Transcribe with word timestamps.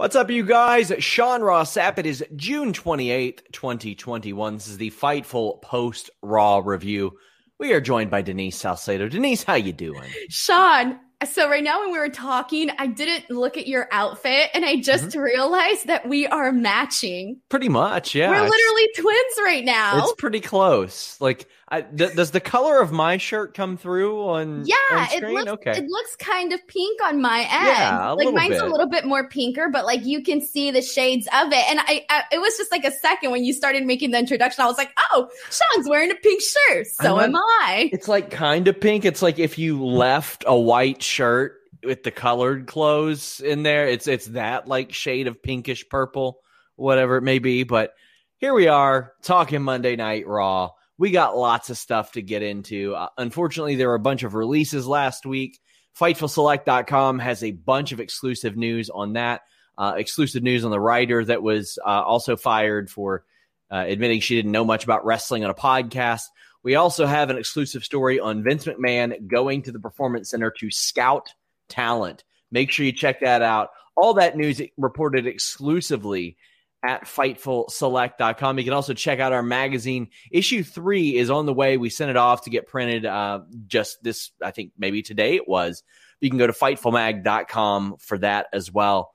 What's 0.00 0.16
up, 0.16 0.30
you 0.30 0.46
guys? 0.46 0.90
Sean 1.00 1.42
Ross 1.42 1.74
Sapp. 1.74 1.98
It 1.98 2.06
is 2.06 2.24
June 2.34 2.72
28th, 2.72 3.40
2021. 3.52 4.54
This 4.54 4.66
is 4.66 4.78
the 4.78 4.90
Fightful 4.92 5.60
Post 5.60 6.08
Raw 6.22 6.62
review. 6.64 7.18
We 7.58 7.74
are 7.74 7.82
joined 7.82 8.10
by 8.10 8.22
Denise 8.22 8.56
Salcedo. 8.56 9.10
Denise, 9.10 9.42
how 9.42 9.56
you 9.56 9.74
doing? 9.74 10.08
Sean, 10.30 10.98
so 11.30 11.50
right 11.50 11.62
now 11.62 11.80
when 11.80 11.92
we 11.92 11.98
were 11.98 12.08
talking, 12.08 12.70
I 12.78 12.86
didn't 12.86 13.30
look 13.30 13.58
at 13.58 13.66
your 13.66 13.88
outfit 13.92 14.48
and 14.54 14.64
I 14.64 14.76
just 14.76 15.08
mm-hmm. 15.08 15.20
realized 15.20 15.86
that 15.88 16.08
we 16.08 16.26
are 16.26 16.50
matching. 16.50 17.38
Pretty 17.50 17.68
much, 17.68 18.14
yeah. 18.14 18.30
We're 18.30 18.48
literally 18.48 18.88
twins 18.96 19.34
right 19.40 19.64
now. 19.66 19.98
It's 19.98 20.14
pretty 20.16 20.40
close. 20.40 21.20
Like 21.20 21.46
I, 21.72 21.82
th- 21.82 22.14
does 22.14 22.32
the 22.32 22.40
color 22.40 22.80
of 22.80 22.90
my 22.90 23.16
shirt 23.16 23.54
come 23.54 23.76
through 23.76 24.20
on? 24.24 24.64
Yeah, 24.66 24.74
on 24.90 25.06
it 25.12 25.22
looks 25.22 25.50
okay. 25.52 25.70
it 25.78 25.84
looks 25.88 26.16
kind 26.16 26.52
of 26.52 26.66
pink 26.66 27.00
on 27.04 27.20
my 27.20 27.38
end. 27.40 27.48
Yeah, 27.50 28.10
like 28.10 28.34
mine's 28.34 28.54
bit. 28.54 28.62
a 28.62 28.66
little 28.66 28.88
bit 28.88 29.04
more 29.04 29.28
pinker, 29.28 29.68
but 29.68 29.84
like 29.84 30.04
you 30.04 30.22
can 30.22 30.40
see 30.40 30.72
the 30.72 30.82
shades 30.82 31.28
of 31.32 31.52
it. 31.52 31.70
And 31.70 31.78
I, 31.80 32.04
I, 32.10 32.24
it 32.32 32.38
was 32.40 32.56
just 32.56 32.72
like 32.72 32.84
a 32.84 32.90
second 32.90 33.30
when 33.30 33.44
you 33.44 33.52
started 33.52 33.84
making 33.86 34.10
the 34.10 34.18
introduction. 34.18 34.64
I 34.64 34.66
was 34.66 34.78
like, 34.78 34.90
oh, 35.12 35.28
Sean's 35.50 35.88
wearing 35.88 36.10
a 36.10 36.16
pink 36.16 36.42
shirt. 36.42 36.88
So 36.88 37.20
am 37.20 37.36
I. 37.36 37.88
It's 37.92 38.08
like 38.08 38.30
kind 38.30 38.66
of 38.66 38.80
pink. 38.80 39.04
It's 39.04 39.22
like 39.22 39.38
if 39.38 39.56
you 39.56 39.84
left 39.84 40.42
a 40.48 40.58
white 40.58 41.02
shirt 41.02 41.60
with 41.84 42.02
the 42.02 42.10
colored 42.10 42.66
clothes 42.66 43.40
in 43.40 43.62
there. 43.62 43.88
It's 43.88 44.06
it's 44.06 44.26
that 44.26 44.66
like 44.66 44.92
shade 44.92 45.26
of 45.26 45.42
pinkish 45.42 45.88
purple, 45.88 46.40
whatever 46.76 47.16
it 47.16 47.22
may 47.22 47.38
be. 47.38 47.62
But 47.62 47.94
here 48.38 48.54
we 48.54 48.68
are 48.68 49.12
talking 49.22 49.62
Monday 49.62 49.96
Night 49.96 50.26
Raw 50.26 50.70
we 51.00 51.10
got 51.10 51.34
lots 51.34 51.70
of 51.70 51.78
stuff 51.78 52.12
to 52.12 52.20
get 52.20 52.42
into. 52.42 52.94
Uh, 52.94 53.08
unfortunately, 53.16 53.74
there 53.74 53.88
were 53.88 53.94
a 53.94 53.98
bunch 53.98 54.22
of 54.22 54.34
releases 54.34 54.86
last 54.86 55.24
week. 55.24 55.58
FightfulSelect.com 55.98 57.18
has 57.20 57.42
a 57.42 57.52
bunch 57.52 57.92
of 57.92 58.00
exclusive 58.00 58.54
news 58.54 58.90
on 58.90 59.14
that. 59.14 59.40
Uh, 59.78 59.94
exclusive 59.96 60.42
news 60.42 60.62
on 60.62 60.70
the 60.70 60.78
writer 60.78 61.24
that 61.24 61.42
was 61.42 61.78
uh, 61.86 62.02
also 62.02 62.36
fired 62.36 62.90
for 62.90 63.24
uh, 63.70 63.82
admitting 63.88 64.20
she 64.20 64.36
didn't 64.36 64.52
know 64.52 64.66
much 64.66 64.84
about 64.84 65.06
wrestling 65.06 65.42
on 65.42 65.48
a 65.48 65.54
podcast. 65.54 66.24
We 66.62 66.74
also 66.74 67.06
have 67.06 67.30
an 67.30 67.38
exclusive 67.38 67.82
story 67.82 68.20
on 68.20 68.42
Vince 68.42 68.66
McMahon 68.66 69.26
going 69.26 69.62
to 69.62 69.72
the 69.72 69.80
Performance 69.80 70.28
Center 70.28 70.50
to 70.58 70.70
scout 70.70 71.30
talent. 71.70 72.24
Make 72.50 72.70
sure 72.70 72.84
you 72.84 72.92
check 72.92 73.20
that 73.20 73.40
out. 73.40 73.70
All 73.96 74.12
that 74.14 74.36
news 74.36 74.60
reported 74.76 75.26
exclusively 75.26 76.36
at 76.82 77.04
FightfulSelect.com. 77.04 78.58
You 78.58 78.64
can 78.64 78.72
also 78.72 78.94
check 78.94 79.20
out 79.20 79.32
our 79.32 79.42
magazine. 79.42 80.08
Issue 80.30 80.62
three 80.62 81.16
is 81.16 81.30
on 81.30 81.46
the 81.46 81.52
way. 81.52 81.76
We 81.76 81.90
sent 81.90 82.10
it 82.10 82.16
off 82.16 82.44
to 82.44 82.50
get 82.50 82.66
printed 82.66 83.04
uh, 83.06 83.40
just 83.66 84.02
this, 84.02 84.30
I 84.42 84.50
think 84.50 84.72
maybe 84.78 85.02
today 85.02 85.36
it 85.36 85.46
was. 85.48 85.82
You 86.20 86.30
can 86.30 86.38
go 86.38 86.46
to 86.46 86.52
FightfulMag.com 86.52 87.96
for 87.98 88.18
that 88.18 88.46
as 88.52 88.72
well. 88.72 89.12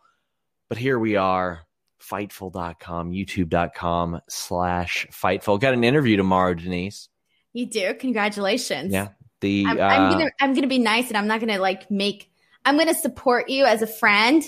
But 0.69 0.77
here 0.77 0.97
we 0.97 1.15
are, 1.15 1.61
Fightful.com, 2.01 3.11
YouTube.com 3.11 4.21
slash 4.29 5.07
Fightful. 5.11 5.59
Got 5.59 5.73
an 5.73 5.83
interview 5.83 6.17
tomorrow, 6.17 6.53
Denise. 6.53 7.09
You 7.53 7.65
do? 7.67 7.93
Congratulations. 7.95 8.91
Yeah. 8.91 9.09
The 9.41 9.65
I'm, 9.67 9.79
uh, 9.79 9.83
I'm 9.83 10.11
gonna 10.11 10.29
I'm 10.39 10.53
gonna 10.53 10.67
be 10.67 10.79
nice 10.79 11.09
and 11.09 11.17
I'm 11.17 11.27
not 11.27 11.39
gonna 11.39 11.59
like 11.59 11.91
make 11.91 12.31
I'm 12.63 12.77
gonna 12.77 12.95
support 12.95 13.49
you 13.49 13.65
as 13.65 13.81
a 13.81 13.87
friend 13.87 14.43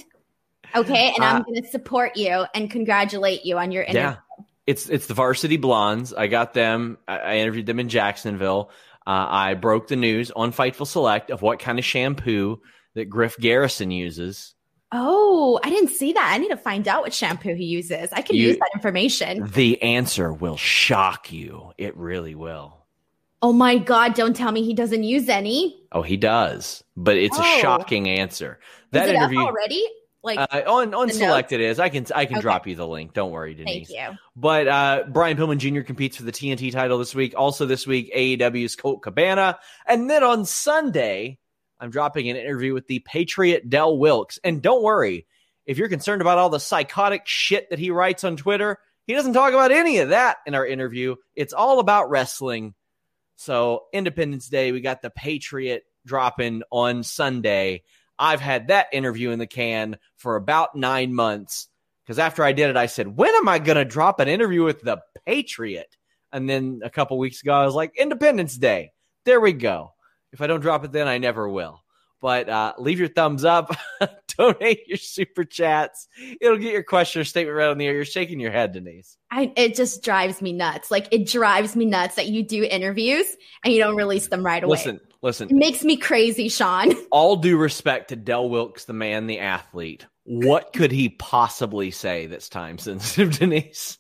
Okay, 0.76 1.14
and 1.16 1.24
I'm 1.24 1.42
uh, 1.42 1.44
going 1.46 1.62
to 1.62 1.68
support 1.70 2.18
you 2.18 2.46
and 2.54 2.70
congratulate 2.70 3.46
you 3.46 3.58
on 3.58 3.72
your 3.72 3.84
interview. 3.84 4.02
Yeah, 4.02 4.44
it's 4.66 4.90
it's 4.90 5.08
the 5.08 5.14
Varsity 5.14 5.58
Blondes. 5.58 6.14
I 6.14 6.28
got 6.28 6.54
them. 6.54 6.98
I, 7.08 7.18
I 7.18 7.36
interviewed 7.38 7.66
them 7.66 7.80
in 7.80 7.90
Jacksonville. 7.90 8.70
Uh, 9.06 9.26
I 9.30 9.54
broke 9.54 9.88
the 9.88 9.96
news 9.96 10.32
on 10.32 10.52
Fightful 10.52 10.86
Select 10.86 11.32
of 11.32 11.42
what 11.42 11.60
kind 11.60 11.80
of 11.80 11.86
shampoo 11.86 12.62
that 12.96 13.06
Griff 13.06 13.38
Garrison 13.38 13.92
uses. 13.92 14.54
Oh, 14.92 15.60
I 15.64 15.70
didn't 15.70 15.90
see 15.90 16.14
that. 16.14 16.32
I 16.34 16.38
need 16.38 16.50
to 16.50 16.58
find 16.58 16.88
out 16.88 17.04
what 17.04 17.14
shampoo 17.14 17.56
he 17.56 17.66
uses. 17.66 18.10
I 18.12 18.22
can 18.22 18.36
you, 18.36 18.48
use 18.48 18.58
that 18.58 18.70
information. 18.74 19.50
The 19.52 19.82
answer 19.82 20.32
will 20.32 20.58
shock 20.58 21.32
you. 21.32 21.72
It 21.78 21.96
really 21.98 22.36
will. 22.36 22.78
Oh 23.42 23.54
my 23.54 23.78
God, 23.78 24.14
don't 24.14 24.36
tell 24.36 24.52
me 24.52 24.64
he 24.64 24.74
doesn't 24.74 25.04
use 25.04 25.30
any. 25.30 25.80
Oh, 25.92 26.02
he 26.02 26.18
does, 26.18 26.84
but 26.96 27.18
it's 27.18 27.38
oh. 27.38 27.42
a 27.42 27.62
shocking 27.62 28.10
answer. 28.10 28.60
That 28.92 29.10
interview 29.10 29.40
already? 29.40 29.86
Like 30.28 30.40
uh, 30.40 30.62
on 30.68 30.94
on 30.94 31.10
select 31.10 31.52
it 31.52 31.62
is. 31.62 31.80
I 31.80 31.90
can 31.90 32.06
I 32.14 32.26
can 32.26 32.38
okay. 32.38 32.42
drop 32.42 32.68
you 32.68 32.76
the 32.76 32.88
link. 32.88 33.14
Don't 33.14 33.32
worry, 33.32 33.54
Denise. 33.54 33.88
Thank 33.88 34.12
you. 34.12 34.18
But 34.36 34.68
uh, 34.68 35.04
Brian 35.08 35.38
Pillman 35.38 35.58
Jr. 35.58 35.82
competes 35.82 36.18
for 36.18 36.24
the 36.24 36.32
TNT 36.32 36.72
title 36.72 36.98
this 36.98 37.16
week. 37.16 37.34
Also 37.36 37.66
this 37.66 37.88
week, 37.88 38.14
AEW's 38.14 38.76
Colt 38.76 39.02
Cabana, 39.02 39.58
and 39.86 40.10
then 40.10 40.24
on 40.24 40.46
Sunday, 40.46 41.40
I'm 41.80 41.90
dropping 41.90 42.30
an 42.30 42.36
interview 42.36 42.74
with 42.74 42.88
the 42.88 43.00
Patriot 43.00 43.70
Del 43.70 43.98
Wilkes. 43.98 44.40
And 44.44 44.62
don't 44.62 44.84
worry, 44.84 45.26
if 45.66 45.78
you're 45.78 45.90
concerned 45.90 46.22
about 46.22 46.38
all 46.38 46.50
the 46.50 46.60
psychotic 46.60 47.24
shit 47.26 47.70
that 47.70 47.80
he 47.80 47.92
writes 47.92 48.24
on 48.24 48.38
Twitter, 48.38 48.80
he 49.06 49.14
doesn't 49.14 49.34
talk 49.34 49.54
about 49.54 49.72
any 49.72 50.00
of 50.00 50.10
that 50.10 50.38
in 50.46 50.56
our 50.56 50.66
interview. 50.66 51.16
It's 51.36 51.54
all 51.54 51.80
about 51.80 52.10
wrestling. 52.10 52.74
So 53.38 53.86
Independence 53.94 54.50
Day, 54.50 54.72
we 54.72 54.82
got 54.82 55.02
the 55.02 55.10
Patriot 55.10 55.84
dropping 56.06 56.64
on 56.72 57.04
Sunday. 57.04 57.84
I've 58.20 58.42
had 58.42 58.68
that 58.68 58.88
interview 58.92 59.32
in 59.32 59.40
the 59.40 59.48
can 59.48 59.98
for 60.18 60.36
about 60.36 60.76
nine 60.76 61.14
months. 61.14 61.68
Because 62.06 62.20
after 62.20 62.44
I 62.44 62.54
did 62.54 62.70
it, 62.70 62.78
I 62.78 62.86
said, 62.86 63.18
when 63.18 63.36
am 63.36 63.50
I 63.50 63.60
going 63.60 63.78
to 63.78 63.86
drop 63.86 64.20
an 64.20 64.30
interview 64.30 64.64
with 64.64 64.82
the 64.82 65.02
Patriot? 65.26 65.96
And 66.32 66.50
then 66.50 66.80
a 66.84 66.90
couple 66.90 67.18
weeks 67.18 67.42
ago, 67.42 67.54
I 67.54 67.66
was 67.66 67.76
like, 67.76 67.98
Independence 67.98 68.56
Day. 68.56 68.92
There 69.26 69.42
we 69.42 69.52
go. 69.54 69.94
If 70.32 70.42
I 70.42 70.48
don't 70.48 70.62
drop 70.62 70.86
it 70.86 70.92
then, 70.92 71.08
I 71.08 71.18
never 71.18 71.50
will. 71.50 71.84
But 72.20 72.50
uh, 72.50 72.74
leave 72.80 72.98
your 72.98 73.10
thumbs 73.10 73.46
up, 73.46 73.76
donate 74.38 74.88
your 74.88 74.98
super 74.98 75.44
chats. 75.44 76.08
It'll 76.42 76.58
get 76.58 76.74
your 76.74 76.84
question 76.84 77.22
or 77.22 77.26
statement 77.26 77.56
right 77.56 77.70
on 77.70 77.78
the 77.78 77.86
air. 77.86 77.94
You're 77.94 78.06
shaking 78.06 78.40
your 78.40 78.52
head, 78.52 78.72
Denise. 78.72 79.18
I, 79.30 79.52
it 79.56 79.76
just 79.76 80.04
drives 80.04 80.42
me 80.42 80.54
nuts. 80.54 80.90
Like 80.90 81.08
it 81.12 81.28
drives 81.28 81.76
me 81.76 81.86
nuts 81.86 82.16
that 82.16 82.28
you 82.28 82.44
do 82.44 82.64
interviews 82.64 83.28
and 83.64 83.72
you 83.72 83.80
don't 83.80 83.96
release 83.96 84.28
them 84.28 84.44
right 84.44 84.64
away. 84.64 84.78
Listen, 84.78 85.00
listen. 85.22 85.50
It 85.50 85.56
makes 85.56 85.84
me 85.84 85.98
crazy, 85.98 86.50
Sean. 86.50 86.94
All 87.12 87.38
due 87.38 87.58
respect 87.58 88.10
to 88.10 88.16
Del 88.16 88.50
Wilkes, 88.50 88.86
the 88.86 88.94
man, 88.94 89.28
the 89.28 89.40
athlete. 89.40 90.06
What 90.24 90.74
could 90.74 90.92
he 90.92 91.10
possibly 91.10 91.92
say 91.92 92.26
that's 92.26 92.50
time 92.50 92.78
sensitive, 92.78 93.32
Denise? 93.40 93.98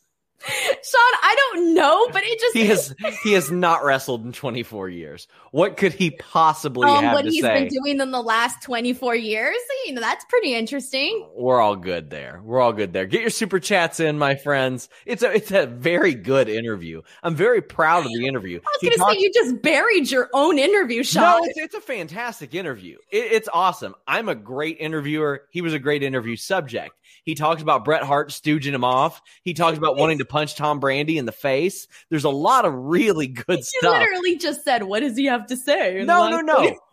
Sean, 0.90 1.20
I 1.24 1.36
don't 1.36 1.74
know, 1.74 2.08
but 2.12 2.24
it 2.24 2.40
just 2.40 2.56
he 2.56 2.66
has 2.68 2.96
he 3.24 3.34
has 3.34 3.52
not 3.52 3.84
wrestled 3.84 4.26
in 4.26 4.32
24 4.32 4.90
years. 4.90 5.28
What 5.52 5.78
could 5.78 5.94
he 5.94 6.12
possibly 6.12 6.88
um, 6.88 7.04
have 7.04 7.14
what 7.14 7.26
to 7.26 7.30
he's 7.32 7.44
say? 7.44 7.66
been 7.66 7.68
doing 7.68 8.00
in 8.00 8.12
the 8.12 8.22
last 8.22 8.62
24 8.62 9.16
years? 9.16 9.56
You 9.86 9.94
know, 9.94 10.02
that's 10.02 10.26
pretty 10.26 10.54
interesting. 10.54 11.28
We're 11.36 11.60
all 11.60 11.76
good 11.76 12.10
there. 12.10 12.42
We're 12.44 12.62
all 12.62 12.74
good 12.74 12.94
there. 12.94 13.06
Get 13.06 13.22
your 13.22 13.30
super 13.30 13.60
chats 13.60 14.00
in, 14.00 14.18
my 14.18 14.36
friends. 14.36 14.90
It's 15.06 15.24
a 15.24 15.34
it's 15.34 15.52
a 15.52 15.66
very 15.66 16.14
good 16.14 16.50
interview. 16.50 17.02
I'm 17.24 17.36
very 17.36 17.62
proud 17.62 18.06
of 18.06 18.12
the 18.14 18.26
interview. 18.28 18.60
I 18.66 18.70
was 18.70 18.82
going 18.82 18.92
to 18.94 18.98
talks- 18.98 19.14
say 19.14 19.20
you 19.22 19.32
just 19.34 19.62
buried 19.62 20.10
your 20.10 20.30
own 20.34 20.58
interview, 20.58 21.04
Sean. 21.04 21.42
No, 21.42 21.46
it's, 21.46 21.58
it's 21.58 21.76
a 21.76 21.82
fantastic 21.82 22.56
interview. 22.56 22.98
It, 23.12 23.32
it's 23.32 23.50
awesome. 23.54 23.96
I'm 24.08 24.30
a 24.30 24.36
great 24.36 24.78
interviewer. 24.80 25.44
He 25.50 25.62
was 25.62 25.74
a 25.74 25.80
great 25.80 26.04
interview 26.04 26.36
subject. 26.36 26.94
He 27.24 27.36
talks 27.36 27.62
about 27.62 27.84
Bret 27.84 28.04
Hart 28.04 28.30
stooging 28.30 28.72
him 28.72 28.86
off. 28.86 29.22
He 29.44 29.54
talks 29.54 29.78
about 29.78 29.98
wanting 29.98 30.20
to 30.20 30.26
punch 30.26 30.56
Tom 30.56 30.77
Brandi 30.80 31.18
in 31.18 31.26
the 31.26 31.32
face. 31.32 31.88
There's 32.10 32.24
a 32.24 32.30
lot 32.30 32.66
of 32.66 32.74
really 32.74 33.28
good 33.28 33.58
he 33.58 33.62
stuff. 33.64 34.00
literally 34.00 34.38
just 34.38 34.64
said, 34.64 34.84
What 34.84 35.02
does 35.02 35.18
he 35.18 35.26
have 35.26 35.48
to 35.48 35.58
say? 35.58 36.04
No, 36.06 36.30
no, 36.30 36.42
no. 36.42 36.76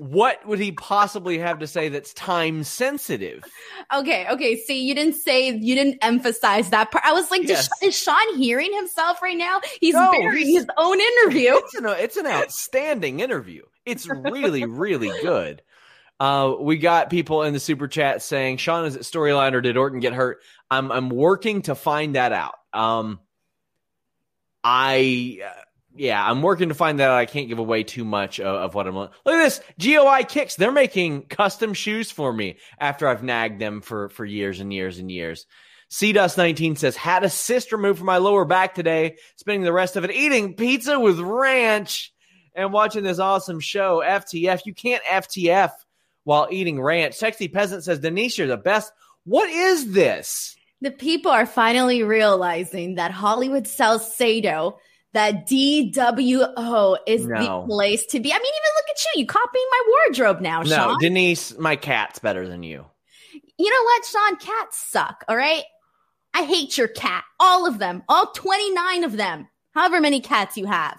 what 0.00 0.44
would 0.46 0.58
he 0.58 0.72
possibly 0.72 1.36
have 1.36 1.58
to 1.58 1.66
say 1.66 1.90
that's 1.90 2.14
time 2.14 2.64
sensitive? 2.64 3.44
Okay, 3.94 4.26
okay. 4.30 4.56
See, 4.56 4.82
you 4.82 4.94
didn't 4.94 5.16
say 5.16 5.50
you 5.50 5.74
didn't 5.74 5.98
emphasize 6.00 6.70
that 6.70 6.90
part. 6.90 7.04
I 7.04 7.12
was 7.12 7.30
like, 7.30 7.46
yes. 7.46 7.68
is 7.82 7.98
Sean 7.98 8.36
hearing 8.38 8.72
himself 8.72 9.20
right 9.20 9.36
now? 9.36 9.60
He's 9.78 9.94
no, 9.94 10.10
burying 10.10 10.54
his 10.54 10.66
own 10.78 10.98
interview. 10.98 11.52
It's 11.54 11.74
an, 11.74 11.86
it's 11.86 12.16
an 12.16 12.26
outstanding 12.26 13.20
interview. 13.20 13.62
It's 13.84 14.08
really, 14.08 14.64
really 14.64 15.10
good. 15.22 15.62
Uh, 16.18 16.54
we 16.58 16.78
got 16.78 17.10
people 17.10 17.42
in 17.42 17.52
the 17.52 17.60
super 17.60 17.86
chat 17.86 18.22
saying, 18.22 18.56
"Sean, 18.56 18.86
is 18.86 18.96
it 18.96 19.02
storyline 19.02 19.52
or 19.52 19.60
did 19.60 19.76
Orton 19.76 20.00
get 20.00 20.14
hurt?" 20.14 20.40
I'm 20.70 20.90
I'm 20.90 21.10
working 21.10 21.62
to 21.62 21.74
find 21.74 22.14
that 22.14 22.32
out. 22.32 22.54
Um, 22.72 23.20
I 24.62 25.38
uh, 25.44 25.60
yeah, 25.94 26.24
I'm 26.24 26.42
working 26.42 26.68
to 26.68 26.74
find 26.74 27.00
that. 27.00 27.10
I 27.10 27.26
can't 27.26 27.48
give 27.48 27.58
away 27.58 27.82
too 27.82 28.04
much 28.04 28.38
of, 28.40 28.46
of 28.46 28.74
what 28.74 28.86
I'm. 28.86 28.94
Look 28.94 29.10
at 29.26 29.26
this 29.26 29.60
GOI 29.78 30.24
kicks. 30.24 30.54
They're 30.54 30.72
making 30.72 31.22
custom 31.22 31.74
shoes 31.74 32.10
for 32.10 32.32
me 32.32 32.58
after 32.78 33.08
I've 33.08 33.22
nagged 33.22 33.60
them 33.60 33.80
for 33.80 34.08
for 34.10 34.24
years 34.24 34.60
and 34.60 34.72
years 34.72 34.98
and 34.98 35.10
years. 35.10 35.46
C 35.92 36.12
Dust 36.12 36.38
19 36.38 36.76
says, 36.76 36.96
had 36.96 37.24
a 37.24 37.28
cyst 37.28 37.72
removed 37.72 37.98
from 37.98 38.06
my 38.06 38.18
lower 38.18 38.44
back 38.44 38.76
today, 38.76 39.16
spending 39.34 39.64
the 39.64 39.72
rest 39.72 39.96
of 39.96 40.04
it 40.04 40.12
eating 40.12 40.54
pizza 40.54 41.00
with 41.00 41.18
ranch 41.18 42.12
and 42.54 42.72
watching 42.72 43.02
this 43.02 43.18
awesome 43.18 43.58
show. 43.58 44.00
FTF. 44.04 44.60
You 44.64 44.72
can't 44.72 45.02
FTF 45.02 45.72
while 46.22 46.46
eating 46.50 46.80
ranch. 46.80 47.14
Sexy 47.14 47.48
Peasant 47.48 47.82
says, 47.82 47.98
Denise, 47.98 48.38
you're 48.38 48.46
the 48.46 48.56
best. 48.56 48.92
What 49.24 49.50
is 49.50 49.92
this? 49.92 50.56
The 50.80 50.90
people 50.90 51.30
are 51.30 51.46
finally 51.46 52.02
realizing 52.02 52.94
that 52.94 53.10
Hollywood 53.10 53.66
sells 53.66 54.16
Sado, 54.16 54.78
that 55.12 55.46
DWO 55.46 56.96
is 57.06 57.26
no. 57.26 57.36
the 57.36 57.66
place 57.66 58.06
to 58.06 58.20
be. 58.20 58.32
I 58.32 58.38
mean, 58.38 58.42
even 58.42 58.72
look 58.76 58.90
at 58.90 59.04
you. 59.04 59.20
You 59.20 59.26
copying 59.26 59.66
my 59.70 59.82
wardrobe 59.88 60.40
now, 60.40 60.62
no, 60.62 60.76
Sean. 60.76 60.98
Denise, 61.00 61.58
my 61.58 61.76
cat's 61.76 62.18
better 62.18 62.48
than 62.48 62.62
you. 62.62 62.86
You 63.58 63.70
know 63.70 63.82
what, 63.82 64.04
Sean? 64.06 64.36
Cats 64.36 64.78
suck, 64.78 65.24
all 65.28 65.36
right? 65.36 65.64
I 66.32 66.44
hate 66.44 66.78
your 66.78 66.88
cat. 66.88 67.24
All 67.38 67.66
of 67.66 67.78
them. 67.78 68.02
All 68.08 68.26
29 68.26 69.04
of 69.04 69.16
them. 69.16 69.48
However 69.72 70.00
many 70.00 70.20
cats 70.20 70.56
you 70.56 70.66
have. 70.66 70.98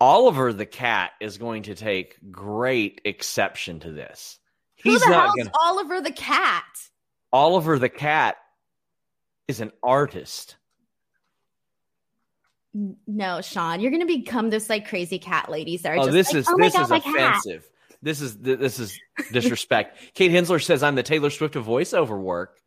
Oliver 0.00 0.52
the 0.52 0.66
cat 0.66 1.12
is 1.20 1.38
going 1.38 1.64
to 1.64 1.74
take 1.74 2.16
great 2.30 3.00
exception 3.04 3.80
to 3.80 3.92
this. 3.92 4.38
He's 4.74 5.02
Who 5.02 5.10
the 5.10 5.16
not 5.16 5.36
gonna... 5.36 5.50
Oliver 5.62 6.00
the 6.00 6.12
cat? 6.12 6.64
Oliver 7.32 7.78
the 7.78 7.88
cat 7.88 8.36
is 9.48 9.60
an 9.60 9.72
artist. 9.82 10.56
No, 13.06 13.40
Sean, 13.40 13.80
you're 13.80 13.90
going 13.90 14.06
to 14.06 14.06
become 14.06 14.50
this 14.50 14.68
like 14.68 14.88
crazy 14.88 15.18
cat 15.18 15.50
ladies 15.50 15.82
that 15.82 15.96
are 15.96 16.00
oh, 16.00 16.06
this 16.06 16.28
like, 16.28 16.36
is 16.36 16.48
oh 16.48 16.56
this 16.58 16.74
God, 16.74 16.82
is 16.82 16.90
offensive. 16.90 17.62
Cat. 17.62 17.70
This 18.02 18.20
is 18.20 18.36
this 18.36 18.78
is 18.78 19.00
disrespect. 19.32 19.98
Kate 20.14 20.30
Hensler 20.30 20.58
says 20.58 20.82
I'm 20.82 20.94
the 20.94 21.02
Taylor 21.02 21.30
Swift 21.30 21.56
of 21.56 21.64
voiceover 21.64 22.20
work. 22.20 22.58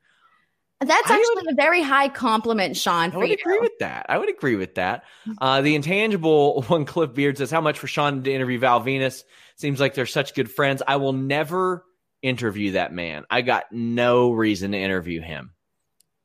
That's 0.81 1.11
actually 1.11 1.43
would, 1.45 1.51
a 1.51 1.55
very 1.55 1.81
high 1.81 2.07
compliment, 2.07 2.77
Sean. 2.77 3.11
I 3.11 3.17
would 3.17 3.29
you. 3.29 3.35
agree 3.39 3.59
with 3.59 3.77
that. 3.79 4.05
I 4.07 4.17
would 4.17 4.29
agree 4.29 4.55
with 4.55 4.75
that. 4.75 5.03
Uh, 5.39 5.61
the 5.61 5.75
intangible 5.75 6.61
one, 6.67 6.85
Cliff 6.85 7.13
Beard 7.13 7.37
says, 7.37 7.51
"How 7.51 7.61
much 7.61 7.77
for 7.77 7.87
Sean 7.87 8.23
to 8.23 8.33
interview 8.33 8.59
Val 8.59 8.81
Venis? 8.81 9.23
Seems 9.57 9.79
like 9.79 9.93
they're 9.93 10.05
such 10.05 10.33
good 10.33 10.49
friends. 10.49 10.81
I 10.87 10.95
will 10.95 11.13
never 11.13 11.85
interview 12.21 12.71
that 12.71 12.93
man. 12.93 13.25
I 13.29 13.41
got 13.41 13.65
no 13.71 14.31
reason 14.31 14.71
to 14.71 14.77
interview 14.77 15.21
him 15.21 15.51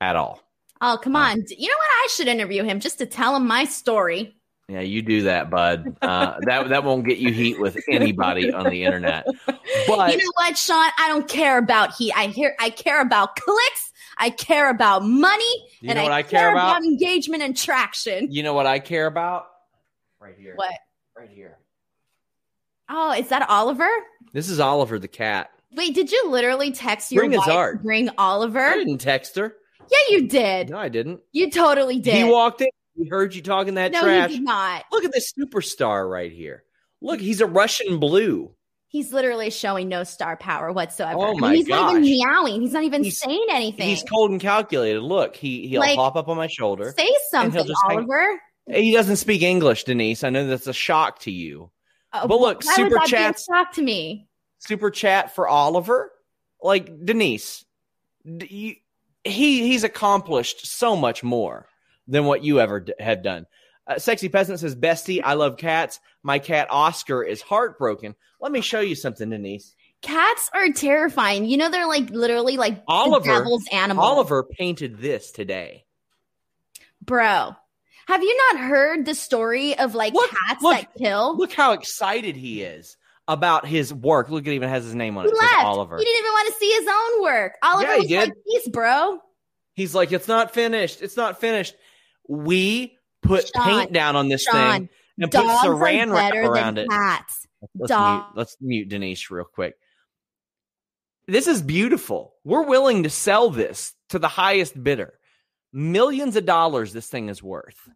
at 0.00 0.16
all. 0.16 0.40
Oh, 0.84 0.98
come 0.98 1.16
uh, 1.16 1.30
on. 1.30 1.44
you 1.48 1.68
know 1.68 1.76
what? 1.76 2.04
I 2.04 2.08
should 2.10 2.28
interview 2.28 2.62
him 2.62 2.80
just 2.80 2.98
to 2.98 3.06
tell 3.06 3.36
him 3.36 3.46
my 3.46 3.64
story. 3.64 4.36
Yeah, 4.68 4.80
you 4.80 5.02
do 5.02 5.22
that, 5.22 5.50
bud. 5.50 5.96
Uh, 6.00 6.38
that 6.46 6.68
that 6.68 6.84
won't 6.84 7.06
get 7.06 7.18
you 7.18 7.32
heat 7.32 7.60
with 7.60 7.78
anybody 7.88 8.52
on 8.52 8.70
the 8.70 8.84
internet. 8.84 9.26
But 9.46 10.12
you 10.12 10.18
know 10.18 10.32
what, 10.36 10.56
Sean? 10.56 10.90
I 10.98 11.08
don't 11.08 11.28
care 11.28 11.58
about 11.58 11.94
heat. 11.94 12.12
I 12.16 12.28
hear 12.28 12.54
I 12.58 12.70
care 12.70 13.02
about 13.02 13.36
clicks 13.36 13.92
I 14.18 14.30
care 14.30 14.70
about 14.70 15.04
money 15.04 15.44
you 15.80 15.90
and 15.90 15.98
I, 15.98 16.06
I, 16.06 16.22
care, 16.22 16.40
care 16.40 16.52
about? 16.52 16.78
about? 16.78 16.84
engagement 16.84 17.42
and 17.42 17.56
traction. 17.56 18.30
You 18.30 18.42
know 18.42 18.54
what 18.54 18.66
I 18.66 18.78
care 18.78 19.06
about? 19.06 19.46
Right 20.20 20.34
here. 20.38 20.54
What? 20.56 20.74
Right 21.16 21.30
here. 21.30 21.58
Oh, 22.88 23.12
is 23.12 23.28
that 23.28 23.48
Oliver? 23.48 23.88
This 24.32 24.48
is 24.48 24.60
Oliver 24.60 24.98
the 24.98 25.08
cat. 25.08 25.50
Wait, 25.72 25.94
did 25.94 26.12
you 26.12 26.28
literally 26.28 26.70
text 26.70 27.10
your 27.10 27.26
bring 27.26 27.38
wife 27.38 27.82
bring 27.82 28.10
Oliver? 28.18 28.64
I 28.64 28.76
didn't 28.76 28.98
text 28.98 29.36
her. 29.36 29.56
Yeah, 29.90 30.16
you 30.16 30.28
did. 30.28 30.70
No, 30.70 30.78
I 30.78 30.88
didn't. 30.88 31.20
You 31.32 31.50
totally 31.50 31.98
did. 31.98 32.14
He 32.14 32.24
walked 32.24 32.60
in. 32.60 32.68
He 32.96 33.08
heard 33.08 33.34
you 33.34 33.42
talking 33.42 33.74
that 33.74 33.92
no, 33.92 34.02
trash. 34.02 34.30
No, 34.30 34.36
did 34.36 34.44
not. 34.44 34.84
Look 34.92 35.04
at 35.04 35.12
this 35.12 35.32
superstar 35.32 36.08
right 36.08 36.32
here. 36.32 36.64
Look, 37.00 37.20
he's 37.20 37.40
a 37.40 37.46
Russian 37.46 37.98
blue. 37.98 38.54
He's 38.86 39.12
literally 39.12 39.50
showing 39.50 39.88
no 39.88 40.04
star 40.04 40.36
power 40.36 40.70
whatsoever. 40.70 41.18
Oh 41.18 41.34
my 41.36 41.48
I 41.48 41.50
mean, 41.50 41.58
he's 41.58 41.68
gosh. 41.68 41.92
not 41.92 42.02
even 42.02 42.18
meowing. 42.18 42.62
He's 42.62 42.72
not 42.72 42.84
even 42.84 43.02
he's, 43.02 43.18
saying 43.18 43.46
anything. 43.50 43.88
He's 43.88 44.04
cold 44.04 44.30
and 44.30 44.40
calculated. 44.40 45.00
Look, 45.00 45.34
he 45.34 45.66
he'll 45.66 45.80
like, 45.80 45.96
hop 45.96 46.14
up 46.14 46.28
on 46.28 46.36
my 46.36 46.46
shoulder. 46.46 46.94
Say 46.96 47.12
something, 47.30 47.66
Oliver. 47.88 48.40
Hang. 48.68 48.84
He 48.84 48.92
doesn't 48.92 49.16
speak 49.16 49.42
English, 49.42 49.82
Denise. 49.82 50.22
I 50.22 50.30
know 50.30 50.46
that's 50.46 50.68
a 50.68 50.72
shock 50.72 51.18
to 51.20 51.32
you. 51.32 51.72
Uh, 52.12 52.28
but 52.28 52.40
look, 52.40 52.62
super 52.62 52.98
chat. 53.06 53.40
Shock 53.40 53.72
to 53.72 53.82
me. 53.82 54.28
Super 54.60 54.90
chat 54.90 55.34
for 55.34 55.48
Oliver. 55.48 56.12
Like 56.62 57.04
Denise, 57.04 57.64
you, 58.24 58.76
he 59.24 59.66
he's 59.68 59.84
accomplished 59.84 60.66
so 60.66 60.96
much 60.96 61.22
more 61.22 61.66
than 62.06 62.24
what 62.26 62.44
you 62.44 62.60
ever 62.60 62.80
d- 62.80 62.94
have 62.98 63.22
done. 63.22 63.46
Uh, 63.86 63.98
Sexy 63.98 64.28
Peasant 64.28 64.60
says, 64.60 64.74
Bestie, 64.74 65.20
I 65.22 65.34
love 65.34 65.56
cats. 65.56 66.00
My 66.22 66.38
cat 66.38 66.68
Oscar 66.70 67.22
is 67.22 67.42
heartbroken. 67.42 68.14
Let 68.40 68.52
me 68.52 68.60
show 68.60 68.80
you 68.80 68.94
something, 68.94 69.30
Denise. 69.30 69.74
Cats 70.00 70.50
are 70.52 70.70
terrifying. 70.70 71.46
You 71.46 71.56
know, 71.56 71.70
they're 71.70 71.86
like 71.86 72.10
literally 72.10 72.56
like 72.56 72.82
Oliver, 72.86 73.24
devil's 73.24 73.64
animal. 73.72 74.04
Oliver 74.04 74.42
painted 74.42 74.98
this 74.98 75.32
today. 75.32 75.84
Bro, 77.02 77.56
have 78.06 78.22
you 78.22 78.38
not 78.52 78.62
heard 78.62 79.04
the 79.06 79.14
story 79.14 79.78
of 79.78 79.94
like 79.94 80.12
look, 80.14 80.30
cats 80.30 80.62
look, 80.62 80.76
that 80.76 80.94
kill? 80.94 81.36
Look 81.36 81.52
how 81.52 81.72
excited 81.72 82.36
he 82.36 82.62
is 82.62 82.96
about 83.28 83.66
his 83.66 83.92
work. 83.92 84.28
Look, 84.28 84.46
it 84.46 84.52
even 84.52 84.68
has 84.68 84.84
his 84.84 84.94
name 84.94 85.16
on 85.16 85.24
he 85.24 85.30
it. 85.30 85.36
Left. 85.36 85.64
Oliver. 85.64 85.98
He 85.98 86.04
didn't 86.04 86.18
even 86.18 86.32
want 86.32 86.48
to 86.48 86.58
see 86.58 86.70
his 86.70 86.88
own 86.88 87.22
work. 87.22 87.54
Oliver 87.62 87.92
yeah, 87.92 87.98
was 87.98 88.06
did. 88.06 88.28
like, 88.28 88.32
"Peace, 88.46 88.68
bro." 88.68 89.18
He's 89.74 89.94
like, 89.94 90.12
"It's 90.12 90.28
not 90.28 90.52
finished. 90.52 91.02
It's 91.02 91.16
not 91.16 91.40
finished." 91.40 91.74
We 92.28 92.98
put 93.22 93.50
Sean, 93.54 93.64
paint 93.64 93.92
down 93.92 94.16
on 94.16 94.28
this 94.28 94.42
Sean, 94.42 94.72
thing 94.72 94.88
and 95.18 95.30
put 95.30 95.44
saran 95.44 96.12
wrap 96.12 96.34
around 96.34 96.78
it. 96.78 96.88
Cats. 96.88 97.46
Let's 97.76 97.90
mute, 97.90 98.24
let's 98.34 98.56
mute 98.60 98.88
Denise 98.88 99.30
real 99.30 99.44
quick. 99.44 99.74
This 101.26 101.46
is 101.46 101.62
beautiful. 101.62 102.34
We're 102.44 102.64
willing 102.64 103.04
to 103.04 103.10
sell 103.10 103.48
this 103.48 103.94
to 104.10 104.18
the 104.18 104.28
highest 104.28 104.82
bidder. 104.82 105.14
Millions 105.72 106.36
of 106.36 106.44
dollars 106.44 106.92
this 106.92 107.08
thing 107.08 107.28
is 107.28 107.42
worth. 107.42 107.88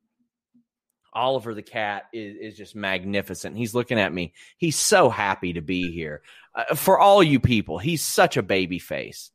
Oliver 1.12 1.54
the 1.54 1.62
cat 1.62 2.04
is, 2.12 2.36
is 2.52 2.56
just 2.56 2.76
magnificent. 2.76 3.56
He's 3.56 3.74
looking 3.74 3.98
at 3.98 4.12
me. 4.12 4.34
He's 4.56 4.76
so 4.76 5.08
happy 5.08 5.54
to 5.54 5.60
be 5.60 5.92
here. 5.92 6.22
Uh, 6.54 6.74
for 6.74 6.98
all 6.98 7.22
you 7.22 7.40
people, 7.40 7.78
he's 7.78 8.04
such 8.04 8.36
a 8.36 8.42
baby 8.42 8.78
face. 8.78 9.30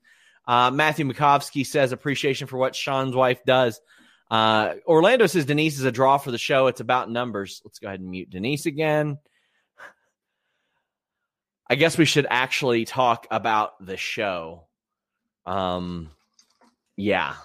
Uh, 0.48 0.72
Matthew 0.72 1.06
Makovsky 1.06 1.65
says 1.65 1.92
appreciation 1.92 2.48
for 2.48 2.58
what 2.58 2.75
Sean's 2.75 3.15
wife 3.15 3.44
does. 3.46 3.80
Uh, 4.30 4.75
Orlando 4.88 5.27
says 5.27 5.46
Denise 5.46 5.77
is 5.77 5.86
a 5.86 5.92
draw 5.92 6.18
for 6.18 6.32
the 6.32 6.38
show. 6.38 6.68
It's 6.68 6.82
about 6.82 7.10
numbers. 7.10 7.62
Let's 7.63 7.80
go 7.80 7.88
ahead 7.88 8.00
and 8.00 8.10
mute 8.10 8.30
Denise 8.30 8.65
again. 8.65 9.20
I 11.70 11.75
guess 11.75 11.98
we 11.98 12.06
should 12.06 12.27
actually 12.30 12.86
talk 12.86 13.27
about 13.32 13.74
the 13.84 13.98
show. 13.98 14.68
Um, 15.46 16.12
yeah. 16.96 17.36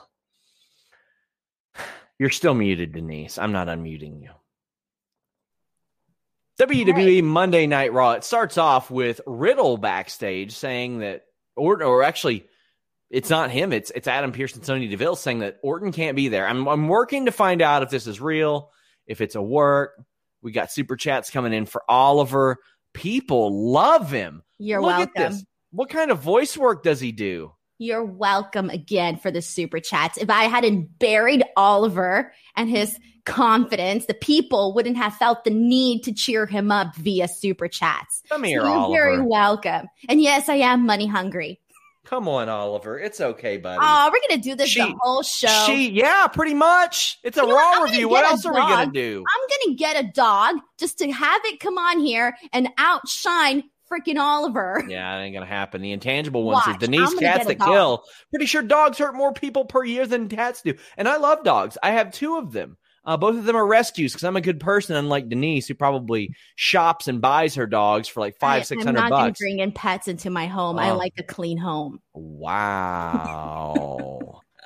You're 2.19 2.31
still 2.31 2.55
muted, 2.55 2.93
Denise. 2.93 3.39
I'm 3.39 3.53
not 3.53 3.69
unmuting 3.69 4.23
you. 4.23 4.31
WWE 6.59 7.23
Monday 7.23 7.67
Night 7.69 7.93
Raw. 7.93 8.13
It 8.13 8.25
starts 8.25 8.59
off 8.59 8.91
with 8.91 9.21
Riddle 9.27 9.77
backstage 9.77 10.53
saying 10.53 10.99
that, 10.99 11.27
or, 11.55 11.81
or 11.83 12.03
actually, 12.03 12.47
it's 13.11 13.31
not 13.31 13.51
him. 13.51 13.73
It's 13.73 13.93
it's 13.95 14.09
Adam 14.09 14.33
Pearce 14.33 14.55
and 14.55 14.65
Sonya 14.65 14.89
Deville 14.89 15.17
saying 15.17 15.39
that 15.39 15.59
Orton 15.63 15.93
can't 15.93 16.17
be 16.17 16.29
there. 16.29 16.47
I'm 16.47 16.67
I'm 16.67 16.89
working 16.89 17.27
to 17.27 17.33
find 17.33 17.63
out 17.63 17.83
if 17.83 17.91
this 17.91 18.07
is 18.07 18.21
real, 18.21 18.73
if 19.07 19.21
it's 19.21 19.37
a 19.37 19.43
work. 19.43 19.93
We 20.43 20.53
got 20.53 20.73
super 20.73 20.97
chats 20.97 21.31
coming 21.31 21.53
in 21.53 21.67
for 21.67 21.83
Oliver. 21.89 22.59
People 22.93 23.73
love 23.73 24.11
him. 24.11 24.43
You're 24.59 24.83
Look 24.83 25.15
welcome. 25.17 25.39
What 25.71 25.91
kind 25.91 26.11
of 26.11 26.21
voice 26.21 26.57
work 26.57 26.83
does 26.83 27.01
he 27.01 27.13
do? 27.13 27.53
You're 27.81 28.05
welcome 28.05 28.71
again 28.71 29.19
for 29.19 29.31
the 29.31 29.41
super 29.41 29.79
chats. 29.79 30.19
If 30.19 30.31
I 30.31 30.45
hadn't 30.45 30.99
buried 30.99 31.45
Oliver 31.57 32.33
and 32.57 32.69
his 32.69 32.99
confidence, 33.25 34.07
the 34.07 34.15
people 34.15 34.75
wouldn't 34.75 34.97
have 34.97 35.15
felt 35.15 35.45
the 35.45 35.51
need 35.51 36.03
to 36.03 36.13
cheer 36.13 36.45
him 36.45 36.73
up 36.73 36.97
via 36.97 37.29
super 37.29 37.69
chats. 37.69 38.25
Come 38.29 38.43
here, 38.43 38.63
so 38.63 38.67
you're 38.67 38.77
Oliver. 38.77 39.01
very 39.01 39.23
welcome. 39.23 39.87
And 40.09 40.21
yes, 40.21 40.49
I 40.49 40.57
am 40.57 40.87
money 40.87 41.07
hungry. 41.07 41.61
Come 42.05 42.27
on, 42.27 42.49
Oliver. 42.49 42.99
It's 42.99 43.21
okay, 43.21 43.59
buddy. 43.59 43.79
Oh, 43.81 44.11
we're 44.13 44.29
gonna 44.29 44.43
do 44.43 44.57
this 44.57 44.71
she, 44.71 44.81
the 44.81 44.97
whole 44.99 45.23
show. 45.23 45.65
She, 45.67 45.91
yeah, 45.91 46.27
pretty 46.27 46.55
much. 46.55 47.21
It's 47.23 47.37
a 47.37 47.43
you 47.43 47.55
raw 47.55 47.83
review. 47.83 48.09
What 48.09 48.25
else 48.25 48.45
are 48.45 48.53
we 48.53 48.61
gonna 48.61 48.91
do? 48.91 49.23
I'm 49.29 49.67
gonna 49.67 49.77
get 49.77 50.05
a 50.05 50.09
dog 50.09 50.57
just 50.79 50.99
to 50.99 51.13
have 51.13 51.43
it 51.45 51.61
come 51.61 51.79
on 51.79 52.01
here 52.01 52.35
and 52.53 52.71
outshine 52.77 53.65
freaking 53.91 54.19
Oliver. 54.19 54.85
Yeah, 54.89 55.19
it 55.19 55.25
ain't 55.25 55.35
gonna 55.35 55.47
happen. 55.47 55.83
The 55.83 55.93
intangible 55.93 56.45
ones 56.45 56.63
Watch, 56.67 56.77
are 56.77 56.79
Denise 56.79 57.15
cats 57.15 57.47
that 57.47 57.59
dog. 57.59 57.69
kill. 57.69 58.05
Pretty 58.31 58.47
sure 58.47 58.63
dogs 58.63 58.97
hurt 58.99 59.15
more 59.15 59.33
people 59.33 59.67
per 59.67 59.85
year 59.85 60.07
than 60.07 60.29
cats 60.29 60.63
do. 60.63 60.75
And 60.97 61.07
I 61.07 61.19
love 61.19 61.45
dogs. 61.45 61.77
I 61.83 61.91
have 61.93 62.11
two 62.13 62.37
of 62.37 62.53
them. 62.53 62.79
Uh, 63.05 63.17
both 63.17 63.37
of 63.37 63.45
them 63.45 63.57
are 63.57 63.67
rescues 63.67 64.13
because 64.13 64.25
I'm 64.25 64.37
a 64.37 64.41
good 64.41 64.61
person, 64.61 64.97
unlike 64.97 65.29
Denise, 65.29 65.67
who 65.69 65.75
probably 65.75 66.35
shops 66.57 67.09
and 67.09 67.21
buys 67.21 67.55
her 67.55 67.67
dogs 67.67 68.09
for 68.09 68.21
like 68.21 68.39
five, 68.39 68.67
six 68.67 68.85
hundred 68.85 69.01
bucks. 69.01 69.13
I'm 69.13 69.27
not 69.29 69.37
bringing 69.39 69.73
pets 69.73 70.09
into 70.09 70.31
my 70.31 70.47
home. 70.47 70.79
I 70.79 70.93
like 70.93 71.15
a 71.19 71.23
clean 71.23 71.59
home. 71.59 72.01
Wow. 72.15 73.63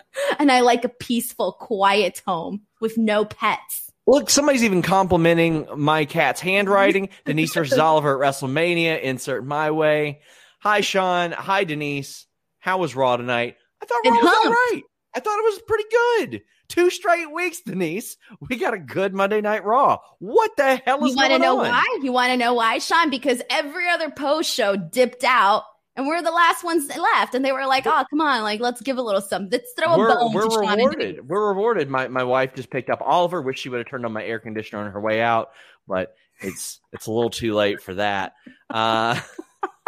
and 0.38 0.50
I 0.50 0.60
like 0.60 0.84
a 0.84 0.88
peaceful, 0.88 1.52
quiet 1.52 2.22
home 2.26 2.62
with 2.80 2.98
no 2.98 3.24
pets. 3.24 3.81
Look, 4.06 4.30
somebody's 4.30 4.64
even 4.64 4.82
complimenting 4.82 5.66
my 5.76 6.04
cat's 6.04 6.40
handwriting. 6.40 7.09
Denise 7.25 7.54
versus 7.54 7.78
Oliver 7.78 8.23
at 8.23 8.28
WrestleMania. 8.28 9.00
Insert 9.00 9.47
my 9.47 9.71
way. 9.71 10.21
Hi, 10.61 10.80
Sean. 10.80 11.32
Hi, 11.32 11.64
Denise. 11.64 12.26
How 12.59 12.78
was 12.78 12.97
Raw 12.97 13.16
tonight? 13.16 13.56
I 13.82 13.87
thought 13.87 14.00
Raw 14.04 14.12
was 14.12 14.44
all 14.44 14.50
right. 14.50 14.82
I 15.14 15.21
thought 15.21 15.38
it 15.38 15.44
was 15.44 15.62
pretty 15.66 15.85
good. 15.90 16.42
Two 16.68 16.90
straight 16.90 17.30
weeks, 17.30 17.61
Denise. 17.61 18.16
We 18.49 18.56
got 18.56 18.73
a 18.73 18.78
good 18.78 19.12
Monday 19.12 19.40
Night 19.40 19.64
Raw. 19.64 19.99
What 20.21 20.52
the 20.56 20.76
hell 20.76 21.04
is 21.04 21.14
going 21.14 21.32
on? 21.32 21.32
you 21.32 21.32
want 21.32 21.32
to 21.32 21.38
know 21.38 21.54
why? 21.56 21.99
You 22.02 22.12
want 22.12 22.30
to 22.30 22.37
know 22.38 22.54
why, 22.54 22.78
Sean? 22.78 23.11
Because 23.11 23.42
every 23.50 23.88
other 23.88 24.11
post 24.11 24.52
show 24.52 24.75
dipped 24.76 25.23
out 25.23 25.64
and 25.96 26.06
we're 26.06 26.22
the 26.22 26.30
last 26.30 26.64
ones 26.64 26.88
left. 26.88 27.34
And 27.34 27.44
they 27.44 27.52
were 27.52 27.66
like, 27.66 27.87
"Oh, 27.87 28.04
come 28.08 28.20
on, 28.20 28.42
like 28.42 28.61
let's 28.61 28.80
give 28.80 28.99
a 28.99 29.02
little 29.02 29.20
something. 29.20 29.50
Let's 29.50 29.72
throw 29.72 29.94
a 29.94 29.99
we're, 29.99 30.14
bone." 30.14 30.32
We're 30.32 30.61
rewarded. 30.61 31.28
We're 31.28 31.49
rewarded. 31.49 31.88
My 31.88 32.08
my 32.08 32.25
wife 32.25 32.54
just 32.54 32.70
picked 32.70 32.90
up 32.90 33.00
Oliver. 33.02 33.42
Wish 33.42 33.58
she 33.61 33.68
would 33.68 33.78
have 33.78 33.88
turned 33.88 34.06
on 34.06 34.12
my 34.12 34.25
air 34.25 34.38
conditioner 34.38 34.84
on 34.84 34.92
her 34.92 35.00
way 35.00 35.20
out, 35.20 35.50
but 35.87 36.14
it's 36.40 36.80
it's 36.92 37.06
a 37.06 37.12
little 37.12 37.30
too 37.30 37.54
late 37.54 37.82
for 37.82 37.94
that. 37.94 38.34
Uh, 38.70 39.20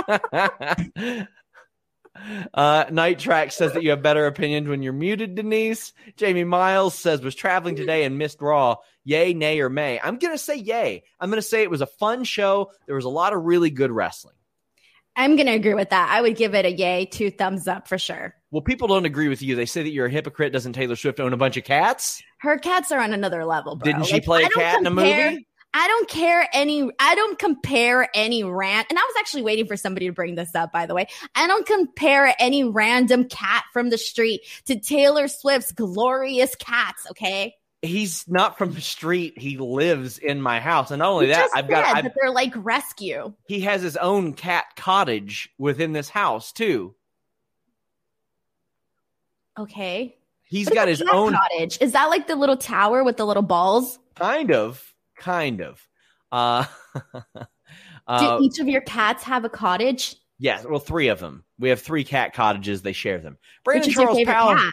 uh, 2.55 2.85
Night 2.91 3.19
Track 3.19 3.53
says 3.53 3.73
that 3.73 3.83
you 3.83 3.91
have 3.91 4.03
better 4.03 4.27
opinions 4.27 4.69
when 4.69 4.83
you're 4.83 4.93
muted, 4.93 5.35
Denise. 5.35 5.93
Jamie 6.17 6.45
Miles 6.45 6.95
says 6.95 7.23
was 7.23 7.35
traveling 7.35 7.77
today 7.77 8.05
and 8.05 8.19
missed 8.19 8.41
Raw. 8.43 8.77
Yay, 9.05 9.35
nay, 9.35 9.61
or 9.61 9.69
may? 9.69 10.01
I'm 10.01 10.19
gonna 10.19 10.39
say 10.39 10.57
yay. 10.57 11.03
I'm 11.21 11.31
gonna 11.31 11.43
say 11.43 11.63
it 11.63 11.71
was 11.71 11.81
a 11.81 11.87
fun 11.87 12.25
show. 12.25 12.71
There 12.87 12.97
was 12.97 13.05
a 13.05 13.11
lot 13.11 13.33
of 13.33 13.45
really 13.45 13.71
good 13.71 13.91
wrestling. 13.91 14.37
I'm 15.17 15.37
going 15.37 15.47
to 15.47 15.53
agree 15.53 15.75
with 15.75 15.91
that. 15.91 16.11
I 16.11 16.21
would 16.21 16.37
give 16.37 16.55
it 16.55 16.65
a 16.65 16.73
yay, 16.73 17.07
two 17.07 17.31
thumbs 17.31 17.69
up 17.69 17.87
for 17.87 17.99
sure. 17.99 18.35
Well, 18.51 18.63
people 18.63 18.89
don't 18.89 19.05
agree 19.05 19.29
with 19.29 19.43
you. 19.43 19.55
They 19.55 19.67
say 19.67 19.83
that 19.83 19.91
you're 19.91 20.07
a 20.07 20.11
hypocrite. 20.11 20.53
Doesn't 20.53 20.73
Taylor 20.73 20.97
Swift 20.97 21.21
own 21.21 21.33
a 21.33 21.37
bunch 21.37 21.57
of 21.57 21.65
cats? 21.65 22.23
Her 22.39 22.59
cats 22.59 22.91
are 22.91 23.01
on 23.01 23.13
another 23.13 23.45
level, 23.45 23.77
bro. 23.77 23.85
Didn't 23.85 24.07
she 24.07 24.15
like, 24.15 24.25
play 24.25 24.43
a 24.43 24.49
cat 24.49 24.53
compare, 24.53 24.79
in 24.79 24.87
a 24.87 24.91
movie? 24.91 25.47
I 25.73 25.89
don't 25.89 26.09
care 26.09 26.49
any, 26.53 26.91
I 27.01 27.15
don't 27.17 27.39
compare 27.39 28.09
any 28.15 28.45
rant. 28.45 28.87
And 28.91 28.99
I 28.99 29.03
was 29.03 29.15
actually 29.19 29.43
waiting 29.43 29.67
for 29.67 29.77
somebody 29.77 30.07
to 30.07 30.13
bring 30.13 30.35
this 30.37 30.55
up, 30.55 30.73
by 30.73 30.87
the 30.87 30.95
way. 30.95 31.07
I 31.35 31.47
don't 31.47 31.67
compare 31.67 32.35
any 32.39 32.65
random 32.65 33.25
cat 33.25 33.65
from 33.73 33.91
the 33.91 33.99
street 33.99 34.43
to 34.67 34.79
Taylor 34.79 35.27
Swift's 35.27 35.73
glorious 35.73 36.55
cats, 36.57 37.07
okay? 37.11 37.55
He's 37.85 38.27
not 38.29 38.59
from 38.59 38.73
the 38.73 38.81
street. 38.81 39.39
He 39.39 39.57
lives 39.59 40.19
in 40.19 40.41
my 40.41 40.61
house, 40.61 40.91
and 40.91 40.99
not 41.01 41.11
only 41.11 41.27
that, 41.27 41.49
I've 41.55 41.69
got. 41.69 41.85
I've, 41.85 42.13
they're 42.21 42.31
like 42.31 42.53
rescue. 42.57 43.33
He 43.47 43.61
has 43.61 43.83
his 43.83 43.97
own 43.97 44.35
cat 44.35 44.65
cottage 44.77 45.51
within 45.59 45.93
this 45.93 46.09
house 46.09 46.53
too. 46.53 46.95
Okay. 49.59 50.17
He's 50.45 50.67
what 50.67 50.75
got 50.75 50.89
his 50.89 51.03
own 51.03 51.33
cottage. 51.33 51.79
Is 51.81 51.93
that 51.93 52.07
like 52.07 52.27
the 52.27 52.37
little 52.37 52.57
tower 52.57 53.03
with 53.03 53.17
the 53.17 53.25
little 53.25 53.43
balls? 53.43 53.99
Kind 54.15 54.53
of, 54.53 54.95
kind 55.17 55.61
of. 55.61 55.87
Uh, 56.31 56.65
uh, 58.07 58.39
Do 58.39 58.45
each 58.45 58.59
of 58.59 58.69
your 58.69 58.83
cats 58.83 59.23
have 59.25 59.45
a 59.45 59.49
cottage? 59.49 60.17
Yes, 60.39 60.65
well, 60.69 60.81
three 60.81 61.09
of 61.09 61.21
them. 61.21 61.45
We 61.59 61.69
have 61.69 61.81
three 61.81 62.05
cat 62.05 62.35
cottages. 62.35 62.83
They 62.83 62.93
share 62.93 63.19
them. 63.19 63.39
Brandon 63.65 63.91
Charles 63.91 64.25
Powell. 64.25 64.57
Cat? 64.57 64.73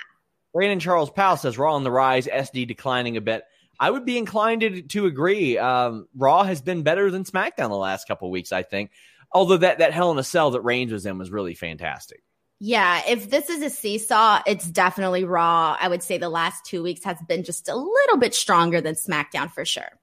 Brandon 0.54 0.80
Charles 0.80 1.12
Powell 1.12 1.38
says 1.38 1.58
Raw 1.58 1.76
on 1.76 1.84
the 1.84 1.92
rise, 1.92 2.28
SD 2.28 2.68
declining 2.68 3.18
a 3.18 3.22
bit. 3.22 3.44
I 3.80 3.90
would 3.90 4.06
be 4.06 4.18
inclined 4.18 4.62
to, 4.62 4.82
to 4.82 5.06
agree. 5.08 5.58
Um, 5.58 6.08
Raw 6.16 6.44
has 6.44 6.62
been 6.62 6.84
better 6.84 7.10
than 7.10 7.24
SmackDown 7.24 7.70
the 7.70 7.76
last 7.76 8.08
couple 8.08 8.30
weeks, 8.30 8.52
I 8.52 8.64
think. 8.64 8.92
Although 9.32 9.58
that 9.58 9.80
that 9.80 9.94
Hell 9.94 10.12
in 10.12 10.20
a 10.20 10.24
Cell 10.24 10.52
that 10.52 10.62
Reigns 10.62 10.92
was 10.92 11.06
in 11.06 11.18
was 11.18 11.32
really 11.32 11.56
fantastic. 11.56 12.22
Yeah, 12.60 13.02
if 13.08 13.30
this 13.30 13.50
is 13.50 13.64
a 13.64 13.72
seesaw, 13.72 14.42
it's 14.46 14.70
definitely 14.70 15.24
Raw. 15.24 15.76
I 15.80 15.88
would 15.88 16.04
say 16.04 16.20
the 16.20 16.30
last 16.30 16.64
two 16.64 16.84
weeks 16.84 17.04
has 17.06 17.18
been 17.28 17.44
just 17.44 17.70
a 17.70 17.76
little 17.76 18.18
bit 18.18 18.36
stronger 18.36 18.82
than 18.82 18.94
SmackDown 18.94 19.52
for 19.52 19.66
sure. 19.66 20.00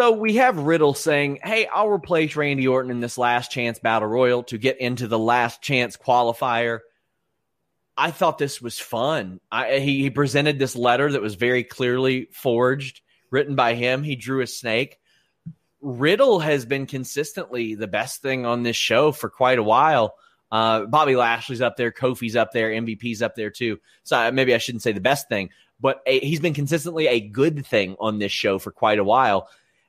So 0.00 0.12
we 0.12 0.36
have 0.36 0.58
Riddle 0.58 0.94
saying, 0.94 1.40
"Hey, 1.42 1.66
I'll 1.66 1.90
replace 1.90 2.36
Randy 2.36 2.66
Orton 2.68 2.90
in 2.90 3.00
this 3.00 3.18
last 3.18 3.50
chance 3.50 3.80
battle 3.80 4.08
royal 4.08 4.44
to 4.44 4.56
get 4.56 4.80
into 4.80 5.08
the 5.08 5.18
last 5.18 5.60
chance 5.60 5.96
qualifier." 5.96 6.78
I 7.98 8.12
thought 8.12 8.38
this 8.38 8.62
was 8.62 8.78
fun. 8.78 9.40
I, 9.50 9.80
he, 9.80 10.02
he 10.02 10.10
presented 10.10 10.58
this 10.58 10.76
letter 10.76 11.10
that 11.10 11.20
was 11.20 11.34
very 11.34 11.64
clearly 11.64 12.28
forged, 12.32 13.00
written 13.32 13.56
by 13.56 13.74
him. 13.74 14.04
He 14.04 14.14
drew 14.14 14.40
a 14.40 14.46
snake. 14.46 14.98
Riddle 15.80 16.38
has 16.38 16.64
been 16.64 16.86
consistently 16.86 17.74
the 17.74 17.88
best 17.88 18.22
thing 18.22 18.46
on 18.46 18.62
this 18.62 18.76
show 18.76 19.10
for 19.10 19.28
quite 19.28 19.58
a 19.58 19.64
while. 19.64 20.14
Uh, 20.50 20.84
Bobby 20.84 21.16
Lashley's 21.16 21.60
up 21.60 21.76
there, 21.76 21.90
Kofi's 21.90 22.36
up 22.36 22.52
there, 22.52 22.70
MVP's 22.70 23.20
up 23.20 23.34
there 23.34 23.50
too. 23.50 23.80
So 24.04 24.30
maybe 24.30 24.54
I 24.54 24.58
shouldn't 24.58 24.82
say 24.82 24.92
the 24.92 25.00
best 25.00 25.28
thing, 25.28 25.50
but 25.80 26.00
a, 26.06 26.20
he's 26.20 26.40
been 26.40 26.54
consistently 26.54 27.08
a 27.08 27.20
good 27.20 27.66
thing 27.66 27.96
on 27.98 28.20
this 28.20 28.32
show 28.32 28.60
for 28.60 28.70
quite 28.70 29.00
a 29.00 29.04
while. 29.04 29.48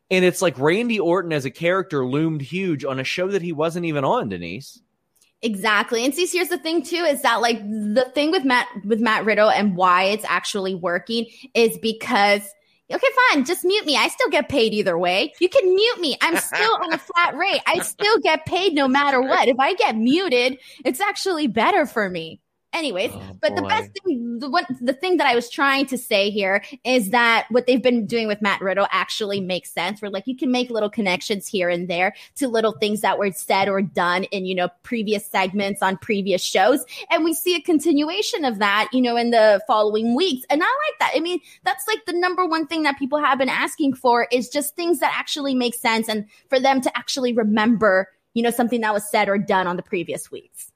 And 0.10 0.26
it's 0.26 0.42
like 0.42 0.58
Randy 0.58 1.00
Orton 1.00 1.32
as 1.32 1.46
a 1.46 1.52
character 1.52 2.04
loomed 2.04 2.42
huge 2.42 2.84
on 2.84 3.00
a 3.00 3.04
show 3.04 3.28
that 3.28 3.44
he 3.44 3.54
wasn't 3.54 3.86
even 3.86 4.04
on, 4.04 4.30
Denise. 4.30 4.82
Exactly. 5.42 6.04
And 6.04 6.14
see, 6.14 6.26
here's 6.26 6.50
the 6.50 6.58
thing 6.58 6.84
too, 6.84 6.98
is 6.98 7.22
that 7.22 7.42
like 7.42 7.62
the 7.62 8.12
thing 8.14 8.32
with 8.32 8.44
Matt 8.44 8.68
with 8.86 9.00
Matt 9.00 9.26
Riddle 9.26 9.50
and 9.50 9.76
why 9.76 10.04
it's 10.04 10.26
actually 10.28 10.76
working 10.76 11.28
is 11.54 11.78
because 11.78 12.42
okay, 12.92 13.08
fine, 13.32 13.46
just 13.46 13.64
mute 13.64 13.86
me. 13.86 13.96
I 13.96 14.08
still 14.10 14.30
get 14.30 14.50
paid 14.50 14.74
either 14.74 14.98
way. 14.98 15.34
You 15.40 15.48
can 15.48 15.74
mute 15.74 16.00
me. 16.00 16.18
I'm 16.22 16.38
still 16.38 16.74
on 16.84 16.92
a 16.92 16.98
flat 16.98 17.36
rate. 17.38 17.62
I 17.66 17.80
still 17.80 18.20
get 18.20 18.46
paid 18.46 18.74
no 18.74 18.88
matter 18.88 19.22
what. 19.22 19.48
If 19.48 19.60
I 19.60 19.76
get 19.76 19.96
muted, 19.96 20.58
it's 20.84 21.00
actually 21.00 21.48
better 21.48 21.86
for 21.86 22.10
me. 22.10 22.42
Anyways, 22.72 23.10
oh, 23.14 23.22
but 23.42 23.56
boy. 23.56 23.56
the 23.56 23.68
best 23.68 23.92
thing, 23.94 24.38
the, 24.38 24.48
what, 24.48 24.66
the 24.80 24.94
thing 24.94 25.18
that 25.18 25.26
I 25.26 25.34
was 25.34 25.50
trying 25.50 25.88
to 25.88 25.98
say 25.98 26.30
here 26.30 26.64
is 26.84 27.10
that 27.10 27.48
what 27.50 27.66
they've 27.66 27.82
been 27.82 28.06
doing 28.06 28.28
with 28.28 28.44
Matt 28.44 28.62
Riddle 28.62 28.86
actually 28.92 29.42
makes 29.42 29.72
sense. 29.72 30.02
Where 30.02 30.12
like 30.12 30.28
you 30.28 30.38
can 30.38 30.52
make 30.52 30.70
little 30.70 30.90
connections 30.90 31.48
here 31.48 31.68
and 31.70 31.88
there 31.88 32.14
to 32.36 32.48
little 32.48 32.74
things 32.74 33.02
that 33.02 33.18
were 33.18 33.32
said 33.32 33.70
or 33.70 33.82
done 33.82 34.26
in 34.26 34.46
you 34.46 34.54
know 34.54 34.70
previous 34.84 35.26
segments 35.26 35.82
on 35.82 35.98
previous 35.98 36.44
shows, 36.44 36.86
and 37.10 37.24
we 37.24 37.34
see 37.34 37.56
a 37.56 37.62
continuation 37.62 38.46
of 38.46 38.60
that 38.60 38.90
you 38.94 39.02
know 39.02 39.18
in 39.18 39.32
the 39.32 39.62
following 39.66 40.16
weeks. 40.16 40.46
And 40.52 40.62
I 40.62 40.68
like 40.68 41.00
that. 41.00 41.14
I 41.16 41.22
mean, 41.22 41.40
that's 41.64 41.88
like 41.88 42.06
the 42.06 42.14
number 42.14 42.46
one 42.46 42.68
thing 42.68 42.84
that 42.84 43.00
people 43.00 43.18
have 43.18 43.40
been 43.40 43.50
asking 43.50 43.96
for 43.96 44.28
is 44.32 44.48
just 44.48 44.76
things 44.76 45.00
that 45.00 45.12
actually 45.18 45.56
make 45.56 45.74
sense 45.74 46.08
and 46.08 46.28
for 46.50 46.60
them 46.60 46.82
to 46.82 46.98
actually 46.98 47.34
remember 47.34 48.10
you 48.36 48.44
know 48.44 48.52
something 48.52 48.82
that 48.82 48.94
was 48.94 49.10
said 49.10 49.28
or 49.28 49.40
done 49.40 49.66
on 49.66 49.76
the 49.76 49.82
previous 49.84 50.30
weeks. 50.30 50.69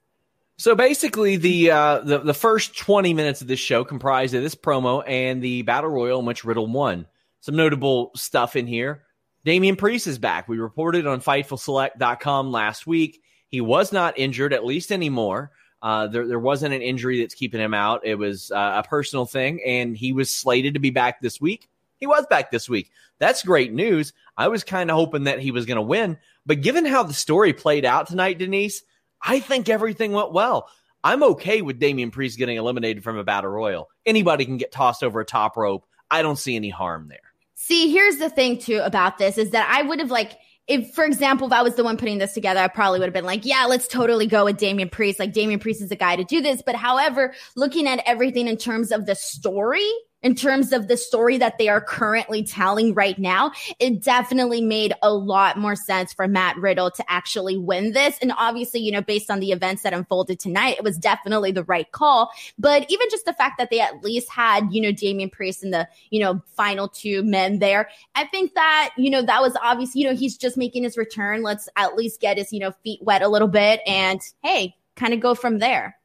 So 0.64 0.74
basically, 0.74 1.36
the, 1.36 1.72
uh, 1.72 1.98
the 1.98 2.20
the 2.20 2.32
first 2.32 2.74
twenty 2.74 3.12
minutes 3.12 3.42
of 3.42 3.48
this 3.48 3.60
show 3.60 3.84
comprised 3.84 4.32
of 4.32 4.42
this 4.42 4.54
promo 4.54 5.04
and 5.06 5.42
the 5.42 5.60
battle 5.60 5.90
royal 5.90 6.20
in 6.20 6.24
which 6.24 6.42
Riddle 6.42 6.66
won. 6.66 7.06
Some 7.40 7.54
notable 7.54 8.12
stuff 8.16 8.56
in 8.56 8.66
here. 8.66 9.02
Damian 9.44 9.76
Priest 9.76 10.06
is 10.06 10.18
back. 10.18 10.48
We 10.48 10.56
reported 10.56 11.06
on 11.06 11.20
FightfulSelect.com 11.20 12.50
last 12.50 12.86
week. 12.86 13.22
He 13.50 13.60
was 13.60 13.92
not 13.92 14.18
injured, 14.18 14.54
at 14.54 14.64
least 14.64 14.90
anymore. 14.90 15.50
Uh, 15.82 16.06
there, 16.06 16.26
there 16.26 16.38
wasn't 16.38 16.72
an 16.72 16.80
injury 16.80 17.20
that's 17.20 17.34
keeping 17.34 17.60
him 17.60 17.74
out. 17.74 18.00
It 18.06 18.14
was 18.14 18.50
uh, 18.50 18.82
a 18.82 18.88
personal 18.88 19.26
thing, 19.26 19.60
and 19.66 19.94
he 19.94 20.14
was 20.14 20.30
slated 20.30 20.72
to 20.72 20.80
be 20.80 20.88
back 20.88 21.20
this 21.20 21.42
week. 21.42 21.68
He 21.98 22.06
was 22.06 22.24
back 22.30 22.50
this 22.50 22.70
week. 22.70 22.90
That's 23.18 23.42
great 23.42 23.74
news. 23.74 24.14
I 24.34 24.48
was 24.48 24.64
kind 24.64 24.90
of 24.90 24.96
hoping 24.96 25.24
that 25.24 25.40
he 25.40 25.50
was 25.50 25.66
going 25.66 25.76
to 25.76 25.82
win, 25.82 26.16
but 26.46 26.62
given 26.62 26.86
how 26.86 27.02
the 27.02 27.12
story 27.12 27.52
played 27.52 27.84
out 27.84 28.06
tonight, 28.06 28.38
Denise, 28.38 28.82
I 29.24 29.40
think 29.40 29.68
everything 29.68 30.12
went 30.12 30.32
well. 30.32 30.68
I'm 31.02 31.22
okay 31.22 31.62
with 31.62 31.78
Damian 31.78 32.10
Priest 32.10 32.38
getting 32.38 32.56
eliminated 32.56 33.02
from 33.02 33.18
a 33.18 33.24
battle 33.24 33.50
royal. 33.50 33.88
Anybody 34.06 34.44
can 34.44 34.56
get 34.56 34.72
tossed 34.72 35.02
over 35.02 35.20
a 35.20 35.24
top 35.24 35.56
rope. 35.56 35.86
I 36.10 36.22
don't 36.22 36.38
see 36.38 36.56
any 36.56 36.70
harm 36.70 37.08
there. 37.08 37.18
See, 37.54 37.90
here's 37.90 38.16
the 38.16 38.30
thing 38.30 38.58
too 38.58 38.80
about 38.84 39.18
this 39.18 39.38
is 39.38 39.50
that 39.50 39.68
I 39.70 39.82
would 39.82 39.98
have 39.98 40.10
like 40.10 40.38
if, 40.66 40.94
for 40.94 41.04
example, 41.04 41.46
if 41.46 41.52
I 41.52 41.62
was 41.62 41.74
the 41.74 41.84
one 41.84 41.98
putting 41.98 42.18
this 42.18 42.32
together, 42.32 42.60
I 42.60 42.68
probably 42.68 42.98
would 42.98 43.06
have 43.06 43.14
been 43.14 43.26
like, 43.26 43.44
yeah, 43.44 43.66
let's 43.66 43.86
totally 43.86 44.26
go 44.26 44.46
with 44.46 44.56
Damian 44.56 44.88
Priest. 44.88 45.18
Like, 45.18 45.32
Damian 45.32 45.60
Priest 45.60 45.82
is 45.82 45.90
the 45.90 45.96
guy 45.96 46.16
to 46.16 46.24
do 46.24 46.40
this. 46.40 46.62
But 46.64 46.74
however, 46.74 47.34
looking 47.54 47.86
at 47.86 48.02
everything 48.06 48.48
in 48.48 48.56
terms 48.56 48.90
of 48.90 49.04
the 49.04 49.14
story, 49.14 49.86
in 50.24 50.34
terms 50.34 50.72
of 50.72 50.88
the 50.88 50.96
story 50.96 51.36
that 51.38 51.58
they 51.58 51.68
are 51.68 51.80
currently 51.80 52.42
telling 52.42 52.94
right 52.94 53.18
now, 53.18 53.52
it 53.78 54.02
definitely 54.02 54.62
made 54.62 54.94
a 55.02 55.12
lot 55.12 55.58
more 55.58 55.76
sense 55.76 56.12
for 56.12 56.26
Matt 56.26 56.56
Riddle 56.56 56.90
to 56.90 57.04
actually 57.08 57.58
win 57.58 57.92
this. 57.92 58.18
And 58.20 58.32
obviously, 58.36 58.80
you 58.80 58.90
know, 58.90 59.02
based 59.02 59.30
on 59.30 59.38
the 59.38 59.52
events 59.52 59.82
that 59.82 59.92
unfolded 59.92 60.40
tonight, 60.40 60.76
it 60.78 60.82
was 60.82 60.96
definitely 60.98 61.52
the 61.52 61.64
right 61.64 61.90
call. 61.92 62.30
But 62.58 62.90
even 62.90 63.06
just 63.10 63.26
the 63.26 63.34
fact 63.34 63.58
that 63.58 63.70
they 63.70 63.80
at 63.80 64.02
least 64.02 64.30
had, 64.30 64.72
you 64.72 64.80
know, 64.80 64.90
Damian 64.90 65.28
Priest 65.28 65.62
and 65.62 65.74
the, 65.74 65.86
you 66.10 66.20
know, 66.20 66.42
final 66.56 66.88
two 66.88 67.22
men 67.22 67.58
there, 67.58 67.90
I 68.14 68.24
think 68.24 68.54
that, 68.54 68.90
you 68.96 69.10
know, 69.10 69.22
that 69.22 69.42
was 69.42 69.54
obvious. 69.62 69.94
You 69.94 70.08
know, 70.08 70.16
he's 70.16 70.38
just 70.38 70.56
making 70.56 70.84
his 70.84 70.96
return. 70.96 71.42
Let's 71.42 71.68
at 71.76 71.96
least 71.96 72.20
get 72.20 72.38
his, 72.38 72.50
you 72.50 72.60
know, 72.60 72.72
feet 72.82 73.02
wet 73.02 73.20
a 73.20 73.28
little 73.28 73.48
bit 73.48 73.80
and 73.86 74.20
hey, 74.42 74.74
kind 74.96 75.12
of 75.12 75.20
go 75.20 75.34
from 75.34 75.58
there. 75.58 75.98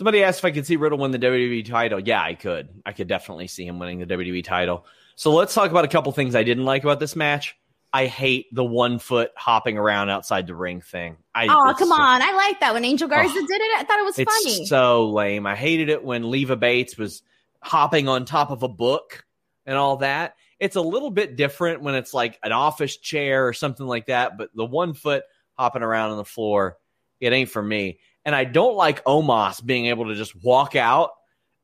Somebody 0.00 0.24
asked 0.24 0.38
if 0.38 0.46
I 0.46 0.50
could 0.50 0.64
see 0.64 0.76
Riddle 0.76 0.96
win 0.96 1.10
the 1.10 1.18
WWE 1.18 1.62
title. 1.68 2.00
Yeah, 2.00 2.22
I 2.22 2.32
could. 2.32 2.70
I 2.86 2.92
could 2.92 3.06
definitely 3.06 3.48
see 3.48 3.66
him 3.66 3.78
winning 3.78 3.98
the 3.98 4.06
WWE 4.06 4.42
title. 4.42 4.86
So 5.14 5.30
let's 5.34 5.52
talk 5.52 5.70
about 5.70 5.84
a 5.84 5.88
couple 5.88 6.10
things 6.12 6.34
I 6.34 6.42
didn't 6.42 6.64
like 6.64 6.84
about 6.84 7.00
this 7.00 7.14
match. 7.14 7.54
I 7.92 8.06
hate 8.06 8.46
the 8.50 8.64
one 8.64 8.98
foot 8.98 9.30
hopping 9.36 9.76
around 9.76 10.08
outside 10.08 10.46
the 10.46 10.54
ring 10.54 10.80
thing. 10.80 11.18
I, 11.34 11.48
oh, 11.48 11.74
come 11.74 11.88
so, 11.88 11.94
on. 11.96 12.22
I 12.22 12.32
like 12.32 12.60
that. 12.60 12.72
When 12.72 12.82
Angel 12.82 13.08
Garza 13.08 13.30
oh, 13.36 13.46
did 13.46 13.60
it, 13.60 13.78
I 13.78 13.84
thought 13.84 13.98
it 13.98 14.04
was 14.06 14.18
it's 14.18 14.34
funny. 14.42 14.64
so 14.64 15.10
lame. 15.10 15.46
I 15.46 15.54
hated 15.54 15.90
it 15.90 16.02
when 16.02 16.30
Leva 16.30 16.56
Bates 16.56 16.96
was 16.96 17.22
hopping 17.62 18.08
on 18.08 18.24
top 18.24 18.50
of 18.50 18.62
a 18.62 18.68
book 18.68 19.26
and 19.66 19.76
all 19.76 19.98
that. 19.98 20.36
It's 20.58 20.76
a 20.76 20.80
little 20.80 21.10
bit 21.10 21.36
different 21.36 21.82
when 21.82 21.94
it's 21.94 22.14
like 22.14 22.38
an 22.42 22.52
office 22.52 22.96
chair 22.96 23.46
or 23.46 23.52
something 23.52 23.86
like 23.86 24.06
that, 24.06 24.38
but 24.38 24.48
the 24.54 24.64
one 24.64 24.94
foot 24.94 25.24
hopping 25.58 25.82
around 25.82 26.12
on 26.12 26.16
the 26.16 26.24
floor, 26.24 26.78
it 27.20 27.34
ain't 27.34 27.50
for 27.50 27.62
me. 27.62 27.98
And 28.30 28.36
I 28.36 28.44
don't 28.44 28.76
like 28.76 29.02
Omos 29.06 29.64
being 29.66 29.86
able 29.86 30.06
to 30.06 30.14
just 30.14 30.40
walk 30.40 30.76
out 30.76 31.10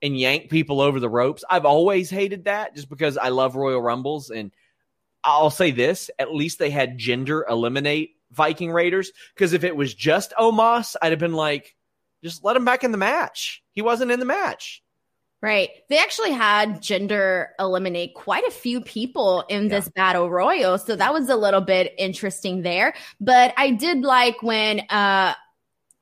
and 0.03 0.19
yank 0.19 0.51
people 0.51 0.81
over 0.81 0.99
the 0.99 1.09
ropes. 1.09 1.45
I've 1.49 1.65
always 1.65 2.11
hated 2.11 2.47
that 2.47 2.75
just 2.75 2.89
because 2.89 3.17
I 3.17 3.29
love 3.29 3.55
Royal 3.55 3.81
Rumbles. 3.81 4.31
And 4.31 4.51
I'll 5.23 5.51
say 5.51 5.71
this 5.71 6.11
at 6.19 6.35
least 6.35 6.59
they 6.59 6.71
had 6.71 6.99
Jinder 6.99 7.43
eliminate 7.49 8.17
Viking 8.33 8.73
Raiders. 8.73 9.13
Because 9.33 9.53
if 9.53 9.63
it 9.63 9.77
was 9.77 9.95
just 9.95 10.33
Omos, 10.37 10.97
I'd 11.01 11.13
have 11.13 11.21
been 11.21 11.35
like, 11.35 11.77
just 12.25 12.43
let 12.43 12.57
him 12.57 12.65
back 12.65 12.83
in 12.83 12.91
the 12.91 12.99
match. 12.99 13.63
He 13.71 13.81
wasn't 13.81 14.11
in 14.11 14.19
the 14.19 14.27
match. 14.27 14.83
Right. 15.41 15.71
They 15.89 15.99
actually 15.99 16.33
had 16.33 16.83
Jinder 16.83 17.51
eliminate 17.61 18.15
quite 18.15 18.45
a 18.45 18.51
few 18.51 18.81
people 18.81 19.45
in 19.49 19.65
yeah. 19.65 19.69
this 19.69 19.89
battle 19.91 20.29
royal. 20.31 20.79
So 20.79 20.97
that 20.97 21.13
was 21.13 21.29
a 21.29 21.37
little 21.37 21.61
bit 21.61 21.95
interesting 21.97 22.63
there. 22.63 22.93
But 23.21 23.55
I 23.57 23.71
did 23.71 24.01
like 24.01 24.43
when 24.43 24.81
uh 24.91 25.35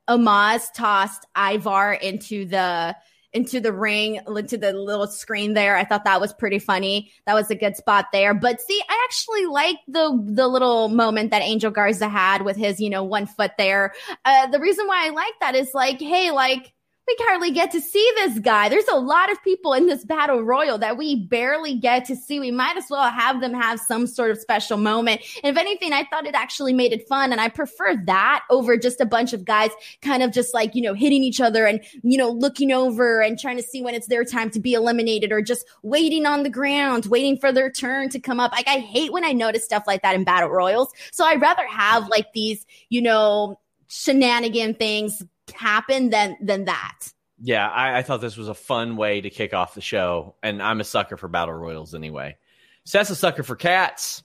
Omos 0.09 0.73
tossed 0.75 1.27
Ivar 1.37 1.95
into 1.95 2.45
the 2.45 2.97
into 3.35 3.59
the 3.59 3.73
ring, 3.73 4.21
into 4.29 4.57
the 4.57 4.73
little 4.73 5.09
screen 5.09 5.55
there. 5.55 5.77
I 5.77 5.85
thought 5.85 6.05
that 6.05 6.21
was 6.21 6.33
pretty 6.33 6.61
funny. 6.61 7.11
That 7.27 7.35
was 7.35 7.51
a 7.51 7.57
good 7.57 7.77
spot 7.77 8.07
there. 8.13 8.33
But 8.33 8.61
see, 8.61 8.81
I 8.89 9.07
actually 9.09 9.47
like 9.47 9.77
the 9.89 10.17
the 10.25 10.47
little 10.47 10.89
moment 10.89 11.33
that 11.33 11.43
Angel 11.43 11.73
Garza 11.73 12.09
had 12.09 12.43
with 12.43 12.57
his, 12.57 12.81
you 12.81 12.89
know, 12.89 13.03
one 13.03 13.27
foot 13.27 13.51
there. 13.59 13.93
Uh, 14.25 14.47
the 14.47 14.61
reason 14.61 14.87
why 14.87 15.07
I 15.07 15.11
like 15.11 15.35
that 15.41 15.57
is 15.57 15.75
like, 15.75 16.01
hey, 16.01 16.31
like 16.31 16.73
we 17.07 17.17
hardly 17.21 17.51
get 17.51 17.71
to 17.73 17.81
see 17.81 18.11
this 18.17 18.39
guy. 18.39 18.69
There's 18.69 18.89
a 18.89 18.97
lot 18.97 19.31
of 19.31 19.43
people 19.45 19.75
in 19.75 19.87
this 19.87 20.05
battle 20.05 20.43
royal 20.43 20.79
that 20.79 20.97
we 20.97 21.27
barely 21.27 21.75
get 21.75 22.07
to 22.07 22.17
see. 22.17 22.41
We 22.41 22.51
might 22.51 22.77
as 22.79 22.87
well 22.89 23.11
have 23.11 23.41
them 23.41 23.53
have 23.53 23.79
some 23.81 24.07
sort 24.07 24.31
of 24.31 24.39
special 24.39 24.79
moment. 24.79 25.21
And 25.43 25.55
if 25.55 25.61
anything, 25.61 25.93
I 25.93 26.05
thought 26.05 26.27
it 26.27 26.35
actually 26.35 26.73
made 26.73 26.93
it 26.93 27.07
fun. 27.07 27.33
And 27.33 27.41
I 27.41 27.49
prefer 27.49 27.97
that 28.07 28.45
over 28.49 28.79
just 28.79 29.01
a 29.01 29.07
bunch 29.07 29.35
of 29.35 29.45
guys 29.45 29.71
kind 30.01 30.23
of 30.23 30.33
just 30.33 30.55
like, 30.55 30.75
you 30.75 30.81
know, 30.81 30.95
hitting 30.95 31.23
each 31.23 31.41
other 31.41 31.67
and, 31.67 31.81
you 32.03 32.17
know, 32.17 32.31
looking 32.31 32.73
over 32.73 33.21
and 33.21 33.39
trying 33.39 33.59
to 33.59 33.63
see 33.63 33.83
when 33.83 33.95
it's 33.95 34.09
their 34.09 34.25
time 34.25 34.51
to 34.51 34.61
be 34.61 34.73
eliminated 34.73 35.31
or 35.31 35.43
just 35.43 35.67
waiting 35.83 36.25
on 36.25 36.43
the 36.43 36.51
ground, 36.51 37.07
waiting 37.07 37.37
for 37.37 37.53
their 37.53 37.71
turn 37.71 38.09
to 38.11 38.19
come 38.19 38.41
up. 38.41 38.53
Like, 38.53 38.69
I 38.69 38.79
hate 38.79 39.13
when 39.13 39.25
I 39.25 39.33
notice 39.33 39.65
stuff 39.65 39.85
like 39.87 40.03
that 40.03 40.15
in 40.15 40.25
battle 40.25 40.49
royals. 40.49 40.89
So 41.13 41.25
I'd 41.25 41.41
rather 41.41 41.67
have 41.67 42.09
like 42.09 42.33
these, 42.33 42.65
you 42.89 43.03
know, 43.03 43.61
shenanigan 43.89 44.75
things 44.75 45.23
happen 45.53 46.11
than 46.11 46.37
than 46.41 46.65
that. 46.67 47.13
Yeah, 47.41 47.69
I, 47.69 47.99
I, 47.99 48.03
thought 48.03 48.21
this 48.21 48.37
was 48.37 48.49
a 48.49 48.55
fun 48.55 48.97
way 48.97 49.21
to 49.21 49.29
kick 49.29 49.53
off 49.53 49.75
the 49.75 49.81
show, 49.81 50.37
and 50.43 50.63
I'm 50.63 50.81
a 50.81 50.85
sucker 50.85 51.17
for 51.17 51.29
battle 51.29 51.55
royals 51.55 51.95
anyway. 51.95 52.37
Seth's 52.85 53.11
a 53.11 53.17
sucker 53.17 53.43
for 53.43 53.57
cats. 53.57 54.23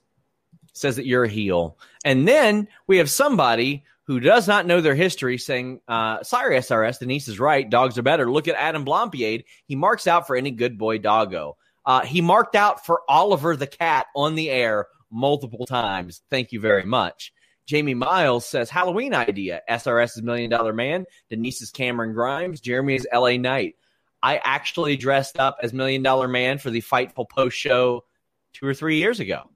Says 0.74 0.96
that 0.98 1.08
you're 1.08 1.24
a 1.24 1.30
heel, 1.30 1.78
and 2.06 2.28
then 2.28 2.68
we 2.88 2.98
have 2.98 3.10
somebody 3.10 3.84
who 4.04 4.20
does 4.20 4.48
not 4.48 4.66
know 4.66 4.80
their 4.80 4.96
history 4.96 5.38
saying, 5.38 5.82
uh, 5.88 6.24
"Sorry, 6.24 6.56
SRS, 6.58 7.00
Denise 7.00 7.28
is 7.28 7.40
right. 7.40 7.70
Dogs 7.70 7.98
are 7.98 8.04
better. 8.04 8.32
Look 8.32 8.48
at 8.48 8.56
Adam 8.56 8.86
Blampied. 8.86 9.44
He 9.66 9.76
marks 9.76 10.08
out 10.08 10.28
for 10.28 10.36
any 10.36 10.52
good 10.52 10.78
boy 10.78 11.00
doggo. 11.00 11.58
Uh, 11.86 12.02
he 12.02 12.22
marked 12.22 12.56
out 12.56 12.86
for 12.86 13.02
Oliver 13.10 13.56
the 13.56 13.68
cat 13.68 14.08
on 14.16 14.36
the 14.36 14.50
air 14.50 14.88
multiple 15.12 15.66
times. 15.66 16.22
Thank 16.30 16.52
you 16.52 16.60
very 16.60 16.86
much." 16.86 17.34
Jamie 17.70 17.94
Miles 17.94 18.48
says 18.48 18.68
Halloween 18.68 19.14
idea. 19.14 19.62
SRS 19.70 20.18
is 20.18 20.24
Million 20.24 20.50
Dollar 20.50 20.74
Man. 20.74 21.06
Denise 21.30 21.62
is 21.62 21.70
Cameron 21.70 22.14
Grimes. 22.14 22.62
Jeremy 22.62 22.96
is 22.96 23.08
LA 23.14 23.38
Knight. 23.38 23.76
I 24.24 24.42
actually 24.44 24.98
dressed 24.98 25.40
up 25.40 25.60
as 25.62 25.72
Million 25.72 26.02
Dollar 26.02 26.28
Man 26.28 26.58
for 26.58 26.72
the 26.72 26.82
Fightful 26.82 27.30
post 27.30 27.56
show 27.56 28.06
two 28.54 28.66
or 28.66 28.74
three 28.74 28.98
years 28.98 29.20
ago. 29.20 29.52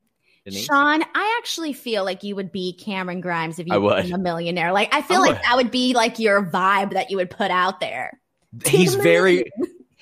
Denise? 0.45 0.63
Sean, 0.63 1.01
I 1.15 1.37
actually 1.39 1.73
feel 1.73 2.05
like 2.05 2.21
you 2.21 2.35
would 2.35 2.51
be 2.51 2.73
Cameron 2.73 3.19
Grimes 3.19 3.57
if 3.57 3.65
you 3.65 3.81
were 3.81 3.97
a 3.97 4.17
millionaire. 4.19 4.73
Like 4.73 4.93
I 4.93 5.01
feel 5.01 5.17
I 5.17 5.29
like 5.29 5.41
that 5.41 5.55
would 5.55 5.71
be 5.71 5.95
like 5.95 6.19
your 6.19 6.45
vibe 6.45 6.93
that 6.93 7.09
you 7.09 7.17
would 7.17 7.31
put 7.31 7.49
out 7.49 7.79
there. 7.79 8.21
He's 8.63 8.93
very 8.93 9.45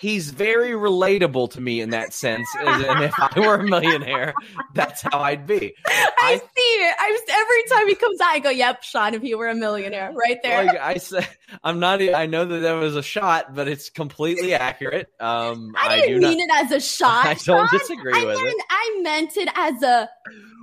he's 0.02 0.32
very 0.32 0.72
relatable 0.72 1.52
to 1.52 1.62
me 1.62 1.80
in 1.80 1.92
that 1.92 2.12
sense. 2.12 2.48
and 2.60 3.04
if 3.04 3.14
I 3.18 3.40
were 3.40 3.56
a 3.56 3.64
millionaire, 3.64 4.34
that's 4.74 5.02
how 5.02 5.20
I'd 5.20 5.46
be. 5.46 5.76
I, 5.86 6.10
I 6.18 6.38
see 6.38 6.62
it. 6.62 6.96
I 7.00 7.20
every 7.30 7.78
time 7.78 7.88
he 7.88 7.96
comes 7.96 8.20
out, 8.20 8.32
I 8.32 8.40
go, 8.40 8.50
"Yep, 8.50 8.84
Sean. 8.84 9.14
If 9.14 9.24
you 9.24 9.38
were 9.38 9.48
a 9.48 9.56
millionaire, 9.56 10.12
right 10.14 10.40
there." 10.44 10.66
Like 10.66 10.80
I 10.80 10.98
said, 10.98 11.28
I'm 11.64 11.80
not. 11.80 12.02
I 12.02 12.26
know 12.26 12.46
that 12.46 12.60
that 12.60 12.74
was 12.74 12.96
a 12.96 13.04
shot, 13.04 13.56
but 13.56 13.68
it's 13.68 13.90
completely 13.90 14.54
accurate. 14.54 15.10
Um, 15.20 15.74
I 15.82 16.02
didn't 16.02 16.26
I 16.26 16.30
mean 16.30 16.48
not, 16.48 16.64
it 16.64 16.66
as 16.66 16.72
a 16.72 16.80
shot. 16.86 17.26
I 17.26 17.36
don't 17.36 17.70
Sean. 17.70 17.80
disagree 17.80 18.14
I 18.14 18.26
with 18.26 18.38
meant, 18.38 18.50
it. 18.50 18.66
I 18.70 19.00
meant 19.04 19.38
it 19.38 19.50
as 19.56 19.84
a 19.84 20.10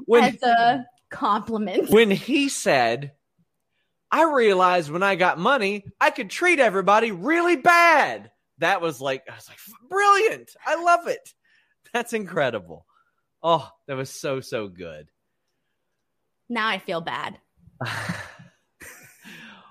when, 0.07 0.25
as 0.25 0.43
a 0.43 0.87
compliment. 1.11 1.91
When 1.91 2.11
he 2.11 2.49
said. 2.49 3.13
I 4.11 4.23
realized 4.23 4.91
when 4.91 5.03
I 5.03 5.17
got 5.17 5.39
money, 5.39 5.85
I 6.01 6.09
could 6.09 6.31
treat 6.31 6.61
everybody 6.61 7.13
really 7.13 7.57
bad 7.57 8.31
that 8.59 8.81
was 8.81 9.01
like 9.01 9.25
I 9.31 9.35
was 9.35 9.49
like 9.49 9.59
brilliant. 9.89 10.51
I 10.65 10.83
love 10.83 11.07
it. 11.07 11.35
That's 11.93 12.13
incredible. 12.13 12.87
Oh, 13.43 13.69
that 13.87 13.97
was 13.97 14.11
so 14.11 14.41
so 14.41 14.69
good. 14.69 15.09
Now 16.49 16.69
I 16.69 16.79
feel 16.79 17.01
bad. 17.01 17.39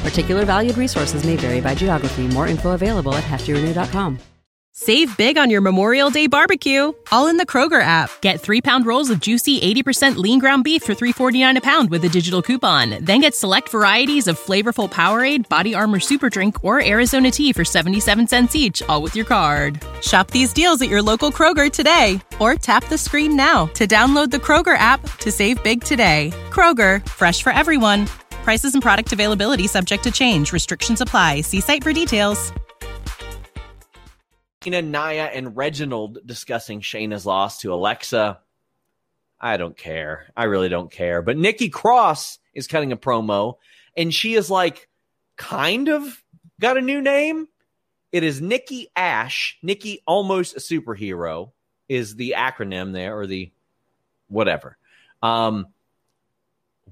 Particular 0.00 0.44
valued 0.44 0.76
resources 0.76 1.24
may 1.24 1.36
vary 1.36 1.60
by 1.60 1.74
geography. 1.74 2.28
More 2.28 2.46
info 2.46 2.72
available 2.72 3.14
at 3.14 3.24
heftyrenew.com. 3.24 4.18
Save 4.72 5.16
big 5.18 5.36
on 5.36 5.50
your 5.50 5.60
Memorial 5.60 6.10
Day 6.10 6.28
barbecue, 6.28 6.92
all 7.10 7.26
in 7.26 7.38
the 7.38 7.44
Kroger 7.44 7.82
app. 7.82 8.08
Get 8.20 8.40
three 8.40 8.62
pound 8.62 8.86
rolls 8.86 9.10
of 9.10 9.20
juicy 9.20 9.60
80% 9.60 10.16
lean 10.16 10.38
ground 10.38 10.62
beef 10.64 10.84
for 10.84 10.94
$3.49 10.94 11.58
a 11.58 11.60
pound 11.60 11.90
with 11.90 12.04
a 12.04 12.08
digital 12.08 12.40
coupon. 12.40 13.04
Then 13.04 13.20
get 13.20 13.34
select 13.34 13.68
varieties 13.68 14.28
of 14.28 14.38
flavorful 14.38 14.90
Powerade, 14.90 15.48
Body 15.48 15.74
Armor 15.74 16.00
Super 16.00 16.30
Drink, 16.30 16.64
or 16.64 16.82
Arizona 16.82 17.30
tea 17.30 17.52
for 17.52 17.64
77 17.64 18.28
cents 18.28 18.54
each, 18.56 18.80
all 18.84 19.02
with 19.02 19.16
your 19.16 19.26
card. 19.26 19.82
Shop 20.02 20.30
these 20.30 20.52
deals 20.52 20.80
at 20.80 20.88
your 20.88 21.02
local 21.02 21.32
Kroger 21.32 21.70
today, 21.70 22.20
or 22.38 22.54
tap 22.54 22.84
the 22.86 22.96
screen 22.96 23.36
now 23.36 23.66
to 23.74 23.86
download 23.86 24.30
the 24.30 24.38
Kroger 24.38 24.78
app 24.78 25.02
to 25.18 25.32
save 25.32 25.62
big 25.62 25.82
today. 25.84 26.32
Kroger, 26.50 27.06
fresh 27.06 27.42
for 27.42 27.50
everyone. 27.50 28.06
Prices 28.42 28.74
and 28.74 28.82
product 28.82 29.12
availability 29.12 29.66
subject 29.66 30.02
to 30.04 30.10
change. 30.10 30.52
Restrictions 30.52 31.00
apply. 31.00 31.42
See 31.42 31.60
site 31.60 31.82
for 31.82 31.92
details. 31.92 32.52
Shayna, 34.62 34.84
Nia, 34.84 35.24
and 35.26 35.56
Reginald 35.56 36.18
discussing 36.26 36.82
Shayna's 36.82 37.24
loss 37.24 37.60
to 37.60 37.72
Alexa. 37.72 38.40
I 39.40 39.56
don't 39.56 39.76
care. 39.76 40.26
I 40.36 40.44
really 40.44 40.68
don't 40.68 40.90
care. 40.90 41.22
But 41.22 41.38
Nikki 41.38 41.70
Cross 41.70 42.38
is 42.52 42.66
cutting 42.66 42.92
a 42.92 42.96
promo, 42.96 43.56
and 43.96 44.12
she 44.12 44.34
is 44.34 44.50
like, 44.50 44.88
kind 45.36 45.88
of 45.88 46.22
got 46.60 46.76
a 46.76 46.82
new 46.82 47.00
name. 47.00 47.48
It 48.12 48.22
is 48.22 48.42
Nikki 48.42 48.88
Ash. 48.94 49.56
Nikki, 49.62 50.02
almost 50.06 50.56
a 50.56 50.60
superhero, 50.60 51.52
is 51.88 52.16
the 52.16 52.34
acronym 52.36 52.92
there, 52.92 53.16
or 53.16 53.26
the 53.26 53.50
whatever. 54.28 54.76
Um, 55.22 55.68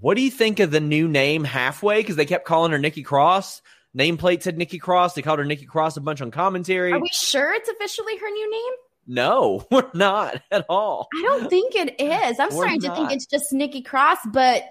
what 0.00 0.16
do 0.16 0.22
you 0.22 0.30
think 0.30 0.60
of 0.60 0.70
the 0.70 0.80
new 0.80 1.08
name 1.08 1.44
halfway? 1.44 2.00
Because 2.00 2.16
they 2.16 2.26
kept 2.26 2.44
calling 2.44 2.72
her 2.72 2.78
Nikki 2.78 3.02
Cross. 3.02 3.62
Nameplate 3.96 4.42
said 4.42 4.58
Nikki 4.58 4.78
Cross. 4.78 5.14
They 5.14 5.22
called 5.22 5.38
her 5.38 5.44
Nikki 5.44 5.66
Cross 5.66 5.96
a 5.96 6.00
bunch 6.00 6.20
on 6.20 6.30
commentary. 6.30 6.92
Are 6.92 7.00
we 7.00 7.08
sure 7.12 7.52
it's 7.54 7.68
officially 7.68 8.16
her 8.16 8.30
new 8.30 8.50
name? 8.50 8.72
No, 9.06 9.66
we're 9.70 9.90
not 9.94 10.42
at 10.50 10.66
all. 10.68 11.08
I 11.14 11.22
don't 11.22 11.48
think 11.48 11.74
it 11.74 12.00
is. 12.00 12.38
I'm 12.38 12.48
we're 12.50 12.56
starting 12.56 12.80
not. 12.82 12.94
to 12.94 12.94
think 12.94 13.12
it's 13.12 13.26
just 13.26 13.52
Nikki 13.52 13.82
Cross, 13.82 14.18
but 14.26 14.62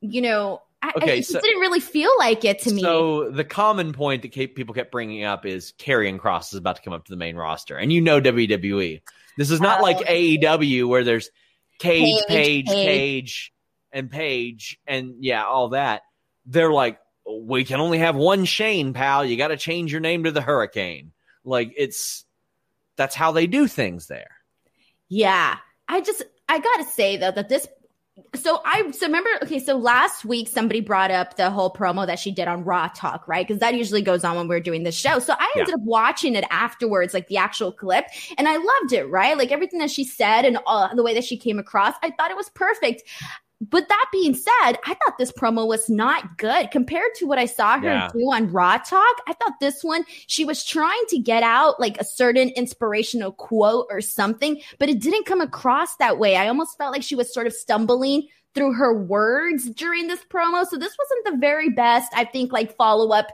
you 0.00 0.20
know, 0.20 0.60
I, 0.82 0.92
okay, 0.96 1.18
it 1.20 1.26
so, 1.26 1.40
didn't 1.40 1.60
really 1.60 1.80
feel 1.80 2.10
like 2.18 2.44
it 2.44 2.58
to 2.60 2.74
me. 2.74 2.82
So 2.82 3.30
the 3.30 3.44
common 3.44 3.92
point 3.92 4.22
that 4.22 4.32
people 4.32 4.74
kept 4.74 4.90
bringing 4.90 5.22
up 5.22 5.46
is 5.46 5.72
Karrion 5.78 6.18
Cross 6.18 6.52
is 6.52 6.58
about 6.58 6.76
to 6.76 6.82
come 6.82 6.92
up 6.92 7.04
to 7.04 7.12
the 7.12 7.16
main 7.16 7.36
roster, 7.36 7.76
and 7.76 7.92
you 7.92 8.00
know 8.00 8.20
WWE. 8.20 9.00
This 9.38 9.50
is 9.50 9.60
not 9.60 9.80
oh, 9.80 9.82
like 9.82 9.98
AEW 9.98 10.88
where 10.88 11.04
there's 11.04 11.30
Cage, 11.78 12.22
Page, 12.26 12.66
Page, 12.66 12.68
Page, 12.68 13.52
and 13.92 14.10
Page, 14.10 14.78
and 14.86 15.16
yeah, 15.20 15.44
all 15.44 15.70
that. 15.70 16.02
They're 16.46 16.72
like, 16.72 16.98
we 17.28 17.64
can 17.64 17.80
only 17.80 17.98
have 17.98 18.16
one 18.16 18.44
Shane, 18.44 18.92
pal. 18.92 19.24
You 19.24 19.36
got 19.36 19.48
to 19.48 19.56
change 19.56 19.92
your 19.92 20.00
name 20.00 20.24
to 20.24 20.32
the 20.32 20.40
Hurricane. 20.40 21.12
Like 21.44 21.72
it's 21.76 22.24
that's 22.96 23.14
how 23.14 23.32
they 23.32 23.46
do 23.46 23.66
things 23.66 24.06
there. 24.06 24.36
Yeah, 25.08 25.56
I 25.88 26.00
just 26.00 26.22
I 26.48 26.58
gotta 26.58 26.84
say 26.84 27.16
though 27.16 27.30
that 27.32 27.48
this 27.48 27.66
so 28.34 28.60
I 28.64 28.90
so 28.90 29.06
remember 29.06 29.30
okay 29.42 29.58
so 29.58 29.76
last 29.76 30.24
week 30.24 30.46
somebody 30.46 30.80
brought 30.80 31.10
up 31.10 31.36
the 31.36 31.50
whole 31.50 31.72
promo 31.72 32.06
that 32.06 32.18
she 32.18 32.30
did 32.30 32.46
on 32.46 32.62
Raw 32.62 32.88
Talk 32.88 33.26
right 33.26 33.46
because 33.46 33.60
that 33.60 33.74
usually 33.74 34.02
goes 34.02 34.22
on 34.22 34.36
when 34.36 34.48
we're 34.48 34.60
doing 34.60 34.82
this 34.82 34.94
show 34.94 35.18
so 35.18 35.32
I 35.32 35.50
ended 35.56 35.68
yeah. 35.70 35.74
up 35.76 35.80
watching 35.80 36.34
it 36.34 36.44
afterwards 36.50 37.14
like 37.14 37.28
the 37.28 37.38
actual 37.38 37.72
clip 37.72 38.04
and 38.36 38.46
I 38.46 38.56
loved 38.56 38.92
it 38.92 39.04
right 39.08 39.36
like 39.36 39.50
everything 39.50 39.78
that 39.78 39.90
she 39.90 40.04
said 40.04 40.44
and 40.44 40.58
all, 40.66 40.94
the 40.94 41.02
way 41.02 41.14
that 41.14 41.24
she 41.24 41.38
came 41.38 41.58
across 41.58 41.94
I 42.02 42.10
thought 42.10 42.30
it 42.30 42.36
was 42.36 42.50
perfect 42.50 43.02
but 43.70 43.88
that 43.88 44.06
being 44.12 44.34
said, 44.34 44.72
I 44.84 44.94
thought 44.94 45.18
this 45.18 45.30
promo 45.30 45.68
was 45.68 45.88
not 45.88 46.36
good 46.36 46.70
compared 46.72 47.14
to 47.16 47.26
what 47.26 47.38
I 47.38 47.46
saw 47.46 47.78
her 47.78 47.86
yeah. 47.86 48.08
do 48.12 48.20
on 48.32 48.50
Raw 48.50 48.78
Talk. 48.78 49.16
I 49.28 49.34
thought 49.34 49.60
this 49.60 49.84
one, 49.84 50.04
she 50.26 50.44
was 50.44 50.64
trying 50.64 51.02
to 51.10 51.18
get 51.18 51.44
out 51.44 51.78
like 51.78 52.00
a 52.00 52.04
certain 52.04 52.48
inspirational 52.50 53.32
quote 53.32 53.86
or 53.88 54.00
something, 54.00 54.60
but 54.78 54.88
it 54.88 55.00
didn't 55.00 55.26
come 55.26 55.40
across 55.40 55.96
that 55.96 56.18
way. 56.18 56.36
I 56.36 56.48
almost 56.48 56.76
felt 56.76 56.92
like 56.92 57.04
she 57.04 57.14
was 57.14 57.32
sort 57.32 57.46
of 57.46 57.52
stumbling 57.52 58.26
through 58.54 58.74
her 58.74 58.92
words 58.92 59.70
during 59.70 60.08
this 60.08 60.24
promo. 60.24 60.66
So 60.66 60.76
this 60.76 60.96
wasn't 60.98 61.24
the 61.26 61.38
very 61.40 61.70
best, 61.70 62.12
I 62.14 62.24
think, 62.24 62.52
like 62.52 62.76
follow 62.76 63.14
up 63.14 63.28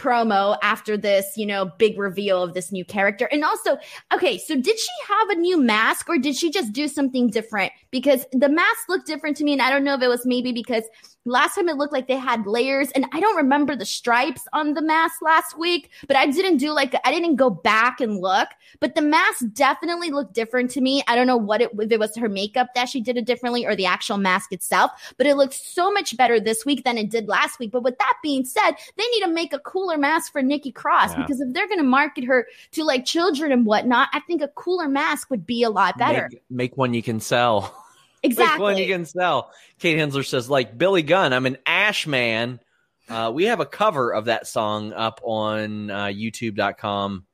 promo 0.00 0.56
after 0.62 0.96
this, 0.96 1.36
you 1.36 1.44
know, 1.44 1.66
big 1.78 1.98
reveal 1.98 2.42
of 2.42 2.54
this 2.54 2.72
new 2.72 2.84
character. 2.84 3.28
And 3.30 3.44
also, 3.44 3.76
okay, 4.12 4.38
so 4.38 4.54
did 4.54 4.78
she 4.78 4.88
have 5.08 5.30
a 5.30 5.34
new 5.34 5.60
mask 5.60 6.08
or 6.08 6.18
did 6.18 6.34
she 6.34 6.50
just 6.50 6.72
do 6.72 6.88
something 6.88 7.28
different? 7.28 7.72
Because 7.90 8.24
the 8.32 8.48
mask 8.48 8.88
looked 8.88 9.06
different 9.06 9.36
to 9.36 9.44
me. 9.44 9.52
And 9.52 9.62
I 9.62 9.70
don't 9.70 9.84
know 9.84 9.94
if 9.94 10.02
it 10.02 10.08
was 10.08 10.24
maybe 10.24 10.52
because 10.52 10.84
Last 11.26 11.54
time 11.54 11.68
it 11.68 11.76
looked 11.76 11.92
like 11.92 12.08
they 12.08 12.16
had 12.16 12.46
layers, 12.46 12.90
and 12.92 13.04
I 13.12 13.20
don't 13.20 13.36
remember 13.36 13.76
the 13.76 13.84
stripes 13.84 14.42
on 14.54 14.72
the 14.72 14.80
mask 14.80 15.20
last 15.20 15.58
week, 15.58 15.90
but 16.08 16.16
I 16.16 16.26
didn't 16.26 16.56
do 16.56 16.72
like 16.72 16.94
I 17.04 17.10
didn't 17.10 17.36
go 17.36 17.50
back 17.50 18.00
and 18.00 18.20
look. 18.20 18.48
But 18.80 18.94
the 18.94 19.02
mask 19.02 19.44
definitely 19.52 20.10
looked 20.10 20.32
different 20.32 20.70
to 20.72 20.80
me. 20.80 21.02
I 21.08 21.16
don't 21.16 21.26
know 21.26 21.36
what 21.36 21.60
it 21.60 21.72
if 21.78 21.92
it 21.92 21.98
was 21.98 22.16
her 22.16 22.28
makeup 22.28 22.68
that 22.74 22.88
she 22.88 23.02
did 23.02 23.18
it 23.18 23.26
differently 23.26 23.66
or 23.66 23.76
the 23.76 23.84
actual 23.84 24.16
mask 24.16 24.50
itself, 24.50 25.12
but 25.18 25.26
it 25.26 25.36
looked 25.36 25.52
so 25.52 25.92
much 25.92 26.16
better 26.16 26.40
this 26.40 26.64
week 26.64 26.84
than 26.84 26.96
it 26.96 27.10
did 27.10 27.28
last 27.28 27.58
week. 27.58 27.70
But 27.70 27.82
with 27.82 27.98
that 27.98 28.14
being 28.22 28.46
said, 28.46 28.72
they 28.96 29.06
need 29.08 29.20
to 29.24 29.28
make 29.28 29.52
a 29.52 29.58
cooler 29.58 29.98
mask 29.98 30.32
for 30.32 30.42
Nikki 30.42 30.72
Cross 30.72 31.12
yeah. 31.12 31.22
because 31.22 31.42
if 31.42 31.52
they're 31.52 31.68
going 31.68 31.80
to 31.80 31.84
market 31.84 32.24
her 32.24 32.46
to 32.72 32.84
like 32.84 33.04
children 33.04 33.52
and 33.52 33.66
whatnot, 33.66 34.08
I 34.14 34.20
think 34.20 34.40
a 34.40 34.48
cooler 34.48 34.88
mask 34.88 35.28
would 35.28 35.46
be 35.46 35.64
a 35.64 35.70
lot 35.70 35.98
better. 35.98 36.30
Make, 36.30 36.42
make 36.50 36.76
one 36.78 36.94
you 36.94 37.02
can 37.02 37.20
sell. 37.20 37.76
Exactly. 38.22 38.52
Which 38.52 38.60
one 38.60 38.76
you 38.76 38.86
can 38.86 39.04
sell? 39.06 39.52
Kate 39.78 39.98
Hensler 39.98 40.22
says, 40.22 40.50
like 40.50 40.76
Billy 40.76 41.02
Gunn, 41.02 41.32
I'm 41.32 41.46
an 41.46 41.58
Ash 41.66 42.06
man. 42.06 42.60
Uh, 43.08 43.30
we 43.34 43.44
have 43.44 43.60
a 43.60 43.66
cover 43.66 44.12
of 44.12 44.26
that 44.26 44.46
song 44.46 44.92
up 44.92 45.20
on 45.24 45.90
uh, 45.90 46.04
youtube.com 46.06 47.24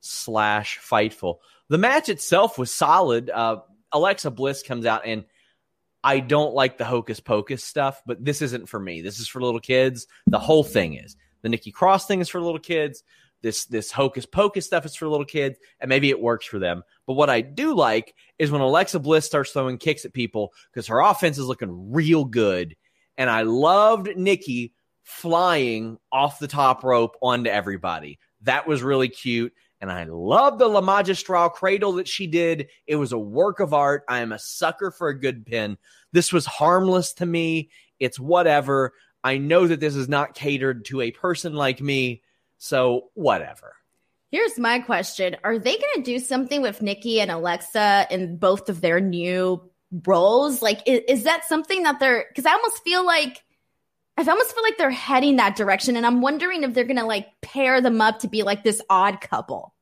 slash 0.00 0.78
fightful. 0.80 1.36
The 1.68 1.78
match 1.78 2.08
itself 2.08 2.58
was 2.58 2.70
solid. 2.70 3.30
Uh, 3.30 3.60
Alexa 3.92 4.30
Bliss 4.30 4.62
comes 4.62 4.84
out 4.84 5.06
and 5.06 5.24
I 6.02 6.20
don't 6.20 6.54
like 6.54 6.76
the 6.76 6.84
hocus 6.84 7.20
pocus 7.20 7.64
stuff, 7.64 8.02
but 8.04 8.22
this 8.22 8.42
isn't 8.42 8.68
for 8.68 8.78
me. 8.78 9.00
This 9.00 9.18
is 9.18 9.28
for 9.28 9.40
little 9.40 9.60
kids. 9.60 10.06
The 10.26 10.38
whole 10.38 10.64
thing 10.64 10.94
is. 10.94 11.16
The 11.40 11.48
Nikki 11.48 11.70
Cross 11.70 12.06
thing 12.06 12.20
is 12.20 12.28
for 12.28 12.40
little 12.40 12.58
kids 12.58 13.02
this 13.44 13.66
this 13.66 13.92
hocus 13.92 14.26
pocus 14.26 14.66
stuff 14.66 14.86
is 14.86 14.96
for 14.96 15.06
little 15.06 15.26
kids, 15.26 15.58
and 15.78 15.88
maybe 15.88 16.10
it 16.10 16.20
works 16.20 16.46
for 16.46 16.58
them. 16.58 16.82
But 17.06 17.14
what 17.14 17.30
I 17.30 17.42
do 17.42 17.74
like 17.74 18.14
is 18.38 18.50
when 18.50 18.62
Alexa 18.62 18.98
Bliss 18.98 19.26
starts 19.26 19.52
throwing 19.52 19.78
kicks 19.78 20.04
at 20.04 20.14
people 20.14 20.52
because 20.72 20.88
her 20.88 21.00
offense 21.00 21.38
is 21.38 21.46
looking 21.46 21.92
real 21.92 22.24
good. 22.24 22.74
And 23.16 23.30
I 23.30 23.42
loved 23.42 24.16
Nikki 24.16 24.72
flying 25.04 25.98
off 26.10 26.38
the 26.38 26.48
top 26.48 26.82
rope 26.82 27.16
onto 27.22 27.50
everybody. 27.50 28.18
That 28.42 28.66
was 28.66 28.82
really 28.82 29.08
cute. 29.08 29.52
And 29.80 29.92
I 29.92 30.04
love 30.04 30.58
the 30.58 30.66
La 30.66 30.80
Magistral 30.80 31.50
cradle 31.50 31.92
that 31.92 32.08
she 32.08 32.26
did. 32.26 32.68
It 32.86 32.96
was 32.96 33.12
a 33.12 33.18
work 33.18 33.60
of 33.60 33.74
art. 33.74 34.02
I 34.08 34.20
am 34.20 34.32
a 34.32 34.38
sucker 34.38 34.90
for 34.90 35.08
a 35.08 35.20
good 35.20 35.44
pin. 35.44 35.76
This 36.12 36.32
was 36.32 36.46
harmless 36.46 37.12
to 37.14 37.26
me. 37.26 37.68
It's 38.00 38.18
whatever. 38.18 38.94
I 39.22 39.36
know 39.36 39.66
that 39.66 39.80
this 39.80 39.94
is 39.94 40.08
not 40.08 40.34
catered 40.34 40.86
to 40.86 41.02
a 41.02 41.10
person 41.10 41.54
like 41.54 41.80
me, 41.80 42.22
so, 42.64 43.10
whatever. 43.12 43.76
Here's 44.30 44.58
my 44.58 44.78
question 44.78 45.36
Are 45.44 45.58
they 45.58 45.76
going 45.76 45.96
to 45.96 46.02
do 46.02 46.18
something 46.18 46.62
with 46.62 46.80
Nikki 46.80 47.20
and 47.20 47.30
Alexa 47.30 48.06
in 48.10 48.38
both 48.38 48.70
of 48.70 48.80
their 48.80 49.00
new 49.00 49.70
roles? 50.06 50.62
Like, 50.62 50.80
is, 50.86 51.02
is 51.06 51.22
that 51.24 51.44
something 51.44 51.82
that 51.82 52.00
they're, 52.00 52.24
because 52.26 52.46
I 52.46 52.52
almost 52.52 52.82
feel 52.82 53.04
like, 53.04 53.44
I 54.16 54.22
almost 54.22 54.54
feel 54.54 54.62
like 54.62 54.78
they're 54.78 54.90
heading 54.90 55.36
that 55.36 55.56
direction. 55.56 55.94
And 55.94 56.06
I'm 56.06 56.22
wondering 56.22 56.62
if 56.62 56.72
they're 56.72 56.84
going 56.84 56.96
to 56.96 57.04
like 57.04 57.28
pair 57.42 57.82
them 57.82 58.00
up 58.00 58.20
to 58.20 58.28
be 58.28 58.44
like 58.44 58.64
this 58.64 58.80
odd 58.88 59.20
couple. 59.20 59.74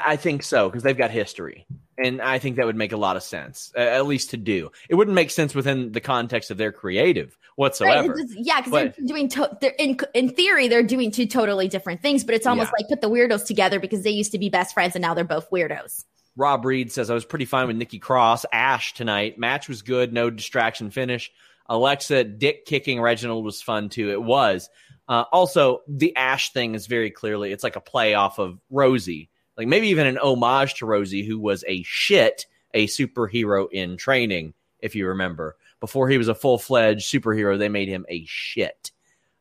I 0.00 0.14
think 0.14 0.44
so 0.44 0.68
because 0.68 0.84
they've 0.84 0.96
got 0.96 1.10
history, 1.10 1.66
and 1.98 2.20
I 2.20 2.38
think 2.38 2.56
that 2.56 2.66
would 2.66 2.76
make 2.76 2.92
a 2.92 2.96
lot 2.96 3.16
of 3.16 3.22
sense, 3.22 3.72
at 3.76 4.06
least 4.06 4.30
to 4.30 4.36
do. 4.36 4.70
It 4.88 4.94
wouldn't 4.94 5.14
make 5.14 5.30
sense 5.30 5.54
within 5.54 5.92
the 5.92 6.00
context 6.00 6.50
of 6.50 6.56
their 6.56 6.72
creative 6.72 7.36
whatsoever. 7.56 8.14
Right. 8.14 8.26
Yeah, 8.36 8.60
because 8.60 8.72
they're 8.72 9.06
doing 9.06 9.28
to- 9.30 9.56
they're 9.60 9.74
in 9.78 9.98
in 10.12 10.30
theory 10.30 10.68
they're 10.68 10.82
doing 10.82 11.10
two 11.10 11.26
totally 11.26 11.68
different 11.68 12.02
things, 12.02 12.24
but 12.24 12.34
it's 12.34 12.46
almost 12.46 12.68
yeah. 12.68 12.82
like 12.84 12.88
put 12.88 13.00
the 13.00 13.10
weirdos 13.10 13.46
together 13.46 13.78
because 13.78 14.02
they 14.02 14.10
used 14.10 14.32
to 14.32 14.38
be 14.38 14.48
best 14.48 14.74
friends 14.74 14.94
and 14.94 15.02
now 15.02 15.14
they're 15.14 15.24
both 15.24 15.50
weirdos. 15.50 16.04
Rob 16.36 16.64
Reed 16.64 16.90
says 16.90 17.10
I 17.10 17.14
was 17.14 17.24
pretty 17.24 17.44
fine 17.44 17.68
with 17.68 17.76
Nikki 17.76 17.98
Cross 17.98 18.44
Ash 18.52 18.92
tonight. 18.94 19.38
Match 19.38 19.68
was 19.68 19.82
good, 19.82 20.12
no 20.12 20.30
distraction 20.30 20.90
finish. 20.90 21.30
Alexa 21.66 22.24
dick 22.24 22.66
kicking 22.66 23.00
Reginald 23.00 23.44
was 23.44 23.62
fun 23.62 23.88
too. 23.88 24.10
It 24.10 24.22
was. 24.22 24.68
Uh, 25.06 25.24
also, 25.32 25.82
the 25.86 26.16
Ash 26.16 26.52
thing 26.52 26.74
is 26.74 26.86
very 26.86 27.10
clearly 27.10 27.52
it's 27.52 27.64
like 27.64 27.76
a 27.76 27.80
play 27.80 28.14
off 28.14 28.38
of 28.38 28.58
Rosey 28.72 29.28
like 29.56 29.68
maybe 29.68 29.88
even 29.88 30.06
an 30.06 30.18
homage 30.18 30.74
to 30.74 30.86
Rosey, 30.86 31.26
who 31.26 31.38
was 31.38 31.64
a 31.66 31.82
shit, 31.82 32.46
a 32.72 32.86
superhero 32.86 33.70
in 33.70 33.96
training, 33.96 34.54
if 34.80 34.94
you 34.94 35.08
remember. 35.08 35.56
Before 35.80 36.08
he 36.08 36.18
was 36.18 36.28
a 36.28 36.34
full 36.34 36.58
fledged 36.58 37.10
superhero, 37.10 37.58
they 37.58 37.68
made 37.68 37.88
him 37.88 38.06
a 38.08 38.24
shit. 38.26 38.90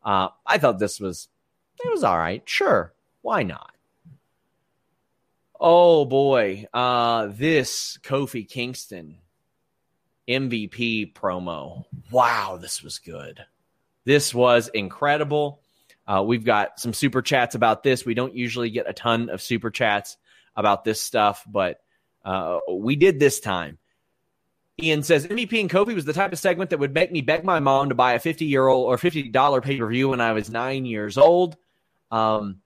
Uh, 0.03 0.29
I 0.45 0.57
thought 0.57 0.79
this 0.79 0.99
was, 0.99 1.29
it 1.83 1.91
was 1.91 2.03
all 2.03 2.17
right. 2.17 2.47
Sure. 2.47 2.93
Why 3.21 3.43
not? 3.43 3.71
Oh 5.59 6.05
boy. 6.05 6.65
Uh, 6.73 7.27
this 7.31 7.97
Kofi 8.03 8.47
Kingston 8.47 9.19
MVP 10.27 11.13
promo. 11.13 11.85
Wow, 12.11 12.57
this 12.61 12.83
was 12.83 12.99
good. 12.99 13.45
This 14.05 14.33
was 14.33 14.67
incredible. 14.67 15.61
Uh, 16.07 16.23
we've 16.25 16.43
got 16.43 16.79
some 16.79 16.93
super 16.93 17.21
chats 17.21 17.55
about 17.55 17.83
this. 17.83 18.05
We 18.05 18.13
don't 18.13 18.35
usually 18.35 18.69
get 18.69 18.89
a 18.89 18.93
ton 18.93 19.29
of 19.29 19.41
super 19.41 19.71
chats 19.71 20.17
about 20.55 20.83
this 20.83 21.01
stuff, 21.01 21.43
but 21.47 21.79
uh, 22.25 22.59
we 22.71 22.95
did 22.95 23.19
this 23.19 23.39
time. 23.39 23.77
Ian 24.81 25.03
says 25.03 25.27
MVP 25.27 25.59
and 25.59 25.69
Kofi 25.69 25.93
was 25.93 26.05
the 26.05 26.13
type 26.13 26.33
of 26.33 26.39
segment 26.39 26.71
that 26.71 26.79
would 26.79 26.93
make 26.93 27.11
me 27.11 27.21
beg 27.21 27.43
my 27.43 27.59
mom 27.59 27.89
to 27.89 27.95
buy 27.95 28.13
a 28.13 28.19
50 28.19 28.45
year 28.45 28.67
old 28.67 28.87
or 28.87 28.97
$50 28.97 29.63
pay 29.63 29.77
per 29.77 29.87
view 29.87 30.09
when 30.09 30.21
I 30.21 30.33
was 30.33 30.49
nine 30.49 30.85
years 30.85 31.17
old. 31.17 31.55
Um, 32.11 32.61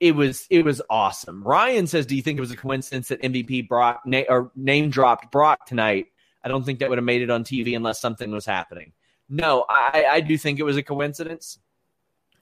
it 0.00 0.14
was 0.14 0.46
it 0.48 0.64
was 0.64 0.80
awesome. 0.88 1.42
Ryan 1.42 1.86
says, 1.86 2.06
"Do 2.06 2.16
you 2.16 2.22
think 2.22 2.38
it 2.38 2.40
was 2.40 2.50
a 2.50 2.56
coincidence 2.56 3.08
that 3.08 3.20
MVP 3.20 3.68
Brock 3.68 4.00
na- 4.06 4.22
or 4.30 4.50
name 4.56 4.88
dropped 4.88 5.30
Brock 5.30 5.66
tonight? 5.66 6.06
I 6.42 6.48
don't 6.48 6.64
think 6.64 6.78
that 6.78 6.88
would 6.88 6.98
have 6.98 7.04
made 7.04 7.22
it 7.22 7.30
on 7.30 7.44
TV 7.44 7.76
unless 7.76 8.00
something 8.00 8.30
was 8.30 8.46
happening. 8.46 8.92
No, 9.28 9.64
I, 9.68 10.06
I 10.10 10.20
do 10.20 10.38
think 10.38 10.58
it 10.58 10.64
was 10.64 10.76
a 10.76 10.82
coincidence. 10.82 11.58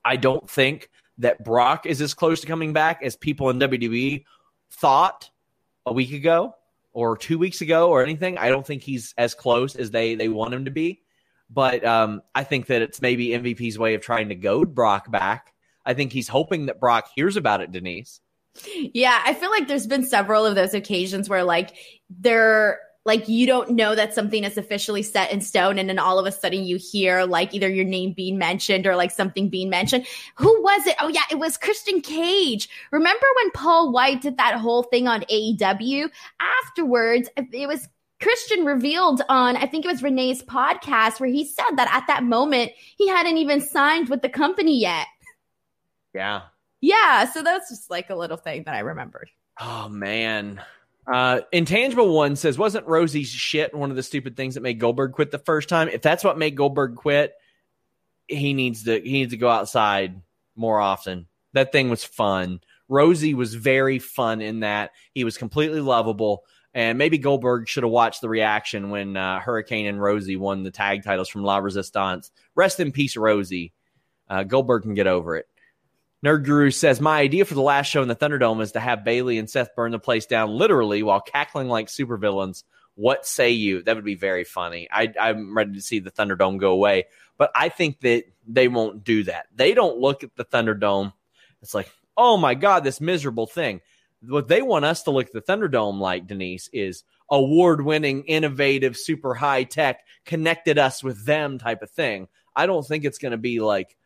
I 0.04 0.16
don't 0.16 0.48
think 0.48 0.90
that 1.18 1.44
Brock 1.44 1.86
is 1.86 2.00
as 2.00 2.14
close 2.14 2.40
to 2.40 2.46
coming 2.46 2.72
back 2.72 3.02
as 3.02 3.16
people 3.16 3.50
in 3.50 3.58
WWE 3.58 4.24
thought 4.70 5.30
a 5.86 5.92
week 5.92 6.12
ago 6.12 6.54
or 6.92 7.16
two 7.16 7.38
weeks 7.38 7.60
ago 7.60 7.90
or 7.90 8.02
anything. 8.02 8.38
I 8.38 8.48
don't 8.48 8.66
think 8.66 8.82
he's 8.82 9.14
as 9.18 9.34
close 9.34 9.76
as 9.76 9.90
they 9.90 10.14
they 10.14 10.28
want 10.28 10.54
him 10.54 10.64
to 10.64 10.70
be. 10.70 11.02
But 11.50 11.84
um, 11.84 12.22
I 12.34 12.44
think 12.44 12.66
that 12.66 12.82
it's 12.82 13.00
maybe 13.00 13.28
MVP's 13.28 13.78
way 13.78 13.94
of 13.94 14.02
trying 14.02 14.28
to 14.28 14.34
goad 14.34 14.74
Brock 14.74 15.10
back. 15.10 15.54
I 15.84 15.94
think 15.94 16.12
he's 16.12 16.28
hoping 16.28 16.66
that 16.66 16.80
Brock 16.80 17.08
hears 17.14 17.36
about 17.36 17.62
it, 17.62 17.72
Denise. 17.72 18.20
Yeah, 18.74 19.22
I 19.24 19.34
feel 19.34 19.50
like 19.50 19.68
there's 19.68 19.86
been 19.86 20.04
several 20.04 20.44
of 20.44 20.54
those 20.54 20.74
occasions 20.74 21.28
where 21.28 21.44
like 21.44 21.74
they're 22.10 22.80
like 23.08 23.26
you 23.26 23.46
don't 23.46 23.70
know 23.70 23.94
that 23.94 24.14
something 24.14 24.44
is 24.44 24.56
officially 24.56 25.02
set 25.02 25.32
in 25.32 25.40
stone 25.40 25.78
and 25.78 25.88
then 25.88 25.98
all 25.98 26.18
of 26.18 26.26
a 26.26 26.30
sudden 26.30 26.62
you 26.62 26.76
hear 26.76 27.24
like 27.24 27.52
either 27.54 27.68
your 27.68 27.84
name 27.84 28.12
being 28.12 28.38
mentioned 28.38 28.86
or 28.86 28.94
like 28.94 29.10
something 29.10 29.48
being 29.48 29.70
mentioned 29.70 30.06
who 30.36 30.62
was 30.62 30.86
it 30.86 30.94
oh 31.00 31.08
yeah 31.08 31.22
it 31.30 31.38
was 31.38 31.56
christian 31.56 32.00
cage 32.00 32.68
remember 32.92 33.26
when 33.36 33.50
paul 33.50 33.90
wight 33.90 34.20
did 34.20 34.36
that 34.36 34.54
whole 34.54 34.84
thing 34.84 35.08
on 35.08 35.22
aew 35.22 36.10
afterwards 36.40 37.28
it 37.36 37.66
was 37.66 37.88
Christian 38.20 38.64
revealed 38.64 39.22
on, 39.28 39.56
I 39.56 39.66
think 39.66 39.84
it 39.84 39.88
was 39.88 40.02
Renee's 40.02 40.42
podcast, 40.42 41.20
where 41.20 41.28
he 41.28 41.44
said 41.44 41.76
that 41.76 41.88
at 41.92 42.08
that 42.08 42.24
moment 42.24 42.72
he 42.96 43.06
hadn't 43.06 43.36
even 43.36 43.60
signed 43.60 44.08
with 44.08 44.22
the 44.22 44.28
company 44.28 44.80
yet. 44.80 45.06
Yeah. 46.12 46.40
Yeah. 46.80 47.30
So 47.30 47.44
that's 47.44 47.68
just 47.68 47.90
like 47.90 48.10
a 48.10 48.16
little 48.16 48.36
thing 48.36 48.64
that 48.64 48.74
I 48.74 48.80
remembered. 48.80 49.30
Oh, 49.60 49.88
man. 49.88 50.60
Uh, 51.10 51.40
Intangible 51.52 52.14
One 52.14 52.36
says, 52.36 52.58
wasn't 52.58 52.86
Rosey's 52.86 53.28
shit 53.30 53.74
one 53.74 53.90
of 53.90 53.96
the 53.96 54.02
stupid 54.02 54.36
things 54.36 54.54
that 54.54 54.62
made 54.62 54.78
Goldberg 54.78 55.12
quit 55.12 55.30
the 55.30 55.38
first 55.38 55.68
time? 55.68 55.88
If 55.88 56.02
that's 56.02 56.22
what 56.22 56.38
made 56.38 56.56
Goldberg 56.56 56.96
quit, 56.96 57.34
he 58.26 58.52
needs 58.52 58.84
to 58.84 59.00
he 59.00 59.12
needs 59.12 59.30
to 59.32 59.38
go 59.38 59.48
outside 59.48 60.20
more 60.54 60.78
often. 60.78 61.26
That 61.54 61.72
thing 61.72 61.88
was 61.88 62.04
fun. 62.04 62.60
Rosey 62.90 63.34
was 63.34 63.54
very 63.54 63.98
fun 63.98 64.42
in 64.42 64.60
that. 64.60 64.90
He 65.14 65.24
was 65.24 65.38
completely 65.38 65.80
lovable. 65.80 66.44
And 66.74 66.98
maybe 66.98 67.16
Goldberg 67.18 67.68
should 67.68 67.82
have 67.82 67.90
watched 67.90 68.20
the 68.20 68.28
reaction 68.28 68.90
when 68.90 69.16
uh, 69.16 69.40
Hurricane 69.40 69.86
and 69.86 69.98
Rosey 69.98 70.38
won 70.38 70.62
the 70.62 70.70
tag 70.70 71.02
titles 71.02 71.28
from 71.28 71.42
La 71.42 71.58
Resistance. 71.58 72.30
Rest 72.54 72.78
in 72.80 72.92
peace, 72.92 73.16
Rosey. 73.16 73.72
Uh, 74.28 74.42
Goldberg 74.42 74.82
can 74.82 74.94
get 74.94 75.06
over 75.06 75.36
it. 75.36 75.46
Nerd 76.24 76.44
Guru 76.44 76.70
says, 76.70 77.00
My 77.00 77.20
idea 77.20 77.44
for 77.44 77.54
the 77.54 77.62
last 77.62 77.86
show 77.86 78.02
in 78.02 78.08
the 78.08 78.16
Thunderdome 78.16 78.60
is 78.60 78.72
to 78.72 78.80
have 78.80 79.04
Bayley 79.04 79.38
and 79.38 79.48
Seth 79.48 79.74
burn 79.76 79.92
the 79.92 79.98
place 79.98 80.26
down 80.26 80.50
literally 80.50 81.02
while 81.02 81.20
cackling 81.20 81.68
like 81.68 81.86
supervillains. 81.86 82.64
What 82.94 83.24
say 83.24 83.50
you? 83.50 83.82
That 83.82 83.94
would 83.94 84.04
be 84.04 84.16
very 84.16 84.42
funny. 84.42 84.88
I, 84.90 85.12
I'm 85.20 85.56
ready 85.56 85.74
to 85.74 85.80
see 85.80 86.00
the 86.00 86.10
Thunderdome 86.10 86.58
go 86.58 86.72
away, 86.72 87.04
but 87.36 87.52
I 87.54 87.68
think 87.68 88.00
that 88.00 88.24
they 88.48 88.66
won't 88.66 89.04
do 89.04 89.22
that. 89.24 89.46
They 89.54 89.74
don't 89.74 89.98
look 89.98 90.24
at 90.24 90.34
the 90.34 90.44
Thunderdome. 90.44 91.12
It's 91.62 91.74
like, 91.74 91.90
oh 92.16 92.36
my 92.36 92.54
God, 92.54 92.82
this 92.82 93.00
miserable 93.00 93.46
thing. 93.46 93.80
What 94.22 94.48
they 94.48 94.62
want 94.62 94.84
us 94.84 95.04
to 95.04 95.12
look 95.12 95.28
at 95.28 95.32
the 95.32 95.40
Thunderdome 95.40 96.00
like, 96.00 96.26
Denise, 96.26 96.68
is 96.72 97.04
award 97.30 97.84
winning, 97.84 98.24
innovative, 98.24 98.96
super 98.96 99.34
high 99.34 99.62
tech, 99.62 100.00
connected 100.24 100.78
us 100.78 101.04
with 101.04 101.24
them 101.24 101.58
type 101.58 101.82
of 101.82 101.90
thing. 101.90 102.26
I 102.56 102.66
don't 102.66 102.84
think 102.84 103.04
it's 103.04 103.18
going 103.18 103.30
to 103.30 103.38
be 103.38 103.60
like, 103.60 103.96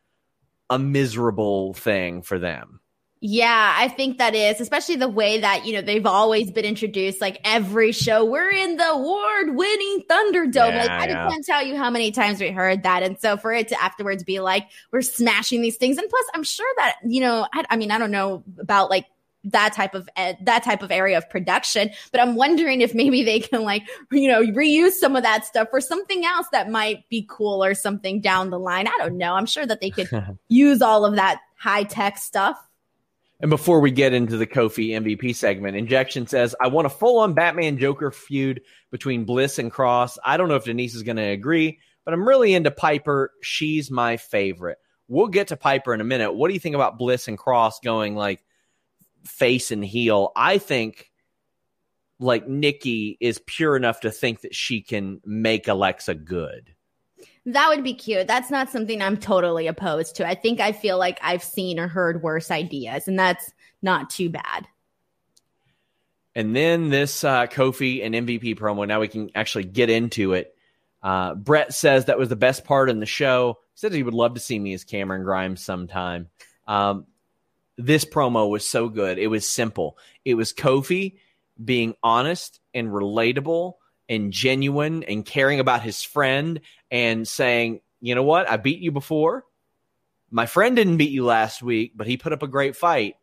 a 0.73 0.79
miserable 0.79 1.75
thing 1.75 2.23
for 2.23 2.39
them. 2.39 2.81
Yeah, 3.25 3.75
I 3.79 3.87
think 3.87 4.19
that 4.19 4.35
is, 4.35 4.61
especially 4.61 4.97
the 4.97 5.09
way 5.09 5.39
that, 5.39 5.65
you 5.65 5.75
know, 5.75 5.81
they've 5.81 6.07
always 6.07 6.51
been 6.51 6.65
introduced. 6.65 7.21
Like 7.21 7.41
every 7.45 7.93
show, 7.93 8.25
we're 8.25 8.51
in 8.51 8.79
the 8.79 8.91
award 8.91 9.55
winning 9.55 10.03
Thunderdome. 10.11 10.73
Yeah, 10.73 10.83
like, 10.83 10.91
I 10.91 11.07
yeah. 11.07 11.29
can't 11.29 11.47
tell 11.47 11.63
you 11.63 11.77
how 11.77 11.89
many 11.89 12.11
times 12.11 12.41
we 12.41 12.51
heard 12.51 12.83
that. 12.83 13.05
And 13.05 13.21
so 13.21 13.37
for 13.37 13.53
it 13.53 13.69
to 13.69 13.81
afterwards 13.81 14.25
be 14.25 14.41
like, 14.41 14.67
we're 14.91 15.03
smashing 15.03 15.63
these 15.63 15.77
things. 15.77 15.99
And 15.99 16.11
plus, 16.11 16.25
I'm 16.35 16.43
sure 16.43 16.67
that, 16.79 16.97
you 17.07 17.21
know, 17.21 17.47
I, 17.55 17.65
I 17.71 17.77
mean, 17.77 17.93
I 17.93 17.99
don't 17.99 18.11
know 18.11 18.43
about 18.59 18.91
like 18.91 19.07
that 19.45 19.73
type 19.73 19.95
of 19.95 20.09
eh, 20.17 20.35
that 20.43 20.63
type 20.63 20.83
of 20.83 20.91
area 20.91 21.19
of 21.19 21.29
production 21.29 21.91
but 22.11 22.21
i'm 22.21 22.37
wondering 22.37 22.81
if 22.81 22.95
maybe 22.95 23.23
they 23.23 23.41
can 23.41 23.63
like 23.63 23.83
you 24.11 24.29
know 24.29 24.43
reuse 24.43 24.93
some 24.93 25.17
of 25.17 25.23
that 25.23 25.45
stuff 25.45 25.69
for 25.71 25.81
something 25.81 26.25
else 26.25 26.47
that 26.53 26.71
might 26.71 27.09
be 27.09 27.27
cool 27.29 27.65
or 27.65 27.75
something 27.75 28.21
down 28.21 28.51
the 28.51 28.59
line 28.59 28.87
i 28.87 28.95
don't 28.99 29.17
know 29.17 29.35
i'm 29.35 29.47
sure 29.47 29.67
that 29.67 29.81
they 29.81 29.91
could 29.91 30.09
use 30.49 30.81
all 30.81 31.05
of 31.05 31.17
that 31.17 31.41
high 31.57 31.83
tech 31.83 32.19
stuff 32.19 32.57
and 33.43 33.51
before 33.51 33.81
we 33.81 33.91
get 33.91 34.15
into 34.15 34.37
the 34.37 34.47
Kofi 34.47 34.91
MVP 34.91 35.35
segment, 35.35 35.77
Injection 35.77 36.29
says, 36.29 36.55
I 36.61 36.69
want 36.69 36.87
a 36.87 36.91
full 36.91 37.19
on 37.19 37.35
Batman 37.35 37.77
Joker 37.77 38.13
feud 38.13 38.61
between 38.93 39.25
Bliss 39.25 39.59
and 39.59 39.69
Cross. 39.69 40.17
I 40.25 40.37
don't 40.37 40.49
know 40.49 40.55
if 40.55 40.65
Denise 40.65 40.95
is 40.95 41.03
going 41.03 41.17
to 41.17 41.25
agree, 41.25 41.81
but 42.05 42.15
I'm 42.15 42.27
really 42.27 42.55
into 42.55 42.71
Piper. 42.71 43.33
She's 43.43 43.91
my 43.91 44.17
favorite. 44.17 44.79
We'll 45.09 45.27
get 45.27 45.49
to 45.49 45.57
Piper 45.57 45.93
in 45.93 46.01
a 46.01 46.05
minute. 46.05 46.33
What 46.33 46.49
do 46.49 46.55
you 46.55 46.61
think 46.61 46.77
about 46.77 46.99
Bliss 46.99 47.27
and 47.27 47.37
Cross 47.37 47.81
going 47.81 48.15
like 48.15 48.45
face 49.25 49.71
and 49.71 49.85
heel. 49.85 50.33
I 50.37 50.59
think 50.59 51.11
like 52.19 52.49
Nikki 52.49 53.17
is 53.21 53.41
pure 53.47 53.77
enough 53.77 54.01
to 54.01 54.11
think 54.11 54.43
that 54.43 54.55
she 54.55 54.81
can 54.81 55.21
make 55.25 55.69
Alexa 55.69 56.15
good. 56.15 56.75
That 57.45 57.69
would 57.69 57.83
be 57.83 57.95
cute. 57.95 58.29
That's 58.29 58.51
not 58.51 58.71
something 58.71 59.03
I'm 59.03 59.17
totally 59.17 59.67
opposed 59.67 60.17
to. 60.17 60.29
I 60.29 60.35
think 60.35 60.61
I 60.61 60.73
feel 60.73 60.97
like 60.97 61.19
I've 61.23 61.43
seen 61.43 61.81
or 61.81 61.89
heard 61.89 62.23
worse 62.23 62.51
ideas, 62.51 63.09
and 63.09 63.19
that's 63.19 63.53
not 63.83 64.11
too 64.11 64.31
bad. 64.31 64.69
And 66.35 66.55
then 66.55 66.89
this 66.89 67.25
uh, 67.25 67.47
Kofi 67.47 68.05
and 68.05 68.15
MVP 68.15 68.57
promo. 68.57 68.87
Now 68.87 69.01
we 69.01 69.09
can 69.09 69.31
actually 69.35 69.65
get 69.65 69.91
into 69.91 70.35
it. 70.35 70.55
Uh, 71.03 71.35
Brett 71.35 71.75
says 71.75 72.05
that 72.05 72.19
was 72.19 72.29
the 72.29 72.37
best 72.37 72.65
part 72.65 72.89
in 72.89 73.01
the 73.01 73.07
show. 73.07 73.59
He 73.75 73.79
said 73.81 73.93
he 73.93 74.05
would 74.05 74.15
love 74.15 74.35
to 74.35 74.41
see 74.41 74.59
me 74.59 74.73
as 74.73 74.85
Cameron 74.85 75.25
Grimes 75.25 75.63
sometime. 75.63 76.29
Um, 76.67 77.07
this 77.79 78.05
promo 78.05 78.49
was 78.49 78.67
so 78.67 78.89
good. 78.89 79.19
It 79.19 79.29
was 79.29 79.47
simple. 79.47 79.99
It 80.25 80.35
was 80.35 80.53
Kofi 80.53 81.19
being 81.63 81.95
honest 82.03 82.61
and 82.75 82.89
relatable 82.89 83.75
and 84.09 84.33
genuine 84.33 85.03
and 85.05 85.25
caring 85.25 85.61
about 85.61 85.83
his 85.83 86.03
friend 86.03 86.61
and 86.91 87.27
saying, 87.27 87.81
you 88.01 88.15
know 88.15 88.23
what? 88.23 88.51
I 88.51 88.57
beat 88.57 88.81
you 88.81 88.93
before. 88.93 89.45
My 90.31 90.47
friend 90.47 90.75
didn't 90.77 90.97
beat 90.97 91.11
you 91.11 91.25
last 91.25 91.63
week, 91.63 91.93
but 91.95 92.07
he 92.07 92.17
put 92.17 92.33
up 92.33 92.43
a 92.43 92.49
great 92.49 92.77
fight. 92.77 93.15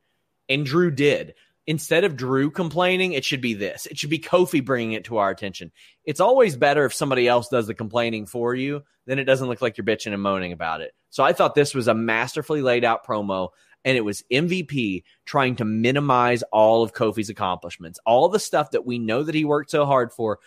And 0.47 0.65
Drew 0.65 0.89
did. 0.89 1.35
Instead 1.67 2.03
of 2.03 2.15
Drew 2.15 2.49
complaining, 2.49 3.13
it 3.13 3.23
should 3.23 3.41
be 3.41 3.53
this. 3.53 3.85
It 3.85 3.99
should 3.99 4.09
be 4.09 4.17
Kofi 4.17 4.65
bringing 4.65 4.93
it 4.93 5.03
to 5.05 5.17
our 5.17 5.29
attention. 5.29 5.71
It's 6.03 6.19
always 6.19 6.55
better 6.55 6.85
if 6.85 6.93
somebody 6.95 7.27
else 7.27 7.49
does 7.49 7.67
the 7.67 7.75
complaining 7.75 8.25
for 8.25 8.55
you, 8.55 8.81
then 9.05 9.19
it 9.19 9.25
doesn't 9.25 9.47
look 9.47 9.61
like 9.61 9.77
you're 9.77 9.85
bitching 9.85 10.13
and 10.13 10.21
moaning 10.21 10.51
about 10.51 10.81
it. 10.81 10.93
So 11.11 11.23
I 11.23 11.33
thought 11.33 11.53
this 11.53 11.75
was 11.75 11.87
a 11.87 11.93
masterfully 11.93 12.63
laid 12.63 12.83
out 12.83 13.05
promo 13.05 13.49
and 13.85 13.97
it 13.97 14.01
was 14.01 14.23
MVP 14.31 15.03
trying 15.25 15.55
to 15.57 15.65
minimize 15.65 16.43
all 16.51 16.83
of 16.83 16.93
Kofi's 16.93 17.29
accomplishments, 17.29 17.99
all 18.05 18.29
the 18.29 18.39
stuff 18.39 18.71
that 18.71 18.85
we 18.85 18.99
know 18.99 19.23
that 19.23 19.35
he 19.35 19.45
worked 19.45 19.71
so 19.71 19.85
hard 19.85 20.11
for, 20.11 20.39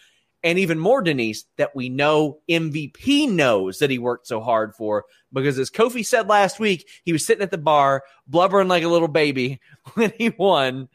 and 0.45 0.59
even 0.59 0.79
more, 0.79 1.03
Denise, 1.03 1.45
that 1.57 1.75
we 1.77 1.89
know 1.89 2.41
MVP 2.51 3.31
knows 3.31 3.79
that 3.79 3.91
he 3.91 3.99
worked 3.99 4.27
so 4.27 4.41
hard 4.41 4.75
for. 4.75 5.05
Because 5.33 5.59
as 5.59 5.71
Kofi 5.71 6.05
said 6.05 6.29
last 6.29 6.59
week, 6.59 6.89
he 7.05 7.13
was 7.13 7.25
sitting 7.25 7.43
at 7.43 7.53
the 7.53 7.59
bar, 7.59 8.03
blubbering 8.27 8.69
like 8.69 8.83
a 8.83 8.89
little 8.89 9.09
baby 9.09 9.61
when 9.95 10.13
he 10.19 10.31
won. 10.31 10.89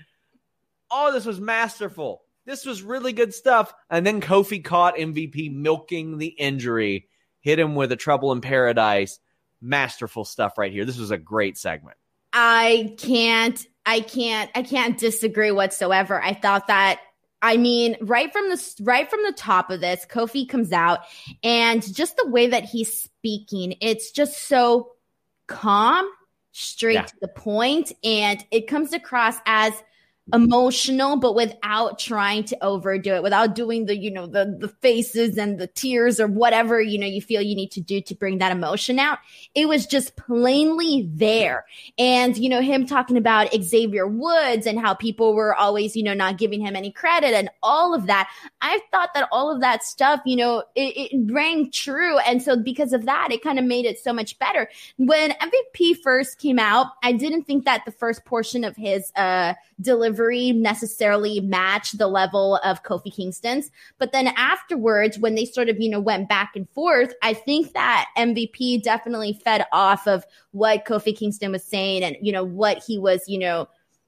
Oh, 0.91 1.13
this 1.13 1.26
was 1.26 1.39
masterful. 1.39 2.23
This 2.45 2.65
was 2.65 2.82
really 2.82 3.13
good 3.13 3.34
stuff. 3.34 3.73
And 3.89 4.06
then 4.06 4.21
Kofi 4.21 4.63
caught 4.63 4.97
MVP 4.97 5.54
milking 5.54 6.17
the 6.17 6.28
injury, 6.28 7.08
hit 7.39 7.60
him 7.60 7.76
with 7.76 7.91
a 7.91 7.97
trouble 7.97 8.32
in 8.34 8.41
paradise. 8.41 9.19
Masterful 9.62 10.26
stuff 10.26 10.58
right 10.58 10.71
here. 10.71 10.86
This 10.86 11.00
was 11.00 11.12
a 11.12 11.17
great 11.17 11.58
segment. 11.58 11.97
I 12.33 12.95
can't, 12.97 13.65
I 13.85 14.01
can't, 14.01 14.51
I 14.53 14.63
can't 14.63 14.97
disagree 14.97 15.51
whatsoever. 15.51 16.21
I 16.21 16.33
thought 16.33 16.67
that 16.67 16.99
I 17.41 17.57
mean, 17.57 17.97
right 18.01 18.31
from 18.33 18.49
the 18.49 18.73
right 18.81 19.09
from 19.09 19.21
the 19.23 19.33
top 19.33 19.69
of 19.69 19.79
this, 19.79 20.05
Kofi 20.09 20.49
comes 20.49 20.71
out 20.71 20.99
and 21.43 21.81
just 21.93 22.17
the 22.17 22.27
way 22.27 22.47
that 22.47 22.63
he's 22.63 23.01
speaking, 23.01 23.75
it's 23.79 24.11
just 24.11 24.47
so 24.47 24.93
calm, 25.45 26.09
straight 26.51 26.95
yeah. 26.95 27.03
to 27.03 27.15
the 27.21 27.27
point, 27.27 27.91
and 28.03 28.43
it 28.49 28.67
comes 28.67 28.91
across 28.91 29.37
as 29.45 29.73
emotional 30.33 31.15
but 31.15 31.35
without 31.35 31.97
trying 31.97 32.43
to 32.43 32.57
overdo 32.63 33.15
it 33.15 33.23
without 33.23 33.55
doing 33.55 33.85
the 33.85 33.95
you 33.95 34.11
know 34.11 34.27
the 34.27 34.57
the 34.59 34.67
faces 34.67 35.37
and 35.37 35.57
the 35.57 35.67
tears 35.67 36.19
or 36.19 36.27
whatever 36.27 36.81
you 36.81 36.97
know 36.97 37.07
you 37.07 37.21
feel 37.21 37.41
you 37.41 37.55
need 37.55 37.71
to 37.71 37.81
do 37.81 38.01
to 38.01 38.15
bring 38.15 38.37
that 38.39 38.51
emotion 38.51 38.99
out. 38.99 39.19
It 39.55 39.67
was 39.67 39.85
just 39.85 40.15
plainly 40.15 41.09
there. 41.13 41.65
And 41.97 42.37
you 42.37 42.49
know 42.49 42.61
him 42.61 42.85
talking 42.85 43.17
about 43.17 43.53
Xavier 43.61 44.07
Woods 44.07 44.65
and 44.65 44.79
how 44.79 44.93
people 44.93 45.33
were 45.33 45.55
always 45.55 45.95
you 45.95 46.03
know 46.03 46.13
not 46.13 46.37
giving 46.37 46.59
him 46.59 46.75
any 46.75 46.91
credit 46.91 47.33
and 47.33 47.49
all 47.63 47.93
of 47.93 48.07
that. 48.07 48.29
I 48.61 48.79
thought 48.91 49.13
that 49.13 49.29
all 49.31 49.53
of 49.53 49.61
that 49.61 49.83
stuff 49.83 50.21
you 50.25 50.35
know 50.35 50.63
it, 50.75 51.11
it 51.13 51.31
rang 51.31 51.71
true. 51.71 52.17
And 52.19 52.41
so 52.41 52.57
because 52.57 52.93
of 52.93 53.05
that 53.05 53.29
it 53.31 53.41
kind 53.43 53.59
of 53.59 53.65
made 53.65 53.85
it 53.85 53.99
so 53.99 54.13
much 54.13 54.37
better. 54.39 54.69
When 54.97 55.31
MVP 55.31 56.01
first 56.03 56.39
came 56.39 56.59
out 56.59 56.87
i 57.03 57.11
didn't 57.11 57.43
think 57.43 57.65
that 57.65 57.83
the 57.85 57.91
first 57.91 58.25
portion 58.25 58.63
of 58.63 58.75
his 58.75 59.11
uh 59.15 59.53
delivery 59.79 60.16
delivery 60.17 60.51
necessarily 60.51 61.39
match 61.39 61.93
the 61.93 62.08
level 62.08 62.58
of 62.63 62.84
Kofi 62.84 63.13
Kingston's. 63.13 63.69
But 63.99 64.12
then 64.12 64.27
afterwards, 64.27 65.19
when 65.19 65.36
they 65.36 65.45
sort 65.45 65.69
of, 65.69 65.80
you 65.80 65.89
know, 65.89 65.99
went 65.99 66.27
back 66.27 66.53
and 66.56 66.67
forth, 66.71 67.13
I 67.21 67.34
think 67.34 67.73
that 67.73 68.08
MVP 68.17 68.84
definitely 68.84 69.39
fed 69.43 69.65
off 69.71 70.08
of 70.08 70.25
what 70.51 70.86
Kofi 70.86 71.15
Kingston 71.15 71.51
was 71.51 71.63
saying 71.63 72.03
and, 72.03 72.17
you 72.21 72.32
know, 72.32 72.43
what 72.43 72.84
he 72.86 72.97
was, 72.97 73.23
you 73.27 73.38
know, 73.38 73.67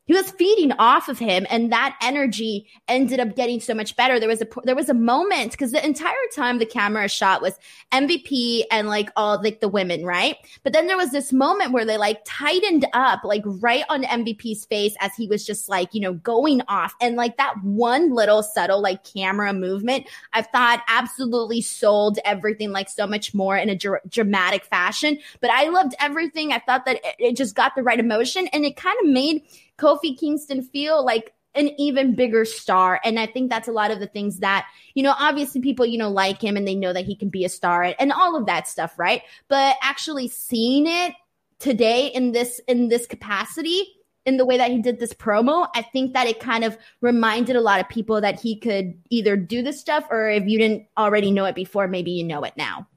he 0.09 0.15
was 0.15 0.31
feeding 0.31 0.71
off 0.79 1.07
of 1.07 1.19
him 1.19 1.45
and 1.51 1.71
that 1.71 1.95
energy 2.01 2.65
ended 2.87 3.19
up 3.19 3.35
getting 3.35 3.59
so 3.59 3.75
much 3.75 3.95
better. 3.95 4.19
There 4.19 4.27
was 4.27 4.41
a 4.41 4.47
there 4.63 4.75
was 4.75 4.89
a 4.89 4.95
moment 4.95 5.51
because 5.51 5.71
the 5.71 5.85
entire 5.85 6.15
time 6.33 6.57
the 6.57 6.65
camera 6.65 7.07
shot 7.07 7.43
was 7.43 7.59
mvp 7.91 8.63
and 8.71 8.87
like 8.87 9.11
all 9.15 9.39
like 9.43 9.59
the 9.59 9.67
women 9.67 10.03
right? 10.03 10.35
But 10.63 10.73
then 10.73 10.87
there 10.87 10.97
was 10.97 11.11
this 11.11 11.31
moment 11.31 11.73
where 11.73 11.85
they 11.85 11.99
like 11.99 12.21
tightened 12.25 12.87
up 12.91 13.23
like 13.23 13.43
right 13.45 13.83
on 13.87 14.01
mvp's 14.01 14.65
face 14.65 14.95
as 14.99 15.13
he 15.13 15.27
was 15.27 15.45
just 15.45 15.69
like 15.69 15.93
you 15.93 16.01
know 16.01 16.13
going 16.13 16.63
off. 16.67 16.95
And 16.99 17.15
like 17.15 17.37
that 17.37 17.53
one 17.63 18.11
little 18.11 18.41
subtle 18.41 18.81
like 18.81 19.03
camera 19.03 19.53
movement 19.53 20.07
i 20.33 20.41
thought 20.41 20.81
absolutely 20.87 21.61
sold 21.61 22.17
everything 22.25 22.71
like 22.71 22.89
so 22.89 23.05
much 23.05 23.35
more 23.35 23.55
in 23.55 23.69
a 23.69 23.75
dr- 23.75 24.01
dramatic 24.09 24.65
fashion. 24.65 25.19
But 25.39 25.51
i 25.51 25.69
loved 25.69 25.93
everything. 25.99 26.51
I 26.51 26.57
thought 26.57 26.85
that 26.85 26.95
it, 26.95 27.15
it 27.19 27.37
just 27.37 27.53
got 27.53 27.75
the 27.75 27.83
right 27.83 27.99
emotion 27.99 28.47
and 28.47 28.65
it 28.65 28.75
kind 28.75 28.97
of 29.03 29.07
made 29.07 29.43
Kofi 29.79 30.17
Kingston 30.17 30.61
feel 30.61 31.03
like 31.03 31.33
an 31.55 31.69
even 31.79 32.15
bigger 32.15 32.45
star. 32.45 32.99
And 33.03 33.19
I 33.19 33.25
think 33.25 33.49
that's 33.49 33.67
a 33.67 33.71
lot 33.71 33.91
of 33.91 33.99
the 33.99 34.07
things 34.07 34.39
that, 34.39 34.67
you 34.93 35.03
know, 35.03 35.15
obviously 35.17 35.61
people, 35.61 35.85
you 35.85 35.97
know, 35.97 36.09
like 36.09 36.41
him 36.41 36.55
and 36.55 36.67
they 36.67 36.75
know 36.75 36.93
that 36.93 37.05
he 37.05 37.15
can 37.15 37.29
be 37.29 37.43
a 37.43 37.49
star 37.49 37.95
and 37.99 38.11
all 38.11 38.35
of 38.35 38.45
that 38.45 38.67
stuff, 38.67 38.97
right? 38.99 39.23
But 39.47 39.75
actually 39.81 40.27
seeing 40.27 40.85
it 40.87 41.13
today 41.57 42.07
in 42.07 42.31
this 42.31 42.61
in 42.67 42.87
this 42.87 43.05
capacity 43.05 43.83
in 44.25 44.37
the 44.37 44.45
way 44.45 44.57
that 44.57 44.69
he 44.69 44.79
did 44.79 44.99
this 44.99 45.13
promo, 45.13 45.67
I 45.73 45.81
think 45.81 46.13
that 46.13 46.27
it 46.27 46.39
kind 46.39 46.63
of 46.63 46.77
reminded 47.01 47.55
a 47.55 47.61
lot 47.61 47.79
of 47.79 47.89
people 47.89 48.21
that 48.21 48.39
he 48.39 48.55
could 48.55 48.93
either 49.09 49.35
do 49.35 49.63
this 49.63 49.79
stuff 49.79 50.05
or 50.11 50.29
if 50.29 50.45
you 50.45 50.59
didn't 50.59 50.85
already 50.97 51.31
know 51.31 51.45
it 51.45 51.55
before, 51.55 51.87
maybe 51.87 52.11
you 52.11 52.23
know 52.23 52.43
it 52.43 52.53
now. 52.55 52.87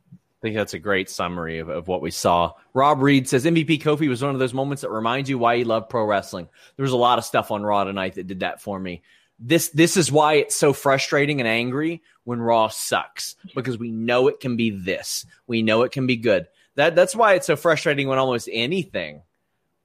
I 0.43 0.47
think 0.47 0.57
that's 0.57 0.75
a 0.75 0.81
great 0.81 1.09
summary 1.09 1.61
of, 1.61 1.69
of 1.69 1.87
what 1.87 2.03
we 2.03 2.11
saw. 2.11 2.55
Rob 2.75 3.01
Reed 3.01 3.29
says 3.29 3.45
MVP 3.45 3.81
Kofi 3.81 4.09
was 4.09 4.23
one 4.23 4.35
of 4.35 4.41
those 4.41 4.53
moments 4.53 4.83
that 4.83 4.91
reminds 4.91 5.31
you 5.31 5.39
why 5.39 5.55
you 5.55 5.65
love 5.65 5.89
pro 5.89 6.05
wrestling. 6.05 6.49
There 6.75 6.83
was 6.83 6.91
a 6.91 6.97
lot 6.97 7.19
of 7.19 7.25
stuff 7.25 7.53
on 7.53 7.63
Raw 7.63 7.85
tonight 7.85 8.17
that 8.17 8.27
did 8.27 8.41
that 8.41 8.61
for 8.61 8.77
me. 8.77 9.03
This 9.39 9.69
this 9.69 9.97
is 9.97 10.11
why 10.11 10.35
it's 10.35 10.57
so 10.57 10.73
frustrating 10.73 11.41
and 11.41 11.47
angry 11.49 12.03
when 12.25 12.41
Raw 12.41 12.69
sucks 12.69 13.37
because 13.55 13.79
we 13.79 13.93
know 13.93 14.27
it 14.27 14.41
can 14.41 14.57
be 14.57 14.71
this. 14.71 15.27
We 15.47 15.63
know 15.63 15.83
it 15.83 15.93
can 15.93 16.09
be 16.09 16.17
good. 16.17 16.49
That 16.75 16.97
that's 16.97 17.15
why 17.15 17.35
it's 17.35 17.47
so 17.47 17.55
frustrating 17.55 18.09
when 18.09 18.19
almost 18.19 18.49
anything 18.51 19.23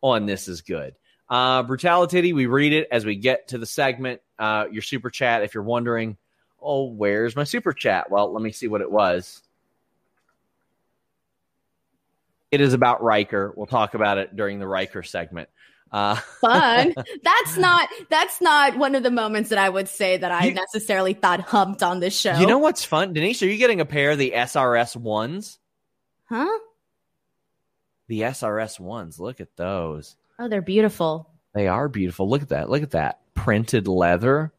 on 0.02 0.26
this 0.26 0.48
is 0.48 0.62
good. 0.62 0.96
Uh, 1.30 1.62
brutality. 1.62 2.34
We 2.34 2.48
read 2.48 2.74
it 2.74 2.88
as 2.91 3.06
we 3.06 3.15
get 3.15 3.50
to 3.50 3.60
the 3.60 3.67
segment. 3.67 4.22
Uh, 4.39 4.65
your 4.72 4.82
super 4.82 5.12
chat. 5.12 5.43
If 5.43 5.54
you're 5.54 5.62
wondering, 5.62 6.17
oh, 6.60 6.86
where's 6.86 7.36
my 7.36 7.43
super 7.43 7.74
chat? 7.74 8.10
Well, 8.10 8.34
let 8.34 8.41
me 8.41 8.52
see 8.52 8.67
what 8.67 8.82
it 8.82 8.91
was. 8.91 9.43
It 12.52 12.62
is 12.62 12.74
about 12.74 13.04
Ryker. 13.04 13.54
We'll 13.56 13.66
talk 13.66 13.94
about 13.94 14.18
it 14.18 14.36
during 14.36 14.60
the 14.60 14.68
Ryker 14.68 15.04
segment. 15.04 15.50
Uh, 15.92 16.16
Fun. 16.42 16.94
That's 17.24 17.58
not. 17.58 17.90
That's 18.10 18.42
not 18.42 18.78
one 18.78 18.96
of 18.96 19.04
the 19.04 19.12
moments 19.12 19.50
that 19.50 19.60
I 19.60 19.70
would 19.70 19.88
say 19.88 20.18
that 20.18 20.32
I 20.32 20.46
you, 20.46 20.54
necessarily 20.54 21.14
thought 21.14 21.42
humped 21.42 21.84
on 21.84 22.00
this 22.00 22.18
show. 22.18 22.38
You 22.38 22.48
know 22.48 22.58
what's 22.58 22.84
fun, 22.84 23.14
Denise? 23.14 23.42
Are 23.44 23.48
you 23.48 23.58
getting 23.58 23.82
a 23.82 23.86
pair 23.86 24.12
of 24.12 24.18
the 24.18 24.32
SRS 24.36 24.96
ones? 24.96 25.60
Huh? 26.30 26.60
The 28.08 28.22
SRS 28.22 28.80
ones. 28.80 29.20
Look 29.20 29.42
at 29.42 29.56
those. 29.56 30.16
Oh, 30.40 30.48
they're 30.48 30.62
beautiful. 30.62 31.30
They 31.54 31.68
are 31.68 31.90
beautiful. 31.90 32.30
Look 32.30 32.42
at 32.42 32.50
that. 32.50 32.70
Look 32.70 32.84
at 32.84 32.92
that 32.92 33.20
printed 33.34 33.88
leather. 33.88 34.54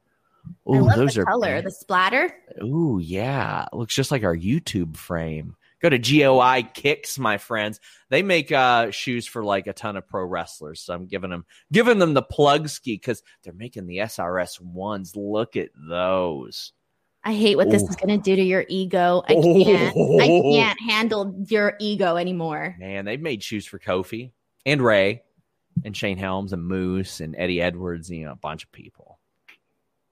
Oh, 0.67 0.95
those 0.97 1.15
the 1.15 1.23
are 1.23 1.25
color, 1.25 1.63
the 1.63 1.71
splatter. 1.71 2.35
Ooh, 2.63 2.99
yeah. 3.03 3.67
It 3.71 3.77
looks 3.77 3.95
just 3.95 4.11
like 4.11 4.25
our 4.25 4.37
YouTube 4.37 4.97
frame. 4.97 5.57
Go 5.81 5.89
to 5.89 5.99
GOI 5.99 6.69
Kicks, 6.75 7.19
my 7.19 7.39
friends. 7.39 7.81
They 8.09 8.23
make 8.23 8.51
uh, 8.51 8.91
shoes 8.91 9.27
for 9.27 9.45
like 9.45 9.67
a 9.67 9.73
ton 9.73 9.97
of 9.97 10.09
pro 10.09 10.25
wrestlers. 10.25 10.81
So 10.81 10.95
I'm 10.95 11.07
giving 11.07 11.31
them 11.31 11.45
giving 11.73 11.99
them 11.99 12.15
the 12.15 12.23
plug 12.23 12.69
ski 12.69 12.95
because 12.95 13.23
they're 13.43 13.53
making 13.53 13.87
the 13.87 13.99
SRS 13.99 14.61
ones. 14.61 15.15
Look 15.15 15.57
at 15.57 15.71
those. 15.89 16.73
I 17.25 17.35
hate 17.35 17.57
what 17.57 17.67
Ooh. 17.69 17.71
this 17.71 17.83
is 17.83 17.97
going 17.97 18.17
to 18.17 18.23
do 18.23 18.37
to 18.37 18.43
your 18.43 18.65
ego. 18.69 19.23
I 19.29 19.35
can't. 19.35 19.95
Oh. 19.97 20.21
I 20.21 20.27
can't 20.27 20.81
handle 20.81 21.35
your 21.49 21.75
ego 21.79 22.17
anymore. 22.17 22.77
Man, 22.79 23.05
they've 23.05 23.21
made 23.21 23.43
shoes 23.43 23.67
for 23.67 23.79
Kofi 23.79 24.33
and 24.65 24.81
Ray 24.81 25.23
and 25.85 25.97
Shane 25.97 26.19
Helms 26.19 26.53
and 26.53 26.65
Moose 26.65 27.21
and 27.21 27.37
Eddie 27.37 27.61
Edwards. 27.61 28.11
You 28.11 28.27
know, 28.27 28.33
a 28.33 28.37
bunch 28.37 28.65
of 28.65 28.73
people, 28.73 29.19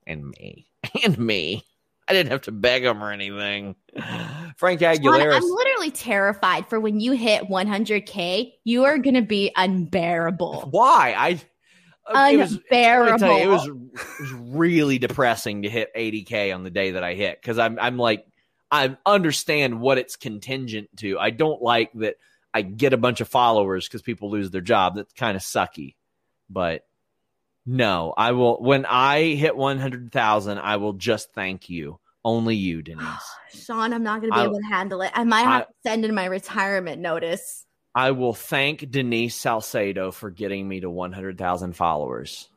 and 0.05 0.25
me 0.29 0.67
and 1.03 1.17
me. 1.17 1.65
I 2.07 2.13
didn't 2.13 2.31
have 2.31 2.43
to 2.43 2.51
beg 2.51 2.83
him 2.83 3.03
or 3.03 3.11
anything. 3.11 3.75
Frank 4.57 4.81
Aguilera. 4.81 5.35
I'm 5.35 5.43
literally 5.43 5.91
terrified 5.91 6.67
for 6.67 6.79
when 6.79 6.99
you 6.99 7.11
hit 7.11 7.43
100K, 7.43 8.53
you 8.63 8.85
are 8.85 8.97
going 8.97 9.15
to 9.15 9.21
be 9.21 9.51
unbearable. 9.55 10.69
Why? 10.71 11.13
I. 11.17 11.41
Unbearable. 12.09 13.35
It 13.37 13.47
was, 13.47 13.67
it 13.67 13.73
was, 13.73 13.91
it 13.99 14.21
was 14.21 14.33
really 14.33 14.97
depressing 14.97 15.63
to 15.63 15.69
hit 15.69 15.93
80K 15.93 16.55
on 16.55 16.63
the 16.63 16.69
day 16.69 16.91
that 16.91 17.03
I 17.03 17.15
hit 17.15 17.41
because 17.41 17.59
I'm, 17.59 17.77
I'm 17.77 17.97
like, 17.97 18.25
I 18.71 18.97
understand 19.05 19.81
what 19.81 19.97
it's 19.97 20.15
contingent 20.15 20.89
to. 20.97 21.19
I 21.19 21.31
don't 21.31 21.61
like 21.61 21.91
that 21.95 22.15
I 22.53 22.61
get 22.61 22.93
a 22.93 22.97
bunch 22.97 23.19
of 23.21 23.27
followers 23.27 23.87
because 23.87 24.01
people 24.01 24.31
lose 24.31 24.51
their 24.51 24.61
job. 24.61 24.95
That's 24.95 25.13
kind 25.13 25.35
of 25.35 25.43
sucky. 25.43 25.95
But 26.49 26.86
no, 27.67 28.13
I 28.17 28.31
will. 28.31 28.57
When 28.61 28.85
I 28.85 29.35
hit 29.35 29.55
100,000, 29.55 30.57
I 30.57 30.77
will 30.77 30.93
just 30.93 31.33
thank 31.33 31.69
you. 31.69 31.99
Only 32.23 32.55
you, 32.55 32.81
Denise. 32.83 33.05
Sean, 33.53 33.93
I'm 33.93 34.03
not 34.03 34.21
going 34.21 34.31
to 34.31 34.35
be 34.35 34.41
I, 34.41 34.45
able 34.45 34.59
to 34.59 34.65
handle 34.65 35.01
it. 35.01 35.11
I 35.13 35.23
might 35.23 35.43
have 35.43 35.61
I, 35.61 35.65
to 35.65 35.73
send 35.85 36.05
in 36.05 36.15
my 36.15 36.25
retirement 36.25 37.01
notice. 37.01 37.65
I 37.93 38.11
will 38.11 38.33
thank 38.33 38.89
Denise 38.89 39.35
Salcedo 39.35 40.11
for 40.11 40.29
getting 40.29 40.67
me 40.67 40.79
to 40.79 40.89
100,000 40.89 41.73
followers. 41.73 42.49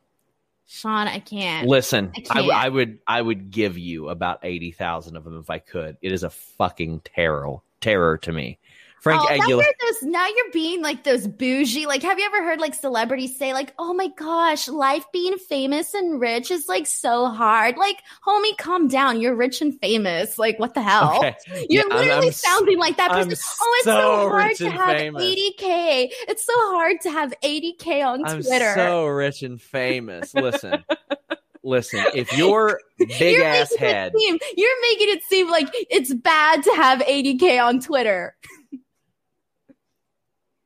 Sean, 0.67 1.07
I 1.07 1.19
can't. 1.19 1.67
Listen, 1.67 2.13
I, 2.15 2.21
can't. 2.21 2.49
I, 2.49 2.65
I 2.65 2.69
would 2.69 2.99
I 3.05 3.21
would 3.21 3.51
give 3.51 3.77
you 3.77 4.07
about 4.07 4.39
80,000 4.43 5.17
of 5.17 5.25
them 5.25 5.37
if 5.37 5.49
I 5.49 5.59
could. 5.59 5.97
It 6.01 6.13
is 6.13 6.23
a 6.23 6.29
fucking 6.29 7.01
terror 7.01 7.57
terror 7.81 8.17
to 8.19 8.31
me. 8.31 8.57
Frank 9.01 9.23
oh, 9.23 9.27
Aguilera. 9.33 9.57
Now, 9.57 9.63
those, 9.81 10.03
now 10.03 10.27
you're 10.27 10.51
being 10.53 10.83
like 10.83 11.03
those 11.03 11.27
bougie. 11.27 11.87
Like, 11.87 12.03
have 12.03 12.19
you 12.19 12.25
ever 12.25 12.43
heard 12.43 12.59
like 12.59 12.75
celebrities 12.75 13.35
say, 13.35 13.51
like, 13.51 13.73
oh 13.79 13.95
my 13.95 14.09
gosh, 14.09 14.67
life 14.67 15.05
being 15.11 15.39
famous 15.39 15.95
and 15.95 16.21
rich 16.21 16.51
is 16.51 16.69
like 16.69 16.85
so 16.85 17.25
hard? 17.25 17.77
Like, 17.77 17.97
homie, 18.23 18.55
calm 18.59 18.87
down. 18.87 19.19
You're 19.19 19.33
rich 19.33 19.59
and 19.59 19.77
famous. 19.79 20.37
Like, 20.37 20.59
what 20.59 20.75
the 20.75 20.83
hell? 20.83 21.17
Okay. 21.17 21.35
You're 21.67 21.89
yeah, 21.89 21.95
literally 21.95 22.27
I'm, 22.27 22.33
sounding 22.33 22.77
like 22.77 22.97
that 22.97 23.09
person. 23.09 23.31
oh, 23.31 23.75
it's 23.79 23.85
so, 23.85 23.91
so 23.91 24.29
hard 24.29 24.55
to 24.57 24.69
have 24.69 24.97
famous. 24.97 25.23
80K. 25.23 26.09
It's 26.27 26.45
so 26.45 26.53
hard 26.55 27.01
to 27.01 27.09
have 27.09 27.33
80K 27.43 28.05
on 28.05 28.23
I'm 28.23 28.43
Twitter. 28.43 28.73
so 28.75 29.07
rich 29.07 29.41
and 29.41 29.59
famous. 29.59 30.35
Listen. 30.35 30.83
Listen, 31.63 32.03
if 32.15 32.35
you're 32.35 32.79
big 32.97 33.35
you're 33.35 33.43
ass 33.43 33.75
head, 33.75 34.13
seem, 34.17 34.39
you're 34.57 34.81
making 34.81 35.09
it 35.09 35.23
seem 35.23 35.49
like 35.49 35.67
it's 35.91 36.11
bad 36.11 36.63
to 36.63 36.71
have 36.71 37.01
80k 37.01 37.63
on 37.63 37.79
Twitter. 37.79 38.35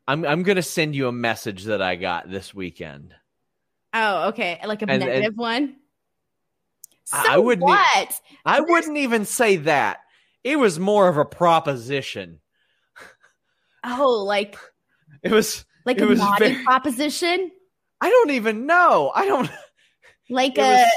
I'm 0.08 0.26
I'm 0.26 0.44
gonna 0.44 0.62
send 0.62 0.96
you 0.96 1.08
a 1.08 1.12
message 1.12 1.66
that 1.66 1.82
I 1.82 1.96
got 1.96 2.30
this 2.30 2.54
weekend. 2.54 3.14
Oh, 3.94 4.30
okay, 4.30 4.60
like 4.66 4.82
a 4.82 4.90
and, 4.90 5.00
negative 5.00 5.30
and 5.30 5.38
one. 5.38 5.76
So 7.06 7.18
I 7.18 7.38
wouldn't. 7.38 7.64
What? 7.64 8.12
E- 8.12 8.38
I 8.46 8.60
There's... 8.60 8.70
wouldn't 8.70 8.98
even 8.98 9.26
say 9.26 9.58
that. 9.58 10.00
It 10.44 10.58
was 10.58 10.80
more 10.80 11.08
of 11.08 11.18
a 11.18 11.26
proposition. 11.26 12.40
Oh, 13.84 14.24
like 14.24 14.58
it 15.24 15.32
was 15.32 15.66
like 15.86 15.98
it 15.98 16.04
a 16.04 16.08
was 16.08 16.20
naughty 16.20 16.50
very... 16.50 16.64
proposition. 16.64 17.52
I 18.02 18.10
don't 18.10 18.32
even 18.32 18.66
know. 18.66 19.12
I 19.16 19.26
don't 19.26 19.50
like 20.30 20.58
a. 20.58 20.62
Was, 20.62 20.92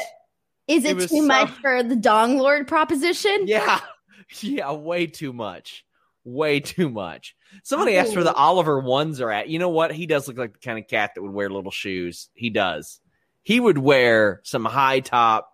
is 0.69 0.85
it, 0.85 0.99
it 0.99 1.09
too 1.09 1.21
so... 1.21 1.27
much 1.27 1.51
for 1.63 1.83
the 1.83 1.97
Dong 1.97 2.37
Lord 2.37 2.69
proposition? 2.69 3.47
Yeah, 3.47 3.81
yeah, 4.41 4.73
way 4.73 5.07
too 5.07 5.33
much 5.33 5.87
way 6.29 6.61
too 6.61 6.89
much. 6.89 7.35
Somebody 7.63 7.97
asked 7.97 8.15
where 8.15 8.25
the 8.25 8.35
Oliver 8.35 8.81
ones 8.81 9.21
are 9.21 9.31
at. 9.31 9.49
You 9.49 9.59
know 9.59 9.69
what? 9.69 9.93
He 9.93 10.07
does 10.07 10.29
look 10.29 10.39
like 10.39 10.53
the 10.53 10.59
kind 10.59 10.79
of 10.79 10.87
cat 10.87 11.13
that 11.15 11.23
would 11.23 11.33
wear 11.33 11.51
little 11.51 11.71
shoes. 11.71 12.29
He 12.35 12.51
does. 12.51 13.01
He 13.43 13.61
would 13.61 13.79
wear 13.79 14.41
some 14.45 14.65
high 14.65 15.01
top 15.01 15.51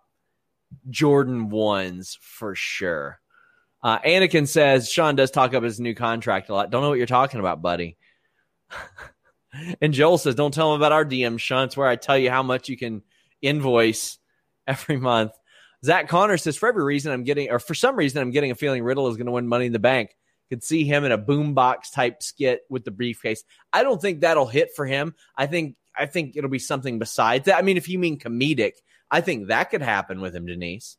Jordan 0.89 1.49
ones 1.49 2.17
for 2.21 2.55
sure. 2.55 3.19
Uh, 3.81 3.99
Anakin 3.99 4.47
says 4.47 4.89
Sean 4.89 5.15
does 5.15 5.31
talk 5.31 5.53
up 5.53 5.63
his 5.63 5.79
new 5.79 5.93
contract 5.93 6.49
a 6.49 6.53
lot. 6.53 6.71
Don't 6.71 6.81
know 6.81 6.89
what 6.89 6.97
you're 6.97 7.05
talking 7.05 7.39
about, 7.39 7.61
buddy. 7.61 7.97
and 9.81 9.93
Joel 9.93 10.17
says, 10.17 10.35
"Don't 10.35 10.53
tell 10.53 10.73
him 10.73 10.81
about 10.81 10.91
our 10.91 11.05
DM, 11.05 11.39
Sean. 11.39 11.65
It's 11.65 11.77
where 11.77 11.87
I 11.87 11.95
tell 11.95 12.17
you 12.17 12.29
how 12.29 12.43
much 12.43 12.67
you 12.67 12.77
can 12.77 13.03
invoice 13.41 14.17
every 14.67 14.97
month." 14.97 15.33
Zach 15.83 16.09
Connor 16.09 16.37
says, 16.37 16.57
"For 16.57 16.67
every 16.67 16.83
reason 16.83 17.11
I'm 17.11 17.23
getting, 17.23 17.51
or 17.51 17.59
for 17.59 17.75
some 17.75 17.95
reason 17.95 18.21
I'm 18.21 18.31
getting 18.31 18.51
a 18.51 18.55
feeling 18.55 18.83
Riddle 18.83 19.07
is 19.07 19.17
going 19.17 19.27
to 19.27 19.31
win 19.31 19.47
Money 19.47 19.67
in 19.67 19.73
the 19.73 19.79
Bank." 19.79 20.15
Could 20.49 20.63
see 20.63 20.83
him 20.83 21.03
in 21.03 21.11
a 21.11 21.17
boombox 21.17 21.91
type 21.91 22.21
skit 22.21 22.61
with 22.69 22.85
the 22.85 22.91
briefcase. 22.91 23.43
I 23.73 23.81
don't 23.81 23.99
think 23.99 24.21
that'll 24.21 24.45
hit 24.45 24.69
for 24.75 24.85
him. 24.85 25.15
I 25.35 25.47
think 25.47 25.75
I 25.97 26.05
think 26.05 26.35
it'll 26.35 26.49
be 26.49 26.59
something 26.59 26.99
besides 26.99 27.45
that. 27.45 27.57
I 27.57 27.61
mean, 27.63 27.77
if 27.77 27.89
you 27.89 27.97
mean 27.97 28.19
comedic, 28.19 28.73
I 29.09 29.21
think 29.21 29.47
that 29.47 29.71
could 29.71 29.81
happen 29.81 30.21
with 30.21 30.35
him, 30.35 30.45
Denise. 30.45 30.97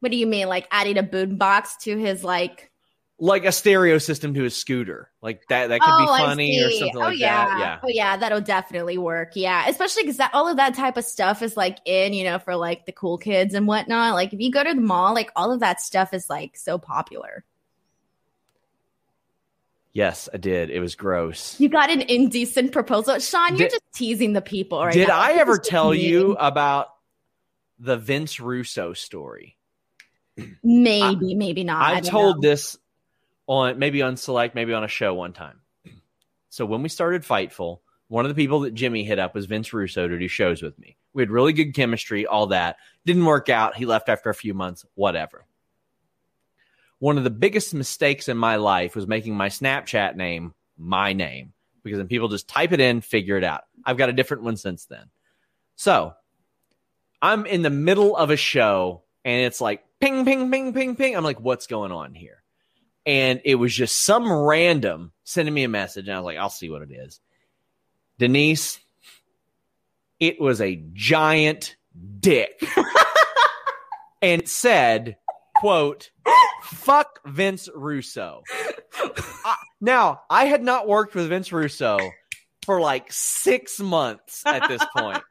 What 0.00 0.10
do 0.10 0.18
you 0.18 0.26
mean, 0.26 0.48
like 0.48 0.66
adding 0.70 0.98
a 0.98 1.02
boombox 1.02 1.78
to 1.82 1.96
his 1.96 2.24
like? 2.24 2.70
Like 3.18 3.46
a 3.46 3.52
stereo 3.52 3.96
system 3.96 4.34
to 4.34 4.42
his 4.42 4.54
scooter, 4.54 5.10
like 5.22 5.42
that. 5.48 5.68
That 5.68 5.80
could 5.80 5.90
oh, 5.90 6.00
be 6.00 6.06
funny 6.06 6.62
or 6.62 6.70
something 6.70 6.96
oh, 6.96 7.00
like 7.00 7.18
yeah. 7.18 7.46
that. 7.46 7.58
Yeah. 7.58 7.78
Oh 7.82 7.88
yeah, 7.88 8.16
that'll 8.18 8.42
definitely 8.42 8.98
work. 8.98 9.30
Yeah, 9.34 9.66
especially 9.68 10.02
because 10.02 10.18
that 10.18 10.32
all 10.34 10.48
of 10.48 10.58
that 10.58 10.74
type 10.74 10.98
of 10.98 11.04
stuff 11.06 11.40
is 11.40 11.56
like 11.56 11.78
in, 11.86 12.12
you 12.12 12.24
know, 12.24 12.38
for 12.38 12.56
like 12.56 12.84
the 12.84 12.92
cool 12.92 13.16
kids 13.16 13.54
and 13.54 13.66
whatnot. 13.66 14.12
Like 14.12 14.34
if 14.34 14.40
you 14.40 14.50
go 14.50 14.62
to 14.62 14.74
the 14.74 14.82
mall, 14.82 15.14
like 15.14 15.32
all 15.34 15.50
of 15.50 15.60
that 15.60 15.80
stuff 15.80 16.12
is 16.12 16.28
like 16.28 16.58
so 16.58 16.76
popular. 16.76 17.44
Yes, 19.96 20.28
I 20.30 20.36
did. 20.36 20.68
It 20.68 20.80
was 20.80 20.94
gross. 20.94 21.58
You 21.58 21.70
got 21.70 21.88
an 21.88 22.02
indecent 22.02 22.70
proposal. 22.70 23.18
Sean, 23.18 23.56
you're 23.56 23.70
did, 23.70 23.80
just 23.80 23.94
teasing 23.94 24.34
the 24.34 24.42
people 24.42 24.84
right 24.84 24.92
Did 24.92 25.08
now. 25.08 25.18
I 25.18 25.32
ever 25.38 25.56
tell 25.56 25.94
you 25.94 26.32
about 26.38 26.88
the 27.78 27.96
Vince 27.96 28.38
Russo 28.38 28.92
story? 28.92 29.56
Maybe, 30.62 31.32
I, 31.32 31.34
maybe 31.34 31.64
not. 31.64 31.82
I've 31.82 32.04
told 32.04 32.36
know. 32.36 32.50
this 32.50 32.76
on 33.46 33.78
maybe 33.78 34.02
on 34.02 34.18
Select, 34.18 34.54
maybe 34.54 34.74
on 34.74 34.84
a 34.84 34.88
show 34.88 35.14
one 35.14 35.32
time. 35.32 35.62
So 36.50 36.66
when 36.66 36.82
we 36.82 36.90
started 36.90 37.22
Fightful, 37.22 37.78
one 38.08 38.26
of 38.26 38.28
the 38.28 38.34
people 38.34 38.60
that 38.60 38.74
Jimmy 38.74 39.02
hit 39.02 39.18
up 39.18 39.34
was 39.34 39.46
Vince 39.46 39.72
Russo 39.72 40.06
to 40.06 40.18
do 40.18 40.28
shows 40.28 40.60
with 40.60 40.78
me. 40.78 40.98
We 41.14 41.22
had 41.22 41.30
really 41.30 41.54
good 41.54 41.72
chemistry, 41.72 42.26
all 42.26 42.48
that. 42.48 42.76
Didn't 43.06 43.24
work 43.24 43.48
out. 43.48 43.78
He 43.78 43.86
left 43.86 44.10
after 44.10 44.28
a 44.28 44.34
few 44.34 44.52
months, 44.52 44.84
whatever 44.94 45.46
one 46.98 47.18
of 47.18 47.24
the 47.24 47.30
biggest 47.30 47.74
mistakes 47.74 48.28
in 48.28 48.36
my 48.36 48.56
life 48.56 48.94
was 48.94 49.06
making 49.06 49.34
my 49.34 49.48
Snapchat 49.48 50.16
name 50.16 50.54
my 50.78 51.12
name 51.12 51.52
because 51.82 51.98
then 51.98 52.08
people 52.08 52.28
just 52.28 52.48
type 52.48 52.72
it 52.72 52.80
in, 52.80 53.00
figure 53.00 53.36
it 53.36 53.44
out. 53.44 53.62
I've 53.84 53.96
got 53.96 54.08
a 54.08 54.12
different 54.12 54.42
one 54.42 54.56
since 54.56 54.86
then. 54.86 55.04
So 55.76 56.14
I'm 57.22 57.46
in 57.46 57.62
the 57.62 57.70
middle 57.70 58.16
of 58.16 58.30
a 58.30 58.36
show 58.36 59.02
and 59.24 59.44
it's 59.44 59.60
like 59.60 59.84
ping, 60.00 60.24
ping, 60.24 60.50
ping, 60.50 60.72
ping, 60.72 60.96
ping. 60.96 61.16
I'm 61.16 61.24
like, 61.24 61.40
what's 61.40 61.66
going 61.66 61.92
on 61.92 62.14
here? 62.14 62.42
And 63.04 63.40
it 63.44 63.54
was 63.54 63.74
just 63.74 64.04
some 64.04 64.32
random 64.32 65.12
sending 65.22 65.54
me 65.54 65.64
a 65.64 65.68
message. 65.68 66.08
And 66.08 66.16
I 66.16 66.20
was 66.20 66.24
like, 66.24 66.38
I'll 66.38 66.50
see 66.50 66.70
what 66.70 66.82
it 66.82 66.90
is. 66.90 67.20
Denise, 68.18 68.80
it 70.18 70.40
was 70.40 70.60
a 70.60 70.82
giant 70.92 71.76
dick. 72.18 72.60
and 74.22 74.42
it 74.42 74.48
said, 74.48 75.18
quote, 75.54 76.10
fuck 76.66 77.20
Vince 77.26 77.68
Russo. 77.74 78.42
I, 79.44 79.56
now, 79.80 80.22
I 80.28 80.46
had 80.46 80.62
not 80.62 80.88
worked 80.88 81.14
with 81.14 81.28
Vince 81.28 81.52
Russo 81.52 81.98
for 82.64 82.80
like 82.80 83.12
six 83.12 83.78
months 83.80 84.42
at 84.44 84.68
this 84.68 84.84
point. 84.96 85.22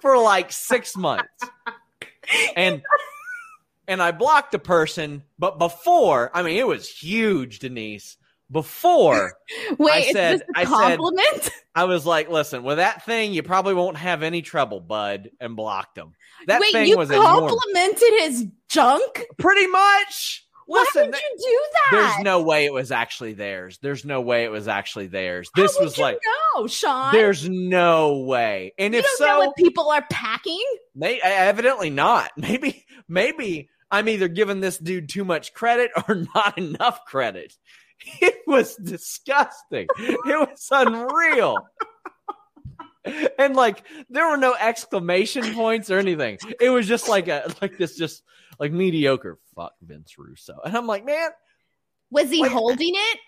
for 0.00 0.18
like 0.18 0.52
six 0.52 0.96
months. 0.96 1.28
And 2.56 2.82
and 3.86 4.02
I 4.02 4.12
blocked 4.12 4.54
a 4.54 4.58
person, 4.58 5.22
but 5.38 5.58
before, 5.58 6.30
I 6.34 6.42
mean, 6.42 6.56
it 6.56 6.66
was 6.66 6.88
huge, 6.88 7.58
Denise. 7.58 8.16
Before 8.50 9.32
Wait, 9.78 10.08
I 10.08 10.12
said, 10.12 10.42
I 10.54 10.64
compliment? 10.64 11.42
said, 11.42 11.52
I 11.74 11.84
was 11.84 12.06
like, 12.06 12.28
listen, 12.28 12.62
with 12.62 12.76
that 12.76 13.04
thing, 13.04 13.32
you 13.32 13.42
probably 13.42 13.74
won't 13.74 13.96
have 13.96 14.22
any 14.22 14.42
trouble, 14.42 14.80
bud, 14.80 15.30
and 15.40 15.56
blocked 15.56 15.98
him. 15.98 16.12
That 16.46 16.60
Wait, 16.60 16.72
thing 16.72 16.88
you 16.88 16.96
was 16.96 17.10
complimented 17.10 18.12
his 18.20 18.46
junk? 18.68 19.24
Pretty 19.38 19.66
much. 19.66 20.46
Listen, 20.66 21.02
Why 21.02 21.06
would 21.08 21.14
you 21.14 21.36
do 21.38 21.60
that? 21.72 21.88
There's 21.90 22.24
no 22.24 22.42
way 22.42 22.64
it 22.64 22.72
was 22.72 22.90
actually 22.90 23.34
theirs. 23.34 23.78
There's 23.82 24.04
no 24.04 24.22
way 24.22 24.44
it 24.44 24.50
was 24.50 24.66
actually 24.66 25.08
theirs. 25.08 25.50
This 25.54 25.78
was 25.78 25.98
like 25.98 26.18
no, 26.56 26.66
Sean. 26.66 27.12
There's 27.12 27.48
no 27.48 28.20
way. 28.20 28.72
And 28.78 28.94
you 28.94 29.00
if 29.00 29.06
so, 29.16 29.40
what 29.40 29.56
people 29.56 29.90
are 29.90 30.04
packing. 30.10 30.64
May, 30.94 31.20
evidently 31.22 31.90
not. 31.90 32.30
Maybe, 32.36 32.84
maybe 33.08 33.68
I'm 33.90 34.08
either 34.08 34.28
giving 34.28 34.60
this 34.60 34.78
dude 34.78 35.08
too 35.08 35.24
much 35.24 35.52
credit 35.54 35.90
or 36.08 36.14
not 36.34 36.56
enough 36.56 37.04
credit. 37.04 37.54
It 38.20 38.42
was 38.46 38.76
disgusting. 38.76 39.86
it 39.98 40.48
was 40.48 40.68
unreal. 40.70 41.56
and 43.38 43.56
like 43.56 43.82
there 44.10 44.28
were 44.28 44.36
no 44.36 44.54
exclamation 44.58 45.54
points 45.54 45.90
or 45.90 45.98
anything. 45.98 46.38
It 46.60 46.70
was 46.70 46.86
just 46.86 47.08
like 47.08 47.28
a 47.28 47.52
like 47.62 47.78
this 47.78 47.96
just 47.96 48.22
like 48.58 48.72
mediocre 48.72 49.38
fuck 49.54 49.72
Vince 49.82 50.18
Russo. 50.18 50.58
And 50.64 50.76
I'm 50.76 50.86
like, 50.86 51.04
man, 51.04 51.30
was 52.10 52.30
he 52.30 52.46
holding 52.46 52.92
it? 52.94 53.18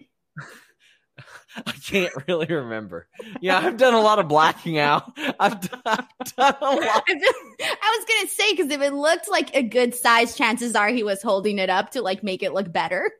I 1.66 1.72
can't 1.72 2.12
really 2.28 2.46
remember. 2.46 3.08
Yeah, 3.40 3.58
I've 3.58 3.78
done 3.78 3.94
a 3.94 4.00
lot 4.00 4.18
of 4.18 4.28
blacking 4.28 4.78
out. 4.78 5.10
I've 5.40 5.60
done, 5.60 5.80
I've 5.86 6.34
done 6.36 6.54
a 6.60 6.64
lot. 6.64 7.04
I 7.08 7.98
was 7.98 8.06
gonna 8.06 8.28
say 8.28 8.50
because 8.52 8.70
if 8.70 8.80
it 8.82 8.92
looked 8.92 9.30
like 9.30 9.54
a 9.56 9.62
good 9.62 9.94
size, 9.94 10.36
chances 10.36 10.74
are 10.74 10.88
he 10.88 11.02
was 11.02 11.22
holding 11.22 11.58
it 11.58 11.70
up 11.70 11.90
to 11.92 12.02
like 12.02 12.22
make 12.22 12.42
it 12.42 12.52
look 12.52 12.70
better. 12.70 13.10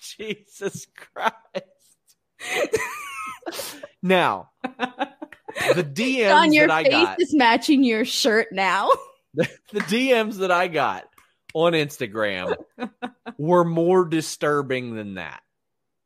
Jesus 0.00 0.86
Christ! 0.96 1.34
now, 4.02 4.50
the 5.74 5.84
DMs 5.84 6.34
on 6.34 6.52
your 6.52 6.66
that 6.66 6.74
I 6.74 6.82
face 6.84 6.92
got 6.92 7.20
is 7.20 7.34
matching 7.34 7.84
your 7.84 8.04
shirt 8.04 8.48
now. 8.52 8.90
The, 9.32 9.48
the 9.72 9.80
DMs 9.82 10.38
that 10.38 10.50
I 10.50 10.66
got 10.66 11.04
on 11.54 11.74
Instagram 11.74 12.56
were 13.38 13.64
more 13.64 14.04
disturbing 14.04 14.96
than 14.96 15.14
that. 15.14 15.40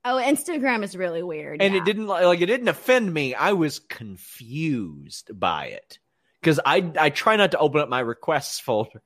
Oh, 0.05 0.20
Instagram 0.22 0.84
is 0.84 0.95
really 0.95 1.22
weird. 1.22 1.62
And 1.62 1.72
yeah. 1.72 1.80
it 1.80 1.86
didn't 1.86 2.07
like 2.07 2.42
it 2.42 2.45
didn't 2.45 2.68
offend 2.68 3.14
me. 3.14 3.34
I 3.34 3.55
was 3.55 3.78
confused 3.78 5.30
by 5.32 5.68
it. 5.68 5.99
Cuz 6.42 6.61
I 6.66 6.92
I 7.01 7.09
try 7.09 7.36
not 7.36 7.53
to 7.53 7.59
open 7.59 7.80
up 7.80 7.88
my 7.88 8.01
requests 8.01 8.61
folder 8.61 9.03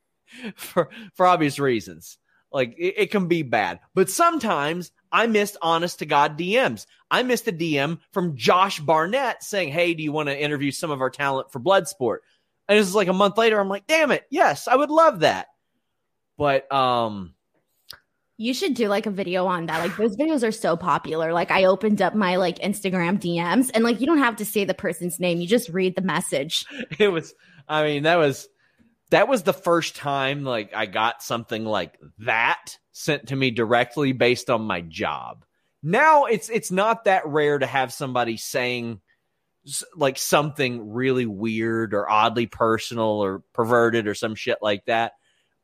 for 0.57 0.91
for 1.14 1.24
obvious 1.24 1.61
reasons. 1.61 2.18
Like 2.53 2.75
it, 2.79 2.95
it 2.97 3.11
can 3.11 3.29
be 3.29 3.43
bad. 3.43 3.81
But 3.95 4.11
sometimes 4.11 4.91
I 5.13 5.27
missed 5.27 5.57
honest 5.63 5.99
to 6.01 6.07
God 6.07 6.39
DMs. 6.39 6.87
I 7.11 7.23
missed 7.23 7.49
a 7.49 7.53
DM 7.53 7.99
from 8.13 8.37
Josh 8.37 8.81
Barnett 8.81 9.43
saying, 9.43 9.71
Hey, 9.71 9.95
do 9.95 10.03
you 10.03 10.13
want 10.13 10.29
to 10.29 10.39
interview 10.39 10.71
some 10.71 10.91
of 10.91 11.01
our 11.01 11.11
talent 11.11 11.51
for 11.53 11.61
Bloodsport? 11.61 12.19
And 12.69 12.79
this 12.79 12.87
is 12.87 12.95
like 12.95 13.09
a 13.09 13.15
month 13.15 13.39
later. 13.39 13.59
I'm 13.59 13.69
like, 13.69 13.87
damn 13.87 14.11
it. 14.11 14.27
Yes, 14.31 14.69
I 14.69 14.77
would 14.77 14.91
love 14.91 15.21
that. 15.21 15.49
But 16.37 16.71
um 16.73 17.35
you 18.41 18.55
should 18.55 18.75
do 18.75 18.87
like 18.87 19.07
a 19.07 19.11
video 19.11 19.47
on 19.47 19.67
that. 19.67 19.81
Like 19.81 19.97
those 19.97 20.17
videos 20.17 20.47
are 20.47 20.53
so 20.53 20.77
popular. 20.77 21.33
Like 21.33 21.51
I 21.51 21.65
opened 21.65 22.01
up 22.01 22.15
my 22.15 22.37
like 22.37 22.61
Instagram 22.61 23.19
DMs 23.19 23.71
and 23.75 23.83
like 23.83 24.01
you 24.01 24.07
don't 24.07 24.19
have 24.19 24.37
to 24.37 24.45
say 24.45 24.65
the 24.65 24.75
person's 24.75 25.19
name. 25.19 25.41
You 25.41 25.49
just 25.49 25.69
read 25.71 25.97
the 25.97 26.03
message. 26.03 26.65
It 26.99 27.09
was 27.09 27.35
I 27.69 27.85
mean, 27.85 28.05
that 28.05 28.17
was 28.17 28.49
that 29.11 29.29
was 29.29 29.43
the 29.43 29.53
first 29.53 29.97
time 29.97 30.45
like 30.45 30.75
I 30.75 30.87
got 30.87 31.23
something 31.23 31.65
like 31.65 31.99
that 32.19 32.77
sent 32.93 33.29
to 33.29 33.37
me 33.37 33.51
directly 33.51 34.13
based 34.13 34.51
on 34.51 34.63
my 34.63 34.81
job. 34.81 35.45
Now 35.83 36.27
it's 36.27 36.49
it's 36.49 36.71
not 36.71 37.05
that 37.05 37.27
rare 37.27 37.59
to 37.59 37.67
have 37.67 37.93
somebody 37.93 38.37
saying 38.37 39.01
like 39.95 40.19
something 40.19 40.93
really 40.93 41.27
weird 41.27 41.95
or 41.95 42.11
oddly 42.11 42.47
personal 42.47 43.05
or 43.05 43.43
perverted 43.53 44.07
or 44.07 44.15
some 44.15 44.35
shit 44.35 44.59
like 44.63 44.85
that. 44.87 45.13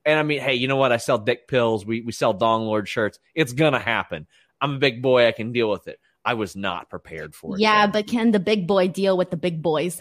And 0.05 0.18
I 0.18 0.22
mean, 0.22 0.40
hey, 0.40 0.55
you 0.55 0.68
know 0.68 0.76
what? 0.76 0.92
I 0.92 0.99
sell 0.99 1.18
dick 1.18 1.49
pills. 1.49 1.86
We 1.86 2.03
we 2.03 2.12
sell 2.12 2.32
Dong 2.32 2.64
Lord 2.64 2.88
shirts. 2.88 3.18
It's 3.34 3.53
gonna 3.53 3.78
happen. 3.78 4.26
I'm 4.61 4.76
a 4.76 4.78
big 4.78 5.03
boy. 5.03 5.26
I 5.26 5.32
can 5.32 5.53
deal 5.53 5.70
with 5.70 5.88
it. 5.88 5.99
I 6.24 6.34
was 6.34 6.57
not 6.57 6.88
prepared 6.88 7.34
for 7.34 7.57
it. 7.57 7.61
Yeah, 7.61 7.86
but 7.86 8.07
can 8.07 8.30
the 8.30 8.40
big 8.40 8.66
boy 8.66 8.88
deal 8.88 9.16
with 9.16 9.30
the 9.30 9.36
big 9.36 9.62
boys? 9.62 10.01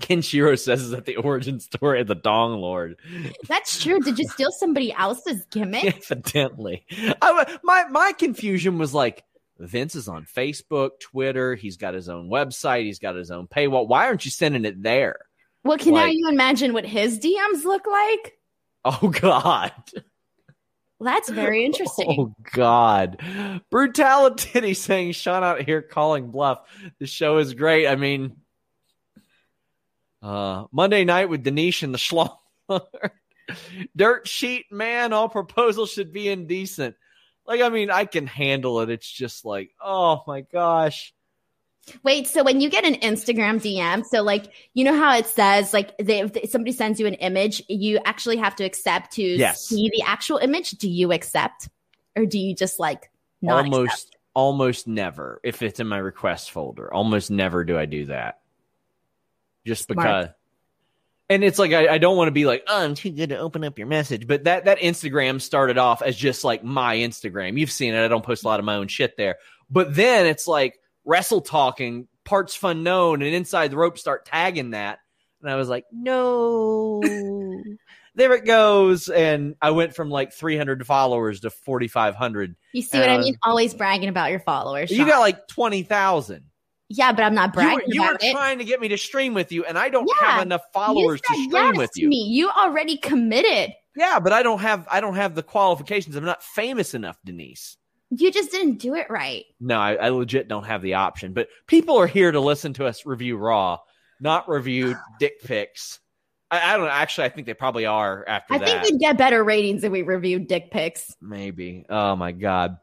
Kenshiro 0.00 0.58
says 0.58 0.82
is 0.82 0.90
that 0.90 1.04
the 1.04 1.16
origin 1.16 1.60
story 1.60 2.00
of 2.00 2.06
the 2.06 2.14
Dong 2.14 2.60
Lord. 2.60 2.96
That's 3.46 3.82
true. 3.82 4.00
Did 4.00 4.18
you 4.18 4.28
steal 4.28 4.50
somebody 4.52 4.92
else's 4.92 5.44
gimmick? 5.50 5.84
Evidently. 6.10 6.84
I, 7.22 7.58
my 7.62 7.84
my 7.90 8.12
confusion 8.12 8.78
was 8.78 8.94
like 8.94 9.24
Vince 9.58 9.94
is 9.94 10.08
on 10.08 10.24
Facebook, 10.24 11.00
Twitter. 11.00 11.54
He's 11.54 11.76
got 11.76 11.94
his 11.94 12.08
own 12.08 12.28
website. 12.28 12.84
He's 12.84 12.98
got 12.98 13.16
his 13.16 13.30
own 13.30 13.46
paywall. 13.46 13.88
Why 13.88 14.06
aren't 14.06 14.24
you 14.24 14.30
sending 14.30 14.64
it 14.64 14.82
there? 14.82 15.18
Well, 15.64 15.78
can 15.78 15.92
like, 15.92 16.06
now 16.06 16.10
you 16.12 16.28
imagine 16.28 16.72
what 16.72 16.86
his 16.86 17.18
DMs 17.18 17.64
look 17.64 17.86
like? 17.86 18.38
Oh 18.84 19.08
God. 19.08 19.72
Well, 20.98 21.14
that's 21.14 21.28
very 21.28 21.64
interesting. 21.64 22.06
Oh 22.18 22.34
God, 22.52 23.20
brutality! 23.70 24.74
Saying 24.74 25.12
Sean 25.12 25.44
out 25.44 25.62
here 25.62 25.80
calling 25.80 26.30
bluff. 26.30 26.60
The 26.98 27.06
show 27.06 27.38
is 27.38 27.54
great. 27.54 27.86
I 27.86 27.94
mean, 27.94 28.36
uh, 30.22 30.64
Monday 30.72 31.04
night 31.04 31.28
with 31.28 31.42
Denise 31.42 31.82
and 31.82 31.94
the 31.94 31.98
Schlong. 31.98 32.36
Dirt 33.96 34.28
sheet 34.28 34.66
man. 34.70 35.12
All 35.12 35.28
proposals 35.28 35.90
should 35.90 36.12
be 36.12 36.28
indecent. 36.28 36.96
Like, 37.46 37.62
I 37.62 37.70
mean, 37.70 37.90
I 37.90 38.04
can 38.04 38.26
handle 38.26 38.80
it. 38.80 38.90
It's 38.90 39.10
just 39.10 39.44
like, 39.44 39.70
oh 39.80 40.22
my 40.26 40.42
gosh. 40.42 41.14
Wait, 42.02 42.26
so 42.26 42.44
when 42.44 42.60
you 42.60 42.68
get 42.68 42.84
an 42.84 42.96
Instagram 42.96 43.56
DM, 43.56 44.04
so 44.04 44.22
like 44.22 44.52
you 44.74 44.84
know 44.84 44.94
how 44.94 45.16
it 45.16 45.26
says 45.26 45.72
like 45.72 45.96
they, 45.96 46.20
if 46.20 46.50
somebody 46.50 46.72
sends 46.72 47.00
you 47.00 47.06
an 47.06 47.14
image, 47.14 47.62
you 47.68 47.98
actually 48.04 48.36
have 48.36 48.54
to 48.56 48.64
accept 48.64 49.12
to 49.12 49.22
yes. 49.22 49.64
see 49.64 49.90
the 49.90 50.02
actual 50.04 50.36
image. 50.36 50.72
Do 50.72 50.88
you 50.88 51.12
accept, 51.12 51.68
or 52.14 52.26
do 52.26 52.38
you 52.38 52.54
just 52.54 52.78
like 52.78 53.10
almost 53.42 53.92
accept? 53.92 54.16
almost 54.34 54.86
never 54.86 55.40
if 55.42 55.62
it's 55.62 55.80
in 55.80 55.86
my 55.86 55.96
request 55.96 56.50
folder? 56.50 56.92
Almost 56.92 57.30
never 57.30 57.64
do 57.64 57.78
I 57.78 57.86
do 57.86 58.06
that. 58.06 58.40
Just 59.66 59.84
Smart. 59.84 59.98
because. 59.98 60.28
And 61.30 61.44
it's 61.44 61.58
like 61.58 61.72
I, 61.72 61.88
I 61.88 61.98
don't 61.98 62.16
want 62.16 62.28
to 62.28 62.32
be 62.32 62.46
like, 62.46 62.64
oh, 62.68 62.82
I'm 62.82 62.94
too 62.94 63.10
good 63.10 63.28
to 63.30 63.38
open 63.38 63.62
up 63.62 63.78
your 63.78 63.86
message. 63.86 64.26
But 64.26 64.44
that 64.44 64.64
that 64.64 64.78
Instagram 64.78 65.40
started 65.42 65.76
off 65.76 66.00
as 66.00 66.16
just 66.16 66.42
like 66.42 66.64
my 66.64 66.96
Instagram. 66.96 67.58
You've 67.58 67.70
seen 67.70 67.92
it. 67.92 68.02
I 68.02 68.08
don't 68.08 68.24
post 68.24 68.44
a 68.44 68.48
lot 68.48 68.60
of 68.60 68.64
my 68.64 68.76
own 68.76 68.88
shit 68.88 69.16
there. 69.16 69.36
But 69.70 69.94
then 69.94 70.26
it's 70.26 70.46
like 70.46 70.80
wrestle 71.04 71.42
talking, 71.42 72.08
Partsfunknown, 72.24 73.14
and 73.14 73.24
inside 73.24 73.70
the 73.70 73.76
rope 73.76 73.98
start 73.98 74.24
tagging 74.24 74.70
that. 74.70 75.00
And 75.42 75.50
I 75.50 75.56
was 75.56 75.68
like, 75.68 75.84
no. 75.92 77.02
there 78.14 78.32
it 78.32 78.44
goes. 78.44 79.08
And 79.08 79.54
I 79.62 79.70
went 79.70 79.94
from 79.94 80.10
like 80.10 80.32
300 80.32 80.86
followers 80.86 81.40
to 81.40 81.50
4,500. 81.50 82.56
You 82.72 82.82
see 82.82 82.98
what 82.98 83.08
I 83.08 83.18
mean? 83.18 83.36
Always 83.42 83.74
bragging 83.74 84.08
about 84.08 84.30
your 84.30 84.40
followers. 84.40 84.90
Sean. 84.90 84.98
You 84.98 85.06
got 85.06 85.20
like 85.20 85.46
20,000. 85.48 86.44
Yeah, 86.88 87.12
but 87.12 87.22
I'm 87.22 87.34
not 87.34 87.52
bragging. 87.52 87.84
You, 87.88 88.02
you 88.02 88.08
were 88.08 88.18
trying 88.32 88.58
to 88.58 88.64
get 88.64 88.80
me 88.80 88.88
to 88.88 88.96
stream 88.96 89.34
with 89.34 89.52
you, 89.52 89.64
and 89.64 89.78
I 89.78 89.90
don't 89.90 90.08
yeah, 90.20 90.26
have 90.26 90.42
enough 90.42 90.62
followers 90.72 91.20
to 91.20 91.34
stream 91.34 91.50
yes 91.52 91.76
with 91.76 91.90
you. 91.96 92.08
Me. 92.08 92.16
You 92.16 92.48
already 92.48 92.96
committed. 92.96 93.74
Yeah, 93.94 94.18
but 94.20 94.32
I 94.32 94.42
don't 94.42 94.60
have 94.60 94.86
I 94.90 95.00
don't 95.00 95.16
have 95.16 95.34
the 95.34 95.42
qualifications. 95.42 96.16
I'm 96.16 96.24
not 96.24 96.42
famous 96.42 96.94
enough, 96.94 97.18
Denise. 97.24 97.76
You 98.10 98.30
just 98.30 98.50
didn't 98.50 98.78
do 98.78 98.94
it 98.94 99.06
right. 99.10 99.44
No, 99.60 99.78
I, 99.78 99.96
I 99.96 100.08
legit 100.08 100.48
don't 100.48 100.64
have 100.64 100.80
the 100.80 100.94
option. 100.94 101.34
But 101.34 101.48
people 101.66 101.98
are 101.98 102.06
here 102.06 102.32
to 102.32 102.40
listen 102.40 102.72
to 102.74 102.86
us 102.86 103.04
review 103.04 103.36
Raw, 103.36 103.80
not 104.20 104.48
review 104.48 104.96
dick 105.20 105.42
pics. 105.42 106.00
I, 106.50 106.72
I, 106.72 106.76
don't 106.78 106.86
know. 106.86 106.92
Actually, 106.92 107.26
I 107.26 107.28
think 107.28 107.46
they 107.46 107.52
probably 107.52 107.84
are 107.84 108.24
after 108.26 108.54
I 108.54 108.58
that. 108.58 108.66
think 108.66 108.82
we'd 108.84 109.00
get 109.00 109.18
better 109.18 109.44
ratings 109.44 109.84
if 109.84 109.92
we 109.92 110.00
reviewed 110.00 110.46
dick 110.46 110.70
pics. 110.70 111.14
Maybe. 111.20 111.84
Oh 111.90 112.16
my 112.16 112.32
god. 112.32 112.78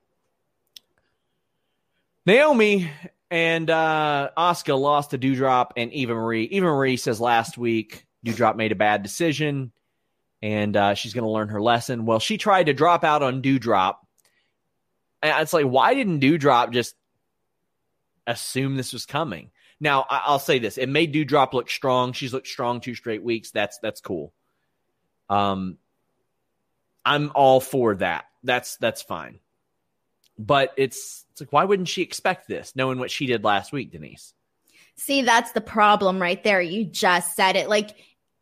Naomi 2.28 2.91
and 3.32 3.69
uh 3.69 4.30
Asuka 4.38 4.80
lost 4.80 5.11
to 5.11 5.17
Doudrop 5.17 5.71
and 5.78 5.91
Eva 5.93 6.13
Marie. 6.13 6.45
Eva 6.45 6.65
Marie 6.65 6.97
says 6.97 7.19
last 7.19 7.57
week 7.57 8.05
Doudrop 8.26 8.55
made 8.55 8.71
a 8.71 8.76
bad 8.76 9.03
decision 9.03 9.71
and 10.45 10.78
uh, 10.78 10.93
she's 10.93 11.13
going 11.13 11.23
to 11.23 11.30
learn 11.30 11.49
her 11.49 11.61
lesson. 11.61 12.05
Well, 12.05 12.19
she 12.19 12.38
tried 12.38 12.67
to 12.67 12.73
drop 12.73 13.03
out 13.03 13.23
on 13.23 13.41
Doudrop. 13.41 13.95
And 15.23 15.41
it's 15.41 15.53
like, 15.53 15.65
why 15.65 15.95
didn't 15.95 16.19
Doudrop 16.19 16.71
just 16.71 16.95
assume 18.28 18.76
this 18.76 18.93
was 18.93 19.07
coming? 19.07 19.49
Now, 19.80 20.05
I'll 20.07 20.38
say 20.38 20.59
this: 20.59 20.78
it 20.78 20.88
made 20.88 21.13
Doudrop 21.13 21.53
look 21.53 21.69
strong. 21.69 22.13
She's 22.13 22.32
looked 22.32 22.47
strong 22.47 22.80
two 22.80 22.93
straight 22.93 23.23
weeks. 23.23 23.51
That's 23.51 23.80
that's 23.80 24.01
cool. 24.01 24.34
Um, 25.30 25.80
I'm 27.03 27.32
all 27.34 27.59
for 27.59 27.95
that. 27.95 28.26
That's 28.43 28.78
that's 28.78 29.01
fine. 29.01 29.39
But 30.38 30.74
it's 30.78 31.26
it's 31.32 31.42
like, 31.42 31.54
why 31.54 31.66
wouldn't 31.66 31.88
she 31.88 32.02
expect 32.02 32.48
this, 32.48 32.76
knowing 32.76 33.00
what 33.00 33.12
she 33.12 33.26
did 33.26 33.44
last 33.44 33.72
week, 33.72 33.92
Denise? 33.92 34.34
See, 34.98 35.22
that's 35.22 35.52
the 35.52 35.62
problem 35.62 36.22
right 36.22 36.42
there. 36.44 36.62
You 36.62 36.86
just 36.86 37.36
said 37.36 37.56
it. 37.56 37.70
Like 37.70 37.92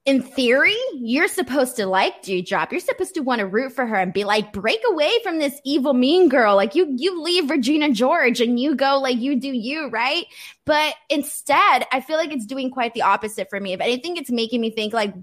in 0.05 0.21
theory, 0.21 0.75
you're 0.95 1.29
supposed 1.29 1.77
to 1.77 1.85
like 1.85 2.23
Doudrop. 2.23 2.71
You're 2.71 2.81
supposed 2.81 3.13
to 3.15 3.21
want 3.21 3.39
to 3.39 3.47
root 3.47 3.71
for 3.71 3.85
her 3.85 3.95
and 3.95 4.11
be 4.11 4.25
like, 4.25 4.51
break 4.51 4.81
away 4.89 5.11
from 5.23 5.39
this 5.39 5.59
evil 5.63 5.93
mean 5.93 6.27
girl. 6.27 6.55
Like 6.55 6.75
you, 6.75 6.93
you 6.97 7.21
leave 7.21 7.49
Regina 7.49 7.89
George 7.91 8.41
and 8.41 8.59
you 8.59 8.75
go 8.75 8.99
like 8.99 9.17
you 9.17 9.39
do 9.39 9.47
you, 9.47 9.87
right? 9.87 10.25
But 10.65 10.93
instead, 11.09 11.85
I 11.91 12.01
feel 12.01 12.17
like 12.17 12.33
it's 12.33 12.45
doing 12.45 12.69
quite 12.69 12.93
the 12.93 13.03
opposite 13.03 13.49
for 13.49 13.59
me. 13.59 13.71
If 13.73 13.79
anything, 13.79 14.17
it's 14.17 14.29
making 14.29 14.59
me 14.59 14.71
think 14.71 14.93
like, 14.93 15.13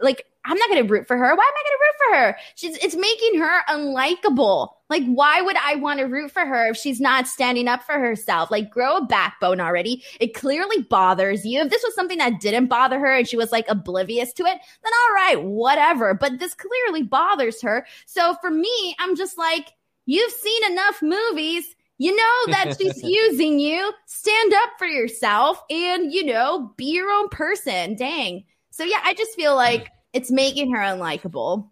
like 0.00 0.26
I'm 0.44 0.58
not 0.58 0.68
going 0.68 0.86
to 0.86 0.92
root 0.92 1.06
for 1.06 1.16
her. 1.16 1.24
Why 1.24 1.30
am 1.30 1.36
I 1.38 1.40
going 1.40 1.46
to 1.46 1.80
root 1.80 1.94
for 1.98 2.16
her? 2.16 2.36
She's 2.54 2.76
it's 2.78 2.96
making 2.96 3.40
her 3.40 3.60
unlikable. 3.68 4.68
Like 4.90 5.04
why 5.06 5.40
would 5.40 5.56
I 5.56 5.76
want 5.76 6.00
to 6.00 6.06
root 6.06 6.30
for 6.30 6.44
her 6.44 6.68
if 6.68 6.76
she's 6.76 7.00
not 7.00 7.26
standing 7.26 7.66
up 7.66 7.82
for 7.82 7.98
herself? 7.98 8.50
Like 8.50 8.70
grow 8.70 8.98
a 8.98 9.06
backbone 9.06 9.60
already. 9.60 10.04
It 10.20 10.34
clearly 10.34 10.82
bothers 10.82 11.44
you. 11.44 11.60
If 11.60 11.70
this 11.70 11.82
was 11.82 11.94
something 11.94 12.18
that 12.18 12.40
didn't 12.40 12.66
bother 12.66 12.98
her 12.98 13.16
and 13.16 13.26
she 13.26 13.36
was 13.36 13.52
like 13.52 13.66
oblivious 13.68 14.32
to 14.34 14.42
it, 14.44 14.58
then 14.82 14.92
all 14.92 15.14
right, 15.14 15.42
whatever. 15.42 16.14
But 16.14 16.38
this 16.38 16.54
clearly 16.54 17.02
bothers 17.02 17.62
her. 17.62 17.86
So 18.06 18.34
for 18.40 18.50
me, 18.50 18.94
I'm 18.98 19.16
just 19.16 19.38
like 19.38 19.70
you've 20.06 20.32
seen 20.32 20.72
enough 20.72 21.00
movies 21.00 21.74
you 21.98 22.14
know 22.14 22.52
that 22.52 22.76
she's 22.78 23.02
using 23.02 23.58
you. 23.58 23.92
Stand 24.06 24.52
up 24.54 24.70
for 24.78 24.86
yourself 24.86 25.62
and, 25.70 26.12
you 26.12 26.24
know, 26.24 26.72
be 26.76 26.86
your 26.86 27.10
own 27.10 27.28
person. 27.28 27.94
Dang. 27.94 28.44
So, 28.70 28.82
yeah, 28.82 29.00
I 29.04 29.14
just 29.14 29.34
feel 29.34 29.54
like 29.54 29.90
it's 30.14 30.30
making 30.30 30.72
her 30.72 30.80
unlikable. 30.80 31.70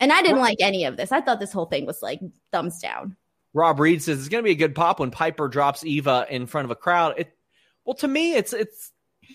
And 0.00 0.12
I 0.12 0.22
didn't 0.22 0.38
like 0.38 0.58
any 0.60 0.84
of 0.84 0.96
this. 0.96 1.10
I 1.10 1.20
thought 1.20 1.40
this 1.40 1.52
whole 1.52 1.66
thing 1.66 1.84
was 1.84 2.02
like 2.02 2.20
thumbs 2.52 2.78
down. 2.78 3.16
Rob 3.52 3.80
Reed 3.80 4.02
says 4.02 4.18
it's 4.18 4.28
going 4.28 4.44
to 4.44 4.46
be 4.46 4.52
a 4.52 4.54
good 4.54 4.74
pop 4.74 5.00
when 5.00 5.10
Piper 5.10 5.48
drops 5.48 5.84
Eva 5.84 6.26
in 6.30 6.46
front 6.46 6.66
of 6.66 6.70
a 6.70 6.76
crowd. 6.76 7.14
It, 7.16 7.32
well, 7.84 7.96
to 7.96 8.06
me, 8.06 8.34
it's 8.34 8.52
it's 8.52 8.92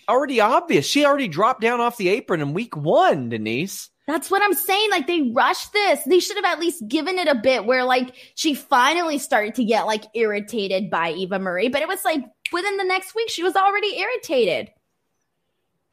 already 0.08 0.40
obvious. 0.40 0.86
She 0.86 1.04
already 1.04 1.28
dropped 1.28 1.60
down 1.60 1.80
off 1.80 1.96
the 1.96 2.08
apron 2.08 2.40
in 2.40 2.54
week 2.54 2.76
one, 2.76 3.28
Denise. 3.28 3.90
That's 4.06 4.30
what 4.30 4.42
I'm 4.42 4.54
saying. 4.54 4.90
Like 4.90 5.06
they 5.06 5.30
rushed 5.34 5.72
this. 5.72 6.00
They 6.04 6.20
should 6.20 6.36
have 6.36 6.44
at 6.44 6.60
least 6.60 6.86
given 6.86 7.18
it 7.18 7.26
a 7.26 7.34
bit 7.34 7.64
where 7.64 7.84
like 7.84 8.14
she 8.34 8.54
finally 8.54 9.18
started 9.18 9.54
to 9.56 9.64
get 9.64 9.86
like 9.86 10.04
irritated 10.14 10.90
by 10.90 11.12
Eva 11.12 11.38
Marie, 11.38 11.68
but 11.68 11.82
it 11.82 11.88
was 11.88 12.04
like 12.04 12.22
within 12.52 12.76
the 12.76 12.84
next 12.84 13.14
week 13.14 13.30
she 13.30 13.42
was 13.42 13.56
already 13.56 13.98
irritated. 13.98 14.70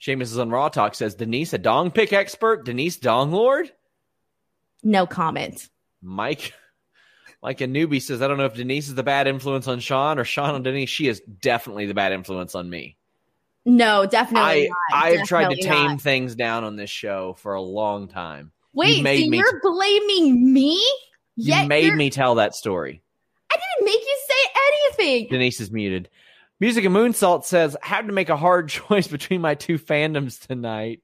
Seamus 0.02 0.24
is 0.24 0.39
on 0.39 0.49
Raw 0.49 0.70
Talk 0.70 0.95
says 0.95 1.14
Denise 1.14 1.54
a 1.54 1.58
dong 1.60 1.91
pick 1.91 2.12
expert. 2.12 2.66
Denise 2.66 2.97
Dong 2.97 3.32
Lord. 3.32 3.72
No 4.84 5.06
comment. 5.06 5.70
Mike, 6.02 6.54
like 7.43 7.62
a 7.62 7.66
newbie 7.68 8.02
says, 8.02 8.22
I 8.22 8.28
don't 8.28 8.38
know 8.38 8.45
if 8.45 8.56
Denise 8.56 8.88
is 8.88 8.95
the 8.95 9.04
bad 9.04 9.28
influence 9.28 9.68
on 9.68 9.80
Sean 9.80 10.18
or 10.18 10.24
Sean 10.24 10.56
on 10.56 10.64
Denise. 10.64 10.89
She 10.89 11.08
is 11.08 11.22
definitely 11.22 11.86
the 11.86 11.93
bad 11.93 12.14
influence 12.14 12.56
on 12.56 12.68
me. 12.68 12.97
No, 13.64 14.08
definitely. 14.08 14.72
I 14.91 15.10
I 15.10 15.12
have 15.12 15.28
tried 15.28 15.54
to 15.54 15.62
tame 15.62 15.91
not. 15.91 16.02
things 16.02 16.34
down 16.34 16.64
on 16.64 16.78
this 16.78 16.89
show 16.89 17.36
for 17.38 17.54
a 17.54 17.62
long 17.62 18.08
time. 18.08 18.52
Wait, 18.74 18.97
you 18.97 19.04
so 19.04 19.12
you're 19.12 19.52
t- 19.52 19.60
blaming 19.62 20.52
me? 20.52 20.84
You 21.36 21.68
made 21.68 21.93
me 21.93 22.10
tell 22.10 22.36
that 22.36 22.56
story. 22.56 23.04
I 23.52 23.56
didn't 23.56 23.86
make 23.86 24.02
you 24.02 24.20
say 24.28 24.62
anything. 24.68 25.28
Denise 25.30 25.60
is 25.60 25.72
muted. 25.72 26.10
Music 26.62 26.86
and 26.86 26.95
Moonsault 26.95 27.43
says, 27.43 27.76
had 27.82 28.05
to 28.05 28.14
make 28.14 28.30
a 28.30 28.38
hard 28.38 28.70
choice 28.70 29.07
between 29.07 29.41
my 29.41 29.55
two 29.55 29.80
fandoms 29.80 30.39
tonight. 30.39 31.01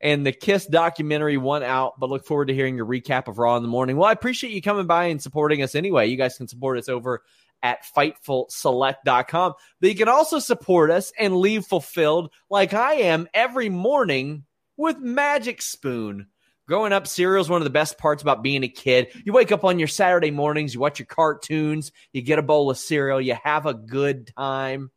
And 0.00 0.26
the 0.26 0.32
Kiss 0.32 0.66
documentary 0.66 1.38
won 1.38 1.62
out, 1.62 1.98
but 2.00 2.10
look 2.10 2.26
forward 2.26 2.48
to 2.48 2.54
hearing 2.54 2.76
your 2.76 2.84
recap 2.84 3.28
of 3.28 3.38
Raw 3.38 3.56
in 3.56 3.62
the 3.62 3.68
morning. 3.68 3.96
Well, 3.96 4.08
I 4.08 4.12
appreciate 4.12 4.52
you 4.52 4.60
coming 4.60 4.86
by 4.86 5.04
and 5.04 5.22
supporting 5.22 5.62
us 5.62 5.76
anyway. 5.76 6.08
You 6.08 6.16
guys 6.16 6.36
can 6.36 6.48
support 6.48 6.78
us 6.78 6.88
over 6.88 7.22
at 7.62 7.84
FightfulSelect.com. 7.96 9.54
But 9.80 9.88
you 9.88 9.96
can 9.96 10.08
also 10.08 10.40
support 10.40 10.90
us 10.90 11.12
and 11.16 11.36
leave 11.36 11.64
fulfilled 11.64 12.32
like 12.50 12.74
I 12.74 12.94
am 12.94 13.28
every 13.32 13.68
morning 13.68 14.44
with 14.76 14.98
Magic 14.98 15.62
Spoon. 15.62 16.26
Growing 16.66 16.92
up, 16.92 17.06
cereal 17.06 17.40
is 17.40 17.48
one 17.48 17.60
of 17.60 17.64
the 17.64 17.70
best 17.70 17.96
parts 17.96 18.22
about 18.22 18.42
being 18.42 18.64
a 18.64 18.68
kid. 18.68 19.08
You 19.24 19.32
wake 19.32 19.52
up 19.52 19.64
on 19.64 19.78
your 19.78 19.86
Saturday 19.86 20.32
mornings, 20.32 20.74
you 20.74 20.80
watch 20.80 20.98
your 20.98 21.06
cartoons, 21.06 21.92
you 22.12 22.22
get 22.22 22.40
a 22.40 22.42
bowl 22.42 22.70
of 22.70 22.78
cereal, 22.78 23.20
you 23.20 23.36
have 23.44 23.66
a 23.66 23.74
good 23.74 24.32
time. 24.36 24.90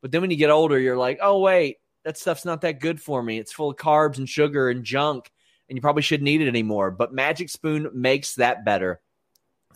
But 0.00 0.12
then 0.12 0.20
when 0.20 0.30
you 0.30 0.36
get 0.36 0.50
older, 0.50 0.78
you're 0.78 0.96
like, 0.96 1.18
oh, 1.20 1.40
wait, 1.40 1.78
that 2.04 2.16
stuff's 2.16 2.44
not 2.44 2.60
that 2.60 2.78
good 2.78 3.00
for 3.00 3.20
me. 3.20 3.38
It's 3.38 3.52
full 3.52 3.70
of 3.70 3.76
carbs 3.76 4.18
and 4.18 4.28
sugar 4.28 4.70
and 4.70 4.84
junk, 4.84 5.28
and 5.68 5.76
you 5.76 5.82
probably 5.82 6.02
shouldn't 6.02 6.28
eat 6.28 6.40
it 6.40 6.46
anymore. 6.46 6.92
But 6.92 7.12
Magic 7.12 7.48
Spoon 7.48 7.90
makes 7.94 8.36
that 8.36 8.64
better. 8.64 9.00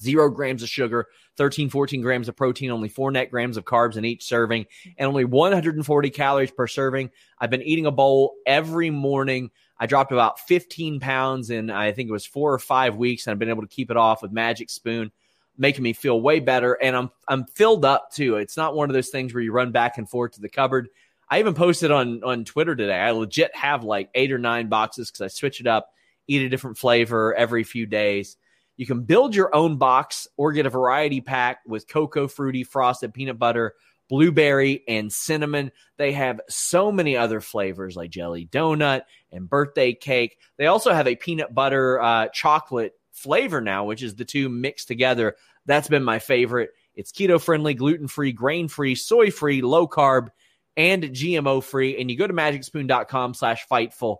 Zero 0.00 0.30
grams 0.30 0.62
of 0.62 0.68
sugar, 0.68 1.08
13, 1.38 1.70
14 1.70 2.02
grams 2.02 2.28
of 2.28 2.36
protein, 2.36 2.70
only 2.70 2.88
four 2.88 3.10
net 3.10 3.30
grams 3.32 3.56
of 3.56 3.64
carbs 3.64 3.96
in 3.96 4.04
each 4.04 4.24
serving, 4.24 4.66
and 4.96 5.08
only 5.08 5.24
140 5.24 6.10
calories 6.10 6.52
per 6.52 6.68
serving. 6.68 7.10
I've 7.38 7.50
been 7.50 7.62
eating 7.62 7.86
a 7.86 7.90
bowl 7.90 8.34
every 8.46 8.90
morning. 8.90 9.50
I 9.82 9.86
dropped 9.86 10.12
about 10.12 10.38
15 10.38 11.00
pounds 11.00 11.50
in, 11.50 11.68
I 11.68 11.90
think 11.90 12.08
it 12.08 12.12
was 12.12 12.24
four 12.24 12.54
or 12.54 12.60
five 12.60 12.94
weeks, 12.94 13.26
and 13.26 13.32
I've 13.32 13.40
been 13.40 13.48
able 13.48 13.62
to 13.62 13.68
keep 13.68 13.90
it 13.90 13.96
off 13.96 14.22
with 14.22 14.30
Magic 14.30 14.70
Spoon, 14.70 15.10
making 15.58 15.82
me 15.82 15.92
feel 15.92 16.20
way 16.20 16.38
better. 16.38 16.74
And 16.74 16.94
I'm 16.94 17.10
I'm 17.26 17.46
filled 17.46 17.84
up 17.84 18.12
too. 18.12 18.36
It's 18.36 18.56
not 18.56 18.76
one 18.76 18.88
of 18.88 18.94
those 18.94 19.08
things 19.08 19.34
where 19.34 19.42
you 19.42 19.50
run 19.50 19.72
back 19.72 19.98
and 19.98 20.08
forth 20.08 20.34
to 20.34 20.40
the 20.40 20.48
cupboard. 20.48 20.88
I 21.28 21.40
even 21.40 21.54
posted 21.54 21.90
on 21.90 22.22
on 22.22 22.44
Twitter 22.44 22.76
today. 22.76 22.96
I 22.96 23.10
legit 23.10 23.56
have 23.56 23.82
like 23.82 24.08
eight 24.14 24.30
or 24.30 24.38
nine 24.38 24.68
boxes 24.68 25.10
because 25.10 25.22
I 25.22 25.26
switch 25.26 25.58
it 25.58 25.66
up, 25.66 25.90
eat 26.28 26.42
a 26.42 26.48
different 26.48 26.78
flavor 26.78 27.34
every 27.34 27.64
few 27.64 27.84
days. 27.84 28.36
You 28.76 28.86
can 28.86 29.02
build 29.02 29.34
your 29.34 29.52
own 29.52 29.78
box 29.78 30.28
or 30.36 30.52
get 30.52 30.64
a 30.64 30.70
variety 30.70 31.20
pack 31.20 31.58
with 31.66 31.88
cocoa, 31.88 32.28
fruity, 32.28 32.62
frosted 32.62 33.12
peanut 33.12 33.36
butter, 33.40 33.74
blueberry, 34.12 34.84
and 34.86 35.10
cinnamon. 35.10 35.72
They 35.96 36.12
have 36.12 36.42
so 36.46 36.92
many 36.92 37.16
other 37.16 37.40
flavors 37.40 37.96
like 37.96 38.10
jelly 38.10 38.44
donut 38.44 39.04
and 39.32 39.48
birthday 39.48 39.94
cake. 39.94 40.36
They 40.58 40.66
also 40.66 40.92
have 40.92 41.08
a 41.08 41.16
peanut 41.16 41.54
butter 41.54 41.98
uh, 41.98 42.28
chocolate 42.28 42.92
flavor 43.12 43.62
now, 43.62 43.84
which 43.84 44.02
is 44.02 44.14
the 44.14 44.26
two 44.26 44.50
mixed 44.50 44.86
together. 44.86 45.36
That's 45.64 45.88
been 45.88 46.04
my 46.04 46.18
favorite. 46.18 46.72
It's 46.94 47.10
keto 47.10 47.40
friendly, 47.40 47.72
gluten 47.72 48.06
free, 48.06 48.32
grain 48.32 48.68
free, 48.68 48.96
soy 48.96 49.30
free, 49.30 49.62
low 49.62 49.88
carb, 49.88 50.28
and 50.76 51.04
GMO 51.04 51.64
free. 51.64 51.98
And 51.98 52.10
you 52.10 52.18
go 52.18 52.26
to 52.26 52.34
magicspoon.com 52.34 53.32
slash 53.32 53.66
fightful. 53.66 54.18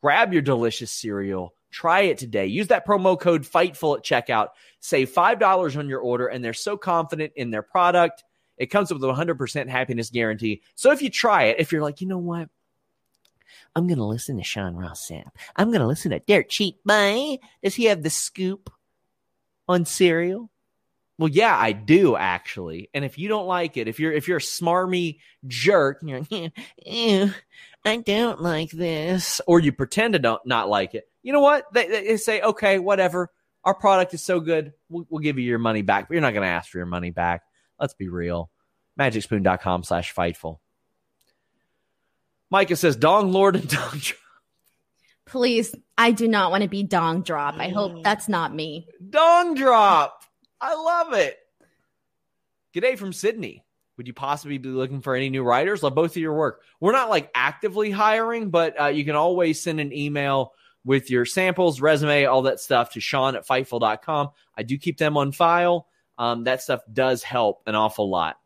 Grab 0.00 0.32
your 0.32 0.42
delicious 0.42 0.92
cereal. 0.92 1.54
Try 1.72 2.02
it 2.02 2.18
today. 2.18 2.46
Use 2.46 2.68
that 2.68 2.86
promo 2.86 3.18
code 3.18 3.42
FIGHTFUL 3.42 3.98
at 3.98 4.04
checkout. 4.04 4.50
Save 4.78 5.10
$5 5.10 5.76
on 5.76 5.88
your 5.88 6.00
order. 6.00 6.28
And 6.28 6.44
they're 6.44 6.52
so 6.52 6.76
confident 6.76 7.32
in 7.34 7.50
their 7.50 7.62
product 7.62 8.22
It 8.58 8.66
comes 8.66 8.92
with 8.92 9.02
a 9.02 9.06
100% 9.06 9.68
happiness 9.68 10.10
guarantee. 10.10 10.62
So 10.74 10.90
if 10.90 11.00
you 11.02 11.10
try 11.10 11.44
it, 11.44 11.56
if 11.58 11.72
you're 11.72 11.82
like, 11.82 12.00
you 12.00 12.06
know 12.06 12.18
what? 12.18 12.48
I'm 13.74 13.86
going 13.86 13.98
to 13.98 14.04
listen 14.04 14.36
to 14.36 14.44
Sean 14.44 14.74
Ross 14.74 15.08
Sapp. 15.08 15.30
I'm 15.56 15.68
going 15.68 15.80
to 15.80 15.86
listen 15.86 16.10
to 16.10 16.18
Dirt 16.18 16.48
Cheap 16.48 16.76
Boy. 16.84 17.38
Does 17.62 17.74
he 17.74 17.84
have 17.84 18.02
the 18.02 18.10
scoop 18.10 18.70
on 19.68 19.84
cereal? 19.84 20.50
Well, 21.18 21.28
yeah, 21.28 21.56
I 21.56 21.72
do 21.72 22.16
actually. 22.16 22.90
And 22.94 23.04
if 23.04 23.18
you 23.18 23.28
don't 23.28 23.46
like 23.46 23.76
it, 23.76 23.88
if 23.88 23.98
you're 23.98 24.12
if 24.12 24.28
you're 24.28 24.36
a 24.36 24.40
smarmy 24.40 25.18
jerk, 25.46 25.98
you're 26.02 26.20
like, 26.30 26.52
ew, 26.86 27.32
I 27.84 27.96
don't 27.96 28.40
like 28.40 28.70
this, 28.70 29.40
or 29.46 29.58
you 29.58 29.72
pretend 29.72 30.12
to 30.12 30.20
don't 30.20 30.44
not 30.46 30.68
like 30.68 30.94
it. 30.94 31.08
You 31.22 31.32
know 31.32 31.40
what? 31.40 31.72
They, 31.72 31.88
they 31.88 32.16
say, 32.16 32.40
okay, 32.40 32.78
whatever. 32.78 33.30
Our 33.64 33.74
product 33.74 34.14
is 34.14 34.22
so 34.22 34.38
good, 34.38 34.72
we'll, 34.88 35.06
we'll 35.10 35.20
give 35.20 35.38
you 35.38 35.44
your 35.44 35.58
money 35.58 35.82
back. 35.82 36.08
But 36.08 36.14
you're 36.14 36.22
not 36.22 36.32
going 36.32 36.44
to 36.44 36.48
ask 36.48 36.70
for 36.70 36.78
your 36.78 36.86
money 36.86 37.10
back. 37.10 37.42
Let's 37.80 37.94
be 37.94 38.08
real. 38.08 38.50
Magicspoon.com 38.98 39.84
slash 39.84 40.14
fightful. 40.14 40.58
Micah 42.50 42.76
says, 42.76 42.96
Dong 42.96 43.32
Lord 43.32 43.56
and 43.56 43.68
Dong 43.68 43.98
Drop. 43.98 44.18
Please, 45.26 45.74
I 45.98 46.12
do 46.12 46.26
not 46.26 46.50
want 46.50 46.62
to 46.62 46.68
be 46.68 46.82
Dong 46.82 47.22
Drop. 47.22 47.56
I 47.58 47.68
hope 47.68 48.02
that's 48.02 48.28
not 48.28 48.54
me. 48.54 48.88
Dong 49.10 49.54
Drop. 49.54 50.22
I 50.60 50.74
love 50.74 51.12
it. 51.12 51.36
G'day 52.74 52.98
from 52.98 53.12
Sydney. 53.12 53.64
Would 53.98 54.06
you 54.06 54.14
possibly 54.14 54.58
be 54.58 54.68
looking 54.68 55.00
for 55.00 55.14
any 55.14 55.28
new 55.28 55.42
writers? 55.42 55.82
Love 55.82 55.94
both 55.94 56.12
of 56.12 56.22
your 56.22 56.34
work. 56.34 56.62
We're 56.80 56.92
not 56.92 57.10
like 57.10 57.30
actively 57.34 57.90
hiring, 57.90 58.50
but 58.50 58.80
uh, 58.80 58.86
you 58.86 59.04
can 59.04 59.16
always 59.16 59.60
send 59.60 59.80
an 59.80 59.92
email 59.92 60.52
with 60.84 61.10
your 61.10 61.24
samples, 61.24 61.80
resume, 61.80 62.24
all 62.24 62.42
that 62.42 62.60
stuff 62.60 62.92
to 62.92 63.00
Sean 63.00 63.34
at 63.34 63.46
Fightful.com. 63.46 64.30
I 64.56 64.62
do 64.62 64.78
keep 64.78 64.98
them 64.98 65.16
on 65.16 65.32
file. 65.32 65.88
Um, 66.18 66.44
that 66.44 66.62
stuff 66.62 66.80
does 66.92 67.22
help 67.22 67.62
an 67.66 67.74
awful 67.74 68.10
lot. 68.10 68.36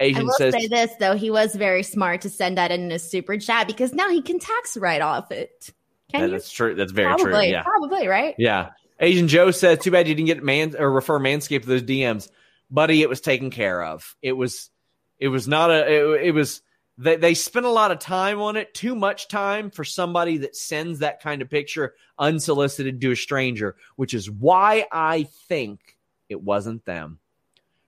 Asian 0.00 0.22
I 0.22 0.24
will 0.24 0.32
says, 0.32 0.54
say 0.54 0.66
this 0.66 0.90
though, 0.98 1.14
he 1.14 1.30
was 1.30 1.54
very 1.54 1.82
smart 1.82 2.22
to 2.22 2.30
send 2.30 2.58
that 2.58 2.72
in 2.72 2.90
a 2.90 2.98
super 2.98 3.38
chat 3.38 3.66
because 3.66 3.92
now 3.92 4.08
he 4.10 4.20
can 4.20 4.38
tax 4.38 4.76
write 4.76 5.02
off 5.02 5.30
it. 5.30 5.70
Can 6.10 6.22
that, 6.22 6.30
That's 6.30 6.50
true. 6.50 6.74
That's 6.74 6.92
very 6.92 7.06
probably, 7.06 7.30
true. 7.30 7.42
Yeah, 7.42 7.62
probably 7.62 8.08
right. 8.08 8.34
Yeah. 8.38 8.70
Asian 8.98 9.28
Joe 9.28 9.50
says, 9.50 9.78
"Too 9.78 9.90
bad 9.90 10.08
you 10.08 10.14
didn't 10.14 10.26
get 10.26 10.42
man 10.42 10.74
or 10.78 10.90
refer 10.90 11.18
Manscaped 11.18 11.62
to 11.62 11.68
those 11.68 11.82
DMs, 11.82 12.28
buddy. 12.70 13.02
It 13.02 13.08
was 13.08 13.20
taken 13.20 13.50
care 13.50 13.82
of. 13.82 14.16
It 14.22 14.32
was, 14.32 14.70
it 15.18 15.28
was 15.28 15.48
not 15.48 15.70
a. 15.70 15.86
It, 15.86 16.26
it 16.26 16.30
was 16.32 16.62
they 16.98 17.16
they 17.16 17.34
spent 17.34 17.66
a 17.66 17.70
lot 17.70 17.90
of 17.90 17.98
time 17.98 18.40
on 18.40 18.56
it. 18.56 18.74
Too 18.74 18.94
much 18.94 19.28
time 19.28 19.70
for 19.70 19.84
somebody 19.84 20.38
that 20.38 20.56
sends 20.56 21.00
that 21.00 21.20
kind 21.20 21.42
of 21.42 21.50
picture 21.50 21.94
unsolicited 22.18 23.00
to 23.00 23.12
a 23.12 23.16
stranger, 23.16 23.76
which 23.96 24.14
is 24.14 24.30
why 24.30 24.86
I 24.92 25.24
think 25.48 25.96
it 26.32 26.42
wasn't 26.42 26.84
them." 26.84 27.20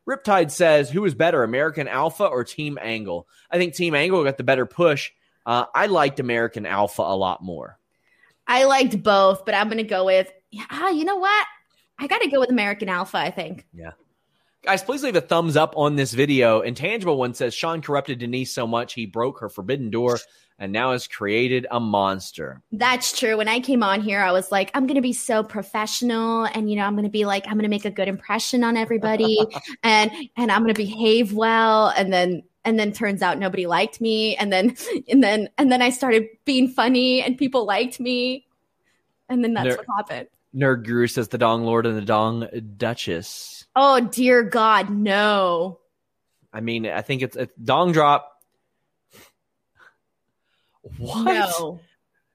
Riptide 0.09 0.53
says, 0.53 0.90
"Who 0.90 1.05
is 1.05 1.14
better, 1.14 1.42
American 1.42 1.88
Alpha 1.88 2.24
or 2.26 2.45
Team 2.45 2.78
Angle?" 2.80 3.26
I 3.51 3.59
think 3.59 3.74
Team 3.74 3.95
Angle 3.95 4.22
got 4.22 4.36
the 4.36 4.45
better 4.45 4.66
push. 4.66 5.11
Uh, 5.45 5.64
I 5.74 5.86
liked 5.86 6.20
American 6.20 6.64
Alpha 6.64 7.03
a 7.03 7.16
lot 7.16 7.42
more. 7.42 7.78
I 8.47 8.64
liked 8.64 9.03
both, 9.03 9.45
but 9.45 9.55
I'm 9.55 9.68
going 9.68 9.78
to 9.78 9.84
go 9.84 10.05
with 10.05 10.32
yeah, 10.55 10.90
you 10.90 11.05
know 11.05 11.16
what? 11.16 11.47
I 11.99 12.07
got 12.07 12.22
to 12.22 12.28
go 12.28 12.40
with 12.40 12.51
American 12.51 12.88
Alpha, 12.88 13.18
I 13.18 13.30
think. 13.30 13.66
Yeah. 13.72 13.92
Guys, 14.62 14.82
please 14.82 15.03
leave 15.03 15.16
a 15.16 15.20
thumbs 15.20 15.57
up 15.57 15.74
on 15.76 15.97
this 15.97 16.14
video. 16.14 16.61
Intangible 16.61 17.18
one 17.18 17.34
says 17.34 17.55
Sean 17.55 17.82
corrupted 17.82 18.18
Denise 18.18 18.55
so 18.55 18.66
much 18.66 18.95
he 18.95 19.05
broke 19.05 19.40
her 19.40 19.49
forbidden 19.49 19.90
door 19.90 20.18
and 20.59 20.72
now 20.72 20.92
has 20.92 21.07
created 21.07 21.66
a 21.70 21.80
monster. 21.80 22.62
That's 22.72 23.18
true. 23.18 23.36
When 23.36 23.48
I 23.48 23.61
came 23.61 23.82
on 23.82 24.00
here, 24.00 24.20
I 24.20 24.32
was 24.32 24.52
like, 24.52 24.70
I'm 24.74 24.86
going 24.86 24.96
to 24.96 25.02
be 25.02 25.12
so 25.12 25.42
professional 25.42 26.44
and 26.44 26.70
you 26.70 26.76
know, 26.76 26.84
I'm 26.84 26.94
going 26.94 27.05
to 27.05 27.11
be 27.11 27.24
like 27.24 27.44
I'm 27.46 27.55
going 27.55 27.64
to 27.64 27.68
make 27.68 27.84
a 27.84 27.90
good 27.90 28.09
impression 28.09 28.64
on 28.64 28.76
everybody 28.76 29.38
and 29.82 30.11
and 30.36 30.52
I'm 30.52 30.62
going 30.62 30.74
to 30.74 30.82
behave 30.82 31.32
well 31.32 31.88
and 31.96 32.12
then 32.12 32.42
and 32.64 32.78
then 32.78 32.92
turns 32.92 33.20
out 33.22 33.38
nobody 33.38 33.66
liked 33.66 34.00
me 34.00 34.36
and 34.36 34.52
then 34.52 34.76
and 35.09 35.22
then 35.22 35.48
and 35.59 35.70
then 35.70 35.82
I 35.82 35.90
started 35.90 36.28
being 36.44 36.68
funny 36.68 37.22
and 37.22 37.36
people 37.36 37.66
liked 37.66 38.00
me 38.00 38.46
and 39.28 39.42
then 39.42 39.55
that's 39.55 39.76
what 39.76 39.86
happened. 39.96 40.28
Nerd 40.55 40.84
Guru 40.84 41.09
says 41.09 41.28
the 41.28 41.38
Dong 41.38 41.64
Lord 41.64 41.84
and 41.84 41.96
the 41.96 42.02
Dong 42.02 42.46
Duchess. 42.76 43.66
Oh 43.74 44.00
dear 44.00 44.42
God, 44.44 44.88
no. 44.90 45.80
I 46.52 46.61
mean, 46.61 46.86
I 46.86 47.02
think 47.02 47.22
it's 47.22 47.36
a 47.36 47.48
Dong 47.62 47.90
Drop. 47.90 48.34
What? 50.99 51.24
No. 51.24 51.80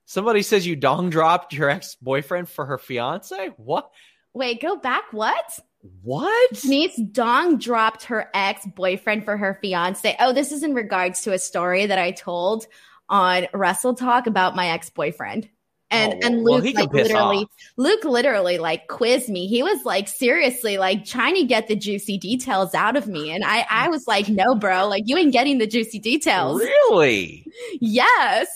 Somebody 0.05 0.41
says 0.41 0.65
you 0.65 0.75
dong 0.75 1.09
dropped 1.09 1.53
your 1.53 1.69
ex 1.69 1.95
boyfriend 1.95 2.49
for 2.49 2.65
her 2.65 2.77
fiance. 2.77 3.49
What? 3.57 3.91
Wait, 4.33 4.61
go 4.61 4.75
back. 4.75 5.11
What? 5.11 5.59
What? 6.01 6.53
Denise 6.53 6.97
Dong 6.97 7.57
dropped 7.57 8.03
her 8.05 8.29
ex 8.33 8.65
boyfriend 8.65 9.23
for 9.23 9.37
her 9.37 9.57
fiance. 9.61 10.15
Oh, 10.19 10.33
this 10.33 10.51
is 10.51 10.63
in 10.63 10.73
regards 10.73 11.21
to 11.21 11.33
a 11.33 11.39
story 11.39 11.85
that 11.85 11.99
I 11.99 12.11
told 12.11 12.65
on 13.07 13.47
Wrestle 13.53 13.95
Talk 13.95 14.27
about 14.27 14.55
my 14.55 14.69
ex 14.69 14.89
boyfriend. 14.89 15.47
And 15.91 16.13
oh, 16.13 16.27
and 16.27 16.43
Luke 16.43 16.63
well, 16.63 16.73
like 16.75 16.93
literally 16.93 17.37
off. 17.37 17.49
Luke 17.77 18.03
literally 18.03 18.59
like 18.59 18.87
quizzed 18.87 19.29
me. 19.29 19.47
He 19.47 19.63
was 19.63 19.83
like 19.85 20.07
seriously 20.07 20.77
like 20.77 21.03
trying 21.03 21.35
to 21.35 21.43
get 21.43 21.67
the 21.67 21.75
juicy 21.75 22.17
details 22.17 22.75
out 22.75 22.95
of 22.95 23.07
me. 23.07 23.31
And 23.31 23.43
I 23.43 23.65
I 23.69 23.89
was 23.89 24.05
like, 24.07 24.29
no, 24.29 24.53
bro, 24.55 24.87
like 24.87 25.03
you 25.07 25.17
ain't 25.17 25.33
getting 25.33 25.57
the 25.57 25.67
juicy 25.67 25.99
details. 25.99 26.61
Really? 26.61 27.45
yes. 27.81 28.47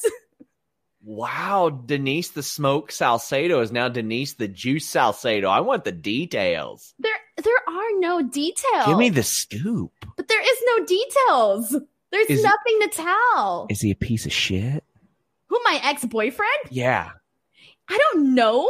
Wow, 1.06 1.70
Denise 1.70 2.30
the 2.30 2.44
Smoke 2.44 2.90
Salcedo 2.92 3.60
is 3.60 3.74
now 3.74 3.90
Denise 3.90 4.36
the 4.36 4.48
Juice 4.48 4.88
Salcedo. 4.88 5.50
I 5.50 5.60
want 5.60 5.84
the 5.84 5.92
details. 5.92 6.94
There 7.00 7.12
there 7.44 7.58
are 7.68 8.00
no 8.00 8.22
details. 8.22 8.86
Give 8.86 8.98
me 8.98 9.10
the 9.10 9.24
scoop. 9.24 9.92
But 10.16 10.28
there 10.30 10.42
is 10.42 10.64
no 10.66 10.86
details. 10.86 11.76
There's 12.12 12.30
is, 12.30 12.44
nothing 12.44 12.80
to 12.82 12.90
tell. 12.90 13.68
Is 13.70 13.82
he 13.82 13.90
a 13.92 13.96
piece 13.96 14.26
of 14.28 14.32
shit? 14.32 14.84
Who 15.48 15.60
my 15.64 15.82
ex-boyfriend? 15.84 16.70
Yeah. 16.70 17.10
I 17.90 17.98
don't 17.98 18.36
know. 18.36 18.70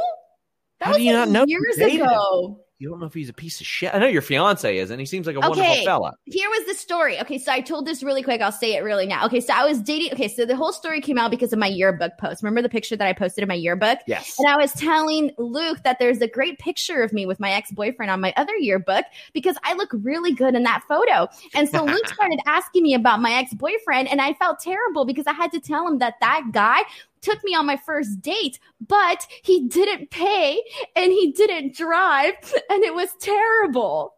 That 0.80 0.86
How 0.86 0.92
was 0.92 0.98
do 0.98 1.04
you 1.04 1.14
not 1.14 1.30
know 1.30 1.46
years 1.48 1.78
ago. 1.78 2.60
You 2.84 2.90
don't 2.90 3.00
know 3.00 3.06
if 3.06 3.14
he's 3.14 3.30
a 3.30 3.34
piece 3.34 3.62
of 3.62 3.66
shit. 3.66 3.96
I 3.96 3.98
know 3.98 4.08
your 4.08 4.22
fiance 4.22 4.78
is, 4.78 4.90
and 4.90 5.00
he 5.00 5.06
seems 5.06 5.26
like 5.26 5.38
a 5.38 5.40
okay. 5.40 5.48
wonderful 5.48 5.86
fella. 5.86 6.14
Here 6.26 6.50
was 6.50 6.66
the 6.68 6.74
story. 6.74 7.18
Okay, 7.22 7.38
so 7.38 7.50
I 7.50 7.62
told 7.62 7.86
this 7.86 8.04
really 8.04 8.22
quick. 8.22 8.42
I'll 8.42 8.52
say 8.52 8.74
it 8.74 8.84
really 8.84 9.06
now. 9.06 9.26
Okay, 9.26 9.40
so 9.40 9.54
I 9.54 9.64
was 9.64 9.80
dating. 9.80 10.12
Okay, 10.12 10.28
so 10.28 10.46
the 10.46 10.58
whole 10.58 10.74
story 10.74 11.00
came 11.00 11.18
out 11.18 11.32
because 11.32 11.54
of 11.54 11.60
my 11.60 11.68
yearbook 11.68 12.12
post. 12.18 12.44
Remember 12.44 12.62
the 12.62 12.68
picture 12.68 12.98
that 12.98 13.08
I 13.08 13.14
posted 13.14 13.42
in 13.42 13.48
my 13.48 13.54
yearbook? 13.54 14.00
Yes. 14.06 14.38
And 14.38 14.50
I 14.50 14.58
was 14.58 14.74
telling 14.74 15.32
Luke 15.38 15.82
that 15.84 15.98
there's 16.00 16.20
a 16.20 16.28
great 16.28 16.60
picture 16.60 17.04
of 17.04 17.14
me 17.14 17.26
with 17.26 17.40
my 17.40 17.52
ex 17.52 17.72
boyfriend 17.72 18.12
on 18.12 18.20
my 18.20 18.34
other 18.36 18.58
yearbook 18.58 19.06
because 19.32 19.56
I 19.64 19.76
look 19.76 19.92
really 19.94 20.34
good 20.34 20.54
in 20.54 20.64
that 20.64 20.84
photo. 20.86 21.30
And 21.56 21.70
so 21.70 21.86
Luke 21.86 22.08
started 22.14 22.40
asking 22.48 22.84
me 22.84 22.96
about 22.96 23.22
my 23.22 23.32
ex 23.32 23.54
boyfriend, 23.54 24.10
and 24.10 24.20
I 24.20 24.34
felt 24.34 24.60
terrible 24.60 25.06
because 25.06 25.26
I 25.26 25.34
had 25.34 25.54
to 25.54 25.60
tell 25.62 25.88
him 25.88 26.00
that 26.00 26.16
that 26.20 26.50
guy 26.52 26.82
took 27.24 27.44
me 27.44 27.56
on 27.56 27.66
my 27.66 27.78
first 27.78 28.22
date, 28.22 28.60
but 28.88 29.26
he 29.44 29.68
didn't 29.68 30.12
pay 30.12 30.62
and 30.96 31.12
he 31.12 31.32
didn't 31.32 31.76
drive 31.76 32.34
and 32.70 32.84
it 32.84 32.94
was 32.94 33.10
terrible. 33.20 34.14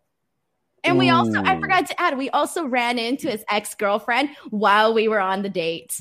And 0.84 1.00
we 1.00 1.10
also, 1.10 1.40
I 1.40 1.56
mm. 1.56 1.62
forgot 1.62 1.88
to 1.88 2.02
add, 2.02 2.18
we 2.18 2.30
also 2.30 2.66
ran 2.66 3.00
into 3.00 3.30
his 3.30 3.44
ex 3.50 3.74
girlfriend 3.74 4.30
while 4.50 4.94
we 4.94 5.08
were 5.08 5.20
on 5.20 5.42
the 5.42 5.50
date. 5.50 6.00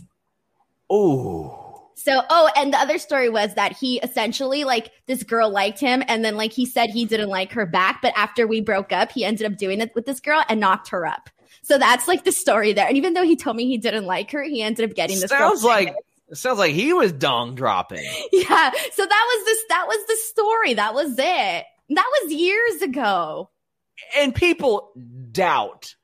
Oh. 0.91 1.91
So, 1.95 2.23
oh, 2.29 2.51
and 2.57 2.73
the 2.73 2.77
other 2.77 2.99
story 2.99 3.31
was 3.31 3.55
that 3.55 3.73
he 3.73 3.99
essentially, 4.01 4.65
like, 4.65 4.91
this 5.07 5.23
girl 5.23 5.49
liked 5.49 5.81
him. 5.81 6.03
And 6.07 6.23
then, 6.23 6.37
like, 6.37 6.53
he 6.53 6.67
said 6.67 6.91
he 6.91 7.07
didn't 7.07 7.31
like 7.31 7.53
her 7.53 7.65
back. 7.65 8.03
But 8.03 8.13
after 8.15 8.47
we 8.47 8.61
broke 8.61 8.93
up, 8.93 9.11
he 9.11 9.25
ended 9.25 9.51
up 9.51 9.57
doing 9.57 9.81
it 9.81 9.95
with 9.95 10.05
this 10.05 10.21
girl 10.21 10.43
and 10.49 10.61
knocked 10.61 10.91
her 10.91 11.07
up. 11.07 11.31
So 11.63 11.79
that's 11.79 12.07
like 12.07 12.25
the 12.25 12.33
story 12.33 12.75
there. 12.75 12.87
And 12.87 12.97
even 12.99 13.15
though 13.15 13.23
he 13.23 13.37
told 13.37 13.57
me 13.57 13.67
he 13.67 13.79
didn't 13.79 14.05
like 14.05 14.31
her, 14.33 14.43
he 14.43 14.61
ended 14.61 14.91
up 14.91 14.95
getting 14.95 15.19
this 15.19 15.31
Sounds 15.31 15.65
like 15.65 15.95
it 16.35 16.39
sounds 16.39 16.59
like 16.59 16.75
he 16.75 16.93
was 16.93 17.13
dong 17.13 17.55
dropping. 17.55 18.05
Yeah. 18.33 18.73
So 18.93 19.07
that 19.07 19.27
was 19.29 19.45
this 19.47 19.59
that 19.69 19.87
was 19.87 20.07
the 20.09 20.17
story. 20.17 20.75
That 20.75 20.93
was 20.93 21.13
it. 21.13 21.65
That 21.91 22.11
was 22.23 22.33
years 22.33 22.83
ago. 22.83 23.51
And 24.17 24.35
people 24.35 24.91
doubt. 25.31 25.95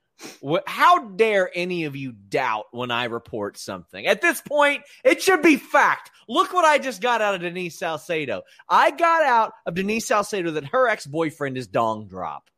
How 0.66 1.08
dare 1.08 1.50
any 1.54 1.84
of 1.84 1.96
you 1.96 2.12
doubt 2.12 2.66
when 2.70 2.90
I 2.92 3.04
report 3.04 3.58
something? 3.58 4.06
At 4.06 4.20
this 4.20 4.40
point, 4.40 4.82
it 5.02 5.20
should 5.20 5.42
be 5.42 5.56
fact. 5.56 6.10
Look 6.28 6.52
what 6.52 6.64
I 6.64 6.78
just 6.78 7.02
got 7.02 7.20
out 7.20 7.34
of 7.34 7.40
Denise 7.40 7.78
Salcedo. 7.78 8.42
I 8.68 8.92
got 8.92 9.24
out 9.24 9.52
of 9.66 9.74
Denise 9.74 10.06
Salcedo 10.06 10.52
that 10.52 10.66
her 10.66 10.88
ex 10.88 11.06
boyfriend 11.06 11.56
is 11.58 11.66
dong 11.66 12.06
drop. 12.06 12.49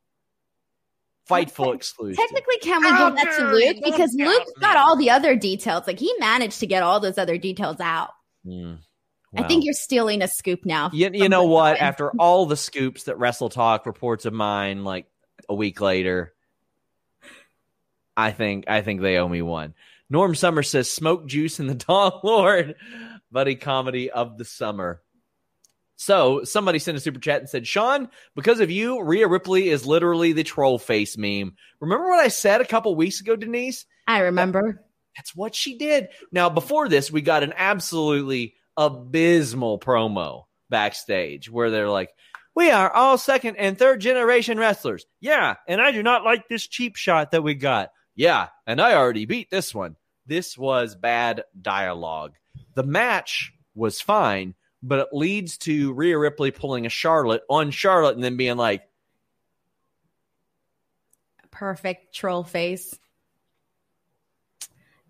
Fightful 1.29 1.73
exclusive. 1.73 2.17
Technically, 2.17 2.57
can 2.61 2.81
we 2.81 2.89
give 2.89 3.15
that 3.15 3.37
to 3.37 3.45
Luke 3.47 3.77
because 3.83 4.13
Luke 4.13 4.47
got 4.59 4.75
all 4.75 4.97
the 4.97 5.09
other 5.09 5.35
details. 5.37 5.87
Like 5.87 5.99
he 5.99 6.13
managed 6.19 6.59
to 6.59 6.67
get 6.67 6.83
all 6.83 6.99
those 6.99 7.17
other 7.17 7.37
details 7.37 7.79
out. 7.79 8.09
Mm. 8.45 8.79
I 9.35 9.43
think 9.43 9.63
you're 9.63 9.73
stealing 9.73 10.21
a 10.21 10.27
scoop 10.27 10.65
now. 10.65 10.89
You, 10.93 11.09
you 11.13 11.29
know 11.29 11.45
what? 11.45 11.77
After 11.81 12.11
all 12.19 12.45
the 12.45 12.57
scoops 12.57 13.03
that 13.03 13.17
Wrestle 13.17 13.49
Talk 13.49 13.85
reports 13.85 14.25
of 14.25 14.33
mine, 14.33 14.83
like 14.83 15.05
a 15.47 15.55
week 15.55 15.79
later, 15.79 16.33
I 18.17 18.31
think 18.31 18.65
I 18.67 18.81
think 18.81 19.01
they 19.01 19.17
owe 19.17 19.27
me 19.27 19.41
one. 19.41 19.75
Norm 20.09 20.35
Summer 20.35 20.61
says, 20.61 20.91
"Smoke 20.91 21.25
juice 21.25 21.59
in 21.59 21.67
the 21.67 21.75
Dog 21.87 22.23
Lord, 22.23 22.75
buddy 23.31 23.55
comedy 23.55 24.11
of 24.11 24.37
the 24.37 24.45
summer." 24.45 25.01
So 25.95 26.43
somebody 26.43 26.79
sent 26.79 26.97
a 26.97 27.01
super 27.01 27.19
chat 27.19 27.39
and 27.39 27.49
said, 27.49 27.67
Sean, 27.67 28.09
because 28.35 28.59
of 28.59 28.71
you, 28.71 29.01
Rhea 29.01 29.27
Ripley 29.27 29.69
is 29.69 29.85
literally 29.85 30.33
the 30.33 30.43
troll 30.43 30.79
face 30.79 31.17
meme. 31.17 31.55
Remember 31.79 32.09
what 32.09 32.19
I 32.19 32.29
said 32.29 32.61
a 32.61 32.65
couple 32.65 32.95
weeks 32.95 33.21
ago, 33.21 33.35
Denise? 33.35 33.85
I 34.07 34.19
remember. 34.19 34.83
That's 35.15 35.35
what 35.35 35.53
she 35.53 35.77
did. 35.77 36.09
Now, 36.31 36.49
before 36.49 36.89
this, 36.89 37.11
we 37.11 37.21
got 37.21 37.43
an 37.43 37.53
absolutely 37.55 38.55
abysmal 38.75 39.79
promo 39.79 40.45
backstage 40.69 41.49
where 41.49 41.69
they're 41.69 41.89
like, 41.89 42.09
we 42.55 42.69
are 42.71 42.91
all 42.91 43.17
second 43.17 43.57
and 43.57 43.77
third 43.77 44.01
generation 44.01 44.57
wrestlers. 44.57 45.05
Yeah, 45.19 45.55
and 45.67 45.81
I 45.81 45.91
do 45.91 46.03
not 46.03 46.23
like 46.23 46.47
this 46.47 46.67
cheap 46.67 46.95
shot 46.95 47.31
that 47.31 47.43
we 47.43 47.55
got. 47.55 47.91
Yeah, 48.15 48.49
and 48.67 48.81
I 48.81 48.95
already 48.95 49.25
beat 49.25 49.49
this 49.49 49.73
one. 49.73 49.95
This 50.25 50.57
was 50.57 50.95
bad 50.95 51.43
dialogue. 51.59 52.33
The 52.75 52.83
match 52.83 53.53
was 53.75 54.01
fine, 54.01 54.55
but 54.83 54.99
it 54.99 55.07
leads 55.13 55.57
to 55.59 55.93
Rhea 55.93 56.19
Ripley 56.19 56.51
pulling 56.51 56.85
a 56.85 56.89
Charlotte 56.89 57.43
on 57.49 57.71
Charlotte 57.71 58.15
and 58.15 58.23
then 58.23 58.37
being 58.37 58.57
like, 58.57 58.83
perfect 61.49 62.13
troll 62.13 62.43
face. 62.43 62.93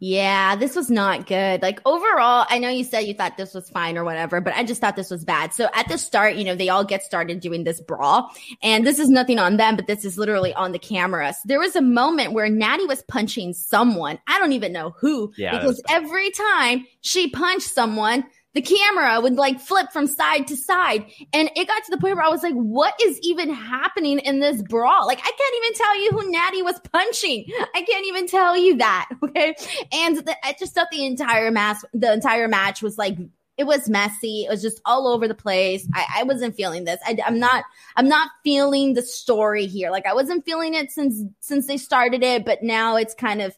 Yeah, 0.05 0.57
this 0.57 0.75
was 0.75 0.91
not 0.91 1.27
good. 1.27 1.61
Like 1.61 1.79
overall, 1.85 2.45
I 2.49 2.59
know 2.59 2.67
you 2.67 2.83
said 2.83 3.05
you 3.05 3.13
thought 3.13 3.37
this 3.37 3.53
was 3.53 3.69
fine 3.69 3.97
or 3.97 4.03
whatever, 4.03 4.41
but 4.41 4.53
I 4.53 4.65
just 4.65 4.81
thought 4.81 4.97
this 4.97 5.09
was 5.09 5.23
bad. 5.23 5.53
So 5.53 5.69
at 5.73 5.87
the 5.87 5.97
start, 5.97 6.35
you 6.35 6.43
know, 6.43 6.55
they 6.55 6.67
all 6.67 6.83
get 6.83 7.03
started 7.03 7.39
doing 7.39 7.63
this 7.63 7.79
brawl, 7.79 8.29
and 8.61 8.85
this 8.85 8.99
is 8.99 9.09
nothing 9.09 9.39
on 9.39 9.55
them, 9.55 9.77
but 9.77 9.87
this 9.87 10.03
is 10.03 10.17
literally 10.17 10.53
on 10.53 10.73
the 10.73 10.79
cameras. 10.79 11.37
There 11.45 11.59
was 11.59 11.77
a 11.77 11.81
moment 11.81 12.33
where 12.33 12.49
Natty 12.49 12.85
was 12.85 13.01
punching 13.03 13.53
someone. 13.53 14.19
I 14.27 14.39
don't 14.39 14.51
even 14.51 14.73
know 14.73 14.93
who, 14.99 15.31
yeah, 15.37 15.57
because 15.57 15.81
every 15.89 16.31
time 16.31 16.85
she 16.99 17.29
punched 17.29 17.69
someone, 17.69 18.25
the 18.53 18.61
camera 18.61 19.19
would 19.19 19.35
like 19.35 19.59
flip 19.59 19.91
from 19.91 20.07
side 20.07 20.47
to 20.47 20.55
side. 20.55 21.05
And 21.33 21.49
it 21.55 21.67
got 21.67 21.83
to 21.85 21.91
the 21.91 21.97
point 21.97 22.15
where 22.15 22.25
I 22.25 22.29
was 22.29 22.43
like, 22.43 22.53
what 22.53 22.93
is 23.03 23.19
even 23.21 23.51
happening 23.51 24.19
in 24.19 24.39
this 24.39 24.61
brawl? 24.61 25.07
Like, 25.07 25.19
I 25.19 25.31
can't 25.31 25.55
even 25.65 25.73
tell 25.73 26.01
you 26.01 26.11
who 26.11 26.31
Natty 26.31 26.61
was 26.61 26.79
punching. 26.91 27.45
I 27.73 27.81
can't 27.81 28.05
even 28.05 28.27
tell 28.27 28.57
you 28.57 28.77
that. 28.77 29.09
Okay. 29.33 29.55
And 29.91 30.17
the, 30.17 30.35
I 30.45 30.53
just 30.59 30.75
thought 30.75 30.89
the 30.91 31.05
entire 31.05 31.49
match, 31.49 31.77
the 31.93 32.13
entire 32.13 32.47
match 32.47 32.83
was 32.83 32.99
like, 32.99 33.17
it 33.57 33.63
was 33.63 33.89
messy. 33.89 34.45
It 34.45 34.49
was 34.49 34.61
just 34.61 34.79
all 34.85 35.07
over 35.07 35.27
the 35.27 35.33
place. 35.33 35.87
I, 35.93 36.05
I 36.17 36.23
wasn't 36.23 36.55
feeling 36.55 36.83
this. 36.83 36.99
I, 37.03 37.17
I'm 37.25 37.39
not, 37.39 37.63
I'm 37.95 38.07
not 38.07 38.29
feeling 38.43 38.93
the 38.93 39.01
story 39.01 39.65
here. 39.65 39.89
Like 39.89 40.05
I 40.05 40.13
wasn't 40.13 40.45
feeling 40.45 40.75
it 40.75 40.91
since, 40.91 41.23
since 41.39 41.65
they 41.65 41.77
started 41.77 42.21
it, 42.21 42.45
but 42.45 42.61
now 42.61 42.95
it's 42.95 43.15
kind 43.15 43.41
of, 43.41 43.55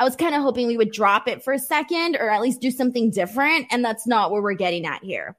I 0.00 0.04
was 0.04 0.16
kind 0.16 0.34
of 0.34 0.40
hoping 0.40 0.66
we 0.66 0.78
would 0.78 0.92
drop 0.92 1.28
it 1.28 1.44
for 1.44 1.52
a 1.52 1.58
second 1.58 2.16
or 2.16 2.30
at 2.30 2.40
least 2.40 2.62
do 2.62 2.70
something 2.70 3.10
different. 3.10 3.66
And 3.70 3.84
that's 3.84 4.06
not 4.06 4.30
what 4.30 4.42
we're 4.42 4.54
getting 4.54 4.86
at 4.86 5.04
here. 5.04 5.36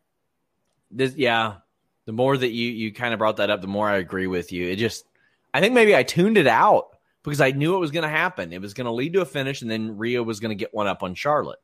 This, 0.92 1.16
yeah. 1.16 1.56
The 2.06 2.12
more 2.12 2.38
that 2.38 2.52
you, 2.52 2.70
you 2.70 2.94
kind 2.94 3.12
of 3.12 3.18
brought 3.18 3.38
that 3.38 3.50
up, 3.50 3.62
the 3.62 3.68
more 3.68 3.90
I 3.90 3.98
agree 3.98 4.28
with 4.28 4.52
you. 4.52 4.68
It 4.68 4.76
just, 4.76 5.04
I 5.52 5.62
think 5.62 5.74
maybe 5.74 5.96
I 5.96 6.04
tuned 6.04 6.38
it 6.38 6.46
out 6.46 6.90
because 7.24 7.42
I 7.42 7.50
knew 7.50 7.76
it 7.76 7.80
was 7.80 7.90
going 7.90 8.04
to 8.04 8.10
happen. 8.10 8.54
It 8.54 8.62
was 8.62 8.76
going 8.76 8.86
to 8.86 8.92
lead 8.92 9.14
to 9.14 9.22
a 9.22 9.26
finish 9.26 9.64
and 9.64 9.72
then 9.72 9.98
Rhea 9.98 10.22
was 10.22 10.40
going 10.40 10.50
to 10.50 10.56
get 10.56 10.76
one 10.76 10.86
up 10.86 11.02
on 11.02 11.16
Charlotte. 11.16 11.60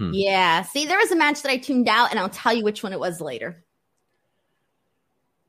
Hmm. 0.00 0.10
Yeah. 0.12 0.62
See, 0.62 0.86
there 0.86 0.98
was 0.98 1.12
a 1.12 1.16
match 1.16 1.42
that 1.42 1.52
I 1.52 1.58
tuned 1.58 1.88
out 1.88 2.10
and 2.10 2.18
I'll 2.18 2.28
tell 2.28 2.52
you 2.52 2.64
which 2.64 2.82
one 2.82 2.92
it 2.92 2.98
was 2.98 3.20
later. 3.20 3.64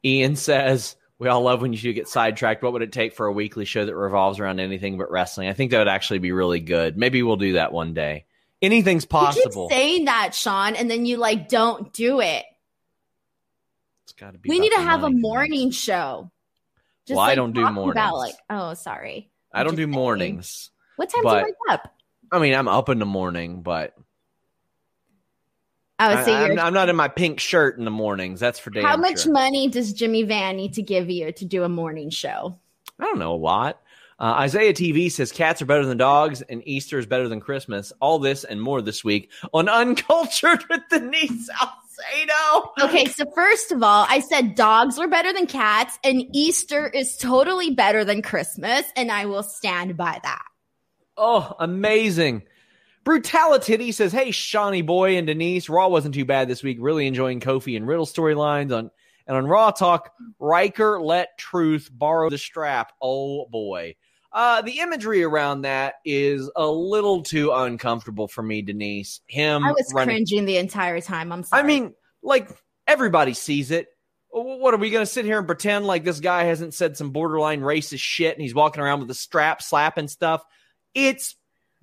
Ian 0.04 0.36
says, 0.36 0.96
we 1.20 1.28
all 1.28 1.42
love 1.42 1.62
when 1.62 1.74
you 1.74 1.94
get 1.94 2.08
sidetracked. 2.08 2.62
What 2.62 2.74
would 2.74 2.82
it 2.82 2.92
take 2.92 3.14
for 3.14 3.26
a 3.26 3.32
weekly 3.32 3.66
show 3.66 3.86
that 3.86 3.96
revolves 3.96 4.40
around 4.40 4.60
anything 4.60 4.98
but 4.98 5.12
wrestling? 5.12 5.48
I 5.48 5.54
think 5.54 5.72
that 5.72 5.80
would 5.80 5.88
actually 5.88 6.20
be 6.20 6.32
really 6.32 6.60
good. 6.60 6.98
Maybe 6.98 7.24
we'll 7.24 7.38
do 7.38 7.54
that 7.54 7.72
one 7.72 7.94
day. 7.94 8.26
Anything's 8.62 9.06
possible. 9.06 9.64
You 9.64 9.70
keep 9.70 9.78
saying 9.78 10.06
that, 10.06 10.34
Sean, 10.34 10.76
and 10.76 10.90
then 10.90 11.06
you 11.06 11.18
like 11.18 11.50
don't 11.50 11.94
do 11.94 12.20
it. 12.22 12.46
It's 14.04 14.14
got 14.14 14.34
to 14.34 14.40
be. 14.40 14.50
We 14.50 14.60
need 14.60 14.72
to 14.72 14.82
have 14.82 15.04
a 15.04 15.10
morning 15.10 15.72
show. 15.72 16.32
Just, 17.06 17.18
well, 17.18 17.26
like, 17.26 17.34
I 17.34 17.36
don't 17.36 17.54
do 17.54 17.70
mornings. 17.70 17.92
About, 17.92 18.16
like, 18.16 18.36
oh, 18.50 18.74
sorry. 18.74 19.30
I 19.54 19.64
don't 19.64 19.76
do 19.76 19.88
mornings. 19.88 20.72
What 20.96 21.10
time 21.10 21.24
do 21.24 21.30
you 21.30 21.44
wake 21.44 21.54
up? 21.70 21.94
I 22.32 22.40
mean, 22.40 22.56
I'm 22.56 22.68
up 22.68 22.90
in 22.90 23.00
the 23.00 23.06
morning, 23.06 23.62
but 23.62 23.94
I 25.98 26.14
would 26.14 26.26
say 26.26 26.34
I'm, 26.34 26.60
I'm, 26.60 26.74
not 26.74 26.90
in 26.90 26.96
my 26.96 27.08
pink 27.08 27.40
shirt 27.40 27.78
in 27.78 27.86
the 27.86 27.92
mornings. 27.92 28.40
That's 28.40 28.60
for 28.60 28.70
damn 28.70 28.84
How 28.84 28.98
much 28.98 29.24
sure. 29.24 29.32
money 29.32 29.70
does 29.70 29.94
Jimmy 29.94 30.24
Van 30.24 30.58
need 30.58 30.74
to 30.74 30.82
give 30.82 31.10
you 31.10 31.32
to 31.32 31.46
do 31.46 31.64
a 31.64 31.70
morning 31.70 32.10
show? 32.10 32.60
I 33.00 33.04
don't 33.04 33.20
know 33.20 33.34
a 33.34 33.38
lot. 33.38 33.82
Uh, 34.18 34.36
Isaiah 34.40 34.74
TV 34.74 35.12
says 35.12 35.32
cats 35.32 35.62
are 35.62 35.66
better 35.66 35.86
than 35.86 35.98
dogs 35.98 36.42
and 36.42 36.66
Easter 36.66 36.98
is 36.98 37.06
better 37.06 37.28
than 37.28 37.40
Christmas. 37.40 37.92
All 38.00 38.20
this 38.20 38.44
and 38.44 38.62
more 38.62 38.82
this 38.82 39.04
week 39.04 39.32
on 39.54 39.70
Uncultured 39.70 40.64
with 40.70 40.82
Denise 40.90 41.48
Salcedo. 41.48 42.74
Okay, 42.82 43.06
so 43.06 43.26
first 43.34 43.72
of 43.72 43.84
all, 43.84 44.06
I 44.10 44.20
said 44.20 44.56
dogs 44.56 44.98
are 45.00 45.08
better 45.08 45.34
than 45.34 45.48
cats 45.48 45.98
and 46.04 46.24
Easter 46.34 46.88
is 46.88 47.18
totally 47.18 47.72
better 47.72 48.06
than 48.06 48.22
Christmas, 48.22 48.84
and 48.96 49.12
I 49.12 49.26
will 49.26 49.44
stand 49.44 49.98
by 49.98 50.20
that. 50.24 50.44
Oh, 51.18 51.54
amazing. 51.60 52.44
Brutality 53.06 53.92
says, 53.92 54.12
Hey, 54.12 54.32
Shawnee 54.32 54.82
Boy 54.82 55.16
and 55.18 55.28
Denise, 55.28 55.70
Raw 55.70 55.88
wasn't 55.88 56.16
too 56.16 56.26
bad 56.26 56.50
this 56.50 56.64
week. 56.64 56.78
Really 56.82 57.08
enjoying 57.08 57.40
Kofi 57.40 57.78
and 57.78 57.88
Riddle 57.88 58.08
storylines 58.08 58.76
on 58.76 58.92
and 59.28 59.38
on 59.38 59.48
Raw 59.48 59.72
Talk. 59.72 60.12
Ryker 60.40 61.00
let 61.00 61.38
Truth 61.38 61.90
borrow 61.94 62.30
the 62.30 62.38
strap. 62.38 62.92
Oh 63.02 63.46
boy. 63.46 63.96
Uh, 64.34 64.62
the 64.64 64.80
imagery 64.80 65.24
around 65.24 65.62
that 65.62 65.96
is 66.04 66.52
a 66.58 66.68
little 66.68 67.24
too 67.24 67.52
uncomfortable 67.54 68.28
for 68.28 68.44
me, 68.44 68.62
Denise. 68.62 69.22
Him 69.28 69.64
I 69.64 69.72
was 69.72 69.90
running. 69.94 70.26
cringing 70.26 70.46
the 70.46 70.58
entire 70.58 71.00
time. 71.00 71.32
I'm 71.32 71.44
sorry. 71.44 71.62
I 71.62 71.66
mean, 71.66 71.94
like 72.22 72.50
everybody 72.88 73.34
sees 73.34 73.72
it. 73.72 73.88
What 74.32 74.74
are 74.74 74.78
we 74.78 74.90
going 74.90 75.04
to 75.04 75.10
sit 75.10 75.24
here 75.24 75.38
and 75.38 75.48
pretend 75.48 75.86
like 75.86 76.04
this 76.04 76.20
guy 76.20 76.44
hasn't 76.44 76.74
said 76.74 76.98
some 76.98 77.12
borderline 77.12 77.62
racist 77.62 78.00
shit 78.00 78.34
and 78.34 78.42
he's 78.42 78.54
walking 78.54 78.84
around 78.84 79.00
with 79.00 79.10
a 79.10 79.14
strap 79.14 79.62
slapping 79.62 80.10
stuff? 80.10 80.44
It's 80.94 81.36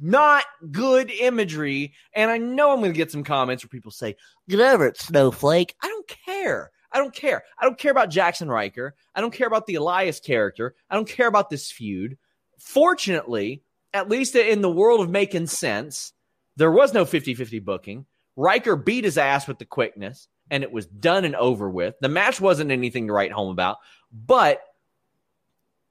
not 0.02 0.44
good 0.70 1.10
imagery. 1.10 1.94
And 2.14 2.30
I 2.30 2.38
know 2.38 2.72
I'm 2.72 2.80
going 2.80 2.92
to 2.92 2.96
get 2.96 3.12
some 3.12 3.24
comments 3.24 3.64
where 3.64 3.68
people 3.68 3.92
say, 3.92 4.16
get 4.48 4.60
over 4.60 4.86
it, 4.86 4.98
snowflake. 4.98 5.74
I 5.80 5.88
don't 5.88 6.08
care. 6.08 6.70
I 6.90 6.98
don't 6.98 7.14
care. 7.14 7.44
I 7.58 7.64
don't 7.64 7.78
care 7.78 7.92
about 7.92 8.10
Jaxson 8.10 8.48
Ryker. 8.48 8.94
I 9.14 9.20
don't 9.20 9.32
care 9.32 9.46
about 9.46 9.66
the 9.66 9.76
Elias 9.76 10.20
character. 10.20 10.74
I 10.90 10.96
don't 10.96 11.08
care 11.08 11.28
about 11.28 11.48
this 11.48 11.70
feud. 11.70 12.18
Fortunately, 12.58 13.62
at 13.94 14.08
least 14.08 14.34
in 14.34 14.60
the 14.60 14.70
world 14.70 15.00
of 15.00 15.08
making 15.08 15.46
sense, 15.46 16.12
there 16.56 16.70
was 16.70 16.92
no 16.92 17.04
50 17.04 17.34
50 17.34 17.60
booking. 17.60 18.06
Ryker 18.36 18.76
beat 18.76 19.04
his 19.04 19.18
ass 19.18 19.46
with 19.46 19.58
the 19.58 19.64
quickness, 19.64 20.28
and 20.50 20.62
it 20.62 20.72
was 20.72 20.86
done 20.86 21.24
and 21.24 21.36
over 21.36 21.68
with. 21.68 21.94
The 22.00 22.08
match 22.08 22.40
wasn't 22.40 22.70
anything 22.70 23.06
to 23.06 23.12
write 23.12 23.32
home 23.32 23.50
about, 23.50 23.78
but 24.12 24.62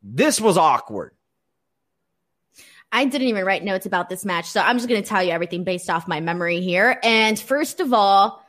this 0.03 0.41
was 0.41 0.57
awkward. 0.57 1.15
I 2.91 3.05
didn't 3.05 3.27
even 3.27 3.45
write 3.45 3.63
notes 3.63 3.85
about 3.85 4.09
this 4.09 4.25
match. 4.25 4.49
So 4.49 4.59
I'm 4.59 4.77
just 4.77 4.89
going 4.89 5.01
to 5.01 5.07
tell 5.07 5.23
you 5.23 5.31
everything 5.31 5.63
based 5.63 5.89
off 5.89 6.07
my 6.07 6.19
memory 6.19 6.61
here. 6.61 6.99
And 7.03 7.39
first 7.39 7.79
of 7.79 7.93
all, 7.93 8.43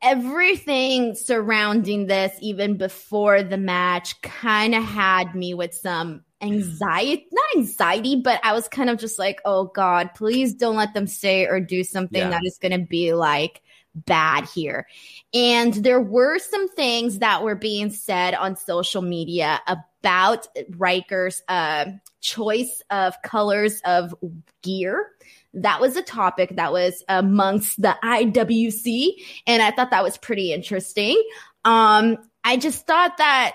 everything 0.00 1.14
surrounding 1.14 2.06
this, 2.06 2.36
even 2.40 2.76
before 2.76 3.42
the 3.42 3.56
match, 3.56 4.20
kind 4.22 4.74
of 4.74 4.84
had 4.84 5.34
me 5.34 5.54
with 5.54 5.74
some 5.74 6.24
anxiety, 6.40 7.26
not 7.30 7.56
anxiety, 7.56 8.20
but 8.22 8.40
I 8.42 8.52
was 8.52 8.68
kind 8.68 8.90
of 8.90 8.98
just 8.98 9.18
like, 9.18 9.40
oh 9.44 9.64
God, 9.64 10.10
please 10.14 10.54
don't 10.54 10.76
let 10.76 10.94
them 10.94 11.06
say 11.06 11.46
or 11.46 11.60
do 11.60 11.84
something 11.84 12.20
yeah. 12.20 12.30
that 12.30 12.42
is 12.44 12.58
going 12.58 12.78
to 12.78 12.86
be 12.86 13.14
like 13.14 13.62
bad 13.94 14.46
here. 14.46 14.86
And 15.34 15.72
there 15.74 16.00
were 16.00 16.38
some 16.38 16.68
things 16.68 17.18
that 17.20 17.42
were 17.42 17.54
being 17.54 17.90
said 17.90 18.34
on 18.34 18.56
social 18.56 19.02
media 19.02 19.60
about 19.66 20.46
Ryker's 20.70 21.42
uh, 21.48 21.86
choice 22.20 22.82
of 22.90 23.20
colors 23.22 23.80
of 23.84 24.14
gear. 24.62 25.08
That 25.54 25.80
was 25.80 25.96
a 25.96 26.02
topic 26.02 26.56
that 26.56 26.72
was 26.72 27.04
amongst 27.08 27.80
the 27.80 27.94
IWC, 28.02 29.10
and 29.46 29.62
I 29.62 29.70
thought 29.70 29.90
that 29.90 30.02
was 30.02 30.16
pretty 30.16 30.52
interesting. 30.52 31.22
Um, 31.64 32.16
I 32.42 32.56
just 32.56 32.86
thought 32.86 33.18
that 33.18 33.52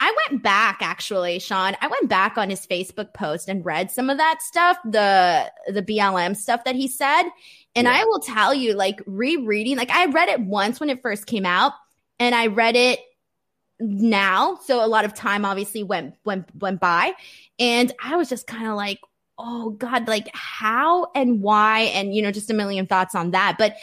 I 0.00 0.14
went 0.28 0.42
back 0.42 0.78
actually, 0.80 1.38
Sean. 1.40 1.76
I 1.80 1.88
went 1.88 2.08
back 2.08 2.38
on 2.38 2.48
his 2.48 2.66
Facebook 2.66 3.12
post 3.12 3.48
and 3.48 3.64
read 3.64 3.90
some 3.90 4.08
of 4.08 4.16
that 4.16 4.40
stuff, 4.40 4.78
the 4.84 5.52
the 5.68 5.82
BLM 5.82 6.34
stuff 6.34 6.64
that 6.64 6.74
he 6.74 6.88
said. 6.88 7.24
And 7.74 7.86
yeah. 7.86 8.00
I 8.00 8.04
will 8.04 8.20
tell 8.20 8.52
you, 8.52 8.74
like 8.74 9.00
rereading, 9.06 9.76
like 9.76 9.90
I 9.90 10.06
read 10.06 10.28
it 10.28 10.40
once 10.40 10.80
when 10.80 10.90
it 10.90 11.02
first 11.02 11.26
came 11.26 11.46
out, 11.46 11.72
and 12.18 12.34
I 12.34 12.48
read 12.48 12.76
it 12.76 13.00
now. 13.78 14.58
So 14.64 14.84
a 14.84 14.86
lot 14.86 15.04
of 15.04 15.14
time 15.14 15.44
obviously 15.44 15.82
went 15.82 16.14
went 16.24 16.46
went 16.58 16.80
by. 16.80 17.14
And 17.58 17.92
I 18.02 18.16
was 18.16 18.28
just 18.28 18.46
kind 18.46 18.66
of 18.66 18.74
like, 18.74 18.98
oh 19.38 19.70
God, 19.70 20.08
like 20.08 20.28
how 20.34 21.10
and 21.14 21.40
why, 21.40 21.80
and 21.94 22.14
you 22.14 22.22
know, 22.22 22.30
just 22.30 22.50
a 22.50 22.54
million 22.54 22.86
thoughts 22.86 23.14
on 23.14 23.30
that. 23.30 23.56
But 23.58 23.76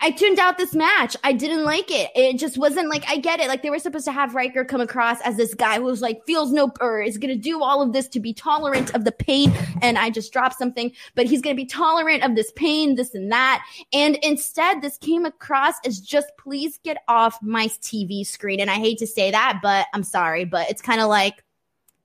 I 0.00 0.10
tuned 0.10 0.38
out 0.38 0.58
this 0.58 0.74
match. 0.74 1.16
I 1.22 1.32
didn't 1.32 1.64
like 1.64 1.90
it. 1.90 2.10
It 2.14 2.38
just 2.38 2.58
wasn't 2.58 2.88
like 2.88 3.08
I 3.08 3.16
get 3.16 3.40
it. 3.40 3.48
Like 3.48 3.62
they 3.62 3.70
were 3.70 3.78
supposed 3.78 4.04
to 4.06 4.12
have 4.12 4.34
Ryker 4.34 4.64
come 4.64 4.80
across 4.80 5.20
as 5.22 5.36
this 5.36 5.54
guy 5.54 5.78
who's 5.78 6.02
like 6.02 6.24
feels 6.26 6.52
no 6.52 6.72
or 6.80 7.00
is 7.00 7.16
gonna 7.16 7.36
do 7.36 7.62
all 7.62 7.80
of 7.80 7.92
this 7.92 8.08
to 8.08 8.20
be 8.20 8.34
tolerant 8.34 8.94
of 8.94 9.04
the 9.04 9.12
pain. 9.12 9.52
And 9.82 9.96
I 9.96 10.10
just 10.10 10.32
dropped 10.32 10.58
something, 10.58 10.92
but 11.14 11.26
he's 11.26 11.40
gonna 11.40 11.54
be 11.54 11.64
tolerant 11.64 12.24
of 12.24 12.34
this 12.34 12.52
pain, 12.52 12.96
this 12.96 13.14
and 13.14 13.30
that. 13.32 13.64
And 13.92 14.16
instead, 14.16 14.82
this 14.82 14.98
came 14.98 15.24
across 15.24 15.74
as 15.86 16.00
just 16.00 16.28
please 16.38 16.78
get 16.82 16.98
off 17.08 17.38
my 17.40 17.68
TV 17.68 18.26
screen. 18.26 18.60
And 18.60 18.70
I 18.70 18.74
hate 18.74 18.98
to 18.98 19.06
say 19.06 19.30
that, 19.30 19.60
but 19.62 19.86
I'm 19.94 20.04
sorry, 20.04 20.44
but 20.44 20.68
it's 20.70 20.82
kind 20.82 21.00
of 21.00 21.08
like 21.08 21.44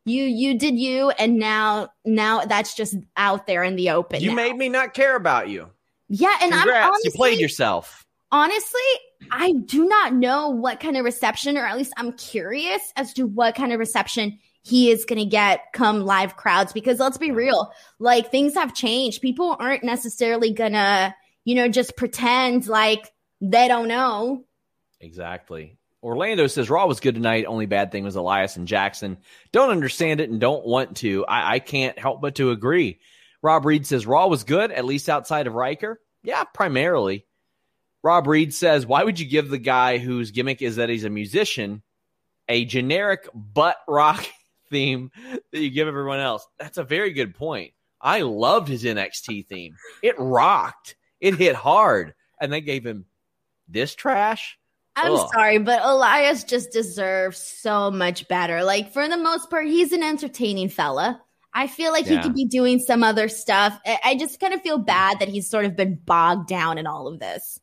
you 0.05 0.23
you 0.23 0.57
did 0.57 0.77
you 0.77 1.09
and 1.11 1.37
now 1.37 1.89
now 2.05 2.45
that's 2.45 2.73
just 2.73 2.95
out 3.17 3.45
there 3.45 3.63
in 3.63 3.75
the 3.75 3.89
open 3.89 4.21
you 4.21 4.29
now. 4.29 4.35
made 4.35 4.55
me 4.55 4.69
not 4.69 4.93
care 4.93 5.15
about 5.15 5.49
you 5.49 5.69
yeah, 6.09 6.35
and 6.41 6.51
Congrats, 6.51 6.85
I'm 6.85 6.89
honestly, 6.89 7.01
you 7.05 7.11
played 7.11 7.39
yourself. 7.39 8.05
Honestly, 8.31 8.81
I 9.31 9.53
do 9.65 9.87
not 9.87 10.13
know 10.13 10.49
what 10.49 10.79
kind 10.79 10.97
of 10.97 11.05
reception, 11.05 11.57
or 11.57 11.65
at 11.65 11.77
least 11.77 11.93
I'm 11.97 12.13
curious 12.13 12.81
as 12.95 13.13
to 13.13 13.25
what 13.25 13.55
kind 13.55 13.71
of 13.71 13.79
reception 13.79 14.39
he 14.63 14.91
is 14.91 15.05
going 15.05 15.19
to 15.19 15.25
get 15.25 15.71
come 15.73 16.01
live 16.01 16.35
crowds. 16.35 16.73
Because 16.73 16.99
let's 16.99 17.17
be 17.17 17.31
real, 17.31 17.71
like 17.99 18.31
things 18.31 18.55
have 18.55 18.73
changed. 18.73 19.21
People 19.21 19.55
aren't 19.59 19.83
necessarily 19.83 20.51
gonna, 20.51 21.15
you 21.45 21.55
know, 21.55 21.67
just 21.67 21.95
pretend 21.95 22.67
like 22.67 23.11
they 23.41 23.67
don't 23.67 23.87
know. 23.87 24.43
Exactly. 24.99 25.77
Orlando 26.01 26.47
says 26.47 26.69
Raw 26.69 26.85
was 26.85 27.01
good 27.01 27.15
tonight. 27.15 27.45
Only 27.45 27.65
bad 27.65 27.91
thing 27.91 28.05
was 28.05 28.15
Elias 28.15 28.55
and 28.55 28.67
Jackson. 28.67 29.17
Don't 29.51 29.69
understand 29.69 30.21
it 30.21 30.29
and 30.29 30.39
don't 30.39 30.65
want 30.65 30.97
to. 30.97 31.25
I, 31.25 31.55
I 31.55 31.59
can't 31.59 31.99
help 31.99 32.21
but 32.21 32.35
to 32.35 32.51
agree. 32.51 32.99
Rob 33.41 33.65
Reed 33.65 33.85
says 33.85 34.05
Raw 34.05 34.27
was 34.27 34.43
good, 34.43 34.71
at 34.71 34.85
least 34.85 35.09
outside 35.09 35.47
of 35.47 35.53
Ryker. 35.53 35.99
Yeah, 36.23 36.43
primarily. 36.43 37.25
Rob 38.03 38.27
Reed 38.27 38.53
says, 38.53 38.85
Why 38.85 39.03
would 39.03 39.19
you 39.19 39.25
give 39.25 39.49
the 39.49 39.57
guy 39.57 39.97
whose 39.97 40.31
gimmick 40.31 40.61
is 40.61 40.77
that 40.77 40.89
he's 40.89 41.03
a 41.03 41.09
musician 41.09 41.83
a 42.47 42.65
generic 42.65 43.27
butt 43.33 43.77
rock 43.87 44.25
theme 44.69 45.11
that 45.51 45.59
you 45.59 45.69
give 45.69 45.87
everyone 45.87 46.19
else? 46.19 46.47
That's 46.57 46.77
a 46.77 46.83
very 46.83 47.13
good 47.13 47.35
point. 47.35 47.73
I 48.01 48.21
loved 48.21 48.67
his 48.67 48.83
NXT 48.83 49.47
theme. 49.47 49.75
It 50.01 50.15
rocked, 50.17 50.95
it 51.19 51.35
hit 51.35 51.55
hard, 51.55 52.13
and 52.39 52.51
they 52.51 52.61
gave 52.61 52.85
him 52.85 53.05
this 53.67 53.93
trash. 53.93 54.57
I'm 54.95 55.13
Ugh. 55.13 55.29
sorry, 55.33 55.57
but 55.59 55.81
Elias 55.83 56.43
just 56.43 56.71
deserves 56.71 57.37
so 57.37 57.91
much 57.91 58.27
better. 58.27 58.63
Like, 58.63 58.91
for 58.91 59.07
the 59.07 59.17
most 59.17 59.49
part, 59.49 59.67
he's 59.67 59.91
an 59.91 60.03
entertaining 60.03 60.69
fella. 60.69 61.21
I 61.53 61.67
feel 61.67 61.91
like 61.91 62.05
yeah. 62.05 62.17
he 62.17 62.21
could 62.21 62.35
be 62.35 62.45
doing 62.45 62.79
some 62.79 63.03
other 63.03 63.27
stuff. 63.27 63.79
I 64.03 64.15
just 64.19 64.39
kind 64.39 64.53
of 64.53 64.61
feel 64.61 64.77
bad 64.77 65.19
that 65.19 65.27
he's 65.27 65.49
sort 65.49 65.65
of 65.65 65.75
been 65.75 65.95
bogged 65.95 66.47
down 66.47 66.77
in 66.77 66.85
all 66.85 67.07
of 67.07 67.19
this. 67.19 67.59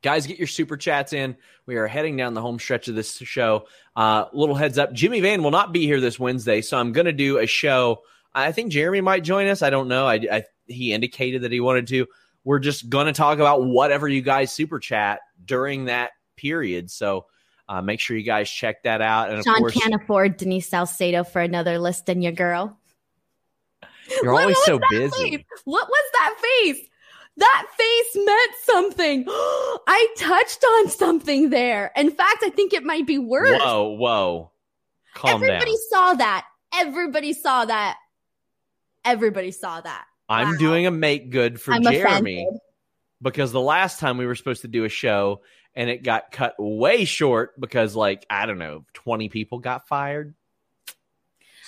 Guys, 0.00 0.26
get 0.26 0.38
your 0.38 0.46
super 0.46 0.76
chats 0.76 1.12
in. 1.12 1.36
We 1.66 1.76
are 1.76 1.86
heading 1.86 2.16
down 2.16 2.34
the 2.34 2.40
home 2.40 2.58
stretch 2.58 2.88
of 2.88 2.94
this 2.94 3.16
show. 3.16 3.66
Uh, 3.96 4.26
little 4.32 4.54
heads 4.54 4.78
up 4.78 4.92
Jimmy 4.92 5.20
Van 5.20 5.42
will 5.42 5.50
not 5.50 5.72
be 5.72 5.86
here 5.86 6.00
this 6.00 6.18
Wednesday, 6.18 6.62
so 6.62 6.78
I'm 6.78 6.92
going 6.92 7.06
to 7.06 7.12
do 7.12 7.38
a 7.38 7.46
show. 7.46 8.02
I 8.32 8.52
think 8.52 8.70
Jeremy 8.70 9.00
might 9.00 9.24
join 9.24 9.48
us. 9.48 9.60
I 9.60 9.70
don't 9.70 9.88
know. 9.88 10.06
I, 10.06 10.14
I 10.30 10.44
he 10.66 10.92
indicated 10.92 11.42
that 11.42 11.52
he 11.52 11.60
wanted 11.60 11.88
to. 11.88 12.06
We're 12.44 12.60
just 12.60 12.88
going 12.88 13.06
to 13.06 13.12
talk 13.12 13.38
about 13.38 13.64
whatever 13.64 14.08
you 14.08 14.22
guys 14.22 14.52
super 14.52 14.78
chat 14.78 15.20
during 15.44 15.86
that 15.86 16.12
period. 16.36 16.90
So 16.90 17.26
uh, 17.68 17.82
make 17.82 18.00
sure 18.00 18.16
you 18.16 18.22
guys 18.22 18.48
check 18.48 18.84
that 18.84 19.02
out. 19.02 19.30
And 19.30 19.42
Sean 19.44 19.56
of 19.56 19.60
course, 19.60 19.74
can't 19.74 19.94
afford 19.94 20.36
Denise 20.36 20.68
Salcedo 20.68 21.24
for 21.24 21.42
another 21.42 21.78
list 21.78 22.06
than 22.06 22.22
your 22.22 22.32
girl. 22.32 22.78
You're 24.22 24.32
what 24.32 24.42
always 24.42 24.64
so 24.64 24.80
busy. 24.90 25.36
Face? 25.36 25.44
What 25.64 25.88
was 25.88 26.04
that 26.12 26.34
face? 26.40 26.88
That 27.36 27.66
face 27.76 28.24
meant 28.24 28.52
something. 28.64 29.24
I 29.28 30.14
touched 30.16 30.64
on 30.64 30.88
something 30.90 31.50
there. 31.50 31.92
In 31.96 32.10
fact, 32.10 32.42
I 32.42 32.50
think 32.50 32.72
it 32.72 32.84
might 32.84 33.06
be 33.06 33.18
worse. 33.18 33.60
Whoa, 33.62 33.96
whoa. 33.96 34.50
Calm 35.14 35.42
Everybody 35.42 35.70
down. 35.70 35.78
saw 35.90 36.14
that. 36.14 36.46
Everybody 36.74 37.32
saw 37.32 37.64
that. 37.64 37.96
Everybody 39.04 39.52
saw 39.52 39.80
that. 39.80 40.04
I'm 40.28 40.50
wow. 40.50 40.58
doing 40.58 40.86
a 40.86 40.90
make 40.90 41.30
good 41.30 41.60
for 41.60 41.72
I'm 41.72 41.82
Jeremy 41.82 42.42
offended. 42.42 42.60
because 43.22 43.52
the 43.52 43.60
last 43.60 44.00
time 44.00 44.18
we 44.18 44.26
were 44.26 44.34
supposed 44.34 44.62
to 44.62 44.68
do 44.68 44.84
a 44.84 44.88
show 44.88 45.42
and 45.74 45.88
it 45.88 46.02
got 46.02 46.32
cut 46.32 46.54
way 46.58 47.04
short 47.04 47.58
because, 47.58 47.94
like, 47.94 48.26
I 48.28 48.46
don't 48.46 48.58
know, 48.58 48.84
20 48.94 49.28
people 49.28 49.60
got 49.60 49.88
fired. 49.88 50.34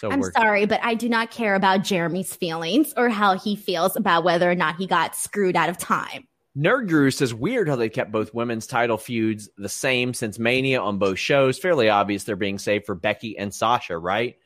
So 0.01 0.11
I'm 0.11 0.23
sorry, 0.23 0.65
but 0.65 0.81
I 0.83 0.95
do 0.95 1.11
not 1.11 1.31
care 1.31 1.55
about 1.55 1.85
Jeremy's 1.85 2.35
feelings 2.35 2.95
or 2.97 3.11
how 3.11 3.37
he 3.37 3.55
feels 3.55 3.97
about 3.97 4.25
whether 4.25 4.51
or 4.51 4.55
not 4.55 4.77
he 4.77 4.87
got 4.87 5.15
screwed 5.15 5.57
out 5.57 5.69
of 5.69 5.77
time. 5.77 6.27
Nerd 6.57 6.89
Guru 6.89 7.11
says 7.11 7.35
weird 7.35 7.69
how 7.69 7.77
they 7.77 7.91
kept 7.91 8.11
both 8.11 8.33
women's 8.33 8.67
title 8.67 8.97
feuds 8.97 9.51
the 9.59 9.69
same 9.69 10.15
since 10.15 10.39
Mania 10.39 10.81
on 10.81 10.97
both 10.97 11.19
shows. 11.19 11.59
Fairly 11.59 11.91
obvious 11.91 12.25
they're 12.25 12.35
being 12.35 12.59
saved 12.59 12.87
for 12.87 12.95
Becky 12.95 13.37
and 13.37 13.53
Sasha, 13.53 13.99
right? 13.99 14.37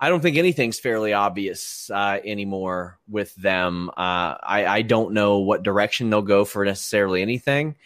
I 0.00 0.08
don't 0.08 0.20
think 0.20 0.36
anything's 0.36 0.80
fairly 0.80 1.12
obvious 1.12 1.88
uh, 1.88 2.18
anymore 2.24 2.98
with 3.08 3.36
them. 3.36 3.90
Uh, 3.90 4.34
I, 4.42 4.66
I 4.66 4.82
don't 4.82 5.12
know 5.12 5.38
what 5.38 5.62
direction 5.62 6.10
they'll 6.10 6.22
go 6.22 6.44
for 6.44 6.64
necessarily 6.64 7.22
anything. 7.22 7.76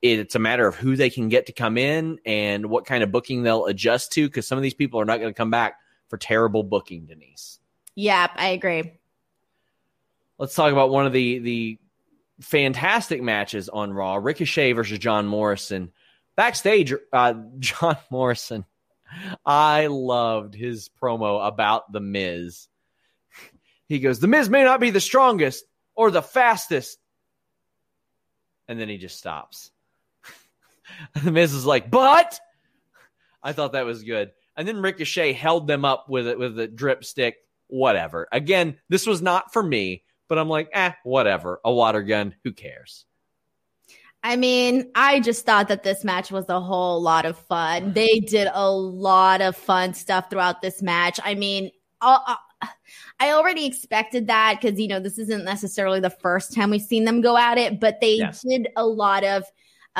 It's 0.00 0.36
a 0.36 0.38
matter 0.38 0.68
of 0.68 0.76
who 0.76 0.94
they 0.94 1.10
can 1.10 1.28
get 1.28 1.46
to 1.46 1.52
come 1.52 1.76
in 1.76 2.20
and 2.24 2.66
what 2.66 2.86
kind 2.86 3.02
of 3.02 3.10
booking 3.10 3.42
they'll 3.42 3.66
adjust 3.66 4.12
to 4.12 4.28
because 4.28 4.46
some 4.46 4.58
of 4.58 4.62
these 4.62 4.74
people 4.74 5.00
are 5.00 5.04
not 5.04 5.18
going 5.18 5.34
to 5.34 5.36
come 5.36 5.50
back 5.50 5.74
for 6.10 6.18
terrible 6.18 6.64
booking, 6.64 7.06
Denise. 7.06 7.60
Yep, 7.94 8.32
I 8.36 8.48
agree. 8.48 8.92
Let's 10.38 10.54
talk 10.54 10.72
about 10.72 10.90
one 10.90 11.06
of 11.06 11.12
the 11.12 11.38
the 11.38 11.78
fantastic 12.40 13.22
matches 13.22 13.68
on 13.68 13.92
Raw: 13.92 14.16
Ricochet 14.16 14.72
versus 14.72 14.98
John 14.98 15.26
Morrison. 15.26 15.92
Backstage, 16.36 16.92
uh, 17.12 17.34
John 17.58 17.96
Morrison. 18.10 18.64
I 19.44 19.86
loved 19.86 20.54
his 20.54 20.88
promo 21.00 21.46
about 21.46 21.92
the 21.92 22.00
Miz. 22.00 22.68
He 23.88 24.00
goes, 24.00 24.18
"The 24.18 24.28
Miz 24.28 24.48
may 24.48 24.64
not 24.64 24.80
be 24.80 24.90
the 24.90 25.00
strongest 25.00 25.64
or 25.94 26.10
the 26.10 26.22
fastest," 26.22 26.98
and 28.66 28.80
then 28.80 28.88
he 28.88 28.98
just 28.98 29.18
stops. 29.18 29.70
the 31.22 31.30
Miz 31.30 31.52
is 31.54 31.66
like, 31.66 31.90
"But." 31.90 32.40
I 33.42 33.54
thought 33.54 33.72
that 33.72 33.86
was 33.86 34.02
good. 34.02 34.32
And 34.56 34.66
then 34.66 34.82
Ricochet 34.82 35.32
held 35.32 35.66
them 35.66 35.84
up 35.84 36.08
with 36.08 36.26
it 36.26 36.38
with 36.38 36.58
a 36.58 36.68
drip 36.68 37.04
stick. 37.04 37.36
Whatever. 37.68 38.28
Again, 38.32 38.76
this 38.88 39.06
was 39.06 39.22
not 39.22 39.52
for 39.52 39.62
me, 39.62 40.02
but 40.28 40.38
I'm 40.38 40.48
like, 40.48 40.68
eh, 40.72 40.92
whatever. 41.04 41.60
A 41.64 41.72
water 41.72 42.02
gun. 42.02 42.34
Who 42.44 42.52
cares? 42.52 43.06
I 44.22 44.36
mean, 44.36 44.90
I 44.94 45.20
just 45.20 45.46
thought 45.46 45.68
that 45.68 45.82
this 45.82 46.04
match 46.04 46.30
was 46.30 46.48
a 46.48 46.60
whole 46.60 47.00
lot 47.00 47.24
of 47.24 47.38
fun. 47.38 47.94
They 47.94 48.20
did 48.20 48.48
a 48.52 48.70
lot 48.70 49.40
of 49.40 49.56
fun 49.56 49.94
stuff 49.94 50.28
throughout 50.28 50.60
this 50.60 50.82
match. 50.82 51.18
I 51.24 51.34
mean, 51.34 51.70
I 52.02 52.36
already 53.20 53.64
expected 53.64 54.26
that 54.26 54.60
because, 54.60 54.78
you 54.78 54.88
know, 54.88 55.00
this 55.00 55.18
isn't 55.18 55.44
necessarily 55.44 56.00
the 56.00 56.10
first 56.10 56.54
time 56.54 56.70
we've 56.70 56.82
seen 56.82 57.04
them 57.04 57.22
go 57.22 57.36
at 57.36 57.56
it, 57.56 57.80
but 57.80 58.00
they 58.00 58.16
yes. 58.16 58.42
did 58.42 58.68
a 58.76 58.84
lot 58.84 59.24
of 59.24 59.44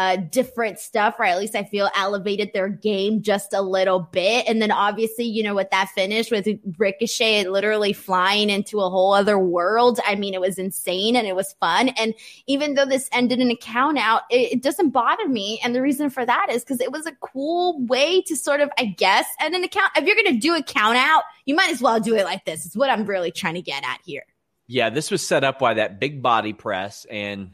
uh, 0.01 0.17
different 0.17 0.79
stuff, 0.79 1.17
or 1.19 1.27
at 1.27 1.39
least 1.39 1.55
I 1.55 1.63
feel 1.63 1.91
elevated 1.95 2.55
their 2.55 2.71
game 2.71 3.21
just 3.21 3.53
a 3.53 3.61
little 3.61 4.01
bit. 4.01 4.47
And 4.49 4.63
then 4.63 4.71
obviously, 4.71 5.27
you 5.27 5.43
know, 5.43 5.55
with 5.55 5.69
that 5.73 5.91
finish 5.91 6.31
with 6.31 6.49
Ricochet 6.79 7.45
literally 7.49 7.93
flying 7.93 8.49
into 8.49 8.81
a 8.81 8.89
whole 8.89 9.13
other 9.13 9.39
world. 9.39 10.01
I 10.07 10.15
mean, 10.15 10.33
it 10.33 10.41
was 10.41 10.59
insane 10.59 11.17
and 11.17 11.27
it 11.27 11.37
was 11.37 11.53
fun. 11.61 11.89
And 11.91 12.15
even 12.47 12.77
though 12.77 12.87
this 12.87 13.11
ended 13.13 13.41
in 13.41 13.51
a 13.51 13.57
count 13.57 13.99
out, 13.99 14.23
it, 14.31 14.53
it 14.53 14.63
doesn't 14.63 14.89
bother 14.89 15.29
me. 15.29 15.61
And 15.63 15.75
the 15.75 15.83
reason 15.83 16.09
for 16.09 16.25
that 16.25 16.47
is 16.49 16.65
because 16.65 16.81
it 16.81 16.93
was 16.93 17.05
a 17.05 17.13
cool 17.21 17.85
way 17.85 18.23
to 18.23 18.37
sort 18.37 18.61
of, 18.61 18.71
I 18.79 18.87
guess, 18.87 19.27
and 19.39 19.55
an 19.55 19.65
account. 19.65 19.93
If 19.97 20.07
you're 20.07 20.17
going 20.17 20.35
to 20.35 20.41
do 20.41 20.55
a 20.55 20.63
count 20.63 20.97
out, 20.97 21.25
you 21.45 21.55
might 21.55 21.71
as 21.71 21.83
well 21.83 22.01
do 22.01 22.17
it 22.17 22.25
like 22.25 22.47
this. 22.47 22.65
It's 22.65 22.77
what 22.77 22.89
I'm 22.89 23.05
really 23.05 23.33
trying 23.33 23.55
to 23.55 23.63
get 23.63 23.85
at 23.85 24.01
here. 24.03 24.25
Yeah, 24.67 24.89
this 24.89 25.11
was 25.11 25.27
set 25.27 25.45
up 25.45 25.59
by 25.59 25.75
that 25.75 26.01
big 26.01 26.23
body 26.23 26.55
press 26.55 27.05
and 27.11 27.51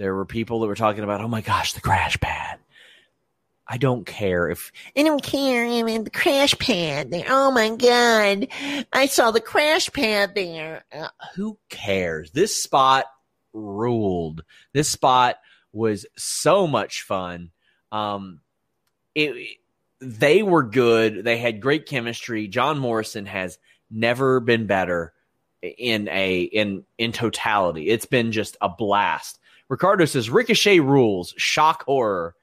there 0.00 0.14
were 0.14 0.24
people 0.24 0.60
that 0.60 0.66
were 0.66 0.74
talking 0.74 1.04
about, 1.04 1.20
oh 1.20 1.28
my 1.28 1.42
gosh, 1.42 1.74
the 1.74 1.82
crash 1.82 2.18
pad. 2.20 2.58
I 3.68 3.76
don't 3.76 4.06
care 4.06 4.48
if 4.48 4.72
I 4.96 5.02
don't 5.02 5.22
care. 5.22 5.66
I 5.66 5.82
mean, 5.82 6.04
the 6.04 6.10
crash 6.10 6.58
pad 6.58 7.10
there. 7.10 7.26
Oh 7.28 7.50
my 7.52 7.76
god, 7.76 8.48
I 8.92 9.06
saw 9.06 9.30
the 9.30 9.42
crash 9.42 9.92
pad 9.92 10.34
there. 10.34 10.84
Uh, 10.90 11.08
who 11.36 11.58
cares? 11.68 12.30
This 12.30 12.62
spot 12.62 13.04
ruled. 13.52 14.42
This 14.72 14.88
spot 14.88 15.36
was 15.70 16.06
so 16.16 16.66
much 16.66 17.02
fun. 17.02 17.50
Um, 17.92 18.40
it, 19.14 19.58
they 20.00 20.42
were 20.42 20.62
good. 20.62 21.24
They 21.24 21.36
had 21.36 21.60
great 21.60 21.84
chemistry. 21.86 22.48
John 22.48 22.78
Morrison 22.78 23.26
has 23.26 23.58
never 23.90 24.40
been 24.40 24.66
better 24.66 25.12
in 25.62 26.08
a 26.08 26.40
in 26.40 26.84
in 26.96 27.12
totality. 27.12 27.90
It's 27.90 28.06
been 28.06 28.32
just 28.32 28.56
a 28.62 28.70
blast. 28.70 29.36
Ricardo 29.70 30.04
says 30.04 30.28
Ricochet 30.28 30.80
rules. 30.80 31.32
Shock 31.38 31.84
horror. 31.84 32.34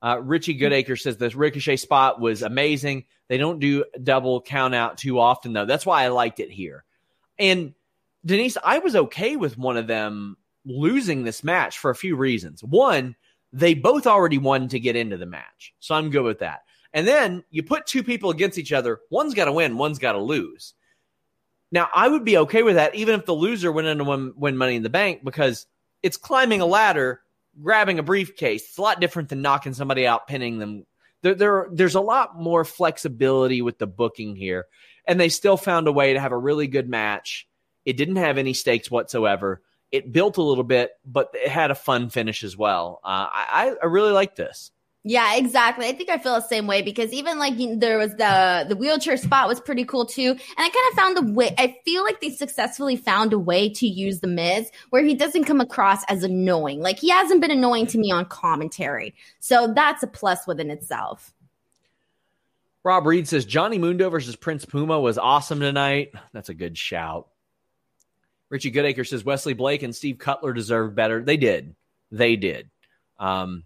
Uh, 0.00 0.18
Richie 0.22 0.58
Goodacre 0.58 0.98
says 0.98 1.18
this 1.18 1.34
Ricochet 1.34 1.76
spot 1.76 2.20
was 2.20 2.40
amazing. 2.40 3.04
They 3.28 3.36
don't 3.36 3.58
do 3.58 3.84
double 4.02 4.40
count 4.40 4.74
out 4.74 4.96
too 4.96 5.18
often 5.18 5.52
though. 5.52 5.66
That's 5.66 5.84
why 5.84 6.04
I 6.04 6.08
liked 6.08 6.40
it 6.40 6.50
here. 6.50 6.84
And 7.38 7.74
Denise, 8.24 8.56
I 8.64 8.78
was 8.78 8.96
okay 8.96 9.36
with 9.36 9.58
one 9.58 9.76
of 9.76 9.88
them 9.88 10.36
losing 10.64 11.24
this 11.24 11.42
match 11.42 11.78
for 11.78 11.90
a 11.90 11.96
few 11.96 12.16
reasons. 12.16 12.62
One, 12.62 13.16
they 13.52 13.74
both 13.74 14.06
already 14.06 14.38
won 14.38 14.68
to 14.68 14.78
get 14.78 14.96
into 14.96 15.16
the 15.16 15.26
match. 15.26 15.74
So 15.80 15.94
I'm 15.96 16.10
good 16.10 16.22
with 16.22 16.38
that. 16.38 16.60
And 16.92 17.06
then 17.06 17.42
you 17.50 17.62
put 17.62 17.86
two 17.86 18.04
people 18.04 18.30
against 18.30 18.58
each 18.58 18.72
other, 18.72 19.00
one's 19.10 19.34
got 19.34 19.46
to 19.46 19.52
win, 19.52 19.76
one's 19.76 19.98
got 19.98 20.12
to 20.12 20.20
lose. 20.20 20.74
Now, 21.72 21.88
I 21.94 22.08
would 22.08 22.24
be 22.24 22.38
okay 22.38 22.62
with 22.62 22.76
that 22.76 22.94
even 22.94 23.18
if 23.18 23.26
the 23.26 23.32
loser 23.32 23.72
went 23.72 23.88
into 23.88 24.04
win, 24.04 24.32
win 24.36 24.56
money 24.56 24.76
in 24.76 24.82
the 24.82 24.88
bank 24.88 25.24
because 25.24 25.66
it's 26.02 26.16
climbing 26.16 26.60
a 26.60 26.66
ladder, 26.66 27.20
grabbing 27.62 27.98
a 27.98 28.02
briefcase. 28.02 28.64
It's 28.68 28.78
a 28.78 28.82
lot 28.82 29.00
different 29.00 29.28
than 29.28 29.42
knocking 29.42 29.74
somebody 29.74 30.06
out, 30.06 30.26
pinning 30.26 30.58
them. 30.58 30.86
There, 31.22 31.34
there, 31.34 31.68
there's 31.70 31.94
a 31.94 32.00
lot 32.00 32.38
more 32.38 32.64
flexibility 32.64 33.62
with 33.62 33.78
the 33.78 33.86
booking 33.86 34.36
here. 34.36 34.66
And 35.06 35.18
they 35.18 35.28
still 35.28 35.56
found 35.56 35.88
a 35.88 35.92
way 35.92 36.12
to 36.14 36.20
have 36.20 36.32
a 36.32 36.38
really 36.38 36.66
good 36.66 36.88
match. 36.88 37.48
It 37.84 37.96
didn't 37.96 38.16
have 38.16 38.38
any 38.38 38.52
stakes 38.52 38.90
whatsoever. 38.90 39.62
It 39.90 40.12
built 40.12 40.36
a 40.36 40.42
little 40.42 40.64
bit, 40.64 40.92
but 41.04 41.30
it 41.34 41.48
had 41.48 41.70
a 41.70 41.74
fun 41.74 42.10
finish 42.10 42.44
as 42.44 42.56
well. 42.56 43.00
Uh, 43.02 43.26
I, 43.30 43.74
I 43.82 43.86
really 43.86 44.12
like 44.12 44.36
this. 44.36 44.70
Yeah, 45.02 45.36
exactly. 45.36 45.86
I 45.86 45.92
think 45.92 46.10
I 46.10 46.18
feel 46.18 46.34
the 46.34 46.42
same 46.42 46.66
way 46.66 46.82
because 46.82 47.10
even 47.10 47.38
like 47.38 47.54
there 47.78 47.96
was 47.96 48.10
the 48.16 48.66
the 48.68 48.76
wheelchair 48.76 49.16
spot 49.16 49.48
was 49.48 49.58
pretty 49.58 49.84
cool 49.86 50.04
too, 50.04 50.30
and 50.30 50.38
I 50.58 50.68
kind 50.68 50.74
of 50.90 50.94
found 50.94 51.18
a 51.18 51.32
way. 51.32 51.54
I 51.56 51.78
feel 51.86 52.04
like 52.04 52.20
they 52.20 52.28
successfully 52.28 52.96
found 52.96 53.32
a 53.32 53.38
way 53.38 53.70
to 53.70 53.86
use 53.86 54.20
the 54.20 54.26
Miz 54.26 54.70
where 54.90 55.02
he 55.02 55.14
doesn't 55.14 55.44
come 55.44 55.60
across 55.60 56.04
as 56.04 56.22
annoying. 56.22 56.80
Like 56.80 56.98
he 56.98 57.08
hasn't 57.08 57.40
been 57.40 57.50
annoying 57.50 57.86
to 57.88 57.98
me 57.98 58.10
on 58.10 58.26
commentary, 58.26 59.14
so 59.38 59.72
that's 59.74 60.02
a 60.02 60.06
plus 60.06 60.46
within 60.46 60.70
itself. 60.70 61.32
Rob 62.84 63.06
Reed 63.06 63.26
says 63.26 63.46
Johnny 63.46 63.78
Mundo 63.78 64.10
versus 64.10 64.36
Prince 64.36 64.66
Puma 64.66 65.00
was 65.00 65.16
awesome 65.16 65.60
tonight. 65.60 66.12
That's 66.34 66.50
a 66.50 66.54
good 66.54 66.76
shout. 66.76 67.28
Richie 68.50 68.72
Goodacre 68.72 69.06
says 69.06 69.24
Wesley 69.24 69.54
Blake 69.54 69.82
and 69.82 69.96
Steve 69.96 70.18
Cutler 70.18 70.52
deserved 70.52 70.94
better. 70.94 71.22
They 71.22 71.36
did. 71.38 71.74
They 72.10 72.36
did. 72.36 72.68
Um, 73.18 73.64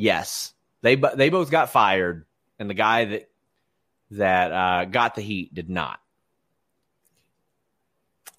yes, 0.00 0.54
they 0.82 0.96
they 0.96 1.30
both 1.30 1.50
got 1.50 1.70
fired, 1.70 2.24
and 2.58 2.68
the 2.68 2.74
guy 2.74 3.04
that 3.04 3.30
that 4.12 4.52
uh, 4.52 4.84
got 4.86 5.14
the 5.14 5.22
heat 5.22 5.54
did 5.54 5.68
not. 5.70 6.00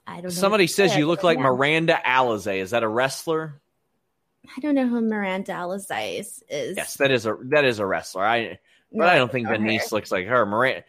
I 0.06 0.16
don't 0.16 0.24
know. 0.24 0.30
Somebody 0.30 0.68
says 0.68 0.96
you 0.96 1.08
look 1.08 1.24
like 1.24 1.40
Miranda 1.40 1.98
Alizé. 2.06 2.58
Is 2.58 2.72
that 2.72 2.84
a 2.84 2.88
wrestler? 2.88 3.62
I 4.58 4.60
don't 4.60 4.76
know 4.76 4.88
who 4.88 5.00
Miranda 5.02 5.54
Alizé 5.54 6.20
is. 6.20 6.44
Yes, 6.50 6.96
that 6.96 7.12
is 7.12 7.26
a 7.26 7.38
that 7.46 7.64
is 7.64 7.80
a 7.80 7.86
wrestler. 7.86 8.26
I 8.26 8.60
but 8.92 9.06
no, 9.06 9.08
I 9.08 9.16
don't 9.16 9.32
think 9.32 9.48
Denise 9.48 9.92
looks 9.92 10.12
like 10.12 10.28
her. 10.28 10.46
Miranda 10.46 10.84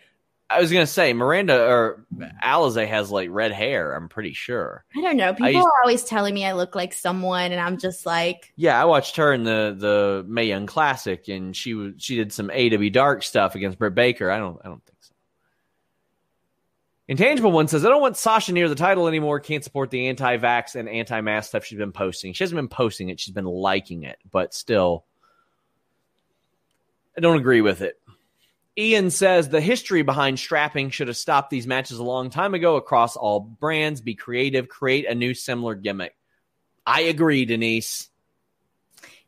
I 0.52 0.60
was 0.60 0.70
gonna 0.70 0.86
say 0.86 1.12
Miranda 1.12 1.58
or 1.58 2.04
Alizé 2.44 2.86
has 2.86 3.10
like 3.10 3.28
red 3.30 3.52
hair. 3.52 3.94
I'm 3.94 4.08
pretty 4.08 4.32
sure. 4.32 4.84
I 4.96 5.00
don't 5.00 5.16
know. 5.16 5.32
People 5.32 5.50
used, 5.50 5.66
are 5.66 5.82
always 5.82 6.04
telling 6.04 6.34
me 6.34 6.44
I 6.44 6.52
look 6.52 6.74
like 6.74 6.92
someone, 6.92 7.52
and 7.52 7.60
I'm 7.60 7.78
just 7.78 8.04
like, 8.06 8.52
yeah. 8.56 8.80
I 8.80 8.84
watched 8.84 9.16
her 9.16 9.32
in 9.32 9.44
the 9.44 9.74
the 9.76 10.24
Mae 10.28 10.44
Young 10.44 10.66
Classic, 10.66 11.28
and 11.28 11.56
she 11.56 11.74
was 11.74 11.94
she 11.96 12.16
did 12.16 12.32
some 12.32 12.48
AEW 12.48 12.92
Dark 12.92 13.22
stuff 13.22 13.54
against 13.54 13.78
Britt 13.78 13.94
Baker. 13.94 14.30
I 14.30 14.38
don't 14.38 14.60
I 14.64 14.68
don't 14.68 14.84
think 14.84 14.98
so. 15.00 15.14
Intangible 17.08 17.52
one 17.52 17.68
says 17.68 17.84
I 17.84 17.88
don't 17.88 18.02
want 18.02 18.16
Sasha 18.16 18.52
near 18.52 18.68
the 18.68 18.74
title 18.74 19.08
anymore. 19.08 19.40
Can't 19.40 19.64
support 19.64 19.90
the 19.90 20.08
anti-vax 20.08 20.76
and 20.76 20.88
anti-mask 20.88 21.48
stuff 21.48 21.64
she's 21.64 21.78
been 21.78 21.92
posting. 21.92 22.32
She 22.32 22.44
hasn't 22.44 22.58
been 22.58 22.68
posting 22.68 23.08
it. 23.08 23.18
She's 23.18 23.34
been 23.34 23.44
liking 23.44 24.02
it, 24.02 24.18
but 24.30 24.54
still, 24.54 25.04
I 27.16 27.20
don't 27.20 27.38
agree 27.38 27.60
with 27.60 27.82
it. 27.82 27.98
Ian 28.78 29.10
says 29.10 29.48
the 29.48 29.60
history 29.60 30.02
behind 30.02 30.38
strapping 30.38 30.90
should 30.90 31.08
have 31.08 31.16
stopped 31.16 31.50
these 31.50 31.66
matches 31.66 31.98
a 31.98 32.04
long 32.04 32.30
time 32.30 32.54
ago 32.54 32.76
across 32.76 33.16
all 33.16 33.40
brands. 33.40 34.00
Be 34.00 34.14
creative, 34.14 34.68
create 34.68 35.06
a 35.06 35.14
new 35.14 35.34
similar 35.34 35.74
gimmick. 35.74 36.16
I 36.86 37.02
agree, 37.02 37.44
Denise. 37.44 38.08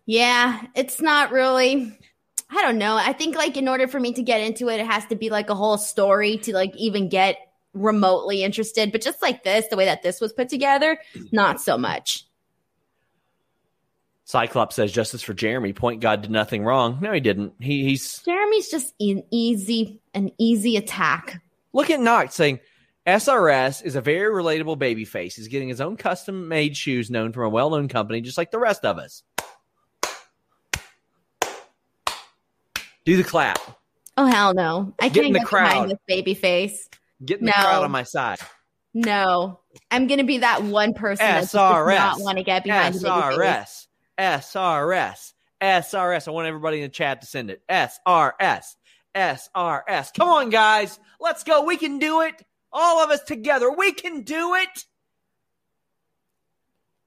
Yeah, 0.07 0.63
it's 0.75 1.01
not 1.01 1.31
really. 1.31 1.99
I 2.51 2.63
don't 2.63 2.79
know. 2.79 2.97
I 2.97 3.13
think 3.13 3.37
like 3.37 3.57
in 3.57 3.69
order 3.69 3.87
for 3.87 4.01
me 4.01 4.13
to 4.15 4.23
get 4.23 4.41
into 4.41 4.69
it, 4.69 4.81
it 4.81 4.87
has 4.87 5.05
to 5.07 5.17
be 5.17 5.31
like 5.31 5.51
a 5.51 5.55
whole 5.55 5.79
story 5.79 6.39
to 6.39 6.55
like 6.55 6.75
even 6.77 7.09
get 7.09 7.37
remotely 7.75 8.43
interested. 8.43 8.93
But 8.93 9.03
just 9.03 9.21
like 9.21 9.45
this, 9.45 9.67
the 9.69 9.77
way 9.77 9.87
that 9.87 10.03
this 10.03 10.21
was 10.21 10.33
put 10.33 10.49
together, 10.49 10.99
not 11.33 11.61
so 11.61 11.77
much. 11.77 12.27
Cyclops 14.25 14.77
says 14.77 14.91
justice 14.91 15.23
for 15.23 15.35
Jeremy. 15.35 15.73
Point 15.73 16.01
God 16.01 16.23
did 16.23 16.31
nothing 16.31 16.65
wrong. 16.65 16.99
No, 17.01 17.13
he 17.13 17.21
didn't. 17.21 17.53
He, 17.61 17.85
he's 17.85 18.23
Jeremy's 18.23 18.71
just 18.71 18.95
an 18.99 19.23
easy, 19.31 20.01
an 20.15 20.31
easy 20.39 20.77
attack. 20.77 21.43
Look 21.73 21.91
at 21.91 22.01
Knox 22.01 22.35
saying 22.35 22.61
SRS 23.07 23.85
is 23.85 23.97
a 23.97 24.01
very 24.01 24.33
relatable 24.33 24.79
baby 24.79 25.05
face. 25.05 25.37
He's 25.37 25.49
getting 25.49 25.69
his 25.69 25.81
own 25.81 25.97
custom 25.97 26.49
made 26.49 26.75
shoes 26.77 27.11
known 27.11 27.33
from 27.33 27.45
a 27.45 27.49
well 27.51 27.71
known 27.71 27.89
company, 27.89 28.23
just 28.23 28.39
like 28.39 28.51
the 28.51 28.59
rest 28.59 28.85
of 28.85 28.97
us. 28.99 29.23
Do 33.05 33.19
the 33.19 33.25
clap. 33.25 33.59
Oh 34.17 34.25
hell 34.25 34.55
no! 34.55 34.95
I 34.99 35.11
get 35.11 35.23
can't 35.23 35.35
the 35.35 35.41
get 35.41 35.49
crowd. 35.49 35.69
behind 35.69 35.91
this 35.91 35.99
baby 36.07 36.33
face. 36.33 36.89
Getting 37.23 37.47
no. 37.47 37.53
the 37.53 37.63
crowd 37.63 37.85
on 37.85 37.91
my 37.91 38.05
side. 38.05 38.39
No, 38.95 39.61
I'm 39.91 40.07
gonna 40.07 40.25
be 40.25 40.39
that 40.39 40.63
one 40.63 40.95
person 40.95 41.27
that 41.27 41.41
does 41.41 41.55
not 41.55 42.21
want 42.21 42.39
to 42.39 42.45
get 42.45 42.65
behind 42.65 42.95
SRS. 42.95 43.01
the 43.01 43.11
baby 43.11 43.43
face. 43.43 43.89
SRS. 44.19 45.33
SRS. 45.61 46.29
I 46.29 46.31
want 46.31 46.47
everybody 46.47 46.79
in 46.79 46.83
the 46.85 46.89
chat 46.89 47.21
to 47.21 47.27
send 47.27 47.51
it. 47.51 47.63
SRS. 47.69 48.77
SRS. 49.15 50.15
Come 50.15 50.29
on, 50.29 50.51
guys. 50.51 50.99
Let's 51.21 51.45
go. 51.45 51.65
We 51.65 51.77
can 51.77 51.99
do 51.99 52.23
it. 52.23 52.43
All 52.73 53.03
of 53.03 53.11
us 53.11 53.23
together. 53.23 53.71
We 53.71 53.93
can 53.93 54.23
do 54.23 54.55
it. 54.55 54.85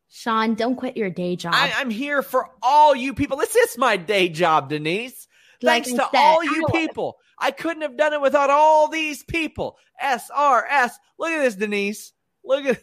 Sean, 0.09 0.55
don't 0.55 0.75
quit 0.75 0.97
your 0.97 1.09
day 1.09 1.35
job. 1.35 1.53
I, 1.55 1.69
am 1.81 1.89
here 1.89 2.21
for 2.21 2.49
all 2.63 2.95
you 2.95 3.13
people. 3.13 3.37
This 3.37 3.55
is 3.55 3.77
my 3.77 3.97
day 3.97 4.29
job, 4.29 4.69
Denise. 4.69 5.27
Like 5.61 5.85
Thanks 5.85 5.99
to 5.99 6.09
said, 6.11 6.19
all 6.19 6.43
you 6.43 6.65
people. 6.71 7.17
I 7.37 7.51
couldn't 7.51 7.81
have 7.81 7.97
done 7.97 8.13
it 8.13 8.21
without 8.21 8.49
all 8.49 8.87
these 8.87 9.23
people. 9.23 9.77
SRS. 10.03 10.91
Look 11.19 11.29
at 11.29 11.43
this, 11.43 11.55
Denise. 11.55 12.13
Look 12.43 12.65
at. 12.65 12.79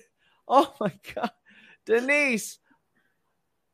Oh 0.47 0.75
my 0.79 0.93
God. 1.15 1.31
Denise. 1.87 2.59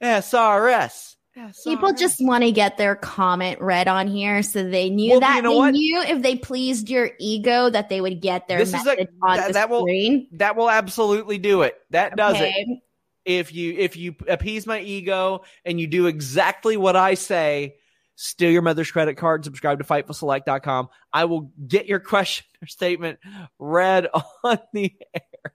SRS. 0.03 1.17
SRS. 1.37 1.65
People 1.65 1.93
just 1.93 2.25
want 2.25 2.43
to 2.43 2.51
get 2.51 2.77
their 2.77 2.97
comment 2.97 3.61
read 3.61 3.89
on 3.89 4.09
here, 4.09 4.43
so 4.43 4.69
they 4.69 4.91
knew 4.91 5.13
well, 5.13 5.21
that 5.21 5.37
you 5.37 5.43
know 5.43 5.51
they 5.51 5.57
what? 5.57 5.73
knew 5.73 6.03
if 6.03 6.23
they 6.23 6.37
pleased 6.37 6.89
your 6.89 7.11
ego 7.19 7.71
that 7.71 7.89
they 7.89 8.01
would 8.01 8.21
get 8.21 8.49
their 8.49 8.59
this 8.59 8.73
message 8.73 8.99
a, 8.99 9.27
on 9.27 9.37
that, 9.37 9.47
the 9.49 9.53
that 9.55 9.69
screen. 9.69 10.29
Will, 10.31 10.39
that 10.39 10.57
will 10.57 10.71
absolutely 10.71 11.39
do 11.39 11.63
it. 11.63 11.77
That 11.91 12.17
does 12.17 12.37
okay. 12.37 12.53
it. 12.57 12.79
If 13.25 13.55
you 13.55 13.75
if 13.79 13.97
you 13.97 14.17
appease 14.29 14.67
my 14.67 14.81
ego 14.81 15.43
and 15.65 15.79
you 15.79 15.87
do 15.87 16.07
exactly 16.07 16.77
what 16.77 16.97
I 16.97 17.15
say, 17.15 17.77
steal 18.17 18.51
your 18.51 18.63
mother's 18.63 18.91
credit 18.91 19.17
card, 19.17 19.45
subscribe 19.45 19.79
to 19.79 19.85
FightfulSelect.com. 19.85 20.89
I 21.13 21.25
will 21.27 21.53
get 21.67 21.87
your 21.87 22.01
question 22.01 22.47
or 22.63 22.67
statement 22.67 23.19
read 23.59 24.09
on 24.45 24.59
the 24.73 24.93
air. 25.15 25.55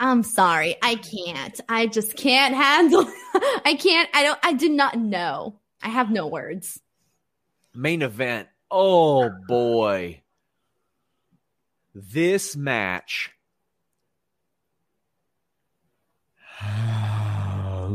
I'm 0.00 0.22
sorry. 0.22 0.76
I 0.82 0.94
can't. 0.94 1.60
I 1.68 1.86
just 1.86 2.16
can't 2.16 2.54
handle. 2.54 3.04
I 3.34 3.76
can't. 3.78 4.08
I 4.14 4.22
don't. 4.22 4.38
I 4.42 4.54
do 4.54 4.70
not 4.70 4.98
know. 4.98 5.60
I 5.82 5.90
have 5.90 6.10
no 6.10 6.26
words. 6.26 6.80
Main 7.74 8.00
event. 8.00 8.48
Oh 8.70 9.30
boy. 9.46 10.22
This 11.94 12.56
match. 12.56 13.30
I 16.62 17.90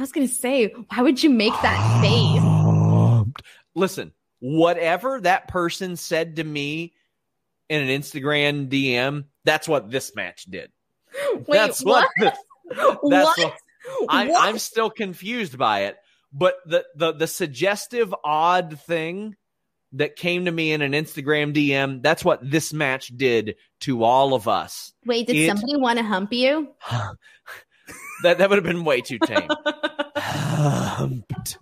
was 0.00 0.12
going 0.12 0.26
to 0.26 0.34
say, 0.34 0.66
why 0.66 1.02
would 1.02 1.22
you 1.22 1.30
make 1.30 1.52
that 1.62 2.00
face? 2.00 2.42
Listen, 3.74 4.12
whatever 4.38 5.20
that 5.20 5.48
person 5.48 5.96
said 5.96 6.36
to 6.36 6.44
me 6.44 6.94
in 7.70 7.88
an 7.88 7.88
Instagram 7.88 8.68
DM, 8.68 9.24
that's 9.44 9.68
what 9.68 9.90
this 9.90 10.14
match 10.14 10.44
did. 10.44 10.70
Wait, 11.34 11.46
that's 11.48 11.82
what? 11.82 12.08
what, 12.18 12.36
that's 12.74 13.38
what? 13.38 13.38
what 13.38 13.54
I, 14.08 14.48
am 14.48 14.58
still 14.58 14.90
confused 14.90 15.56
by 15.56 15.84
it. 15.84 15.96
But 16.32 16.54
the, 16.66 16.84
the 16.94 17.12
the 17.12 17.26
suggestive 17.26 18.14
odd 18.22 18.78
thing 18.80 19.36
that 19.92 20.16
came 20.16 20.44
to 20.44 20.52
me 20.52 20.72
in 20.72 20.82
an 20.82 20.92
Instagram 20.92 21.54
DM, 21.54 22.02
that's 22.02 22.24
what 22.24 22.48
this 22.48 22.72
match 22.72 23.08
did 23.16 23.56
to 23.80 24.04
all 24.04 24.34
of 24.34 24.46
us. 24.46 24.92
Wait, 25.06 25.26
did 25.26 25.36
it, 25.36 25.48
somebody 25.48 25.76
want 25.76 25.98
to 25.98 26.04
hump 26.04 26.32
you? 26.32 26.68
that 28.22 28.38
that 28.38 28.50
would 28.50 28.56
have 28.56 28.64
been 28.64 28.84
way 28.84 29.00
too 29.00 29.18
tame. 29.18 29.48
Humped. 30.16 31.58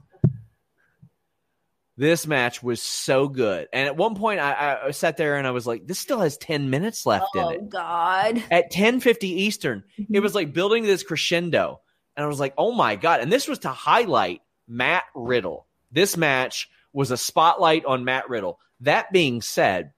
This 1.98 2.28
match 2.28 2.62
was 2.62 2.80
so 2.80 3.26
good. 3.26 3.66
And 3.72 3.88
at 3.88 3.96
one 3.96 4.14
point, 4.14 4.38
I, 4.38 4.78
I, 4.84 4.90
sat 4.92 5.16
there 5.16 5.36
and 5.36 5.48
I 5.48 5.50
was 5.50 5.66
like, 5.66 5.84
this 5.84 5.98
still 5.98 6.20
has 6.20 6.36
10 6.36 6.70
minutes 6.70 7.04
left 7.04 7.26
oh, 7.34 7.48
in 7.48 7.54
it. 7.54 7.60
Oh, 7.60 7.66
God. 7.66 8.36
At 8.52 8.66
1050 8.66 9.26
Eastern, 9.26 9.82
mm-hmm. 9.98 10.14
it 10.14 10.22
was 10.22 10.32
like 10.32 10.52
building 10.52 10.84
this 10.84 11.02
crescendo. 11.02 11.80
And 12.16 12.24
I 12.24 12.28
was 12.28 12.38
like, 12.38 12.54
oh, 12.56 12.70
my 12.70 12.94
God. 12.94 13.20
And 13.20 13.32
this 13.32 13.48
was 13.48 13.58
to 13.60 13.70
highlight 13.70 14.42
Matt 14.68 15.02
Riddle. 15.12 15.66
This 15.90 16.16
match 16.16 16.70
was 16.92 17.10
a 17.10 17.16
spotlight 17.16 17.84
on 17.84 18.04
Matt 18.04 18.28
Riddle. 18.28 18.60
That 18.82 19.12
being 19.12 19.42
said, 19.42 19.92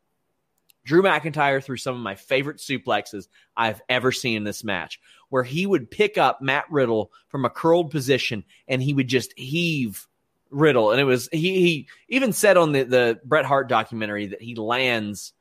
Drew 0.87 1.03
McIntyre 1.03 1.63
threw 1.63 1.77
some 1.77 1.97
of 1.97 2.01
my 2.01 2.15
favorite 2.15 2.61
suplexes 2.61 3.29
I've 3.55 3.83
ever 3.91 4.11
seen 4.11 4.39
in 4.39 4.45
this 4.45 4.65
match, 4.65 4.99
where 5.29 5.45
he 5.45 5.67
would 5.67 5.91
pick 5.91 6.17
up 6.17 6.41
Matt 6.41 6.65
Riddle 6.71 7.13
from 7.29 7.45
a 7.45 7.51
curled 7.51 7.91
position 7.91 8.45
and 8.67 8.83
he 8.83 8.95
would 8.95 9.09
just 9.09 9.39
heave 9.39 10.07
Riddle. 10.51 10.91
And 10.91 11.01
it 11.01 11.05
was, 11.05 11.29
he, 11.33 11.61
he 11.61 11.89
even 12.09 12.33
said 12.33 12.57
on 12.57 12.73
the, 12.73 12.83
the 12.85 13.21
Bret 13.25 13.45
Hart 13.45 13.69
documentary 13.69 14.27
that 14.27 14.43
he 14.43 14.55
lands 14.55 15.33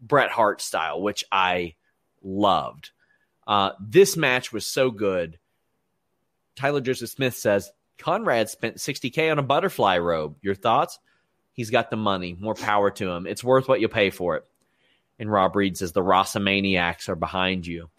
Bret 0.00 0.30
Hart 0.30 0.60
style, 0.60 1.00
which 1.00 1.24
I 1.30 1.74
loved. 2.22 2.90
Uh, 3.46 3.72
this 3.80 4.16
match 4.16 4.52
was 4.52 4.66
so 4.66 4.90
good. 4.90 5.38
Tyler 6.56 6.80
Joseph 6.80 7.10
Smith 7.10 7.36
says 7.36 7.70
Conrad 7.98 8.50
spent 8.50 8.76
60K 8.76 9.30
on 9.30 9.38
a 9.38 9.42
butterfly 9.42 9.98
robe. 9.98 10.36
Your 10.42 10.54
thoughts? 10.54 10.98
He's 11.52 11.70
got 11.70 11.90
the 11.90 11.96
money. 11.96 12.36
More 12.38 12.54
power 12.54 12.90
to 12.92 13.10
him. 13.10 13.26
It's 13.26 13.42
worth 13.42 13.68
what 13.68 13.80
you 13.80 13.88
pay 13.88 14.10
for 14.10 14.36
it. 14.36 14.44
And 15.18 15.30
Rob 15.30 15.56
Reed 15.56 15.76
says 15.76 15.92
the 15.92 16.02
Rossomaniacs 16.02 17.08
are 17.08 17.16
behind 17.16 17.66
you. 17.66 17.90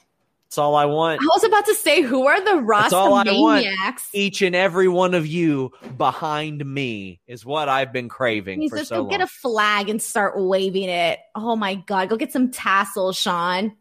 That's 0.49 0.57
all 0.57 0.73
I 0.73 0.85
want. 0.85 1.21
I 1.21 1.25
was 1.25 1.43
about 1.43 1.65
to 1.67 1.75
say, 1.75 2.01
who 2.01 2.25
are 2.25 2.43
the 2.43 2.59
Rossomaniacs? 2.63 4.07
Each 4.13 4.41
and 4.41 4.55
every 4.55 4.87
one 4.87 5.13
of 5.13 5.27
you 5.27 5.71
behind 5.95 6.65
me 6.65 7.21
is 7.27 7.45
what 7.45 7.69
I've 7.69 7.93
been 7.93 8.09
craving 8.09 8.61
Please 8.61 8.71
for 8.71 8.77
just 8.77 8.89
so 8.89 8.95
go 8.95 9.01
long. 9.01 9.09
get 9.11 9.21
a 9.21 9.27
flag 9.27 9.89
and 9.89 10.01
start 10.01 10.33
waving 10.35 10.89
it. 10.89 11.19
Oh 11.35 11.55
my 11.55 11.75
god, 11.75 12.09
go 12.09 12.17
get 12.17 12.31
some 12.31 12.49
tassels, 12.49 13.15
Sean. 13.15 13.73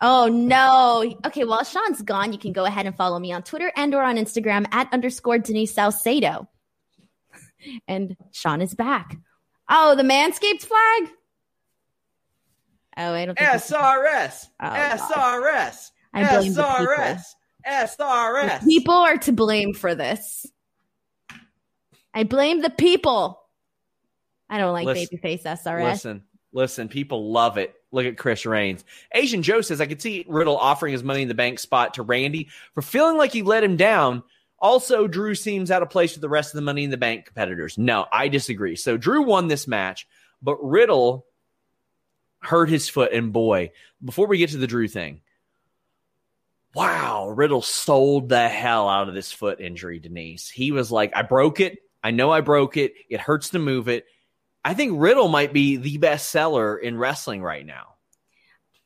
Oh 0.00 0.26
no. 0.26 1.14
Okay, 1.24 1.44
well, 1.44 1.62
Sean's 1.62 2.02
gone. 2.02 2.32
You 2.32 2.38
can 2.40 2.52
go 2.52 2.64
ahead 2.64 2.86
and 2.86 2.96
follow 2.96 3.20
me 3.20 3.30
on 3.30 3.44
Twitter 3.44 3.70
and 3.76 3.94
or 3.94 4.02
on 4.02 4.16
Instagram 4.16 4.66
at 4.72 4.92
underscore 4.92 5.38
Denise 5.38 5.72
Salcedo. 5.72 6.48
And 7.86 8.16
Sean 8.32 8.60
is 8.60 8.74
back. 8.74 9.16
Oh, 9.68 9.94
the 9.94 10.02
Manscaped 10.02 10.62
flag? 10.62 11.12
Oh, 13.00 13.14
I 13.14 13.24
don't 13.24 13.38
think 13.38 13.48
SRS. 13.48 14.46
Oh, 14.60 14.66
SRS. 14.66 15.90
SRS. 16.14 17.22
SRS. 17.66 18.60
The 18.60 18.66
people 18.66 18.94
are 18.94 19.16
to 19.18 19.32
blame 19.32 19.72
for 19.72 19.94
this. 19.94 20.46
I 22.12 22.24
blame 22.24 22.60
the 22.60 22.70
people. 22.70 23.40
I 24.50 24.58
don't 24.58 24.74
like 24.74 24.84
listen, 24.84 25.16
babyface 25.16 25.44
SRS. 25.44 25.84
Listen, 25.84 26.24
listen, 26.52 26.88
people 26.88 27.32
love 27.32 27.56
it. 27.56 27.74
Look 27.90 28.04
at 28.04 28.18
Chris 28.18 28.44
Reigns. 28.44 28.84
Asian 29.14 29.42
Joe 29.42 29.62
says, 29.62 29.80
I 29.80 29.86
could 29.86 30.02
see 30.02 30.26
Riddle 30.28 30.58
offering 30.58 30.92
his 30.92 31.02
money 31.02 31.22
in 31.22 31.28
the 31.28 31.34
bank 31.34 31.58
spot 31.58 31.94
to 31.94 32.02
Randy 32.02 32.48
for 32.74 32.82
feeling 32.82 33.16
like 33.16 33.32
he 33.32 33.42
let 33.42 33.64
him 33.64 33.76
down. 33.76 34.22
Also, 34.58 35.06
Drew 35.06 35.34
seems 35.34 35.70
out 35.70 35.82
of 35.82 35.88
place 35.88 36.12
with 36.12 36.20
the 36.20 36.28
rest 36.28 36.52
of 36.52 36.56
the 36.56 36.62
money 36.62 36.84
in 36.84 36.90
the 36.90 36.98
bank 36.98 37.24
competitors. 37.24 37.78
No, 37.78 38.06
I 38.12 38.28
disagree. 38.28 38.76
So 38.76 38.98
Drew 38.98 39.22
won 39.22 39.48
this 39.48 39.66
match, 39.66 40.06
but 40.42 40.56
Riddle 40.62 41.24
hurt 42.40 42.68
his 42.68 42.88
foot. 42.88 43.12
And 43.12 43.32
boy, 43.32 43.72
before 44.04 44.26
we 44.26 44.38
get 44.38 44.50
to 44.50 44.58
the 44.58 44.66
Drew 44.66 44.88
thing, 44.88 45.20
wow, 46.74 47.28
Riddle 47.28 47.62
sold 47.62 48.28
the 48.28 48.48
hell 48.48 48.88
out 48.88 49.08
of 49.08 49.14
this 49.14 49.32
foot 49.32 49.60
injury, 49.60 49.98
Denise. 49.98 50.48
He 50.48 50.72
was 50.72 50.90
like, 50.90 51.12
I 51.14 51.22
broke 51.22 51.60
it. 51.60 51.78
I 52.02 52.10
know 52.10 52.30
I 52.30 52.40
broke 52.40 52.76
it. 52.76 52.94
It 53.08 53.20
hurts 53.20 53.50
to 53.50 53.58
move 53.58 53.88
it. 53.88 54.06
I 54.64 54.74
think 54.74 54.92
Riddle 54.96 55.28
might 55.28 55.52
be 55.52 55.76
the 55.76 55.98
best 55.98 56.30
seller 56.30 56.76
in 56.76 56.98
wrestling 56.98 57.42
right 57.42 57.64
now. 57.64 57.94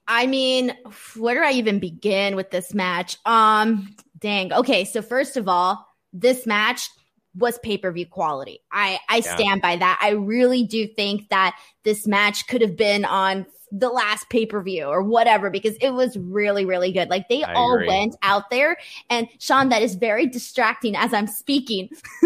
I 0.07 0.27
mean, 0.27 0.77
where 1.17 1.35
do 1.35 1.43
I 1.43 1.53
even 1.53 1.79
begin 1.79 2.37
with 2.37 2.51
this 2.51 2.75
match? 2.75 3.17
Um, 3.25 3.95
dang. 4.19 4.53
Okay, 4.53 4.85
so 4.85 5.01
first 5.01 5.37
of 5.37 5.49
all, 5.49 5.87
this 6.13 6.47
match 6.47 6.89
was 7.37 7.59
pay-per-view 7.59 8.07
quality. 8.07 8.61
I 8.73 8.99
I 9.09 9.17
yeah. 9.17 9.37
stand 9.37 9.63
by 9.63 9.77
that. 9.77 9.99
I 10.01 10.11
really 10.11 10.65
do 10.65 10.87
think 10.87 11.29
that 11.31 11.59
this 11.83 12.07
match 12.07 12.47
could 12.47 12.61
have 12.61 12.77
been 12.77 13.05
on 13.05 13.47
the 13.73 13.89
last 13.89 14.29
pay-per-view 14.31 14.85
or 14.85 15.03
whatever 15.03 15.51
because 15.51 15.75
it 15.81 15.91
was 15.91 16.17
really 16.17 16.65
really 16.65 16.93
good. 16.93 17.09
Like 17.11 17.29
they 17.29 17.43
I 17.43 17.55
all 17.55 17.75
agree. 17.75 17.89
went 17.89 18.17
out 18.23 18.51
there 18.51 18.77
and 19.11 19.29
Sean 19.39 19.69
that 19.71 19.83
is 19.83 19.95
very 19.97 20.27
distracting 20.27 20.97
as 20.97 21.13
I'm 21.13 21.27
speaking. 21.27 21.89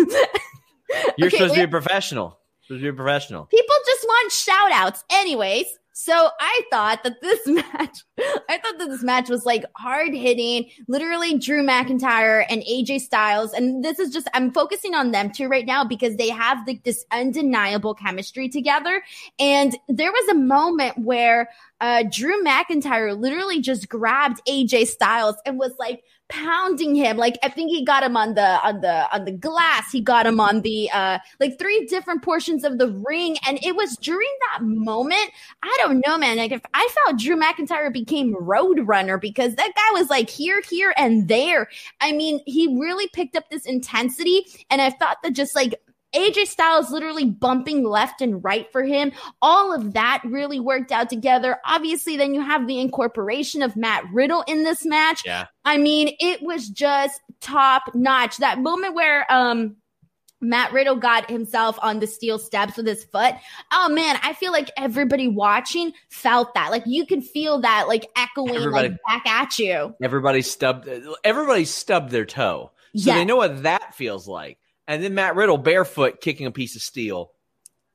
You're 1.17 1.29
okay, 1.29 1.37
supposed 1.37 1.55
to 1.55 1.61
be 1.61 1.65
a 1.65 1.69
professional. 1.69 2.39
You're 2.69 2.79
supposed 2.79 2.81
to 2.81 2.85
be 2.85 2.89
a 2.89 2.93
professional. 2.93 3.47
People 3.47 3.77
just 3.87 4.05
want 4.05 4.33
shout 4.33 4.73
outs. 4.73 5.05
Anyways, 5.11 5.67
so 6.01 6.31
I 6.39 6.61
thought 6.71 7.03
that 7.03 7.21
this 7.21 7.45
match, 7.49 8.05
I 8.49 8.59
thought 8.59 8.79
that 8.79 8.89
this 8.89 9.03
match 9.03 9.29
was 9.29 9.45
like 9.45 9.65
hard 9.75 10.15
hitting, 10.15 10.71
literally 10.87 11.37
Drew 11.37 11.67
McIntyre 11.67 12.45
and 12.49 12.63
AJ 12.63 13.01
Styles. 13.01 13.53
And 13.53 13.85
this 13.85 13.99
is 13.99 14.13
just, 14.13 14.29
I'm 14.33 14.53
focusing 14.53 14.95
on 14.95 15.11
them 15.11 15.33
too 15.33 15.49
right 15.49 15.67
now 15.67 15.83
because 15.83 16.15
they 16.15 16.29
have 16.29 16.65
like 16.69 16.85
this 16.85 17.05
undeniable 17.11 17.95
chemistry 17.95 18.49
together. 18.49 19.03
And 19.41 19.77
there 19.89 20.13
was 20.13 20.29
a 20.29 20.39
moment 20.39 20.99
where 20.99 21.51
uh, 21.81 22.05
Drew 22.09 22.45
McIntyre 22.45 23.19
literally 23.19 23.61
just 23.61 23.89
grabbed 23.89 24.41
AJ 24.47 24.87
Styles 24.87 25.35
and 25.45 25.59
was 25.59 25.73
like, 25.81 26.05
pounding 26.29 26.95
him. 26.95 27.17
Like 27.17 27.39
I 27.43 27.49
think 27.49 27.71
he 27.71 27.85
got 27.85 28.03
him 28.03 28.17
on 28.17 28.35
the 28.35 28.61
on 28.67 28.81
the 28.81 29.15
on 29.15 29.25
the 29.25 29.33
glass. 29.33 29.91
He 29.91 30.01
got 30.01 30.27
him 30.27 30.41
on 30.41 30.61
the 30.63 30.91
uh 30.93 31.19
like 31.41 31.59
three 31.59 31.87
different 31.87 32.23
portions 32.23 32.65
of 32.65 32.79
the 32.79 32.89
ring. 33.07 33.37
And 33.47 33.59
it 33.63 33.75
was 33.75 33.97
during 33.97 34.29
that 34.53 34.63
moment, 34.63 35.31
I 35.63 35.77
don't 35.81 36.03
know, 36.07 36.19
man. 36.19 36.37
Like 36.37 36.53
if 36.53 36.63
I 36.75 36.89
felt 37.05 37.19
Drew 37.19 37.37
McIntyre 37.37 37.93
became 37.93 38.35
road 38.35 38.81
runner 38.87 39.19
because 39.19 39.55
that 39.55 39.73
guy 39.75 39.99
was 39.99 40.11
like 40.11 40.29
here, 40.29 40.63
here, 40.69 40.95
and 40.97 41.29
there. 41.29 41.69
I 42.01 42.13
mean, 42.13 42.41
he 42.47 42.79
really 42.79 43.09
picked 43.09 43.37
up 43.37 43.49
this 43.51 43.67
intensity. 43.67 44.45
And 44.71 44.81
I 44.81 44.91
thought 44.91 45.19
that 45.23 45.33
just 45.33 45.55
like 45.55 45.75
AJ 46.15 46.47
Styles 46.47 46.91
literally 46.91 47.25
bumping 47.25 47.85
left 47.85 48.21
and 48.21 48.43
right 48.43 48.71
for 48.73 48.83
him. 48.83 49.13
All 49.43 49.75
of 49.75 49.93
that 49.93 50.23
really 50.25 50.61
worked 50.61 50.91
out 50.93 51.11
together. 51.11 51.59
Obviously, 51.65 52.17
then 52.17 52.35
you 52.35 52.41
have 52.41 52.67
the 52.67 52.81
incorporation 52.81 53.63
of 53.63 53.77
Matt 53.77 54.05
Riddle 54.13 54.43
in 54.47 54.65
this 54.65 54.85
match. 54.85 55.23
Yeah. 55.25 55.47
I 55.65 55.77
mean, 55.77 56.15
it 56.19 56.43
was 56.43 56.69
just 56.69 57.21
top 57.41 57.95
notch. 57.95 58.39
That 58.39 58.59
moment 58.61 58.95
where 58.95 59.31
um 59.31 59.77
Matt 60.41 60.73
Riddle 60.73 60.97
got 60.97 61.29
himself 61.29 61.79
on 61.83 61.99
the 61.99 62.07
steel 62.07 62.39
steps 62.39 62.77
with 62.77 62.87
his 62.87 63.05
foot. 63.05 63.35
Oh 63.73 63.89
man, 63.89 64.19
I 64.23 64.33
feel 64.35 64.53
like 64.53 64.71
everybody 64.77 65.29
watching 65.29 65.93
felt 66.11 66.55
that. 66.55 66.71
Like 66.71 66.85
you 66.87 67.07
could 67.07 67.25
feel 67.25 67.61
that 67.63 67.89
like 67.89 68.07
echoing 68.17 68.55
everybody, 68.55 68.91
like 68.91 68.99
back 69.07 69.27
at 69.27 69.59
you. 69.59 69.95
Everybody 70.03 70.43
stubbed 70.43 70.89
everybody 71.25 71.65
stubbed 71.65 72.11
their 72.11 72.25
toe. 72.25 72.71
So 72.97 73.11
yes. 73.11 73.17
they 73.17 73.25
know 73.25 73.37
what 73.37 73.65
that 73.65 73.95
feels 73.95 74.27
like 74.27 74.58
and 74.89 75.05
then 75.05 75.15
Matt 75.15 75.37
Riddle 75.37 75.59
barefoot 75.59 76.21
kicking 76.21 76.47
a 76.47 76.51
piece 76.51 76.75
of 76.75 76.83
steel. 76.83 77.31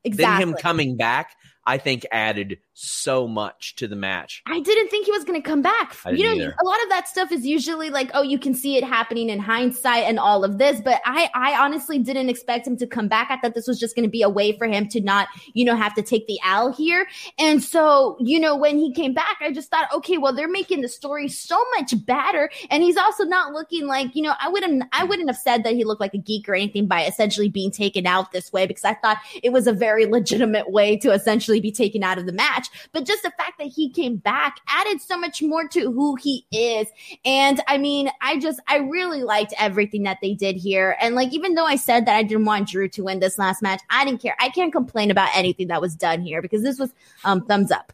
Exactly. 0.06 0.46
Then 0.46 0.50
him 0.50 0.54
coming 0.62 0.96
back, 0.96 1.36
I 1.66 1.78
think 1.78 2.06
added 2.12 2.60
so 2.74 3.28
much 3.28 3.76
to 3.76 3.88
the 3.88 3.96
match. 3.96 4.42
I 4.48 4.60
didn't 4.60 4.90
think 4.90 5.06
he 5.06 5.12
was 5.12 5.24
going 5.24 5.42
to 5.42 5.48
come 5.48 5.62
back. 5.62 5.96
You 6.06 6.26
know, 6.26 6.34
either. 6.34 6.56
a 6.60 6.66
lot 6.66 6.82
of 6.84 6.90
that 6.90 7.08
stuff 7.08 7.32
is 7.32 7.46
usually 7.46 7.90
like, 7.90 8.10
oh, 8.14 8.22
you 8.22 8.40
can 8.40 8.54
see 8.54 8.78
it 8.78 8.84
happening 8.84 9.30
in 9.30 9.40
hindsight 9.40 10.04
and 10.04 10.20
all 10.20 10.44
of 10.44 10.58
this, 10.58 10.82
but 10.82 11.02
I, 11.06 11.30
I 11.36 11.64
honestly 11.64 12.00
didn't 12.00 12.30
expect 12.30 12.68
him 12.68 12.78
to 12.78 12.88
come 12.88 13.08
back. 13.08 13.28
I 13.30 13.38
thought 13.38 13.54
this 13.54 13.68
was 13.68 13.80
just 13.80 13.96
going 13.96 14.06
to 14.06 14.12
be 14.12 14.22
a 14.22 14.30
way 14.30 14.58
for 14.58 14.68
him 14.68 14.88
to 14.90 15.02
not, 15.02 15.28
you 15.54 15.66
know, 15.66 15.76
have 15.76 15.94
to 15.96 16.02
take 16.02 16.28
the 16.28 16.40
L 16.46 16.72
here. 16.72 17.08
And 17.38 17.64
so, 17.64 18.18
you 18.20 18.40
know, 18.40 18.56
when 18.56 18.78
he 18.78 18.94
came 18.94 19.14
back, 19.14 19.38
I 19.42 19.52
just 19.52 19.70
thought, 19.70 19.94
okay, 19.94 20.18
well, 20.18 20.34
they're 20.34 20.48
making 20.48 20.82
the 20.82 20.90
story 20.90 21.28
so 21.28 21.64
much 21.78 21.94
better, 22.06 22.50
and 22.70 22.84
he's 22.84 22.98
also 22.98 23.24
not 23.24 23.54
looking 23.54 23.88
like, 23.88 24.16
you 24.16 24.24
know, 24.24 24.34
I 24.40 24.50
wouldn't, 24.50 24.84
I 24.92 25.04
wouldn't 25.04 25.30
have 25.30 25.38
said 25.38 25.64
that 25.64 25.76
he 25.76 25.84
looked 25.84 26.02
like 26.02 26.14
a 26.14 26.18
geek 26.18 26.50
or 26.50 26.56
anything 26.56 26.88
by 26.88 27.06
essentially 27.06 27.50
being 27.50 27.72
taken 27.72 28.08
out 28.08 28.32
this 28.32 28.52
way 28.52 28.66
because 28.66 28.84
I 28.84 28.96
thought 28.96 29.18
it 29.42 29.52
was 29.52 29.68
a 29.68 29.74
very 29.74 30.06
legitimate 30.06 30.72
way 30.72 30.98
to 30.98 31.12
essentially 31.12 31.60
be 31.60 31.72
taken 31.72 32.04
out 32.04 32.18
of 32.18 32.26
the 32.26 32.34
match, 32.34 32.63
but 32.92 33.06
just 33.06 33.24
the 33.24 33.32
fact 33.32 33.58
that 33.60 33.68
he 33.68 33.90
came 33.90 34.18
back 34.18 34.58
added 34.68 35.02
so 35.02 35.18
much 35.18 35.42
more 35.42 35.68
to 35.70 35.92
who 35.92 36.16
he 36.16 36.46
is. 36.52 36.88
And 37.26 37.62
I 37.68 37.78
mean, 37.78 38.10
I 38.22 38.40
just, 38.40 38.60
I 38.68 38.78
really 38.78 39.24
liked 39.24 39.54
everything 39.60 40.04
that 40.04 40.20
they 40.22 40.34
did 40.34 40.56
here. 40.56 40.98
And 41.00 41.16
like, 41.16 41.34
even 41.34 41.56
though 41.56 41.66
I 41.66 41.76
said 41.76 42.06
that 42.06 42.16
I 42.16 42.24
didn't 42.24 42.46
want 42.46 42.70
Drew 42.70 42.88
to 42.90 43.04
win 43.04 43.20
this 43.20 43.38
last 43.38 43.62
match, 43.62 43.82
I 43.90 44.06
didn't 44.06 44.22
care. 44.22 44.36
I 44.40 44.50
can't 44.50 44.72
complain 44.72 45.12
about 45.12 45.30
anything 45.36 45.68
that 45.68 45.82
was 45.82 45.96
done 45.96 46.22
here 46.22 46.42
because 46.42 46.64
this 46.64 46.80
was 46.80 46.92
um, 47.24 47.46
thumbs 47.46 47.72
up. 47.72 47.94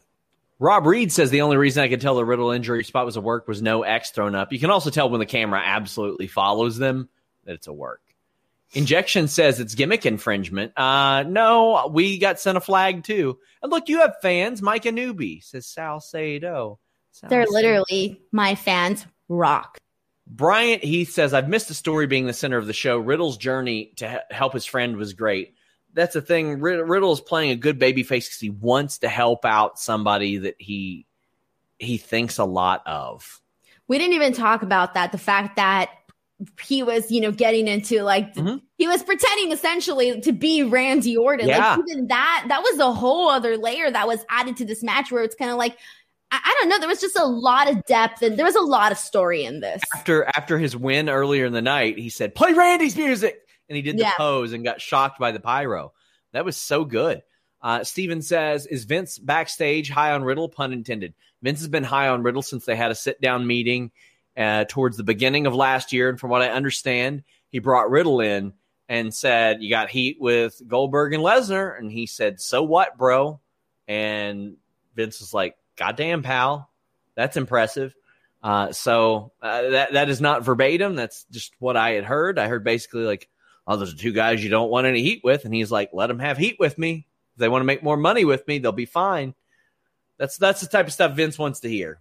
Rob 0.60 0.86
Reed 0.86 1.12
says 1.12 1.30
the 1.30 1.42
only 1.42 1.56
reason 1.56 1.84
I 1.84 1.88
could 1.88 2.02
tell 2.02 2.16
the 2.16 2.26
Riddle 2.26 2.52
injury 2.52 2.84
spot 2.84 3.06
was 3.06 3.16
a 3.16 3.22
work 3.22 3.48
was 3.48 3.62
no 3.62 3.84
X 3.84 4.12
thrown 4.12 4.36
up. 4.36 4.52
You 4.52 4.60
can 4.60 4.70
also 4.70 4.90
tell 4.90 5.10
when 5.10 5.20
the 5.20 5.26
camera 5.26 5.62
absolutely 5.64 6.28
follows 6.28 6.78
them 6.78 7.08
that 7.46 7.54
it's 7.54 7.68
a 7.68 7.74
work. 7.74 8.02
Injection 8.74 9.28
says 9.28 9.60
it's 9.60 9.74
gimmick 9.74 10.06
infringement. 10.06 10.78
Uh, 10.78 11.24
no, 11.24 11.90
we 11.92 12.20
got 12.20 12.40
sent 12.40 12.58
a 12.58 12.62
flag 12.62 13.04
too. 13.04 13.40
And 13.64 13.72
look, 13.72 13.90
you 13.90 14.00
have 14.02 14.16
fans. 14.22 14.62
Mike 14.62 14.84
Anubi 14.84 15.44
says 15.44 15.66
Salcedo. 15.66 16.80
Salcedo. 17.12 17.30
They're 17.30 17.48
literally 17.50 18.22
my 18.32 18.56
fans. 18.56 19.06
Rock. 19.28 19.80
Bryant 20.28 20.84
Heath 20.84 21.12
says, 21.12 21.34
I've 21.34 21.50
missed 21.50 21.70
the 21.70 21.74
story 21.74 22.06
being 22.06 22.28
the 22.28 22.34
center 22.34 22.58
of 22.58 22.68
the 22.68 22.74
show. 22.74 23.00
Riddle's 23.00 23.38
journey 23.38 23.94
to 23.98 24.24
help 24.30 24.54
his 24.54 24.66
friend 24.66 24.96
was 24.96 25.14
great. 25.14 25.56
That's 25.94 26.14
the 26.14 26.22
thing. 26.22 26.60
Riddle 26.60 27.12
is 27.12 27.20
playing 27.20 27.50
a 27.50 27.56
good 27.56 27.80
baby 27.80 28.04
face 28.04 28.28
because 28.28 28.40
he 28.40 28.52
wants 28.52 29.00
to 29.00 29.10
help 29.10 29.44
out 29.44 29.80
somebody 29.80 30.38
that 30.38 30.56
he 30.60 31.08
he 31.80 31.98
thinks 31.98 32.38
a 32.38 32.46
lot 32.46 32.84
of. 32.86 33.42
We 33.88 33.98
didn't 33.98 34.14
even 34.14 34.34
talk 34.34 34.62
about 34.62 34.94
that. 34.94 35.12
The 35.12 35.18
fact 35.18 35.56
that 35.56 35.90
he 36.62 36.84
was, 36.84 37.12
you 37.12 37.22
know, 37.22 37.32
getting 37.32 37.68
into 37.68 38.04
like 38.04 38.36
mm-hmm. 38.36 38.58
He 38.80 38.88
was 38.88 39.04
pretending 39.04 39.52
essentially 39.52 40.22
to 40.22 40.32
be 40.32 40.64
Randy 40.64 41.18
Orton. 41.18 41.50
Yeah. 41.50 41.76
Like 41.76 41.86
even 41.90 42.08
that, 42.08 42.46
that 42.48 42.64
was 42.64 42.80
a 42.80 42.94
whole 42.94 43.30
other 43.30 43.58
layer 43.58 43.92
that 43.92 44.08
was 44.08 44.26
added 44.30 44.56
to 44.56 44.66
this 44.66 44.82
match 44.82 45.12
where 45.12 45.22
it's 45.22 45.36
kind 45.36 45.52
of 45.52 45.58
like, 45.58 45.78
I, 46.32 46.40
I, 46.42 46.58
don't 46.58 46.70
know. 46.70 46.80
There 46.80 46.88
was 46.88 47.02
just 47.02 47.18
a 47.18 47.26
lot 47.26 47.70
of 47.70 47.84
depth 47.84 48.22
and 48.22 48.38
there 48.38 48.46
was 48.46 48.56
a 48.56 48.62
lot 48.62 48.94
of 48.94 48.98
story 48.98 49.44
in 49.44 49.60
this. 49.60 49.82
After 49.94 50.26
after 50.34 50.58
his 50.58 50.78
win 50.78 51.10
earlier 51.10 51.46
in 51.46 51.52
the 51.52 51.62
night, 51.62 51.98
he 51.98 52.10
said, 52.10 52.36
"Play 52.36 52.54
Randy's 52.54 52.96
music," 52.96 53.38
and 53.68 53.76
he 53.76 53.82
did 53.82 53.98
the 53.98 54.04
yeah. 54.04 54.14
pose 54.16 54.54
and 54.54 54.64
got 54.64 54.80
shocked 54.80 55.20
by 55.20 55.34
the 55.34 55.42
pyro. 55.42 55.92
That 56.32 56.46
was 56.46 56.56
so 56.56 56.86
good. 56.86 57.22
Uh, 57.62 57.84
Steven 57.84 58.22
says, 58.22 58.66
"Is 58.66 58.86
Vince 58.86 59.18
backstage 59.18 59.90
high 59.90 60.14
on 60.14 60.24
Riddle?" 60.24 60.48
Pun 60.48 60.72
intended. 60.72 61.16
Vince 61.42 61.60
has 61.60 61.68
been 61.68 61.84
high 61.84 62.08
on 62.08 62.24
Riddle 62.24 62.44
since 62.44 62.64
they 62.64 62.76
had 62.78 62.92
a 62.92 62.96
sit 62.96 63.20
down 63.20 63.46
meeting 63.46 63.92
uh, 64.38 64.66
towards 64.70 64.96
the 64.96 65.04
beginning 65.04 65.48
of 65.48 65.56
last 65.56 65.92
year, 65.92 66.08
and 66.10 66.20
from 66.20 66.30
what 66.30 66.44
I 66.44 66.50
understand, 66.50 67.24
he 67.50 67.60
brought 67.60 67.90
Riddle 67.90 68.22
in 68.22 68.54
and 68.90 69.14
said, 69.14 69.62
"You 69.62 69.70
got 69.70 69.90
heat 69.90 70.18
with 70.20 70.62
Goldberg 70.68 71.14
and 71.14 71.24
Lesnar," 71.24 71.78
and 71.78 71.92
he 71.92 72.08
said, 72.08 72.42
"So 72.42 72.64
what, 72.64 72.98
bro?" 72.98 73.40
And 73.88 74.58
Vince 74.96 75.22
was 75.22 75.34
like, 75.34 75.56
"Goddamn, 75.78 76.24
pal, 76.24 76.70
that's 77.16 77.38
impressive." 77.38 77.96
Uh, 78.42 78.72
so 78.72 79.32
uh, 79.42 79.70
that 79.70 79.94
that 79.94 80.10
is 80.10 80.20
not 80.20 80.44
verbatim. 80.44 80.96
That's 80.96 81.26
just 81.32 81.54
what 81.60 81.78
I 81.78 81.92
had 81.92 82.04
heard. 82.04 82.40
I 82.40 82.48
heard 82.48 82.64
basically 82.64 83.04
like, 83.04 83.30
"Oh, 83.68 83.76
those 83.78 83.94
are 83.94 83.98
two 83.98 84.12
guys 84.12 84.44
you 84.44 84.50
don't 84.50 84.72
want 84.72 84.88
any 84.88 85.04
heat 85.04 85.22
with," 85.24 85.46
and 85.46 85.54
he's 85.54 85.72
like, 85.72 85.92
"Let 85.94 86.08
them 86.08 86.20
have 86.20 86.38
heat 86.38 86.58
with 86.60 86.78
me. 86.78 87.06
If 87.36 87.40
they 87.40 87.50
want 87.50 87.62
to 87.62 87.68
make 87.68 87.84
more 87.84 87.98
money 87.98 88.26
with 88.26 88.48
me, 88.48 88.58
they'll 88.58 88.72
be 88.72 88.86
fine." 88.86 89.36
That's 90.18 90.38
that's 90.38 90.62
the 90.62 90.68
type 90.68 90.88
of 90.88 90.94
stuff 90.94 91.16
Vince 91.16 91.38
wants 91.38 91.60
to 91.62 91.70
hear. 91.70 92.00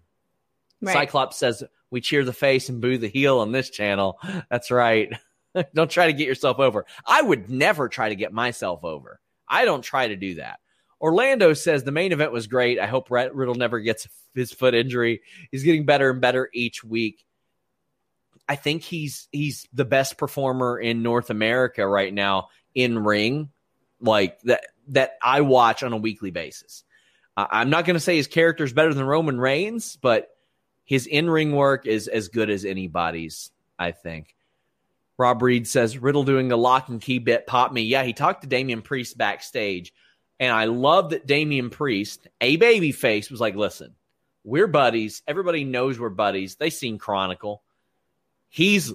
Right. 0.81 0.95
Cyclops 0.95 1.37
says, 1.37 1.63
"We 1.91 2.01
cheer 2.01 2.25
the 2.25 2.33
face 2.33 2.71
and 2.71 2.81
boo 2.81 2.97
the 2.97 3.09
heel 3.09 3.41
on 3.41 3.53
this 3.53 3.69
channel." 3.69 4.19
That's 4.51 4.71
right. 4.71 5.13
don't 5.75 5.91
try 5.91 6.07
to 6.07 6.13
get 6.13 6.27
yourself 6.27 6.59
over. 6.59 6.87
I 7.07 7.23
would 7.23 7.51
never 7.51 7.89
try 7.89 8.09
to 8.09 8.17
get 8.17 8.33
myself 8.33 8.85
over. 8.85 9.21
I 9.49 9.65
don't 9.65 9.83
try 9.83 10.09
to 10.09 10.17
do 10.17 10.37
that. 10.37 10.61
Orlando 11.01 11.55
says 11.55 11.85
the 11.85 11.93
main 11.93 12.13
event 12.13 12.33
was 12.33 12.47
great. 12.47 12.79
I 12.79 12.87
hope 12.87 13.11
Riddle 13.11 13.55
never 13.55 13.79
gets 13.81 14.09
his 14.35 14.53
foot 14.53 14.75
injury. 14.75 15.23
He's 15.51 15.63
getting 15.63 15.87
better 15.87 16.11
and 16.11 16.21
better 16.21 16.49
each 16.53 16.83
week. 16.83 17.25
I 18.49 18.57
think 18.57 18.83
he's 18.83 19.29
he's 19.31 19.69
the 19.73 19.85
best 19.85 20.17
performer 20.17 20.79
in 20.79 21.03
North 21.03 21.31
America 21.31 21.87
right 21.87 22.13
now 22.13 22.49
in 22.75 22.99
ring, 23.05 23.51
like 24.01 24.41
that 24.43 24.65
that 24.89 25.19
I 25.23 25.43
watch 25.43 25.83
on 25.83 25.93
a 25.93 25.99
weekly 25.99 26.31
basis. 26.31 26.83
Uh, 27.37 27.47
I'm 27.51 27.71
not 27.71 27.85
going 27.85 27.95
to 27.95 28.01
say 28.01 28.17
his 28.17 28.27
character 28.27 28.65
is 28.65 28.73
better 28.73 28.95
than 28.95 29.05
Roman 29.05 29.39
Reigns, 29.39 29.97
but 30.01 30.31
his 30.85 31.07
in 31.07 31.29
ring 31.29 31.53
work 31.53 31.87
is 31.87 32.09
as 32.09 32.29
good 32.29 32.51
as 32.51 32.65
anybody's. 32.65 33.51
I 33.79 33.93
think. 33.93 34.35
Rob 35.19 35.43
Reed 35.43 35.67
says 35.67 35.99
Riddle 35.99 36.23
doing 36.23 36.49
the 36.49 36.57
lock 36.57 36.89
and 36.89 37.01
key 37.01 37.19
bit 37.19 37.47
popped 37.47 37.75
me. 37.75 37.83
Yeah, 37.83 38.05
he 38.05 38.13
talked 38.13 38.43
to 38.43 38.49
Damian 38.49 38.83
Priest 38.83 39.19
backstage, 39.19 39.93
and 40.39 40.53
I 40.53 40.67
love 40.67 41.11
that 41.11 41.27
Damian 41.27 41.71
Priest, 41.71 42.29
a 42.41 42.57
baby 42.57 42.93
face, 42.93 43.31
was 43.31 43.41
like, 43.41 43.57
"Listen, 43.57 43.95
we're 44.45 44.69
buddies. 44.69 45.23
Everybody 45.27 45.65
knows 45.65 45.99
we're 45.99 46.09
buddies. 46.09 46.55
They 46.55 46.71
seen 46.71 46.99
Chronicle. 46.99 47.63
He's 48.49 48.93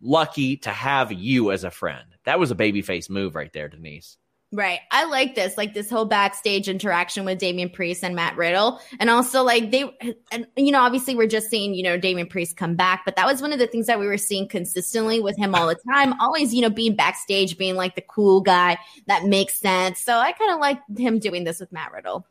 lucky 0.00 0.58
to 0.58 0.70
have 0.70 1.10
you 1.12 1.50
as 1.50 1.64
a 1.64 1.70
friend. 1.70 2.04
That 2.24 2.38
was 2.38 2.50
a 2.50 2.54
babyface 2.54 3.08
move 3.08 3.34
right 3.34 3.52
there, 3.52 3.68
Denise. 3.68 4.18
Right. 4.54 4.78
I 4.92 5.04
like 5.06 5.34
this, 5.34 5.58
like 5.58 5.74
this 5.74 5.90
whole 5.90 6.04
backstage 6.04 6.68
interaction 6.68 7.24
with 7.24 7.38
Damian 7.38 7.68
Priest 7.68 8.04
and 8.04 8.14
Matt 8.14 8.36
Riddle. 8.36 8.80
And 9.00 9.10
also, 9.10 9.42
like, 9.42 9.72
they, 9.72 9.82
and, 10.30 10.46
you 10.56 10.70
know, 10.70 10.80
obviously 10.80 11.16
we're 11.16 11.26
just 11.26 11.50
seeing, 11.50 11.74
you 11.74 11.82
know, 11.82 11.98
Damian 11.98 12.28
Priest 12.28 12.56
come 12.56 12.76
back, 12.76 13.02
but 13.04 13.16
that 13.16 13.26
was 13.26 13.42
one 13.42 13.52
of 13.52 13.58
the 13.58 13.66
things 13.66 13.88
that 13.88 13.98
we 13.98 14.06
were 14.06 14.16
seeing 14.16 14.46
consistently 14.46 15.18
with 15.18 15.36
him 15.36 15.56
all 15.56 15.66
the 15.66 15.76
time. 15.92 16.14
Always, 16.20 16.54
you 16.54 16.62
know, 16.62 16.70
being 16.70 16.94
backstage, 16.94 17.58
being 17.58 17.74
like 17.74 17.96
the 17.96 18.00
cool 18.02 18.42
guy 18.42 18.78
that 19.08 19.24
makes 19.24 19.54
sense. 19.54 19.98
So 19.98 20.18
I 20.18 20.30
kind 20.30 20.52
of 20.52 20.60
like 20.60 20.78
him 20.96 21.18
doing 21.18 21.42
this 21.42 21.58
with 21.58 21.72
Matt 21.72 21.90
Riddle. 21.90 22.24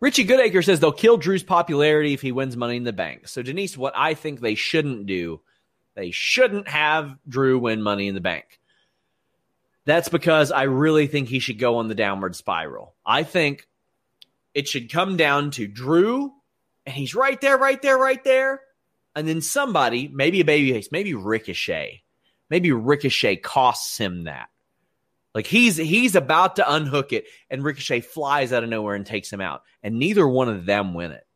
Richie 0.00 0.26
Goodacre 0.26 0.64
says 0.64 0.80
they'll 0.80 0.90
kill 0.90 1.16
Drew's 1.16 1.44
popularity 1.44 2.12
if 2.12 2.22
he 2.22 2.32
wins 2.32 2.56
Money 2.56 2.76
in 2.76 2.82
the 2.82 2.92
Bank. 2.92 3.28
So, 3.28 3.40
Denise, 3.40 3.78
what 3.78 3.92
I 3.96 4.14
think 4.14 4.40
they 4.40 4.56
shouldn't 4.56 5.06
do, 5.06 5.40
they 5.94 6.10
shouldn't 6.10 6.66
have 6.66 7.16
Drew 7.28 7.56
win 7.60 7.82
Money 7.82 8.08
in 8.08 8.16
the 8.16 8.20
Bank. 8.20 8.58
That's 9.84 10.08
because 10.08 10.52
I 10.52 10.64
really 10.64 11.06
think 11.06 11.28
he 11.28 11.40
should 11.40 11.58
go 11.58 11.76
on 11.78 11.88
the 11.88 11.94
downward 11.94 12.36
spiral. 12.36 12.94
I 13.04 13.24
think 13.24 13.66
it 14.54 14.68
should 14.68 14.92
come 14.92 15.16
down 15.16 15.50
to 15.52 15.66
Drew, 15.66 16.32
and 16.86 16.94
he's 16.94 17.14
right 17.14 17.40
there, 17.40 17.58
right 17.58 17.80
there, 17.80 17.98
right 17.98 18.22
there. 18.22 18.60
And 19.14 19.26
then 19.26 19.40
somebody, 19.40 20.08
maybe 20.08 20.40
a 20.40 20.44
babyface, 20.44 20.92
maybe 20.92 21.14
Ricochet, 21.14 22.02
maybe 22.48 22.72
Ricochet 22.72 23.36
costs 23.36 23.98
him 23.98 24.24
that. 24.24 24.48
Like 25.34 25.46
he's 25.46 25.76
he's 25.78 26.14
about 26.14 26.56
to 26.56 26.72
unhook 26.72 27.12
it, 27.12 27.24
and 27.50 27.64
Ricochet 27.64 28.02
flies 28.02 28.52
out 28.52 28.64
of 28.64 28.70
nowhere 28.70 28.94
and 28.94 29.06
takes 29.06 29.32
him 29.32 29.40
out, 29.40 29.62
and 29.82 29.98
neither 29.98 30.28
one 30.28 30.48
of 30.48 30.66
them 30.66 30.94
win 30.94 31.10
it. 31.10 31.26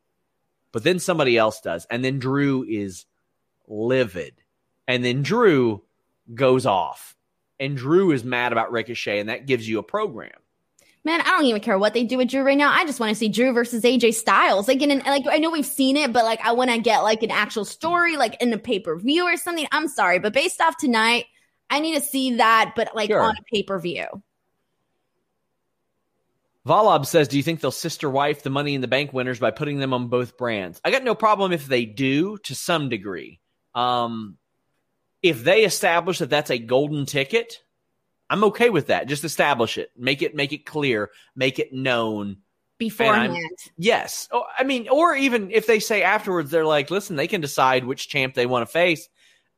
But 0.71 0.85
then 0.85 0.99
somebody 0.99 1.39
else 1.39 1.61
does, 1.61 1.87
and 1.91 2.05
then 2.05 2.19
Drew 2.19 2.63
is 2.63 3.07
livid, 3.67 4.35
and 4.87 5.03
then 5.03 5.23
Drew 5.23 5.83
goes 6.35 6.67
off 6.67 7.16
and 7.59 7.77
Drew 7.77 8.13
is 8.13 8.25
mad 8.25 8.53
about 8.53 8.73
Ricochet, 8.73 9.21
and 9.21 9.29
that 9.29 9.47
gives 9.47 9.69
you 9.69 9.79
a 9.79 9.83
program. 9.83 10.33
Man, 11.05 11.21
I 11.21 11.25
don't 11.25 11.45
even 11.45 11.61
care 11.61 11.79
what 11.79 11.95
they 11.95 12.03
do 12.03 12.19
with 12.19 12.29
Drew 12.29 12.43
right 12.43 12.59
now. 12.59 12.73
I 12.73 12.85
just 12.85 12.99
want 12.99 13.11
to 13.11 13.15
see 13.15 13.29
Drew 13.29 13.53
versus 13.53 13.85
AJ 13.85 14.15
Styles. 14.15 14.67
Like, 14.67 14.83
in 14.83 14.91
an, 14.91 15.03
like 15.07 15.23
I 15.31 15.39
know 15.39 15.51
we've 15.53 15.65
seen 15.65 15.97
it, 15.97 16.13
but 16.13 16.25
like 16.25 16.41
I 16.45 16.51
want 16.53 16.71
to 16.71 16.81
get 16.81 17.05
like 17.05 17.23
an 17.23 17.31
actual 17.31 17.65
story, 17.65 18.17
like 18.17 18.43
in 18.43 18.53
a 18.53 18.59
pay 18.59 18.81
per 18.81 18.97
view 18.99 19.25
or 19.25 19.37
something. 19.37 19.69
I'm 19.71 19.87
sorry, 19.87 20.19
but 20.19 20.33
based 20.33 20.61
off 20.61 20.77
tonight, 20.77 21.27
I 21.71 21.79
need 21.79 21.95
to 21.95 22.01
see 22.01 22.37
that, 22.39 22.73
but 22.75 22.95
like 22.97 23.11
sure. 23.11 23.21
on 23.21 23.37
a 23.37 23.43
pay 23.55 23.63
per 23.63 23.79
view. 23.79 24.07
Valab 26.67 27.07
says, 27.07 27.29
"Do 27.29 27.37
you 27.37 27.45
think 27.45 27.61
they'll 27.61 27.71
sister 27.71 28.11
wife 28.11 28.43
the 28.43 28.51
Money 28.51 28.75
in 28.75 28.81
the 28.81 28.89
Bank 28.89 29.13
winners 29.13 29.39
by 29.39 29.53
putting 29.53 29.79
them 29.79 29.95
on 29.95 30.09
both 30.09 30.37
brands?" 30.37 30.81
I 30.85 30.91
got 30.91 31.05
no 31.05 31.15
problem 31.15 31.53
if 31.53 31.67
they 31.67 31.85
do 31.85 32.39
to 32.39 32.57
some 32.57 32.89
degree. 32.89 33.39
Um, 33.77 34.39
if 35.27 35.43
they 35.43 35.65
establish 35.65 36.19
that 36.19 36.31
that's 36.31 36.51
a 36.51 36.59
golden 36.59 37.07
ticket, 37.07 37.63
I'm 38.31 38.45
okay 38.45 38.71
with 38.71 38.89
that. 38.89 39.09
Just 39.09 39.25
establish 39.25 39.79
it, 39.79 39.91
make 39.97 40.23
it 40.23 40.35
make 40.35 40.53
it 40.53 40.67
clear, 40.67 41.11
make 41.35 41.59
it 41.59 41.73
known 41.73 42.39
beforehand. 42.79 43.37
Yes, 43.77 44.29
oh, 44.33 44.45
I 44.59 44.65
mean, 44.65 44.89
or 44.89 45.15
even 45.15 45.51
if 45.51 45.67
they 45.67 45.81
say 45.81 46.03
afterwards, 46.03 46.51
they're 46.51 46.65
like, 46.65 46.91
listen, 46.91 47.17
they 47.17 47.29
can 47.29 47.41
decide 47.41 47.85
which 47.85 48.09
champ 48.09 48.35
they 48.35 48.47
want 48.47 48.67
to 48.67 48.73
face, 48.73 49.09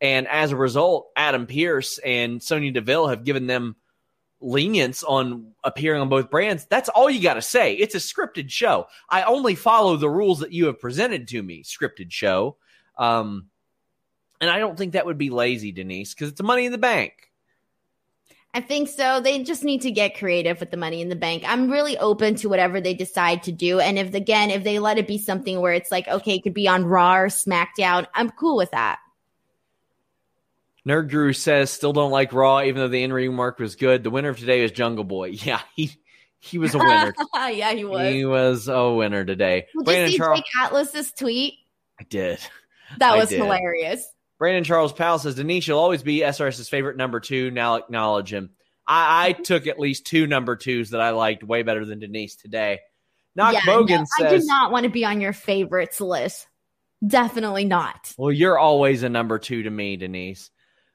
and 0.01 0.27
as 0.29 0.53
a 0.53 0.57
result, 0.57 1.09
Adam 1.17 1.47
Pearce 1.47 1.99
and 1.99 2.43
Sonya 2.43 2.73
Deville 2.73 3.09
have 3.09 3.25
given 3.25 3.47
them 3.47 3.77
lenience 4.41 5.03
on 5.03 5.53
appearing 5.65 6.01
on 6.01 6.09
both 6.09 6.31
brands. 6.31 6.67
That's 6.71 6.89
all 6.89 7.11
you 7.11 7.21
got 7.21 7.35
to 7.35 7.43
say. 7.43 7.75
It's 7.75 7.95
a 7.95 7.99
scripted 7.99 8.51
show. 8.51 8.87
I 9.09 9.23
only 9.23 9.55
follow 9.55 9.97
the 9.97 10.09
rules 10.09 10.41
that 10.41 10.53
you 10.53 10.67
have 10.67 10.81
presented 10.81 11.27
to 11.29 11.43
me. 11.43 11.65
Scripted 11.65 12.13
show. 12.13 12.57
Um, 12.97 13.47
and 14.41 14.51
I 14.51 14.59
don't 14.59 14.77
think 14.77 14.93
that 14.93 15.07
would 15.07 15.19
be 15.19 15.31
lazy, 15.31 15.73
Denise, 15.73 16.15
because 16.15 16.31
it's 16.31 16.43
money 16.43 16.67
in 16.67 16.73
the 16.73 16.79
bank. 16.79 17.13
I 18.55 18.61
think 18.61 18.89
so. 18.89 19.21
They 19.21 19.43
just 19.43 19.63
need 19.63 19.83
to 19.83 19.91
get 19.91 20.17
creative 20.17 20.59
with 20.59 20.71
the 20.71 20.77
money 20.77 21.03
in 21.03 21.09
the 21.09 21.17
bank. 21.17 21.45
I'm 21.47 21.71
really 21.71 21.99
open 21.99 22.35
to 22.37 22.49
whatever 22.49 22.81
they 22.81 22.95
decide 22.95 23.43
to 23.45 23.53
do. 23.53 23.79
And 23.79 23.99
if, 23.99 24.15
again, 24.15 24.51
if 24.51 24.65
they 24.65 24.79
let 24.79 24.99
it 24.99 25.07
be 25.07 25.19
something 25.19 25.61
where 25.61 25.75
it's 25.75 25.91
like, 25.91 26.09
okay, 26.09 26.37
it 26.37 26.43
could 26.43 26.55
be 26.55 26.67
on 26.67 26.85
Raw 26.85 27.17
or 27.17 27.27
SmackDown, 27.29 28.07
I'm 28.15 28.31
cool 28.31 28.57
with 28.57 28.71
that. 28.71 29.01
Nerd 30.87 31.09
Drew 31.09 31.35
says, 31.35 31.71
still 31.71 31.93
don't 31.93 32.11
like 32.11 32.33
Raw, 32.33 32.63
even 32.63 32.81
though 32.81 32.89
the 32.89 33.03
in 33.03 33.13
ring 33.13 33.37
work 33.37 33.59
was 33.59 33.77
good. 33.77 34.03
The 34.03 34.11
winner 34.11 34.31
of 34.31 34.39
today 34.39 34.65
is 34.65 34.73
Jungle 34.73 35.05
Boy. 35.05 35.31
Yeah, 35.43 35.61
he 35.77 35.93
he 36.41 36.57
was 36.57 36.75
a 36.75 36.79
winner. 36.79 37.15
yeah, 37.35 37.73
he 37.73 37.85
was. 37.85 38.13
He 38.13 38.25
was 38.25 38.69
a 38.69 38.91
winner 38.93 39.25
today. 39.25 39.67
Did 39.85 39.89
you 39.89 40.13
see 40.13 40.17
Charles- 40.19 40.39
Jake 40.39 40.47
Atlas's 40.65 41.13
tweet? 41.13 41.55
I 42.01 42.05
did. 42.05 42.39
That 42.99 43.17
was 43.17 43.29
hilarious. 43.29 44.07
Brandon 44.39 44.65
Charles 44.65 44.93
Powell 44.93 45.19
says 45.19 45.35
Denise, 45.35 45.67
you'll 45.67 45.79
always 45.79 46.03
be 46.03 46.21
SRS's 46.21 46.69
favorite 46.69 46.97
number 46.97 47.21
two. 47.21 47.51
Now 47.51 47.77
acknowledge 47.77 48.33
him. 48.33 48.51
I, 48.87 49.29
I, 49.29 49.33
took 49.33 49.67
at 49.67 49.79
least 49.79 50.07
two 50.07 50.27
number 50.27 50.57
twos 50.57 50.91
that 50.91 51.01
I 51.01 51.11
liked 51.11 51.45
way 51.45 51.63
better 51.63 51.85
than 51.85 51.99
Denise 51.99 52.37
today. 52.37 52.79
Knock 53.35 53.53
yeah, 53.53 53.61
Bogan 53.61 54.01
no, 54.01 54.05
says, 54.19 54.33
I 54.33 54.39
do 54.39 54.45
not 54.47 54.73
want 54.73 54.85
to 54.85 54.91
be 54.91 55.05
on 55.05 55.21
your 55.21 55.33
favorites 55.33 56.01
list. 56.01 56.47
Definitely 57.07 57.65
not. 57.65 58.15
Well, 58.17 58.33
you're 58.33 58.59
always 58.59 59.03
a 59.03 59.09
number 59.09 59.39
two 59.39 59.65
to 59.65 59.71
me, 59.71 59.97
Denise. 59.97 60.51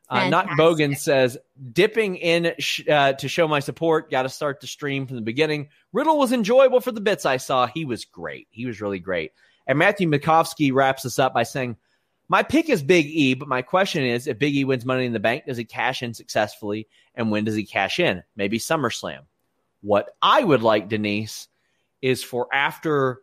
Uh, 0.09 0.29
Knock 0.29 0.47
Bogan 0.49 0.97
says, 0.97 1.37
dipping 1.71 2.17
in 2.17 2.53
sh- 2.59 2.87
uh, 2.87 3.13
to 3.13 3.27
show 3.27 3.47
my 3.47 3.59
support. 3.59 4.11
Got 4.11 4.23
to 4.23 4.29
start 4.29 4.59
the 4.59 4.67
stream 4.67 5.07
from 5.07 5.15
the 5.15 5.21
beginning. 5.21 5.69
Riddle 5.91 6.17
was 6.17 6.31
enjoyable 6.31 6.81
for 6.81 6.91
the 6.91 7.01
bits 7.01 7.25
I 7.25 7.37
saw. 7.37 7.67
He 7.67 7.85
was 7.85 8.05
great. 8.05 8.47
He 8.51 8.65
was 8.65 8.81
really 8.81 8.99
great. 8.99 9.31
And 9.65 9.79
Matthew 9.79 10.09
Mikovsky 10.09 10.73
wraps 10.73 11.05
us 11.05 11.19
up 11.19 11.33
by 11.33 11.43
saying, 11.43 11.77
my 12.29 12.43
pick 12.43 12.69
is 12.69 12.81
Big 12.81 13.05
E, 13.07 13.33
but 13.33 13.47
my 13.47 13.61
question 13.61 14.03
is 14.03 14.27
if 14.27 14.39
Big 14.39 14.55
E 14.55 14.65
wins 14.65 14.85
Money 14.85 15.05
in 15.05 15.13
the 15.13 15.19
Bank, 15.19 15.45
does 15.45 15.57
he 15.57 15.65
cash 15.65 16.01
in 16.01 16.13
successfully? 16.13 16.87
And 17.15 17.31
when 17.31 17.43
does 17.43 17.55
he 17.55 17.65
cash 17.65 17.99
in? 17.99 18.23
Maybe 18.35 18.59
SummerSlam. 18.59 19.21
What 19.81 20.15
I 20.21 20.43
would 20.43 20.63
like, 20.63 20.89
Denise, 20.89 21.47
is 22.01 22.23
for 22.23 22.47
after 22.53 23.21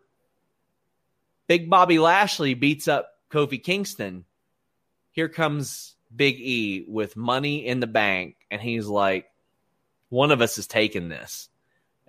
Big 1.46 1.68
Bobby 1.68 1.98
Lashley 1.98 2.54
beats 2.54 2.88
up 2.88 3.10
Kofi 3.30 3.62
Kingston, 3.62 4.24
here 5.10 5.28
comes 5.28 5.96
Big 6.14 6.38
E 6.38 6.84
with 6.88 7.16
money 7.16 7.66
in 7.66 7.80
the 7.80 7.86
bank, 7.86 8.36
and 8.50 8.60
he's 8.60 8.86
like, 8.86 9.26
one 10.08 10.32
of 10.32 10.40
us 10.40 10.58
is 10.58 10.66
taking 10.66 11.08
this. 11.08 11.49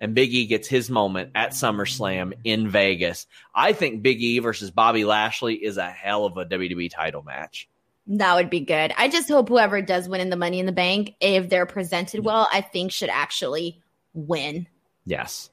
And 0.02 0.16
Big 0.16 0.34
E 0.34 0.46
gets 0.46 0.66
his 0.66 0.90
moment 0.90 1.30
at 1.36 1.52
SummerSlam 1.52 2.32
in 2.42 2.68
Vegas. 2.68 3.28
I 3.54 3.72
think 3.72 4.02
Big 4.02 4.20
E 4.20 4.40
versus 4.40 4.72
Bobby 4.72 5.04
Lashley 5.04 5.54
is 5.54 5.76
a 5.76 5.88
hell 5.88 6.26
of 6.26 6.36
a 6.36 6.44
WWE 6.44 6.90
title 6.90 7.22
match. 7.22 7.68
That 8.08 8.34
would 8.34 8.50
be 8.50 8.58
good. 8.58 8.92
I 8.98 9.06
just 9.06 9.28
hope 9.28 9.48
whoever 9.48 9.80
does 9.80 10.08
win 10.08 10.20
in 10.20 10.28
the 10.28 10.36
Money 10.36 10.58
in 10.58 10.66
the 10.66 10.72
Bank, 10.72 11.14
if 11.20 11.48
they're 11.48 11.66
presented 11.66 12.24
well, 12.24 12.48
I 12.52 12.62
think 12.62 12.90
should 12.90 13.10
actually 13.10 13.80
win. 14.12 14.66
Yes. 15.06 15.50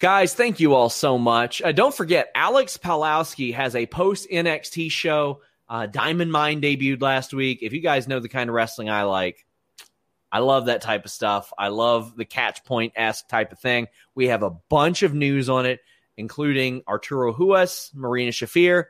Guys, 0.00 0.34
thank 0.34 0.58
you 0.58 0.74
all 0.74 0.90
so 0.90 1.16
much. 1.16 1.62
Uh, 1.62 1.70
don't 1.70 1.94
forget, 1.94 2.32
Alex 2.34 2.76
Palowski 2.76 3.54
has 3.54 3.76
a 3.76 3.86
post 3.86 4.28
NXT 4.28 4.90
show. 4.90 5.40
Uh, 5.68 5.86
Diamond 5.86 6.32
Mine 6.32 6.60
debuted 6.60 7.00
last 7.00 7.32
week. 7.32 7.60
If 7.62 7.72
you 7.72 7.80
guys 7.80 8.08
know 8.08 8.18
the 8.18 8.28
kind 8.28 8.50
of 8.50 8.54
wrestling 8.54 8.90
I 8.90 9.04
like, 9.04 9.45
I 10.36 10.40
love 10.40 10.66
that 10.66 10.82
type 10.82 11.06
of 11.06 11.10
stuff. 11.10 11.50
I 11.56 11.68
love 11.68 12.14
the 12.14 12.26
catch 12.26 12.62
point 12.62 12.92
esque 12.94 13.26
type 13.26 13.52
of 13.52 13.58
thing. 13.58 13.88
We 14.14 14.26
have 14.26 14.42
a 14.42 14.50
bunch 14.50 15.02
of 15.02 15.14
news 15.14 15.48
on 15.48 15.64
it, 15.64 15.80
including 16.18 16.82
Arturo 16.86 17.32
Ruas, 17.32 17.90
Marina 17.94 18.32
Shafir. 18.32 18.84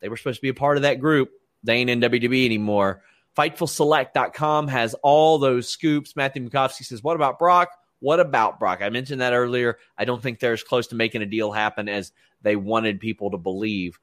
They 0.00 0.10
were 0.10 0.18
supposed 0.18 0.40
to 0.40 0.42
be 0.42 0.50
a 0.50 0.54
part 0.54 0.76
of 0.76 0.82
that 0.82 1.00
group. 1.00 1.30
They 1.62 1.76
ain't 1.76 1.88
in 1.88 2.02
WWE 2.02 2.44
anymore. 2.44 3.02
FightfulSelect.com 3.34 4.68
has 4.68 4.92
all 5.02 5.38
those 5.38 5.70
scoops. 5.70 6.16
Matthew 6.16 6.46
Mukowski 6.46 6.84
says, 6.84 7.02
What 7.02 7.16
about 7.16 7.38
Brock? 7.38 7.70
What 8.00 8.20
about 8.20 8.60
Brock? 8.60 8.82
I 8.82 8.90
mentioned 8.90 9.22
that 9.22 9.32
earlier. 9.32 9.78
I 9.96 10.04
don't 10.04 10.22
think 10.22 10.38
they're 10.38 10.52
as 10.52 10.62
close 10.62 10.88
to 10.88 10.96
making 10.96 11.22
a 11.22 11.26
deal 11.26 11.50
happen 11.50 11.88
as 11.88 12.12
they 12.42 12.56
wanted 12.56 13.00
people 13.00 13.30
to 13.30 13.38
believe. 13.38 13.98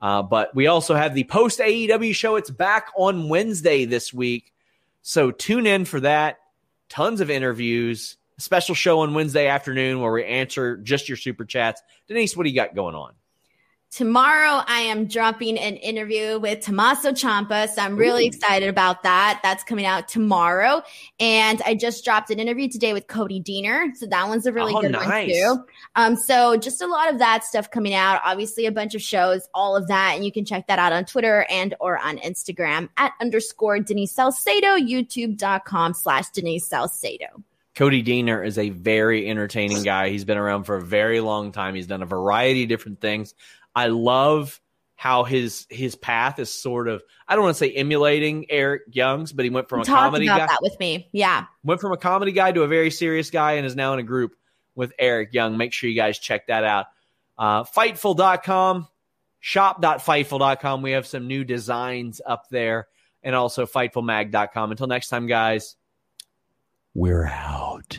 Uh, 0.00 0.22
but 0.22 0.54
we 0.54 0.66
also 0.66 0.94
have 0.94 1.14
the 1.14 1.24
post 1.24 1.58
AEW 1.58 2.14
show. 2.14 2.36
It's 2.36 2.48
back 2.48 2.86
on 2.96 3.28
Wednesday 3.28 3.84
this 3.84 4.14
week. 4.14 4.51
So 5.02 5.30
tune 5.30 5.66
in 5.66 5.84
for 5.84 6.00
that. 6.00 6.38
Tons 6.88 7.20
of 7.20 7.30
interviews. 7.30 8.16
A 8.38 8.40
special 8.40 8.74
show 8.74 9.00
on 9.00 9.14
Wednesday 9.14 9.48
afternoon 9.48 10.00
where 10.00 10.12
we 10.12 10.24
answer 10.24 10.76
just 10.78 11.08
your 11.08 11.16
super 11.16 11.44
chats. 11.44 11.82
Denise, 12.08 12.36
what 12.36 12.44
do 12.44 12.50
you 12.50 12.56
got 12.56 12.74
going 12.74 12.94
on? 12.94 13.12
Tomorrow, 13.92 14.64
I 14.66 14.80
am 14.80 15.06
dropping 15.06 15.58
an 15.58 15.76
interview 15.76 16.38
with 16.38 16.60
Tommaso 16.60 17.12
Ciampa. 17.12 17.68
So 17.68 17.82
I'm 17.82 17.94
really 17.94 18.24
Ooh. 18.24 18.28
excited 18.28 18.70
about 18.70 19.02
that. 19.02 19.40
That's 19.42 19.62
coming 19.64 19.84
out 19.84 20.08
tomorrow. 20.08 20.82
And 21.20 21.60
I 21.66 21.74
just 21.74 22.02
dropped 22.02 22.30
an 22.30 22.40
interview 22.40 22.70
today 22.70 22.94
with 22.94 23.06
Cody 23.06 23.38
Deaner. 23.38 23.94
So 23.94 24.06
that 24.06 24.26
one's 24.28 24.46
a 24.46 24.52
really 24.52 24.72
oh, 24.74 24.80
good 24.80 24.92
nice. 24.92 25.04
one 25.04 25.26
too. 25.28 25.64
Um, 25.94 26.16
so 26.16 26.56
just 26.56 26.80
a 26.80 26.86
lot 26.86 27.12
of 27.12 27.18
that 27.18 27.44
stuff 27.44 27.70
coming 27.70 27.92
out. 27.92 28.22
Obviously, 28.24 28.64
a 28.64 28.72
bunch 28.72 28.94
of 28.94 29.02
shows, 29.02 29.46
all 29.52 29.76
of 29.76 29.88
that. 29.88 30.14
And 30.14 30.24
you 30.24 30.32
can 30.32 30.46
check 30.46 30.68
that 30.68 30.78
out 30.78 30.94
on 30.94 31.04
Twitter 31.04 31.44
and 31.50 31.74
or 31.78 31.98
on 31.98 32.16
Instagram 32.16 32.88
at 32.96 33.12
underscore 33.20 33.78
Denise 33.80 34.12
Salcedo, 34.12 34.78
youtube.com 34.78 35.92
slash 35.92 36.30
Denise 36.30 36.66
Salcedo. 36.66 37.26
Cody 37.74 38.02
Deaner 38.02 38.46
is 38.46 38.58
a 38.58 38.68
very 38.68 39.28
entertaining 39.28 39.82
guy. 39.82 40.10
He's 40.10 40.26
been 40.26 40.36
around 40.36 40.64
for 40.64 40.76
a 40.76 40.82
very 40.82 41.20
long 41.20 41.52
time. 41.52 41.74
He's 41.74 41.86
done 41.86 42.02
a 42.02 42.06
variety 42.06 42.64
of 42.64 42.68
different 42.68 43.00
things. 43.00 43.34
I 43.74 43.88
love 43.88 44.60
how 44.94 45.24
his 45.24 45.66
his 45.68 45.96
path 45.96 46.38
is 46.38 46.52
sort 46.52 46.86
of 46.86 47.02
I 47.26 47.34
don't 47.34 47.44
want 47.44 47.56
to 47.56 47.58
say 47.58 47.72
emulating 47.72 48.46
Eric 48.50 48.82
Young's, 48.92 49.32
but 49.32 49.44
he 49.44 49.50
went 49.50 49.68
from 49.68 49.80
a 49.80 49.84
comedy 49.84 50.26
about 50.26 50.38
guy 50.38 50.46
that 50.46 50.58
with 50.62 50.78
me. 50.78 51.08
Yeah. 51.12 51.46
Went 51.64 51.80
from 51.80 51.92
a 51.92 51.96
comedy 51.96 52.32
guy 52.32 52.52
to 52.52 52.62
a 52.62 52.68
very 52.68 52.90
serious 52.90 53.30
guy 53.30 53.54
and 53.54 53.66
is 53.66 53.74
now 53.74 53.94
in 53.94 53.98
a 53.98 54.04
group 54.04 54.36
with 54.74 54.92
Eric 54.98 55.34
Young. 55.34 55.56
Make 55.56 55.72
sure 55.72 55.90
you 55.90 55.96
guys 55.96 56.18
check 56.18 56.46
that 56.46 56.64
out. 56.64 56.86
Uh, 57.36 57.64
Fightful.com, 57.64 58.86
shop.fightful.com. 59.40 60.82
We 60.82 60.92
have 60.92 61.06
some 61.06 61.26
new 61.26 61.42
designs 61.44 62.20
up 62.24 62.48
there 62.50 62.86
and 63.22 63.34
also 63.34 63.66
fightfulmag.com. 63.66 64.70
Until 64.70 64.86
next 64.86 65.08
time, 65.08 65.26
guys, 65.26 65.76
we're 66.94 67.26
out. 67.26 67.98